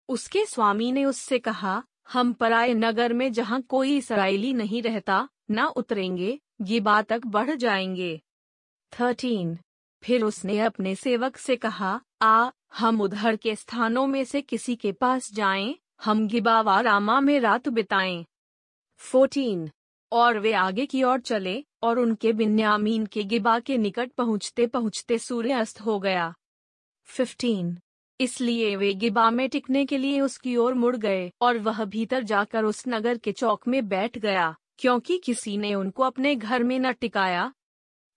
उसके 0.08 0.46
स्वामी 0.46 0.92
ने 0.92 1.04
उससे 1.04 1.38
कहा 1.38 1.82
हम 2.11 2.32
पराए 2.32 2.73
नगर 2.74 3.12
में 3.12 3.31
जहाँ 3.32 3.61
कोई 3.62 3.97
इसराइली 3.97 4.53
नहीं 4.53 4.82
रहता 4.82 5.28
न 5.51 5.65
उतरेंगे 5.77 6.39
ये 6.66 6.81
बात 6.81 7.09
तक 7.09 7.27
बढ़ 7.27 7.55
जाएँगे 7.55 8.20
थर्टीन 8.93 9.57
फिर 10.03 10.23
उसने 10.24 10.59
अपने 10.61 10.95
सेवक 10.95 11.37
से 11.37 11.57
कहा 11.57 12.01
आ 12.23 12.51
हम 12.78 13.01
उधर 13.01 13.37
के 13.37 13.55
स्थानों 13.57 14.07
में 14.07 14.24
से 14.24 14.41
किसी 14.43 14.74
के 14.77 14.93
पास 14.93 15.32
जाएँ, 15.35 15.74
हम 16.05 16.27
गिबावा 16.28 16.81
रामा 16.81 17.20
में 17.20 17.39
रात 17.41 17.69
बिताएँ। 17.69 18.24
फोर्टीन 19.01 19.70
और 20.12 20.39
वे 20.39 20.53
आगे 20.53 20.87
की 20.87 21.03
ओर 21.03 21.20
चले 21.20 21.65
और 21.82 21.99
उनके 21.99 22.32
बिन्यामीन 22.32 23.07
के 23.07 23.24
गिबा 23.24 23.59
के 23.61 23.77
निकट 23.78 24.12
पहुँचते 24.12 24.66
पहुँचते 24.66 25.19
सूर्य 25.19 25.53
अस्त 25.53 25.81
हो 25.81 25.99
गया 26.01 26.32
फिफ्टीन 27.09 27.77
इसलिए 28.20 28.76
वे 28.76 28.94
गिबा 28.94 29.30
में 29.30 29.48
टिकने 29.48 29.86
के 29.86 29.98
लिए 29.98 30.20
उसकी 30.20 30.56
ओर 30.56 30.74
मुड़ 30.74 30.97
गए, 30.97 31.32
और 31.40 31.59
वह 31.59 31.84
भीतर 31.84 32.22
जाकर 32.22 32.64
उस 32.64 32.84
नगर 32.88 33.18
के 33.18 33.32
चौक 33.32 33.68
में 33.68 33.88
बैठ 33.88 34.18
गया, 34.18 34.56
क्योंकि 34.78 35.18
किसी 35.18 35.59
ने 35.59 35.74
उनको 35.74 36.02
अपने 36.02 36.36
घर 36.36 36.62
में 36.62 36.78
न 36.78 36.92
टिकाया। 36.92 37.52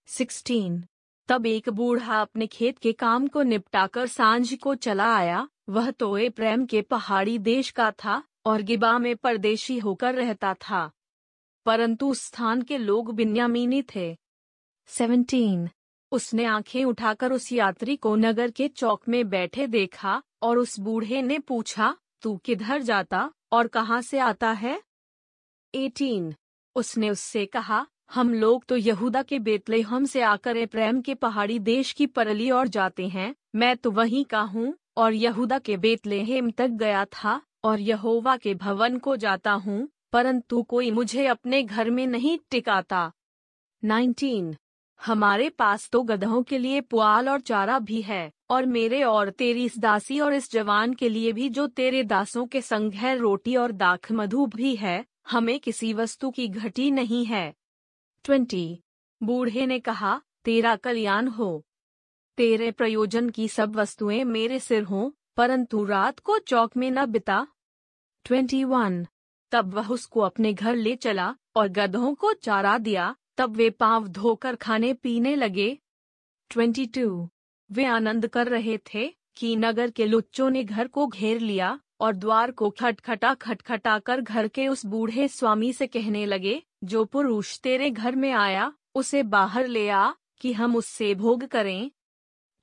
सिक्सटीन। 0.06 0.84
तब 1.28 1.46
एक 1.46 1.68
बूढ़ा 1.68 2.20
अपने 2.20 2.46
खेत 2.46 2.78
के 2.78 2.92
काम 2.92 3.28
को 3.28 3.42
निपटाकर 3.42 4.06
साँझ 4.06 4.54
को 4.54 4.74
चला 4.74 5.16
आया। 5.16 5.48
वह 5.68 5.90
तो 5.90 6.18
प्रेम 6.30 6.66
के 6.66 6.82
पहाड़ी 6.82 7.38
देश 7.38 7.70
का 7.70 7.90
था, 7.90 8.22
और 8.44 8.62
गिबा 8.62 8.98
में 8.98 9.16
परदेशी 9.16 9.78
होकर 9.78 10.14
रहता 10.14 10.54
था। 10.54 10.90
परंतु 11.66 12.14
स्थान 12.14 12.62
के 12.62 12.78
लोग 12.78 13.14
बिन्यामीनी 13.14 13.82
थे। 13.82 14.16
सेवनटीन। 14.86 15.68
उसने 16.14 16.44
आँखें 16.44 16.84
उठाकर 16.84 17.32
उस 17.32 17.52
यात्री 17.52 17.96
को 17.96 18.14
नगर 18.16 18.50
के 18.50 18.68
चौक 18.68 19.08
में 19.08 19.28
बैठे 19.28 19.66
देखा 19.66 20.22
और 20.42 20.58
उस 20.58 20.78
बूढ़े 20.80 21.22
ने 21.22 21.38
पूछा, 21.38 21.96
तू 22.22 22.36
किधर 22.36 22.82
जाता 22.82 23.30
और 23.52 23.66
कहाँ 23.66 24.00
से 24.02 24.18
आता 24.18 24.50
है? 24.52 24.80
एटीन। 25.74 26.34
उसने 26.76 27.10
उससे 27.10 27.46
कहा, 27.46 27.86
हम 28.12 28.34
लोग 28.34 28.64
तो 28.64 28.76
यहूदा 28.76 29.22
के 29.22 29.38
बेतले 29.38 29.80
हम 29.80 30.04
से 30.04 30.22
आकर 30.22 30.64
प्रेम 30.66 31.00
के 31.00 31.14
पहाड़ी 31.14 31.58
देश 31.58 31.92
की 31.92 32.06
परली 32.06 32.50
और 32.50 32.68
जाते 32.68 33.08
हैं। 33.08 33.34
मैं 33.54 33.76
तो 33.76 33.90
वहीं 33.90 34.24
का 34.24 34.40
हूँ 34.40 34.74
और 34.96 35.14
यहूदा 35.14 35.58
के 35.58 35.76
बेतलेहेम 35.76 36.50
तक 36.50 36.68
गया 36.68 37.04
था 37.04 37.40
और 37.64 37.80
यहोवा 37.80 38.36
के 38.36 38.54
भवन 38.54 38.98
को 38.98 39.16
जाता 39.16 39.52
हूँ, 39.52 39.88
परंतु 40.12 40.62
कोई 40.62 40.90
मुझे 40.90 41.26
अपने 41.26 41.62
घर 41.62 41.90
में 41.90 42.06
नहीं 42.06 42.38
टिकाता। 42.50 43.10
19. 43.82 44.54
हमारे 45.06 45.48
पास 45.50 45.90
तो 45.90 46.02
गधों 46.02 46.42
के 46.42 46.58
लिए 46.58 46.80
पुआल 46.80 47.28
और 47.28 47.40
चारा 47.40 47.78
भी 47.78 48.02
है, 48.02 48.32
और 48.50 48.66
मेरे 48.66 49.02
और 49.02 49.30
तेरी 49.30 49.64
इस 49.64 49.78
दासी 49.78 50.20
और 50.20 50.34
इस 50.34 50.52
जवान 50.52 50.94
के 50.94 51.08
लिए 51.08 51.32
भी 51.32 51.48
जो 51.48 51.66
तेरे 51.66 52.02
दासों 52.02 52.46
के 52.46 52.60
संग 52.60 52.92
है 52.92 53.16
रोटी 53.16 53.56
और 53.56 53.72
दाख 53.72 54.12
मधु 54.12 54.46
भी 54.46 54.76
है, 54.76 55.04
हमें 55.30 55.60
किसी 55.60 55.92
वस्तु 55.92 56.30
की 56.30 56.48
घटी 56.48 56.90
नहीं 56.90 57.24
है। 57.24 57.54
ट्वेंटी, 58.24 58.80
बूढ़े 59.22 59.66
ने 59.66 59.78
कहा, 59.78 60.22
तेरा 60.44 60.76
कल्याण 60.76 61.28
हो। 61.28 61.64
तेरे 62.36 62.70
प्रयोजन 62.70 63.30
की 63.30 63.48
सब 63.48 63.76
वस्तुएँ 63.76 64.24
मेरे 64.24 64.58
सिर 64.58 64.82
हों, 64.82 65.10
परंतु 65.36 65.84
रात 65.84 66.18
को 66.18 66.38
चौक 66.38 66.76
में 66.76 66.90
न 66.90 67.06
बिता। 67.06 67.46
ट्वेंटी 68.24 68.64
वन, 68.64 69.06
तब 69.50 69.74
वह 69.74 69.88
उसको 69.88 70.20
अपने 70.20 70.52
घर 70.52 70.76
ले 70.76 70.96
चला, 70.96 71.36
और 71.56 71.68
गधों 71.68 72.14
को 72.14 72.32
चारा 72.32 72.78
दिया 72.78 73.16
तब 73.36 73.56
वे 73.56 73.70
पाँव 73.70 74.08
धोकर 74.08 74.56
खाने 74.56 74.94
पीने 74.94 75.36
लगे। 75.36 75.78
Twenty 76.50 76.86
two. 76.86 77.30
वे 77.72 77.84
आनंद 77.84 78.26
कर 78.26 78.48
रहे 78.48 78.78
थे 78.94 79.14
कि 79.36 79.56
नगर 79.56 79.90
के 79.90 80.06
लुच्चों 80.06 80.50
ने 80.50 80.64
घर 80.64 80.88
को 80.88 81.06
घेर 81.06 81.40
लिया 81.40 81.80
और 82.00 82.14
द्वार 82.14 82.50
को 82.50 82.70
खटखटा 82.70 83.34
खटखटा 83.34 83.98
कर 83.98 84.20
घर 84.20 84.48
के 84.48 84.68
उस 84.68 84.86
बूढ़े 84.86 85.28
स्वामी 85.28 85.72
से 85.72 85.86
कहने 85.86 86.26
लगे, 86.26 86.62
जो 86.84 87.04
पुरुष 87.04 87.58
तेरे 87.60 87.90
घर 87.90 88.16
में 88.16 88.32
आया, 88.32 88.72
उसे 88.94 89.22
बाहर 89.22 89.66
ले 89.66 89.88
आ 89.88 90.10
कि 90.40 90.52
हम 90.52 90.76
उससे 90.76 91.14
भोग 91.14 91.44
करें। 91.44 91.90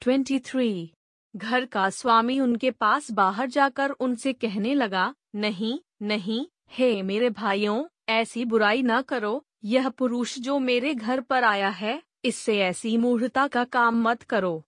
Twenty 0.02 0.39
three. 0.39 0.93
घर 1.35 1.65
का 1.65 1.89
स्वामी 1.89 2.39
उनके 2.39 2.72
पास 2.72 3.11
बाहर 3.11 3.49
जाकर 3.49 3.89
उनसे 3.89 4.34
कहने 4.34 4.73
लगा, 4.73 5.15
नहीं 5.35 5.80
नहीं, 6.02 6.45
हे 6.72 7.02
मेरे 7.02 7.30
भाइयों, 7.30 7.85
ऐसी 8.10 8.45
बुराई 8.45 8.81
न 8.81 9.02
करो। 9.02 9.45
यह 9.63 9.89
पुरुष 9.89 10.39
जो 10.39 10.59
मेरे 10.59 10.93
घर 10.93 11.21
पर 11.21 11.43
आया 11.43 11.69
है, 11.69 12.03
इससे 12.25 12.59
ऐसी 12.59 12.97
मूर्ता 12.97 13.47
का 13.47 13.63
काम 13.63 14.01
मत 14.01 14.23
करो। 14.23 14.65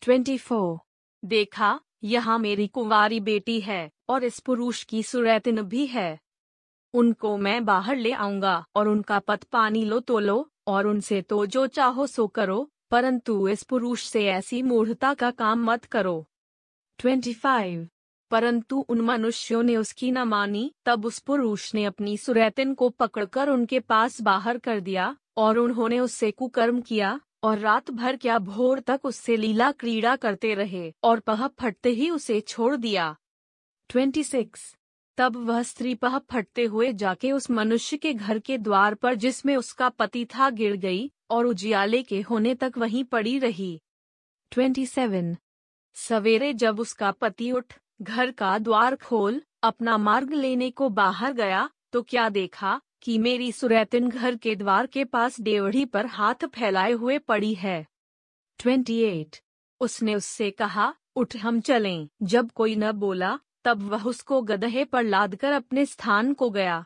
Twenty 0.00 0.38
four. 0.38 0.78
देखा, 1.24 1.80
यहाँ 2.02 2.38
मेरी 2.38 2.66
कुंवारी 2.66 3.20
बेटी 3.20 3.60
है, 3.60 3.90
और 4.08 4.24
इस 4.24 4.40
पुरुष 4.40 4.84
की 4.84 5.02
सुरैतिन 5.02 5.62
भी 5.62 5.86
है। 5.86 6.20
उनको 6.94 7.36
मैं 7.36 7.64
बाहर 7.64 7.96
ले 7.96 8.12
आऊँगा, 8.12 8.64
और 8.74 8.88
उनका 8.88 9.18
पत 9.18 9.44
पानी 9.44 9.84
लो 9.84 10.00
तो 10.00 10.18
लो, 10.18 10.50
और 10.66 10.86
उनसे 10.86 11.22
तो 11.22 11.46
जो 11.46 11.66
चाहो 11.66 12.06
सो 12.06 12.26
करो, 12.26 12.70
परंतु 12.90 13.48
इस 13.48 13.62
पुरुष 13.62 14.04
से 14.04 14.26
ऐसी 14.26 14.62
मूढ़ता 14.62 15.14
का 15.14 15.30
काम 15.30 15.70
मत 15.70 15.84
करो। 15.84 16.26
Twenty 16.98 17.34
five. 17.34 17.88
परंतु 18.30 18.86
उन 18.88 19.00
मनुष्यों 19.00 19.62
ने 19.62 19.76
उसकी 19.76 20.10
न 20.10 20.18
मानी, 20.18 20.72
तब 20.84 21.06
उस 21.06 21.18
पुरुष 21.18 21.74
ने 21.74 21.84
अपनी 21.84 22.16
सुरैतिन 22.16 22.74
को 22.74 22.88
पकड़कर 22.88 23.48
उनके 23.48 23.80
पास 23.80 24.20
बाहर 24.20 24.58
कर 24.58 24.80
दिया, 24.80 25.16
और 25.36 25.58
उन्होंने 25.58 26.00
उससे 26.00 26.30
कुकर्म 26.30 26.80
किया, 26.80 27.20
और 27.42 27.58
रात 27.58 27.90
भर 27.90 28.16
क्या 28.16 28.38
भोर 28.38 28.80
तक 28.80 29.00
उससे 29.04 29.36
लीला 29.36 29.72
क्रीड़ा 29.72 30.16
करते 30.16 30.54
रहे, 30.54 30.94
और 31.04 31.20
पह 31.20 31.46
फटते 31.46 31.90
ही 31.90 32.10
उसे 32.10 32.40
छोड़ 32.40 32.76
दिया। 32.76 33.16
Twenty 33.88 34.24
six. 34.24 34.76
तब 35.16 35.36
वह 35.36 35.62
स्त्री 35.62 35.94
पह 35.94 36.18
फटते 36.18 36.64
हुए 36.64 36.92
जाके 36.92 37.32
उस 37.32 37.50
मनुष्य 37.50 37.96
के 37.96 38.14
घर 38.14 38.38
के 38.38 38.58
द्वार 38.58 38.94
पर 38.94 39.14
जिसमें 39.14 39.56
उसका 39.56 39.88
पति 39.88 40.24
था 40.24 40.50
गिर 40.50 40.76
गई, 40.76 41.12
और 41.30 41.46
उजियाले 41.46 42.02
के 42.02 42.20
होने 42.20 42.54
तक 42.54 42.72
वहीं 42.78 43.04
पड़ी 43.04 43.38
रही। 43.38 43.82
Twenty 44.50 44.86
seven. 44.86 45.36
सवेरे 45.94 46.52
जब 46.52 46.80
उसका 46.80 47.10
पति 47.10 47.52
उठ 47.52 47.74
घर 48.02 48.30
का 48.30 48.58
द्वार 48.58 48.96
खोल, 48.96 49.42
अपना 49.62 49.98
मार्ग 49.98 50.32
लेने 50.32 50.70
को 50.70 50.88
बाहर 50.88 51.32
गया 51.32 51.70
तो 51.92 52.02
क्या 52.02 52.28
देखा 52.28 52.80
कि 53.02 53.18
मेरी 53.18 53.52
सुरैतिन 53.52 54.08
घर 54.08 54.36
के 54.36 54.54
द्वार 54.56 54.86
के 54.86 55.04
पास 55.04 55.40
डेवढ़ी 55.40 55.84
पर 55.84 56.06
हाथ 56.06 56.34
फैलाए 56.34 56.92
हुए 56.92 57.18
पड़ी 57.18 57.54
है। 57.54 57.86
Twenty 58.58 58.98
eight. 58.98 59.36
उसने 59.80 60.14
उससे 60.14 60.50
कहा, 60.50 60.94
उठ, 61.16 61.36
हम 61.36 61.60
चलें। 61.60 62.08
जब 62.22 62.50
कोई 62.50 62.76
न 62.76 62.92
बोला, 62.92 63.38
तब 63.64 63.82
वह 63.82 64.04
उसको 64.04 64.42
गदहे 64.42 64.84
पर 64.84 65.02
लादकर 65.02 65.52
अपने 65.52 65.86
स्थान 65.86 66.32
को 66.34 66.50
गया। 66.50 66.84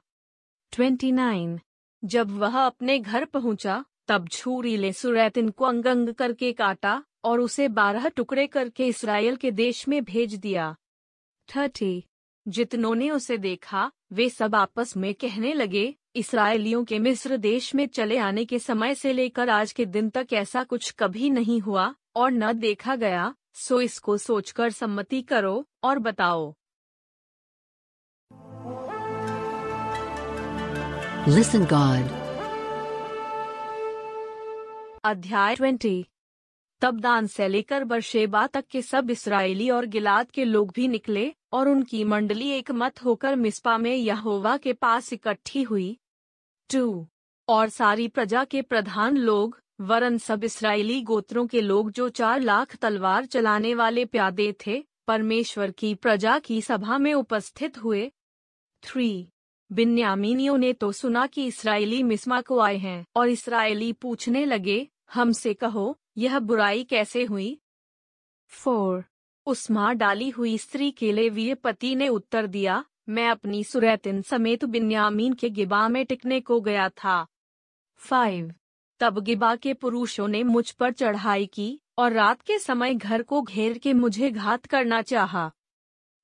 Twenty 0.72 1.12
nine. 1.12 1.60
जब 2.04 2.30
वह 2.30 2.58
अपने 2.58 2.98
घर 2.98 3.24
पहुँचा, 3.24 3.84
तब 4.08 4.28
छुरी 4.28 4.76
ले 4.76 4.92
सुरैतिन 4.92 5.50
को 5.50 5.64
अंग 5.64 5.86
अंग 5.86 6.08
करके 6.08 6.52
काटा 6.52 7.02
और 7.24 7.40
उसे 7.40 7.68
बारह 7.68 8.08
टुकड़े 8.08 8.46
करके 8.46 8.86
इसराइल 8.86 9.36
के 9.36 9.50
देश 9.50 9.88
में 9.88 10.04
भेज 10.04 10.34
दिया। 10.34 10.76
थर्टी। 11.56 12.04
जितनों 12.48 12.94
ने 12.94 13.10
उसे 13.10 13.38
देखा 13.38 13.92
वे 14.12 14.28
सब 14.30 14.54
आपस 14.54 14.96
में 14.96 15.14
कहने 15.14 15.52
लगे 15.52 15.94
इसराइलियों 16.16 16.84
के 16.84 16.98
मिस्र 16.98 17.36
देश 17.36 17.74
में 17.74 17.86
चले 17.86 18.18
आने 18.18 18.44
के 18.44 18.58
समय 18.58 18.94
से 18.94 19.12
लेकर 19.12 19.48
आज 19.48 19.72
के 19.72 19.86
दिन 19.86 20.10
तक 20.10 20.26
ऐसा 20.32 20.64
कुछ 20.64 20.90
कभी 20.98 21.30
नहीं 21.30 21.60
हुआ 21.60 21.94
और 22.16 22.30
न 22.30 22.52
देखा 22.52 22.96
गया 22.96 23.34
सो 23.54 23.80
इसको 23.80 24.16
सोचकर 24.18 24.70
सम्मति 24.70 25.22
करो 25.22 25.68
और 25.82 25.98
बताओ। 25.98 26.54
Listen 31.28 31.62
God. 31.62 32.08
अध्याय 35.04 35.54
ट्वेंटी। 35.56 36.06
तब 36.82 37.00
दान 37.00 37.26
से 37.26 37.48
लेकर 37.48 37.84
बरशेबा 37.84 38.46
तक 38.46 38.64
के 38.66 38.82
सब 38.82 39.10
इसराइली 39.10 39.70
और 39.70 39.86
गिलाद 39.86 40.30
के 40.30 40.44
लोग 40.44 40.72
भी 40.74 40.88
निकले, 40.88 41.34
और 41.52 41.68
उनकी 41.68 42.04
मंडली 42.04 42.50
एक 42.50 42.70
मत 42.70 43.04
होकर 43.04 43.36
मिस्पा 43.36 43.78
में 43.78 43.96
यहोवा 43.96 44.56
के 44.56 44.72
पास 44.72 45.12
इकट्ठी 45.12 45.62
हुई। 45.62 45.98
टू। 46.72 47.06
और 47.48 47.68
सारी 47.68 48.08
प्रजा 48.08 48.44
के 48.44 48.62
प्रधान 48.62 49.16
लोग, 49.16 49.60
वरन 49.80 50.18
सब 50.18 50.44
इसराइली 50.44 51.02
गोत्रों 51.02 51.46
के 51.46 51.60
लोग 51.60 51.90
जो 51.90 52.08
चार 52.08 52.40
लाख 52.40 52.76
तलवार 52.76 53.26
चलाने 53.26 53.74
वाले 53.74 54.04
प्यादे 54.04 54.54
थे, 54.66 54.84
परमेश्वर 55.06 55.70
की 55.70 55.94
प्रजा 55.94 56.38
की 56.38 56.62
सभा 56.62 56.98
में 56.98 57.14
उपस्थित 57.14 57.78
हुए। 57.78 58.12
थ्री। 58.82 59.28
बिन्यामीनियों 59.72 60.58
ने 60.58 60.72
तो 60.72 60.92
सुना 60.92 61.26
कि 61.26 61.46
इसराइली 61.46 62.02
मिस्मा 62.02 62.40
को 62.40 62.58
आए 62.58 62.76
हैं, 62.76 63.06
और 63.16 63.28
इसराइली 63.28 63.92
पूछने 63.92 64.44
लगे, 64.44 64.88
हमसे 65.12 65.54
कहो 65.54 65.98
यह 66.16 66.38
बुराई 66.38 66.84
कैसे 66.84 67.24
हुई? 67.24 67.60
फोर 68.48 69.04
उस 69.46 69.70
माँ 69.70 69.94
डाली 69.94 70.30
हुई 70.30 70.58
स्त्री 70.58 70.90
के 70.90 71.12
लेवीय 71.12 71.54
पति 71.54 71.94
ने 71.94 72.08
उत्तर 72.08 72.46
दिया 72.46 72.84
मैं 73.08 73.28
अपनी 73.28 73.64
सुरैतिन 73.64 74.22
समेत 74.22 74.64
बिन्यामीन 74.64 75.32
के 75.32 75.50
गिबा 75.50 75.88
में 75.88 76.06
टिकने 76.06 76.40
को 76.40 76.60
गया 76.60 76.88
था। 76.88 77.26
फाइव 77.96 78.54
तब 79.00 79.18
गिबा 79.18 79.56
के 79.56 79.74
पुरुषों 79.74 80.28
ने 80.28 80.42
मुझ 80.42 80.70
पर 80.70 80.92
चढ़ाई 80.92 81.46
की 81.46 81.80
और 81.98 82.12
रात 82.12 82.42
के 82.42 82.58
समय 82.58 82.94
घर 82.94 83.22
को 83.22 83.42
घेर 83.42 83.78
के 83.78 83.92
मुझे 83.92 84.30
घात 84.30 84.66
करना 84.66 85.02
चाहा। 85.02 85.52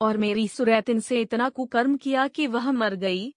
और 0.01 0.17
मेरी 0.17 0.49
सुरैतिन 0.49 1.01
से 1.01 1.21
इतना 1.21 1.49
कुकर्म 1.49 1.97
किया 1.97 2.29
कि 2.29 2.47
वह 2.47 2.73
मर 2.73 2.95
गई। 2.95 3.35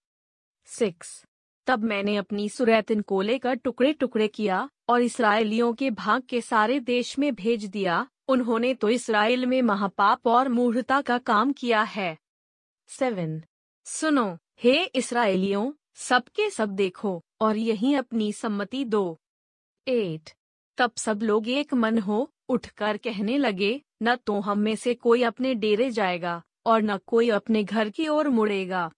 सिक्स 0.66 1.26
तब 1.68 1.84
मैंने 1.84 2.16
अपनी 2.16 2.50
सुरैतिन 2.50 3.02
को 3.02 3.22
लेकर 3.22 3.56
टुकड़े 3.56 3.94
टुकड़े 3.94 4.28
किया 4.28 4.70
और 4.90 5.02
इसराइलियों 5.02 5.74
के 5.74 5.92
भाग 5.92 6.22
के 6.22 6.42
सारे 6.42 6.80
देश 6.80 7.20
में 7.20 7.36
भेज 7.36 7.66
दिया, 7.66 8.08
उन्होंने 8.28 8.74
तो 8.74 8.90
इसराइल 8.90 9.46
में 9.46 9.62
महापाप 9.62 10.28
और 10.28 10.50
मूढ़ता 10.50 11.02
का 11.02 11.18
काम 11.18 11.54
किया 11.54 11.82
है। 11.82 12.18
सेवन। 12.88 13.44
सुनो, 13.86 14.38
हे 14.64 14.84
इसराइलियों 14.84 15.72
सबके 15.96 16.50
सब 16.50 16.70
देखो 16.70 17.24
और 17.42 17.58
यही 17.58 17.94
अपनी 17.94 18.34
सम्मति 18.34 18.86
दो। 18.86 19.20
एट। 19.88 20.30
तब 20.78 20.92
सब 20.98 21.22
लोग 21.22 21.48
एक 21.48 21.74
मन 21.74 22.00
हो, 22.00 22.34
उठकर 22.50 22.98
कहने 22.98 23.38
लगे, 23.38 23.82
न 24.04 24.16
तो 24.16 24.40
हम 24.40 24.60
में 24.60 24.76
से 24.76 24.94
कोई 24.94 25.24
अपने 25.24 25.56
डेरे 25.56 25.92
जाएगा 25.92 26.44
और 26.66 26.82
न 26.82 26.98
कोई 26.98 27.30
अपने 27.30 27.64
घर 27.64 27.90
की 27.90 28.08
ओर 28.08 28.30
मुड़ेगा। 28.30 28.92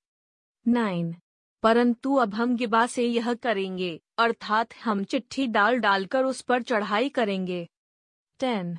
नाइन। 0.68 1.16
परंतु 1.64 2.16
अब 2.16 2.34
हम 2.34 2.56
गिबा 2.56 2.86
से 2.86 3.06
यह 3.06 3.34
करेंगे 3.34 4.00
अर्थात 4.20 4.74
हम 4.84 5.04
चिट्ठी 5.04 5.48
डाल 5.48 5.78
डालकर 5.80 6.24
उस 6.26 6.42
पर 6.42 6.62
चढ़ाई 6.62 7.10
करेंगे। 7.10 7.68
टेन। 8.40 8.78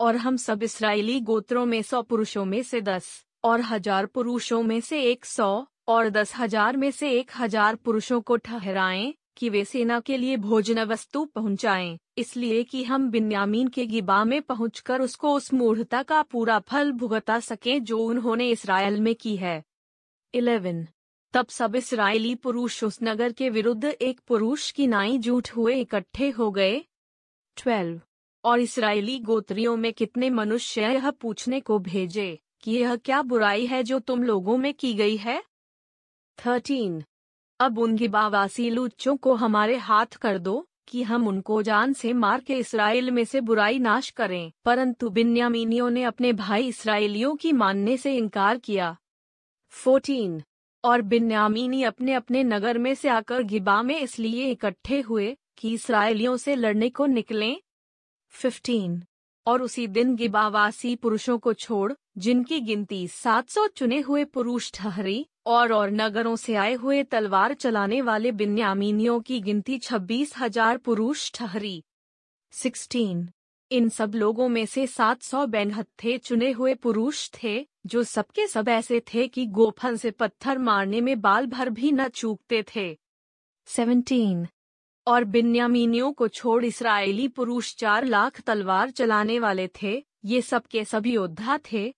और 0.00 0.16
हम 0.16 0.36
सब 0.36 0.62
इसराइली 0.62 1.20
गोत्रों 1.22 1.64
में 1.66 1.80
सौ 1.82 2.02
पुरुषों 2.02 2.44
में 2.44 2.62
से 2.62 2.80
दस 2.80 3.10
और 3.44 3.60
हज़ार 3.60 4.06
पुरुषों 4.06 4.62
में 4.62 4.80
से 4.80 5.02
एक 5.02 5.24
सौ 5.24 5.66
और 5.88 6.08
दस 6.10 6.32
हज़ार 6.36 6.76
में 6.76 6.90
से 6.90 7.10
एक 7.10 7.30
हज़ार 7.36 7.74
पुरुषों 7.76 8.20
को 8.20 8.36
ठहराएँ 8.36 9.12
कि 9.36 9.48
वे 9.48 9.64
सेना 9.64 10.00
के 10.00 10.16
लिए 10.16 10.36
भोजन 10.38 10.82
वस्तु 10.84 11.24
पहुंचाएँ, 11.24 11.96
इसलिए 12.18 12.62
कि 12.62 12.82
हम 12.84 13.10
बिन्यामीन 13.10 13.68
के 13.68 13.86
गिबा 13.86 14.22
में 14.24 14.40
पहुंचकर 14.42 15.00
उसको 15.00 15.34
उस 15.34 15.52
मूढ़ता 15.54 16.02
का 16.02 16.22
पूरा 16.22 16.58
फल 16.68 16.92
भुगता 16.92 17.38
सकें 17.42 17.84
जो 17.84 17.98
उन्होंने 17.98 18.48
इसराइल 18.50 19.00
में 19.00 19.14
की 19.14 19.36
है। 19.36 19.62
इलेवन। 20.34 20.86
तब 21.34 21.46
सब 21.46 21.76
इसराइली 21.76 22.34
पुरुष 22.34 22.84
उस 22.84 22.98
नगर 23.02 23.32
के 23.32 23.48
विरुद्ध 23.50 23.84
एक 23.84 24.20
पुरुष 24.20 24.70
की 24.70 24.86
नाई 24.86 25.18
जूठ 25.18 25.50
हुए 25.56 25.74
इकट्ठे 25.74 26.30
हो 26.30 26.50
गए। 26.50 26.84
ट्वेल्व। 27.56 28.00
और 28.44 28.60
इसराइली 28.60 29.18
गोत्रियों 29.18 29.76
में 29.76 29.92
कितने 29.92 30.30
मनुष्य 30.30 30.80
यह 30.80 31.10
पूछने 31.10 31.60
को 31.60 31.78
भेजे 31.78 32.38
कि 32.62 32.72
यह 32.72 32.96
क्या 32.96 33.22
बुराई 33.22 33.66
है 33.66 33.82
जो 33.82 33.98
तुम 33.98 34.22
लोगों 34.22 34.56
में 34.56 34.74
की 34.74 34.94
गई 34.94 35.16
है? 35.16 35.42
थर्टीन। 36.46 37.04
अब 37.60 37.78
उन 37.78 37.96
गिबावासी 37.96 38.70
लुच्चों 38.70 39.16
को 39.16 39.34
हमारे 39.34 39.76
हाथ 39.76 40.06
कर 40.06 40.38
दो 40.38 40.68
कि 40.88 41.02
हम 41.02 41.28
उनको 41.28 41.62
जान 41.62 41.92
से 41.92 42.12
मार 42.12 42.40
के 42.40 42.54
इसराइल 42.54 43.10
में 43.10 43.24
से 43.24 43.40
बुराई 43.40 43.78
नाश 43.78 44.10
करें, 44.10 44.52
परंतु 44.64 45.10
बिन्यामीनियों 45.10 45.90
ने 45.90 46.02
अपने 46.02 46.32
भाई 46.32 46.68
इसराइलियों 46.68 47.36
की 47.36 47.52
मानने 47.52 47.96
से 47.96 48.16
इनकार 48.16 48.58
किया। 48.58 48.96
फोर्टीन। 49.68 50.42
और 50.84 51.02
बिन्यामीनी 51.02 51.82
अपने 51.82 52.14
अपने 52.14 52.42
नगर 52.44 52.78
में 52.78 52.94
से 52.94 53.08
आकर 53.08 53.42
गिबा 53.42 53.82
में 53.82 54.00
इसलिए 54.00 54.50
इकट्ठे 54.50 55.00
हुए 55.00 55.36
कि 55.58 55.72
इसराइलियों 55.74 56.36
से 56.36 56.54
लड़ने 56.54 56.88
को 56.88 57.06
निकलें। 57.06 57.56
फिफ्टीन 58.32 59.02
और 59.46 59.62
उसी 59.62 59.86
दिन 59.86 60.14
गिबावासी 60.16 60.94
पुरुषों 60.96 61.38
को 61.38 61.52
छोड़, 61.52 61.92
जिनकी 62.18 62.60
गिनती 62.60 63.06
700 63.08 63.66
चुने 63.66 64.00
हुए 64.00 64.24
पुरुष 64.24 64.70
ठहरी, 64.74 65.26
और 65.46 65.72
और 65.72 65.90
नगरों 65.90 66.36
से 66.36 66.54
आए 66.54 66.74
हुए 66.74 67.02
तलवार 67.02 67.54
चलाने 67.54 68.00
वाले 68.02 68.32
बिन्यामीनियों 68.32 69.20
की 69.20 69.40
गिनती 69.40 69.78
छब्बीस 69.78 70.34
हज़ार 70.38 70.76
पुरुष 70.76 71.30
ठहरी। 71.34 71.82
सिक्सटीन। 72.52 73.28
इन 73.70 73.88
सब 73.88 74.14
लोगों 74.14 74.48
में 74.48 74.66
से 74.66 74.86
700 74.86 75.46
बेनहत्थे 75.46 76.18
चुने 76.18 76.50
हुए 76.50 76.74
पुरुष 76.74 77.30
थे, 77.30 77.66
जो 77.86 78.02
सबके 78.02 78.46
सब 78.46 78.68
ऐसे 78.68 79.00
थे 79.00 79.28
कि 79.28 79.46
गोफन 79.46 79.96
से 79.96 80.10
पत्थर 80.10 80.58
मारने 80.58 81.00
में 81.00 81.20
बाल 81.20 81.46
भर 81.46 81.70
भी 81.70 81.92
न 81.92 82.08
चूकते 82.08 82.64
थे। 82.76 82.98
सेवनटीन 83.66 84.46
और 85.06 85.24
बिन्यामीनियों 85.24 86.12
को 86.12 86.28
छोड़ 86.28 86.64
इसराइली 86.64 87.28
पुरुष 87.28 87.74
चार 87.76 88.04
लाख 88.04 88.40
तलवार 88.40 88.90
चलाने 88.90 89.38
वाले 89.38 89.68
थे, 89.82 90.04
ये 90.24 90.42
सबके 90.42 90.84
सब 90.84 91.06
योद्धा 91.06 91.58
थे। 91.72 91.94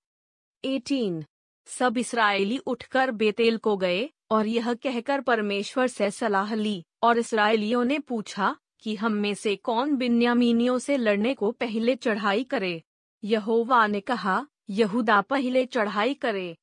एटीन 0.65 1.25
सब 1.67 1.99
इसराइली 1.99 2.59
उठकर 2.59 3.11
बेतेल 3.11 3.57
को 3.57 3.77
गए, 3.77 4.11
और 4.31 4.47
यह 4.47 4.75
कहकर 4.75 5.21
परमेश्वर 5.21 5.87
से 5.87 6.11
सलाह 6.11 6.55
ली, 6.55 6.85
और 7.03 7.19
इसराइलियों 7.19 7.85
ने 7.85 7.99
पूछा 7.99 8.57
कि 8.81 8.97
हम 8.97 9.13
में 9.13 9.35
से 9.35 9.57
कौन 9.57 9.97
बिन्यामीनियों 9.97 10.79
से 10.79 10.97
लड़ने 10.97 11.35
को 11.35 11.51
पहले 11.51 11.97
चढ़ाई 11.97 12.45
करे? 12.45 12.83
यहोवा 13.25 13.87
ने 13.87 14.01
कहा, 14.01 14.47
यहूदा 14.71 15.21
पहले 15.21 15.67
चढ़ाई 15.67 16.15
करे। 16.15 16.57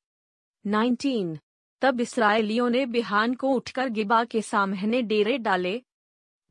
19 0.66 1.38
तब 1.80 2.00
इसराइलियों 2.00 2.70
ने 2.70 2.86
बिहान 2.86 3.34
को 3.34 3.48
उठकर 3.48 3.88
गिबा 3.88 4.24
के 4.24 4.42
सामने 4.42 5.02
डेरे 5.02 5.38
डाले। 5.38 5.82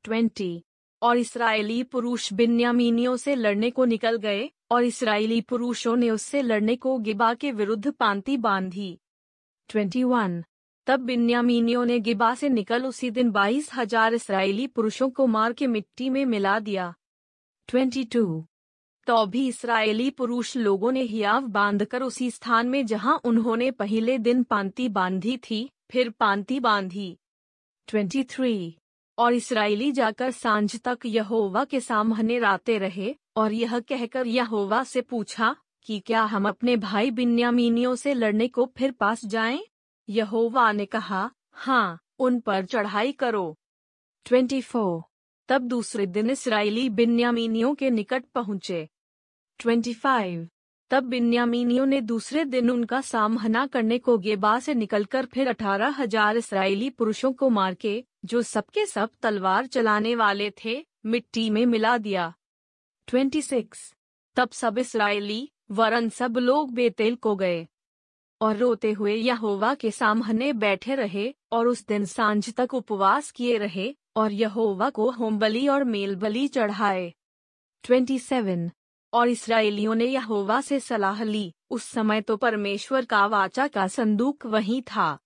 20 0.06 0.62
और 1.02 1.18
इसराइली 1.18 1.84
पुरुष 1.84 2.34
बिन्यामीनियों 2.34 3.16
से 3.16 3.36
लड़ने 3.36 3.70
को 3.72 3.86
निकल 3.86 4.18
गए, 4.18 4.50
और 4.72 4.84
इसराइली 4.84 5.42
पुरुषों 5.42 5.96
ने 5.96 6.10
उससे 6.10 6.42
लड़ने 6.42 6.76
को 6.76 6.98
गिबा 6.98 7.34
के 7.34 7.52
विरुद्ध 7.52 7.92
पांति 7.92 8.38
बांधी। 8.38 9.00
21 9.70 10.44
तब 10.88 11.00
बिन्यामीनियों 11.00 11.86
ने 11.86 12.00
गिबा 12.00 12.36
से 12.36 12.50
निकल 12.50 12.86
उसी 12.86 13.12
दिन 13.12 13.32
बाईस 13.32 13.70
हज़ार 13.74 14.14
इसराइली 14.14 14.68
पुरुषों 14.68 15.10
को 15.10 15.28
मार 15.28 15.54
के 15.54 15.68
मिट्टी 15.68 16.10
में 16.10 16.26
मिला 16.26 16.60
दिया। 16.60 16.94
22 17.70 18.44
तो 19.08 19.26
भी 19.26 19.48
इसराइली 19.48 20.10
पुरुष 20.10 20.56
लोगों 20.58 20.92
ने 20.92 21.02
हियाव 21.02 21.48
बांधकर 21.48 22.02
उसी 22.02 22.32
स्थान 22.32 22.68
में 22.68 22.86
जहाँ 22.86 23.22
उन्होंने 23.24 23.72
पहले 23.72 24.18
दिन 24.18 24.44
पांति 24.44 24.90
बांधी 24.90 25.38
थी, 25.38 25.70
फिर 25.92 26.10
पांति 26.10 26.60
बांधी। 26.60 27.18
23 27.88 28.72
और 29.18 29.34
इसराइली 29.34 29.92
जाकर 29.92 30.32
साँझ 30.32 30.80
तक 30.80 31.00
यहोवा 31.06 31.66
के 31.66 31.80
सामने 31.80 32.40
राते 32.40 32.78
रहे, 32.78 33.16
और 33.36 33.54
यह 33.54 33.80
कहकर 33.80 34.28
यहोवा 34.28 34.84
से 34.84 35.02
पूछा, 35.02 35.56
कि 35.84 36.00
क्या 36.00 36.24
हम 36.24 36.48
अपने 36.48 36.78
भाई 36.78 37.12
बिन्यामीनियों 37.12 37.96
से 37.96 38.14
लड़ने 38.14 38.48
को 38.48 38.72
फिर 38.78 38.92
पास 38.92 39.26
जाएँ? 39.26 39.66
यहोवा 40.10 40.72
ने 40.72 40.86
कहा 40.86 41.30
हाँ 41.52 42.00
उन 42.20 42.40
पर 42.40 42.66
चढ़ाई 42.66 43.12
करो। 43.12 43.56
24 44.26 45.02
तब 45.50 45.62
दूसरे 45.62 46.06
दिन 46.06 46.30
इसराइली 46.30 46.90
बिन्यामीनियों 46.90 47.74
के 47.76 47.90
निकट 47.90 48.26
पहुँचे। 48.36 48.88
25 49.60 50.48
तब 50.92 51.04
बिन्यामीनियों 51.04 51.86
ने 51.86 52.02
दूसरे 52.02 52.46
दिन 52.46 52.70
उनका 52.70 53.02
सामना 53.02 53.66
करने 53.68 53.98
को 53.98 54.18
गेबा 54.18 54.60
से 54.60 54.74
निकलकर 54.74 55.26
फिर 55.26 55.48
अठारह 55.48 55.96
हज़ार 56.00 56.38
इसराइली 56.38 56.90
पुरुषों 56.90 57.32
को 57.34 57.50
मार 57.50 57.74
के 57.74 58.04
जो 58.26 58.42
सबके 58.42 58.86
सब 58.86 59.10
तलवार 59.22 59.66
चलाने 59.66 60.16
वाले 60.16 60.52
थे, 60.66 60.86
मिट्टी 61.06 61.50
में 61.50 61.66
मिला 61.66 61.98
दिया। 61.98 62.34
26 63.08 63.94
तब 64.38 64.52
सब 64.52 64.78
इसराइली 64.78 65.50
वरन 65.72 66.10
सब 66.10 66.38
लोग 66.38 66.74
बेतेल 66.74 67.16
को 67.16 67.36
गए। 67.36 67.68
और 68.44 68.58
रोते 68.58 68.92
हुए 68.92 69.16
यहोवा 69.16 69.74
के 69.74 69.92
सामने 69.92 70.54
बैठे 70.54 70.96
रहे 70.96 71.36
और 71.52 71.68
उस 71.68 71.88
दिन 71.88 72.06
साँझ 72.06 72.54
तक 72.54 72.74
उपवास 72.74 73.32
किए 73.32 73.58
रहे 73.58 73.96
और 74.16 74.32
यहोवा 74.32 74.90
को 74.90 75.12
होमबली 75.12 75.68
और 75.68 75.84
मेलबली 75.84 76.48
चढ़ाए। 76.48 77.14
27 77.84 78.72
और 79.14 79.28
इसराइलियों 79.28 79.96
ने 79.96 80.06
यहोवा 80.06 80.62
से 80.62 80.80
सलाह 80.80 81.24
ली, 81.24 81.54
उस 81.70 81.84
समय 81.84 82.22
तो 82.22 82.38
परमेश्वर 82.38 83.06
का 83.06 83.26
वाचा 83.26 83.68
का 83.68 83.88
संदूक 83.88 84.46
वहीं 84.46 84.82
था। 84.82 85.20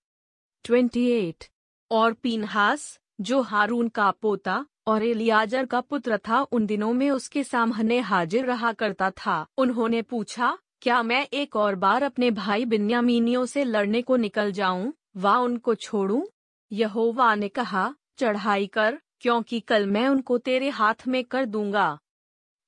28 0.66 1.50
और 1.92 2.14
पीनहास, 2.14 3.00
जो 3.22 3.42
हारून 3.42 3.88
का 3.88 4.12
पोता 4.12 4.66
और 4.88 5.04
एलियाजर 5.04 5.66
का 5.66 5.82
पुत्र 5.82 6.18
था, 6.18 6.42
उन 6.42 6.66
दिनों 6.66 6.94
में 6.94 7.12
उसके 7.12 7.44
सामने 7.44 8.00
हाजिर 8.00 8.46
रहा 8.46 8.74
करता 8.74 9.12
था। 9.12 9.48
उन्होंने 9.58 10.02
पूछा 10.02 10.58
क्या 10.82 11.04
मैं 11.04 11.28
एक 11.34 11.56
और 11.56 11.76
बार 11.76 12.04
अपने 12.04 12.32
भाई 12.32 12.66
बिन्यामीनियों 12.66 13.46
से 13.46 13.64
लड़ने 13.64 14.02
को 14.02 14.16
निकल 14.16 14.52
जाऊँ? 14.52 14.94
व 15.18 15.28
उनको 15.30 15.76
छोड़ूं? 15.76 16.26
यहोवा 16.72 17.36
ने 17.36 17.50
कहा, 17.50 17.96
चढ़ाई 18.18 18.68
कर, 18.68 19.02
क्योंकि 19.20 19.60
कल 19.60 19.86
मैं 19.86 20.08
उनको 20.08 20.38
तेरे 20.38 20.70
हाथ 20.70 21.08
में 21.08 21.24
कर 21.24 21.46
दूँगा। 21.46 22.00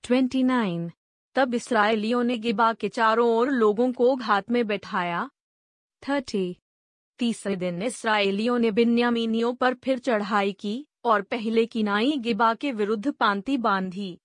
29 0.04 0.92
तब 1.36 1.54
इसराइलियों 1.54 2.24
ने 2.24 2.38
गिबा 2.38 2.74
के 2.74 2.90
चारों 2.90 3.30
ओर 3.30 3.50
लोगों 3.50 3.92
को 3.92 4.16
घात 4.16 4.52
में 4.52 4.68
बैठाया। 4.68 5.30
30 6.04 6.56
तीसरे 7.20 7.56
दिन 7.56 7.82
इसराइलियों 7.82 8.60
ने 8.60 8.72
बिन्यामीनियों 8.72 9.54
पर 9.54 9.74
फिर 9.74 10.00
चढ़ाई 10.00 10.52
की, 10.52 10.88
और 11.06 11.22
पहले 11.22 11.66
की 11.66 11.84
नाई 11.84 12.12
गिबा 12.18 12.54
के 12.54 12.72
विरुद्ध 12.72 13.12
पांति 13.12 13.58
बांधी। 13.58 14.20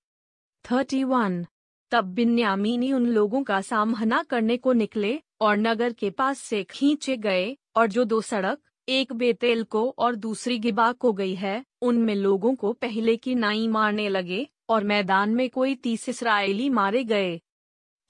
31 0.65 1.47
तब 1.91 2.05
बिन्यामीनी 2.05 2.93
उन 2.93 3.07
लोगों 3.07 3.43
का 3.43 3.61
सामना 3.61 4.23
करने 4.23 4.57
को 4.57 4.73
निकले 4.73 5.23
और 5.41 5.57
नगर 5.57 5.93
के 5.93 6.11
पास 6.11 6.39
से 6.39 6.65
खींचे 6.65 7.17
गए 7.17 7.57
और 7.77 7.87
जो 7.87 8.05
दो 8.05 8.21
सड़क, 8.21 8.59
एक 8.89 9.13
बेतेल 9.13 9.65
को 9.65 9.95
और 9.99 10.15
दूसरी 10.15 10.59
गिबा 10.59 10.93
को 10.93 11.13
गई 11.13 11.35
है, 11.35 11.65
उनमें 11.83 12.15
लोगों 12.15 12.55
को 12.55 12.73
पहले 12.73 13.17
की 13.17 13.35
नाई 13.35 13.69
मारने 13.69 14.09
लगे 14.09 14.49
और 14.69 14.85
मैदान 14.85 15.31
में 15.31 15.51
कोई 15.51 15.75
तीस 15.75 16.09
इसराइली 16.09 16.69
मारे 16.71 17.05
गए। 17.05 17.41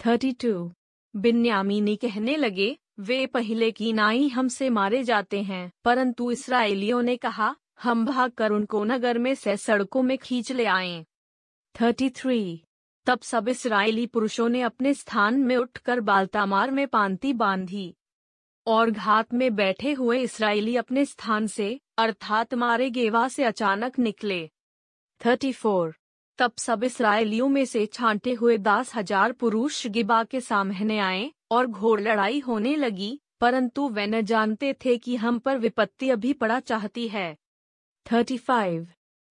32 0.00 0.70
बिन्यामीनी 1.16 1.96
कहने 1.96 2.36
लगे, 2.36 2.76
वे 3.00 3.26
पहले 3.26 3.70
की 3.70 3.92
नाई 3.92 4.28
हमसे 4.28 4.70
मारे 4.70 5.04
जाते 5.04 5.42
हैं, 5.42 5.72
परंतु 5.84 6.30
इसराइलियों 6.30 7.02
ने 7.02 7.16
कहा, 7.16 7.56
हम 7.82 8.06
भाग 8.06 8.30
कर 8.30 8.50
उनको 8.50 8.84
नगर 8.84 9.18
में 9.18 9.34
से 9.34 9.56
सड़कों 9.56 10.02
में 10.02 10.18
खींच 10.18 10.52
ले 10.52 10.64
आए। 10.64 11.04
33 11.74 12.63
तब 13.06 13.20
सब 13.22 13.48
इसराइली 13.48 14.06
पुरुषों 14.06 14.48
ने 14.48 14.60
अपने 14.62 14.94
स्थान 14.94 15.40
में 15.40 15.56
उठकर 15.56 16.00
बालतामार 16.00 16.70
में 16.70 16.86
पांति 16.88 17.32
बांधी 17.32 17.94
और 18.66 18.90
घात 18.90 19.34
में 19.34 19.54
बैठे 19.56 19.92
हुए 19.92 20.18
इसराइली 20.18 20.76
अपने 20.76 21.04
स्थान 21.04 21.46
से, 21.46 21.80
अर्थात 21.98 22.54
मारे 22.54 22.88
गेवा 22.90 23.26
से 23.28 23.44
अचानक 23.44 23.98
निकले। 23.98 24.48
34 25.20 25.92
तब 26.38 26.52
सब 26.58 26.84
इसराइलियों 26.84 27.48
में 27.48 27.64
से 27.64 27.84
छांटे 27.86 28.32
हुए 28.32 28.56
दस 28.58 28.94
हज़ार 28.94 29.32
पुरुष 29.32 29.86
गिबा 29.86 30.22
के 30.24 30.40
सामने 30.40 30.98
आए 30.98 31.30
और 31.50 31.66
घोर 31.66 32.00
लड़ाई 32.00 32.40
होने 32.40 32.74
लगी, 32.76 33.18
परंतु 33.40 33.88
वे 33.88 34.06
न 34.06 34.20
जानते 34.22 34.72
थे 34.84 34.96
कि 34.96 35.16
हम 35.16 35.38
पर 35.38 35.58
विपत्ति 35.58 36.10
अभी 36.10 36.32
पड़ा 36.32 36.58
चाहती 36.60 37.06
है। 37.08 37.36
35 38.06 38.86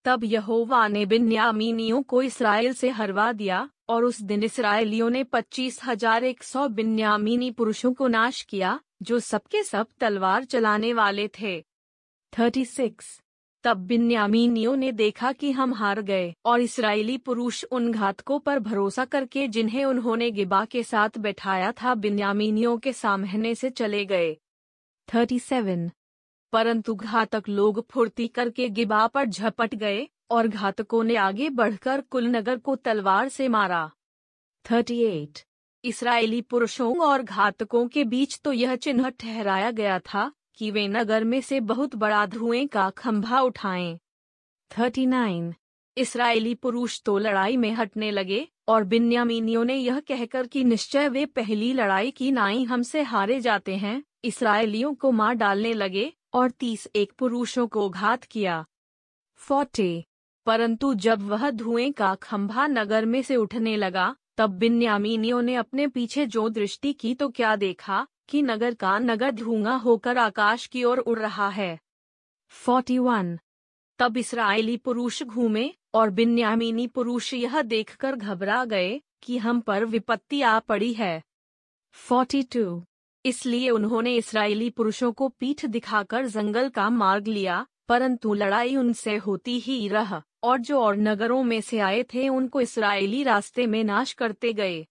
तब 0.06 0.24
यहोवा 0.24 0.88
ने 0.88 1.06
बिन्यामीनियों 1.06 2.02
को 2.04 2.22
इसराइल 2.22 2.74
से 2.74 2.90
हरवा 2.90 3.32
दिया, 3.32 3.70
और 3.90 4.04
उस 4.04 4.22
दिन 4.22 4.44
इसराइलियों 4.44 5.10
ने 5.10 5.24
पच्चीस 5.24 5.80
हज़ार 5.84 6.24
एक 6.24 6.44
सौ 6.44 6.68
बिन्यामीनी 6.68 7.52
पुरुषों 7.52 7.94
को 7.94 8.08
नाश 8.08 8.42
किया, 8.42 8.80
जो 9.02 9.20
सबके 9.20 9.64
सब 9.64 9.88
तलवार 10.00 10.44
चलाने 10.44 10.94
वाले 10.94 11.28
थे। 11.42 11.64
36 12.34 13.20
तब 13.64 13.78
बिन्यामीनियों 13.78 14.76
ने 14.76 14.92
देखा 14.92 15.32
कि 15.32 15.52
हम 15.52 15.74
हार 15.74 16.02
गए, 16.02 16.34
और 16.46 16.62
इसराइली 16.62 17.18
पुरुष 17.18 17.64
उन 17.64 17.92
घातकों 17.92 18.40
पर 18.40 18.60
भरोसा 18.60 19.06
करके 19.06 19.48
जिन्हें 19.48 19.86
उन्होंने 19.86 20.32
गिबा 20.32 20.66
के 20.66 20.84
साथ 20.84 21.18
बैठाया 21.18 21.72
था 21.72 21.96
बिन्यामीनियों 21.96 22.78
के 22.78 22.94
सामने 22.94 23.56
से 23.56 23.70
चले 23.70 24.06
गए। 24.06 24.38
37 25.10 25.90
परंतु 26.54 26.96
घातक 26.96 27.44
लोग 27.50 27.86
फुर्ती 27.92 28.28
करके 28.28 28.70
गिबा 28.70 29.08
पर 29.08 29.26
झपट 29.26 29.76
गए 29.76 30.08
और 30.32 30.48
घातकों 30.48 31.04
ने 31.04 31.16
आगे 31.16 31.50
बढ़कर 31.50 32.02
कुल 32.02 32.28
नगर 32.28 32.58
को 32.58 32.76
तलवार 32.76 33.30
से 33.30 33.48
मारा 33.48 33.92
38. 34.66 35.46
इसराइली 35.84 36.42
पुरुषों 36.42 36.96
और 36.98 37.24
घातकों 37.24 37.88
के 37.88 38.04
बीच 38.04 38.40
तो 38.44 38.54
यह 38.54 38.76
चिन्ह 38.76 39.10
ठहराया 39.10 39.72
गया 39.72 40.00
था 40.00 40.32
कि 40.56 40.72
वे 40.72 40.88
नगर 40.88 41.24
में 41.24 41.42
से 41.42 41.60
बहुत 41.60 41.96
बड़ा 41.96 42.26
धुएँ 42.26 42.66
का 42.68 42.90
खंभा 42.90 43.42
उठाएँ। 43.42 44.00
39. 44.72 45.54
इसराइली 45.98 46.56
पुरुष 46.56 47.02
तो 47.02 47.18
लड़ाई 47.18 47.58
में 47.58 47.72
हटने 47.72 48.12
लगे 48.12 48.48
और 48.68 48.84
बिन्यामीनियों 48.84 49.66
ने 49.66 49.76
यह 49.76 50.00
कहकर 50.00 50.48
कि 50.48 50.64
निश्चय 50.64 51.10
वे 51.10 51.26
पहली 51.26 51.74
लड़ाई 51.74 52.12
की 52.12 52.32
नाई 52.32 52.64
हमसे 52.64 53.02
हारे 53.02 53.40
जाते 53.42 53.76
हैं, 53.76 54.04
इसराइलियों 54.24 54.94
को 54.94 55.12
मार 55.12 55.34
डालने 55.34 55.74
लगे 55.74 56.14
और 56.34 56.52
तीस 56.52 56.88
एक 56.96 57.12
पुरुषों 57.12 57.68
को 57.68 57.90
घात 57.90 58.24
किया 58.24 58.66
फोर्टे 59.36 60.06
परंतु 60.46 60.94
जब 60.94 61.22
वह 61.22 61.52
धुएँ 61.52 61.92
का 61.92 62.16
खंभा 62.16 62.68
नगर 62.68 63.06
में 63.06 63.22
से 63.22 63.36
उठने 63.36 63.76
लगा, 63.78 64.16
तब 64.38 64.50
बिन्यामीनियों 64.50 65.42
ने 65.42 65.56
अपने 65.56 65.88
पीछे 65.88 66.26
जो 66.26 66.50
दृष्टि 66.50 66.94
की 66.94 67.16
तो 67.16 67.30
क्या 67.30 67.56
देखा 67.56 68.08
कि 68.30 68.42
नगर 68.42 68.74
का 68.74 69.00
नगर 69.00 69.32
धुआँ 69.32 69.80
होकर 69.80 70.18
आकाश 70.18 70.68
की 70.68 70.84
ओर 70.84 70.98
उड़ 70.98 71.20
रहा 71.20 71.50
है 71.50 71.80
41. 72.68 73.38
तब 74.00 74.18
इसराइली 74.18 74.78
पुरुष 74.78 75.24
घूमे 75.24 75.74
और 75.94 76.10
बिन्यामीनी 76.10 76.88
पुरुष 76.88 77.34
यह 77.34 77.62
देखकर 77.62 78.16
घबरा 78.16 78.66
गए 78.66 79.02
कि 79.22 79.38
हम 79.38 79.62
पर 79.62 79.86
विपत्ति 79.86 80.42
आ 80.42 80.60
पड़ी 80.60 80.94
है 80.94 81.24
42. 82.12 82.82
इसलिए 83.26 83.70
उन्होंने 83.70 84.16
इसराइली 84.16 84.70
पुरुषों 84.70 85.12
को 85.12 85.28
पीठ 85.30 85.66
दिखाकर 85.66 86.26
जंगल 86.28 86.70
का 86.70 86.90
मार्ग 86.90 87.28
लिया, 87.28 87.66
परंतु 87.88 88.34
लड़ाई 88.34 88.76
उनसे 88.76 89.16
होती 89.18 89.60
ही 89.60 89.88
रह, 89.88 90.22
और 90.44 90.58
जो 90.60 90.80
और 90.82 90.98
नगरों 90.98 91.44
में 91.44 91.60
से 91.62 91.80
आए 91.80 92.04
थे 92.04 92.28
उनको 92.30 92.62
इसराइली 92.62 93.24
रास्ते 93.24 93.68
में 93.68 93.84
नाश 93.84 94.14
करते 94.14 94.54
गए 94.54 94.86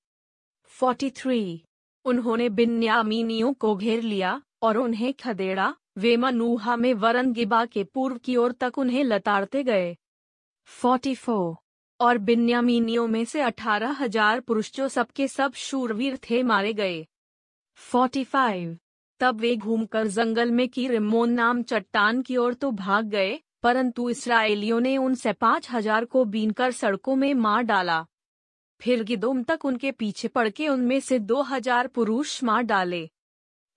43. 0.75 1.59
उन्होंने 2.05 2.49
बिन्यामीनियों 2.51 3.53
को 3.55 3.75
घेर 3.77 4.03
लिया, 4.03 4.41
और 4.63 4.79
उन्हें 4.79 5.13
खदेड़ा 5.15 5.75
वे 5.99 6.17
मनुहा 6.17 6.77
में 6.77 6.93
वरन 6.95 7.33
गिबा 7.33 7.65
के 7.65 7.85
पूर्व 7.85 8.17
की 8.17 8.37
ओर 8.37 8.53
तक 8.53 8.79
उन्हें 8.79 9.05
लताड़ते 9.05 9.63
गए 9.63 9.97
44. 10.71 11.55
और 12.01 12.19
बिन्यामीनियों 12.19 13.07
में 13.07 13.25
से 13.25 13.41
अठारह 13.41 13.97
हज़ार 14.01 14.41
पुरुष 14.41 14.73
जो 14.75 14.89
सबके 14.89 15.29
सब 15.29 15.53
शूरवीर 15.55 16.19
थे 16.31 16.43
मारे 16.43 16.73
गए 16.73 17.05
45. 17.79 18.77
तब 19.21 19.41
वे 19.41 19.55
घूमकर 19.57 20.07
जंगल 20.09 20.51
में 20.51 20.69
की 20.69 20.87
रिमोन 20.89 21.33
नाम 21.33 21.63
चट्टान 21.63 22.23
की 22.23 22.37
ओर 22.37 22.55
तो 22.55 22.71
भाग 22.71 23.07
गए, 23.07 23.39
परंतु 23.63 24.09
इसराइलियों 24.11 24.81
ने 24.81 24.97
उनसे 24.99 25.33
पाँच 25.33 25.69
हज़ार 25.71 26.05
को 26.05 26.25
बीनकर 26.25 26.73
सड़कों 26.73 27.17
में 27.17 27.33
मार 27.35 27.63
डाला 27.63 28.05
फिर 28.81 29.03
गिदोम 29.03 29.43
तक 29.43 29.65
उनके 29.65 29.91
पीछे 29.93 30.29
पड़ 30.29 30.49
के 30.49 30.69
उनमें 30.69 30.99
से 31.01 31.19
दो 31.19 31.43
हज़ार 31.43 31.87
पुरुष 31.89 32.43
मार 32.45 32.63
डाले 32.63 33.09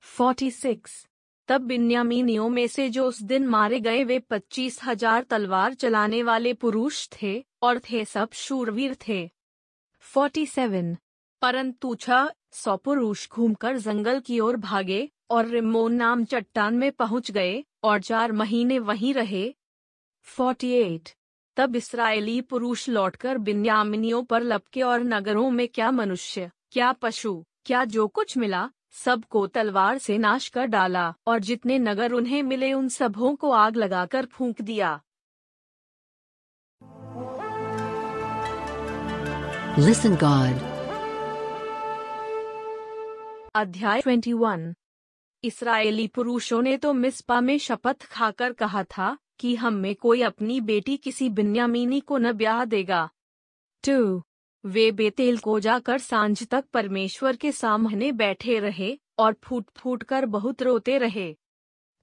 46. 0.06 1.06
तब 1.50 1.62
बिन्यामीनियों 1.62 2.50
में 2.50 2.66
से 2.68 2.90
जो 2.90 3.06
उस 3.06 3.22
दिन 3.24 3.48
मारे 3.48 3.80
गए 3.80 4.04
वे 4.04 4.20
पच्चीस 4.20 4.80
हज़ार 4.84 5.24
तलवार 5.24 5.74
चलाने 5.74 6.24
वाले 6.24 6.54
पुरुष 6.56 7.08
थे, 7.14 7.44
और 7.62 7.80
थे 7.92 8.06
सब 8.06 8.30
शूरवीर 8.34 8.98
थे 9.08 9.26
47. 10.06 10.96
परंतु 11.46 11.94
छह 11.96 12.30
सौ 12.54 12.76
पुरुष 12.78 13.28
घूमकर 13.32 13.78
जंगल 13.78 14.20
की 14.20 14.40
ओर 14.40 14.56
भागे 14.58 15.10
और 15.32 15.46
रिमोन 15.48 15.94
नाम 15.94 16.24
चट्टान 16.26 16.76
में 16.76 16.92
पहुँच 16.92 17.30
गए 17.32 17.64
और 17.84 18.00
चार 18.00 18.32
महीने 18.32 18.80
वहीं 18.80 19.14
रहे 19.14 19.44
48. 20.26 21.14
तब 21.58 21.76
इसराइली 21.76 22.40
पुरुष 22.42 22.88
लौटकर 22.90 23.38
बिन्यामिनियों 23.38 24.24
पर 24.24 24.44
लपके 24.44 24.82
और 24.82 25.04
नगरों 25.04 25.50
में 25.52 25.68
क्या 25.68 25.92
मनुष्य, 25.92 26.50
क्या 26.72 26.92
पशु, 26.92 27.44
क्या 27.66 27.86
जो 27.86 28.08
कुछ 28.08 28.38
मिला, 28.38 28.70
सबको 29.06 29.48
तलवार 29.48 29.98
से 29.98 30.18
नाश 30.18 30.50
कर 30.50 30.66
डाला 30.66 31.08
और 31.28 31.40
जितने 31.40 31.80
नगर 31.80 32.12
उन्हें 32.12 32.44
मिले 32.44 32.74
उन 32.74 32.90
सबों 32.90 33.36
को 33.36 33.52
आग 33.64 33.76
लगाकर 33.76 34.26
फूंक 34.26 34.62
दिया 34.62 35.00
Listen, 39.78 40.14
God. 40.16 40.75
अध्याय 43.56 44.02
21 44.02 44.74
इसराइली 45.44 46.08
पुरुषों 46.08 46.62
ने 46.62 46.78
तो 46.78 46.94
मिस्पा 46.94 47.42
में 47.42 47.58
शपथ 47.58 48.04
खाकर 48.04 48.54
कहा 48.54 48.84
था 48.84 49.18
कि 49.40 49.56
हम 49.56 49.74
में 49.74 49.96
कोई 49.96 50.22
अपनी 50.22 50.62
बेटी 50.62 50.98
किसी 50.98 51.30
बिन्यामीनी 51.30 52.00
को 52.00 52.18
न 52.18 52.32
ब्याह 52.32 52.66
देगा। 52.66 53.10
टू। 53.88 54.24
वे 54.66 54.92
बेतेल 54.92 55.38
को 55.38 55.60
जाकर 55.60 55.98
साँझ 55.98 56.48
तक 56.48 56.66
परमेश्वर 56.74 57.36
के 57.36 57.52
सामने 57.52 58.12
बैठे 58.12 58.60
रहे 58.60 59.00
और 59.20 59.36
फूट 59.44 59.66
फूट 59.78 60.04
कर 60.04 60.26
बहुत 60.26 60.62
रोते 60.62 60.98
रहे। 60.98 61.36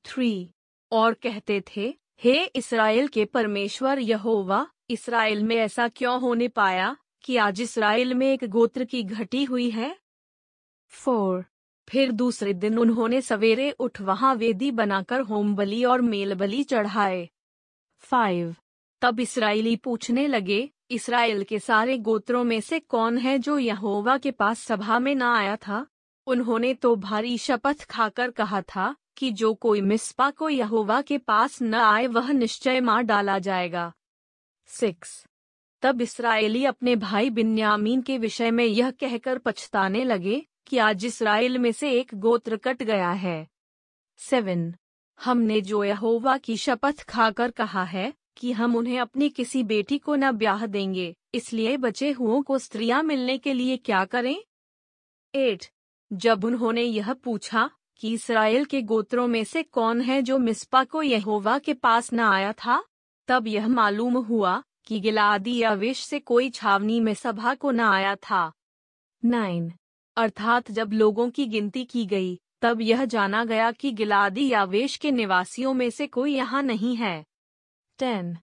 थ्री। 0.05 0.55
और 0.93 1.15
कहते 1.15 1.63
थे, 1.77 1.95
हे 2.25 2.45
इसराइल 2.45 3.09
के 3.09 3.25
परमेश्वर 3.25 3.99
यहोवा, 3.99 4.67
इसराइल 4.91 5.43
में 5.43 5.57
ऐसा 5.57 5.89
क्यों 5.89 6.21
होने 6.21 6.49
पाया 6.49 6.97
कि 7.23 7.37
आज 7.37 7.61
इसराइल 7.61 8.15
में 8.15 8.33
एक 8.33 8.45
गोत्र 8.45 8.85
की 8.85 9.03
घटी 9.03 9.45
हुई 9.45 9.71
है? 9.71 10.02
फोर। 10.93 11.45
फिर 11.89 12.13
दूसरे 12.13 12.53
दिन 12.55 12.79
उन्होंने 12.79 13.21
सवेरे 13.23 13.71
उठ 13.71 14.01
वहाँ 14.01 14.35
वेदी 14.35 14.71
बनाकर 14.71 15.21
होम 15.21 15.55
बलि 15.55 15.85
और 15.85 16.01
मेल 16.01 16.35
बलि 16.35 16.63
चढ़ाए। 16.63 17.29
फाइव। 17.99 18.55
तब 19.03 19.21
इसराइली 19.21 19.77
पूछने 19.77 20.27
लगे, 20.27 20.71
इसराइल 20.91 21.45
के 21.45 21.59
सारे 21.59 21.99
गोत्रों 21.99 22.45
में 22.45 22.61
से 22.61 22.79
कौन 22.79 23.19
है 23.19 23.39
जो 23.39 23.59
यहोवा 23.59 24.19
के 24.19 24.31
पास 24.31 24.61
सभा 24.61 24.99
में 24.99 25.15
न 25.15 25.23
आया 25.23 25.57
था? 25.57 25.87
उन्होंने 26.27 26.75
तो 26.75 26.97
भारी 26.97 27.39
शपथ 27.39 27.85
खाकर 27.85 28.31
कहा 28.31 28.63
था 28.63 28.97
कि 29.17 29.31
जो 29.31 29.55
कोई 29.55 29.81
मिस्पा 29.81 30.31
को 30.31 30.49
यहोवा 30.49 31.03
के 31.03 31.19
पास 31.19 31.63
न 31.63 31.75
आए 31.75 32.07
वह 32.07 32.33
निश्चय 32.33 32.81
मार 32.81 33.03
डाला 33.03 33.39
जाएगा। 33.39 33.93
सिक्स। 34.67 35.27
तब 35.83 36.01
इसराइली 36.01 36.65
अपने 36.65 36.97
भाई 36.97 37.31
बिन्यामीन 37.31 38.03
के 38.03 38.19
विषय 38.19 38.51
में 38.51 38.65
यह 38.65 38.91
कहकर 38.91 39.39
पछताने 39.39 40.05
लगे 40.05 40.47
कि 40.73 40.79
आज 40.79 41.05
इसराइल 41.05 41.59
में 41.59 41.73
से 41.73 41.91
एक 41.91 42.15
गोत्र 42.15 42.57
कट 42.57 42.83
गया 42.83 43.11
है। 43.13 43.49
सेवन, 44.21 44.75
हमने 45.21 45.61
जो 45.61 45.83
यहोवा 45.85 46.37
की 46.37 46.57
शपथ 46.57 47.03
खाकर 47.09 47.51
कहा 47.51 47.83
है 47.85 48.13
कि 48.37 48.53
हम 48.53 48.77
उन्हें 48.77 48.99
अपनी 49.01 49.29
किसी 49.29 49.63
बेटी 49.63 49.99
को 49.99 50.15
न 50.15 50.31
ब्याह 50.33 50.65
देंगे, 50.67 51.15
इसलिए 51.35 51.77
बचे 51.77 52.11
हुओं 52.11 52.43
को 52.43 52.59
स्त्रियाँ 52.59 53.03
मिलने 53.03 53.37
के 53.39 53.53
लिए 53.53 53.77
क्या 53.77 54.05
करें? 54.05 54.37
एट, 55.35 55.65
जब 56.13 56.45
उन्होंने 56.45 56.83
यह 56.83 57.13
पूछा 57.15 57.71
कि 57.97 58.13
इसराइल 58.15 58.65
के 58.65 58.83
गोत्रों 58.83 59.27
में 59.27 59.45
से 59.45 59.63
कौन 59.63 60.01
है 60.01 60.21
जो 60.23 60.39
मिस्पा 60.39 60.85
को 60.85 61.03
यहोवा 61.03 61.59
के 61.59 61.75
पास 61.75 62.13
न 62.13 62.21
आया 62.21 62.53
था, 62.53 62.83
तब 63.29 63.47
यह 63.47 63.69
मालूम 63.69 64.17
हुआ 64.17 64.63
कि 64.87 65.01
गिलादी 65.01 65.63
आवेश 65.63 66.05
से 66.05 66.21
कोई 66.21 66.51
छावनी 66.51 67.01
में 67.01 67.15
सभा 67.15 67.55
को 67.55 67.71
न 67.71 67.81
आया 67.81 68.17
था। 68.17 68.53
नाइन 69.25 69.73
अर्थात 70.17 70.71
जब 70.71 70.93
लोगों 70.93 71.29
की 71.31 71.47
गिनती 71.47 71.85
की 71.85 72.05
गई, 72.07 72.39
तब 72.63 72.81
यह 72.81 73.05
जाना 73.05 73.45
गया 73.45 73.71
कि 73.73 73.91
गिलादी 73.93 74.47
यावेश 74.49 74.97
के 74.97 75.11
निवासियों 75.11 75.73
में 75.75 75.89
से 75.91 76.07
कोई 76.07 76.35
यहाँ 76.35 76.63
नहीं 76.63 76.97
है। 76.97 77.25
टेन। 77.99 78.37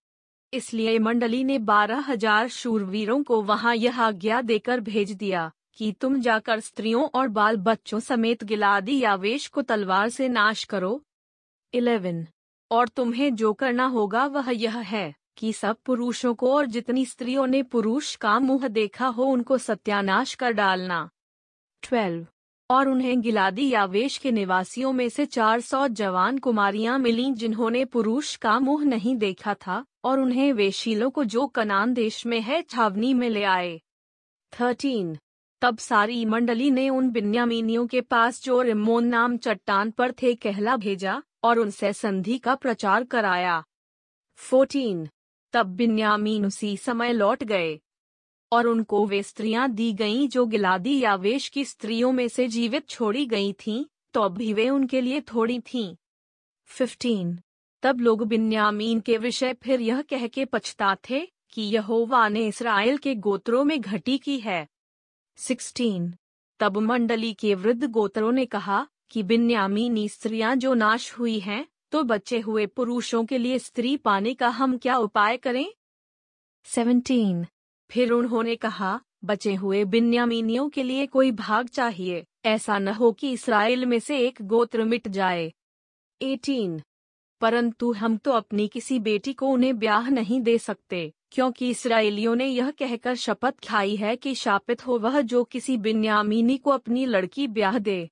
इसलिए 0.53 0.97
मंडली 0.99 1.43
ने 1.43 1.57
बारह 1.59 1.99
हज़ार 1.99 2.47
शूरवीरों 2.47 3.21
को 3.23 3.41
वहाँ 3.41 3.75
यह 3.75 4.01
आज्ञा 4.01 4.41
देकर 4.41 4.79
भेज 4.79 5.11
दिया 5.11 5.51
कि 5.73 5.91
तुम 5.91 6.19
जाकर 6.21 6.59
स्त्रियों 6.59 7.03
और 7.09 7.27
बाल 7.27 7.57
बच्चों 7.57 7.99
समेत 7.99 8.43
गिलादी 8.43 8.99
यावेश 8.99 9.47
को 9.47 9.61
तलवार 9.61 10.09
से 10.09 10.27
नाश 10.27 10.63
करो। 10.63 11.01
इलेवन। 11.73 12.25
और 12.71 12.87
तुम्हें 12.87 13.35
जो 13.35 13.53
करना 13.53 13.85
होगा 13.85 14.25
वह 14.25 14.51
यह 14.51 14.77
है 14.77 15.13
कि 15.37 15.53
सब 15.53 15.77
पुरुषों 15.85 16.33
को 16.33 16.53
और 16.55 16.65
जितनी 16.65 17.05
स्त्रियों 17.05 17.47
ने 17.47 17.63
पुरुष 17.63 18.15
का 18.15 18.37
मुँह 18.39 18.67
देखा 18.67 19.07
हो 19.07 19.25
उनको 19.25 19.57
सत्यानाश 19.57 20.33
कर 20.35 20.51
डालना। 20.51 21.09
ट्वेल्व 21.83 22.25
और 22.69 22.89
उन्हें 22.89 23.21
गिलादी 23.21 23.69
यावेश 23.69 24.17
के 24.17 24.31
निवासियों 24.31 24.93
में 24.93 25.09
से 25.09 25.25
चार 25.25 25.61
सौ 25.61 25.87
जवान 25.87 26.37
कुमारियाँ 26.37 26.99
मिलीं 26.99 27.33
जिन्होंने 27.33 27.85
पुरुष 27.85 28.35
का 28.35 28.59
मुँह 28.59 28.85
नहीं 28.85 29.15
देखा 29.15 29.53
था, 29.53 29.85
और 30.03 30.19
उन्हें 30.19 30.53
वेशीलों 30.53 31.09
को 31.09 31.23
जो 31.23 31.47
कनान 31.47 31.93
देश 31.93 32.25
में 32.25 32.41
है 32.41 32.61
छावनी 32.61 33.13
में 33.13 33.29
ले 33.29 33.43
आए। 33.43 33.81
थर्टीन 34.61 35.17
तब 35.61 35.77
सारी 35.77 36.25
मंडली 36.25 36.71
ने 36.71 36.89
उन 36.89 37.09
बिन्यामीनियों 37.09 37.87
के 37.87 38.01
पास 38.01 38.43
जो 38.43 38.61
रिमोन 38.61 39.07
नाम 39.07 39.37
चट्टान 39.37 39.91
पर 39.91 40.11
थे 40.11 40.35
कहला 40.35 40.75
भेजा, 40.77 41.21
और 41.43 41.59
उनसे 41.59 41.93
संधि 41.93 42.37
का 42.37 42.55
प्रचार 42.55 43.03
कराया। 43.03 43.63
फोर्टीन 44.35 45.07
तब 45.53 45.65
बिन्यामीन 45.65 46.45
उसी 46.45 46.77
समय 46.77 47.13
लौट 47.13 47.43
गए। 47.43 47.79
और 48.51 48.67
उनको 48.67 49.05
वे 49.05 49.23
स्त्रियाँ 49.23 49.69
दी 49.69 49.93
गईं 49.93 50.27
जो 50.29 50.45
गिलादी 50.45 50.99
या 50.99 51.15
वेश 51.15 51.49
की 51.49 51.65
स्त्रियों 51.65 52.11
में 52.11 52.27
से 52.27 52.47
जीवित 52.47 52.87
छोड़ी 52.87 53.25
गई 53.25 53.53
थीं 53.53 53.85
तो 54.13 54.29
भी 54.29 54.53
वे 54.53 54.69
उनके 54.69 55.01
लिए 55.01 55.21
थोड़ी 55.21 55.59
थीं 55.59 55.95
फिफ्टीन 56.65 57.39
तब 57.81 57.99
लोग 57.99 58.27
बिन्यामीन 58.27 58.99
के 58.99 59.17
विषय 59.17 59.53
फिर 59.53 59.81
यह 59.81 60.01
कह 60.01 60.27
के 60.27 60.45
पछता 60.45 60.95
थे 61.09 61.27
कि 61.51 61.61
यहोवा 61.61 62.27
ने 62.29 62.47
इसराइल 62.47 62.97
के 62.97 63.15
गोत्रों 63.15 63.63
में 63.63 63.81
घटी 63.81 64.17
की 64.17 64.39
है 64.39 64.67
16. 65.37 66.11
तब 66.59 66.77
मंडली 66.77 67.33
के 67.33 67.55
वृद्ध 67.55 67.87
गोत्रों 67.87 68.31
ने 68.31 68.45
कहा 68.45 68.87
कि 69.09 69.23
बिन्यामीनी 69.23 70.09
स्त्रियाँ 70.09 70.55
जो 70.55 70.73
नाश 70.73 71.11
हुई 71.13 71.39
हैं, 71.39 71.65
तो 71.91 72.03
बचे 72.03 72.39
हुए 72.39 72.65
पुरुषों 72.65 73.25
के 73.25 73.37
लिए 73.37 73.59
स्त्री 73.59 73.97
पाने 73.97 74.33
का 74.33 74.49
हम 74.49 74.77
क्या 74.77 74.97
उपाय 74.97 75.37
करें 75.37 75.65
17. 76.65 77.45
फिर 77.89 78.11
उन्होंने 78.11 78.55
कहा, 78.55 78.99
बचे 79.25 79.53
हुए 79.53 79.83
बिन्यामीनियों 79.85 80.69
के 80.69 80.83
लिए 80.83 81.05
कोई 81.05 81.31
भाग 81.31 81.67
चाहिए, 81.67 82.25
ऐसा 82.45 82.77
न 82.79 82.87
हो 82.87 83.11
कि 83.11 83.31
इसराइल 83.31 83.85
में 83.85 83.99
से 83.99 84.19
एक 84.19 84.41
गोत्र 84.41 84.83
मिट 84.83 85.07
जाए 85.07 85.51
18. 86.21 86.81
परंतु 87.41 87.91
हम 87.91 88.17
तो 88.17 88.31
अपनी 88.31 88.67
किसी 88.67 88.99
बेटी 88.99 89.33
को 89.33 89.47
उन्हें 89.47 89.77
ब्याह 89.79 90.09
नहीं 90.09 90.41
दे 90.41 90.57
सकते, 90.57 91.11
क्योंकि 91.31 91.69
इसराइलियों 91.69 92.35
ने 92.35 92.47
यह 92.47 92.71
कहकर 92.71 93.15
शपथ 93.15 93.59
खाई 93.67 93.95
है 93.95 94.15
कि 94.15 94.35
शापित 94.35 94.85
हो 94.87 94.97
वह 94.99 95.19
जो 95.21 95.43
किसी 95.43 95.77
बिन्यामीनी 95.77 96.57
को 96.57 96.71
अपनी 96.71 97.05
लड़की 97.05 97.47
ब्याह 97.47 97.77
दे 97.79 98.09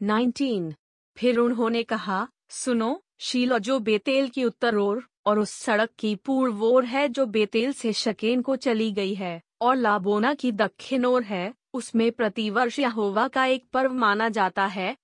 19. 0.00 0.72
फिर 1.16 1.38
उन्होंने 1.38 1.82
कहा, 1.82 2.26
सुनो, 2.48 3.02
शीलो 3.18 3.58
जो 3.58 3.78
बेतेल 3.78 4.28
की 4.28 4.44
उत्तर 4.44 4.76
ओर 4.76 5.04
और 5.30 5.38
उस 5.38 5.50
सड़क 5.50 5.90
की 5.98 6.16
पूर्व 6.16 6.64
ओर 6.64 6.84
है 6.84 7.08
जो 7.08 7.26
बेतेल 7.26 7.72
से 7.72 7.92
शकेन 7.92 8.42
को 8.42 8.56
चली 8.56 8.92
गई 8.92 9.14
है, 9.14 9.42
और 9.60 9.76
लाबोना 9.76 10.34
की 10.34 10.52
दक्षिण 10.52 11.04
ओर 11.04 11.22
है, 11.22 11.54
उसमें 11.74 12.12
प्रतिवर्ष 12.12 12.78
यहोवा 12.78 13.28
का 13.28 13.44
एक 13.44 13.68
पर्व 13.72 13.92
माना 13.92 14.28
जाता 14.28 14.66
है। 14.66 14.96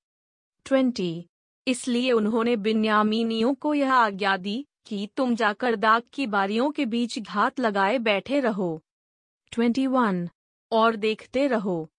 ट्वेंटी। 0.64 1.26
इसलिए 1.68 2.12
उन्होंने 2.12 2.56
बिन्यामीनियों 2.56 3.54
को 3.54 3.74
यह 3.74 3.92
आज्ञा 3.94 4.36
दी 4.36 4.66
कि 4.86 5.08
तुम 5.16 5.34
जाकर 5.34 5.76
दाग 5.76 6.02
की 6.12 6.26
बारियों 6.26 6.70
के 6.70 6.86
बीच 6.86 7.18
घात 7.18 7.60
लगाए 7.60 7.98
बैठे 7.98 8.40
रहो। 8.40 8.82
Twenty 9.52 9.86
one. 9.86 10.28
और 10.72 10.96
देखते 10.96 11.46
रहो। 11.46 11.90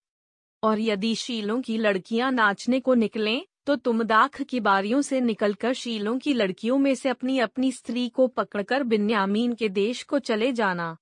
और 0.62 0.80
यदि 0.80 1.14
शीलों 1.14 1.62
की 1.62 1.78
लड़कियाँ 1.78 2.32
नाचने 2.32 2.80
को 2.80 2.94
निकलें 2.94 3.42
तो 3.68 3.76
तुम 3.76 4.02
दाख 4.02 4.42
की 4.42 4.60
बारियों 4.60 5.02
से 5.02 5.20
निकलकर 5.20 5.72
शीलों 5.72 6.18
की 6.18 6.34
लड़कियों 6.34 6.78
में 6.78 6.94
से 6.94 7.08
अपनी 7.08 7.38
अपनी 7.38 7.72
स्त्री 7.72 8.08
को 8.08 8.26
पकड़कर 8.26 8.82
बिन्यामीन 8.82 9.52
के 9.52 9.68
देश 9.68 10.02
को 10.02 10.18
चले 10.18 10.52
जाना 10.52 10.96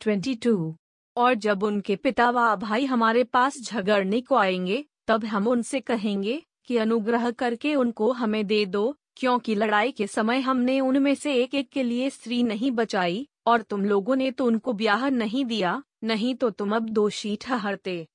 22. 0.00 0.74
और 1.16 1.34
जब 1.34 1.62
उनके 1.62 1.96
पिता 1.96 2.30
व 2.30 2.56
भाई 2.56 2.84
हमारे 2.84 3.24
पास 3.24 3.60
झगड़ने 3.60 4.20
को 4.20 4.34
आएँगे, 4.34 4.84
तब 5.06 5.24
हम 5.24 5.48
उनसे 5.48 5.80
कहेंगे 5.80 6.42
कि 6.64 6.76
अनुग्रह 6.76 7.30
करके 7.30 7.74
उनको 7.74 8.12
हमें 8.12 8.46
दे 8.46 8.66
दो, 8.66 8.96
क्योंकि 9.16 9.54
लड़ाई 9.54 9.92
के 9.92 10.06
समय 10.06 10.40
हमने 10.40 10.80
उनमें 10.80 11.14
से 11.14 11.34
एक 11.34 11.54
एक 11.54 11.70
के 11.70 11.82
लिए 11.82 12.10
स्त्री 12.10 12.42
नहीं 12.42 12.70
बचाई, 12.70 13.28
और 13.46 13.62
तुम 13.62 13.84
लोगों 13.84 14.16
ने 14.16 14.30
तो 14.30 14.44
उनको 14.44 14.72
ब्याह 14.72 15.08
नहीं 15.08 15.44
दिया, 15.44 15.82
नहीं 16.04 16.34
तो 16.34 16.50
तुम 16.50 16.76
अब 16.76 16.88
दोषी 16.88 17.36
ठहरते 17.36 18.06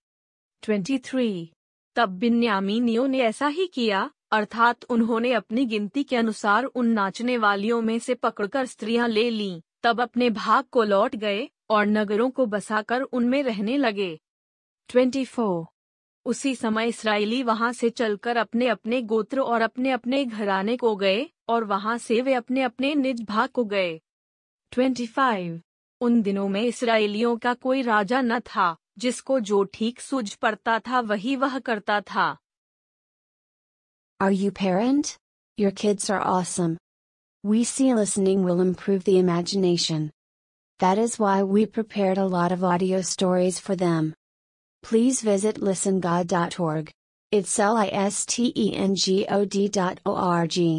23. 0.63 1.54
तब 1.95 2.09
बिन्यामीनियों 2.09 3.07
ने 3.07 3.19
ऐसा 3.19 3.47
ही 3.47 3.67
किया, 3.67 4.09
अर्थात 4.31 4.83
उन्होंने 4.83 5.31
अपनी 5.33 5.65
गिनती 5.65 6.03
के 6.03 6.15
अनुसार 6.15 6.63
उन 6.63 6.87
नाचने 6.87 7.37
वालियों 7.37 7.81
में 7.81 7.99
से 7.99 8.13
पकड़कर 8.13 8.65
स्त्रियाँ 8.65 9.07
ले 9.07 9.29
लीं, 9.29 9.61
तब 9.83 10.01
अपने 10.01 10.29
भाग 10.29 10.63
को 10.71 10.83
लौट 10.83 11.15
गए, 11.15 11.49
और 11.69 11.85
नगरों 11.85 12.29
को 12.29 12.45
बसाकर 12.45 13.01
उनमें 13.01 13.43
रहने 13.43 13.77
लगे 13.77 14.19
24. 14.89 15.65
उसी 16.25 16.55
समय 16.55 16.87
इसराइली 16.87 17.43
वहाँ 17.43 17.73
से 17.73 17.89
चलकर 17.89 18.37
अपने 18.37 18.67
अपने 18.67 19.01
गोत्र 19.01 19.39
और 19.39 19.61
अपने 19.61 19.91
अपने 19.91 20.25
घराने 20.25 20.77
को 20.77 20.95
गए, 20.95 21.29
और 21.49 21.63
वहाँ 21.63 21.97
से 21.97 22.21
वे 22.21 22.33
अपने 22.33 22.61
अपने 22.61 22.95
निज 22.95 23.23
भाग 23.23 23.49
को 23.49 23.65
गए 23.65 23.99
25. 24.71 25.59
उन 26.01 26.21
दिनों 26.21 26.47
में 26.47 26.61
इसराइलियों 26.61 27.37
का 27.37 27.53
कोई 27.53 27.81
राजा 27.81 28.21
न 28.21 28.39
था 28.39 28.75
जिसको 28.98 29.38
जो 29.50 29.62
ठीक 29.74 30.00
सूझ 30.00 30.34
पड़ता 30.44 30.78
था 30.88 31.00
वही 31.12 31.36
वह 31.44 31.58
करता 31.70 32.00
था 32.12 32.36
Are 34.20 34.32
you 34.32 34.50
parent? 34.60 35.16
Your 35.56 35.70
kids 35.82 36.10
are 36.10 36.20
awesome. 36.32 36.76
We 37.52 37.64
see 37.64 37.92
listening 37.94 38.44
will 38.44 38.60
improve 38.60 39.04
the 39.04 39.18
imagination. 39.18 40.10
That 40.80 40.98
is 40.98 41.18
why 41.18 41.42
we 41.42 41.64
prepared 41.78 42.18
a 42.18 42.26
lot 42.26 42.52
of 42.52 42.62
audio 42.72 43.00
stories 43.12 43.58
for 43.58 43.76
them. 43.84 44.12
Please 44.82 45.22
visit 45.22 45.60
listengod.org. 45.70 46.92
It's 47.32 47.58
L 47.58 47.76
I 47.76 47.88
S 48.04 48.24
T 48.26 48.52
E 48.56 48.70
N 48.74 48.94
G 48.94 49.26
O 49.28 49.44
D 49.44 49.68
dot 49.68 50.00
O 50.04 50.14
R 50.16 50.46
G. 50.46 50.70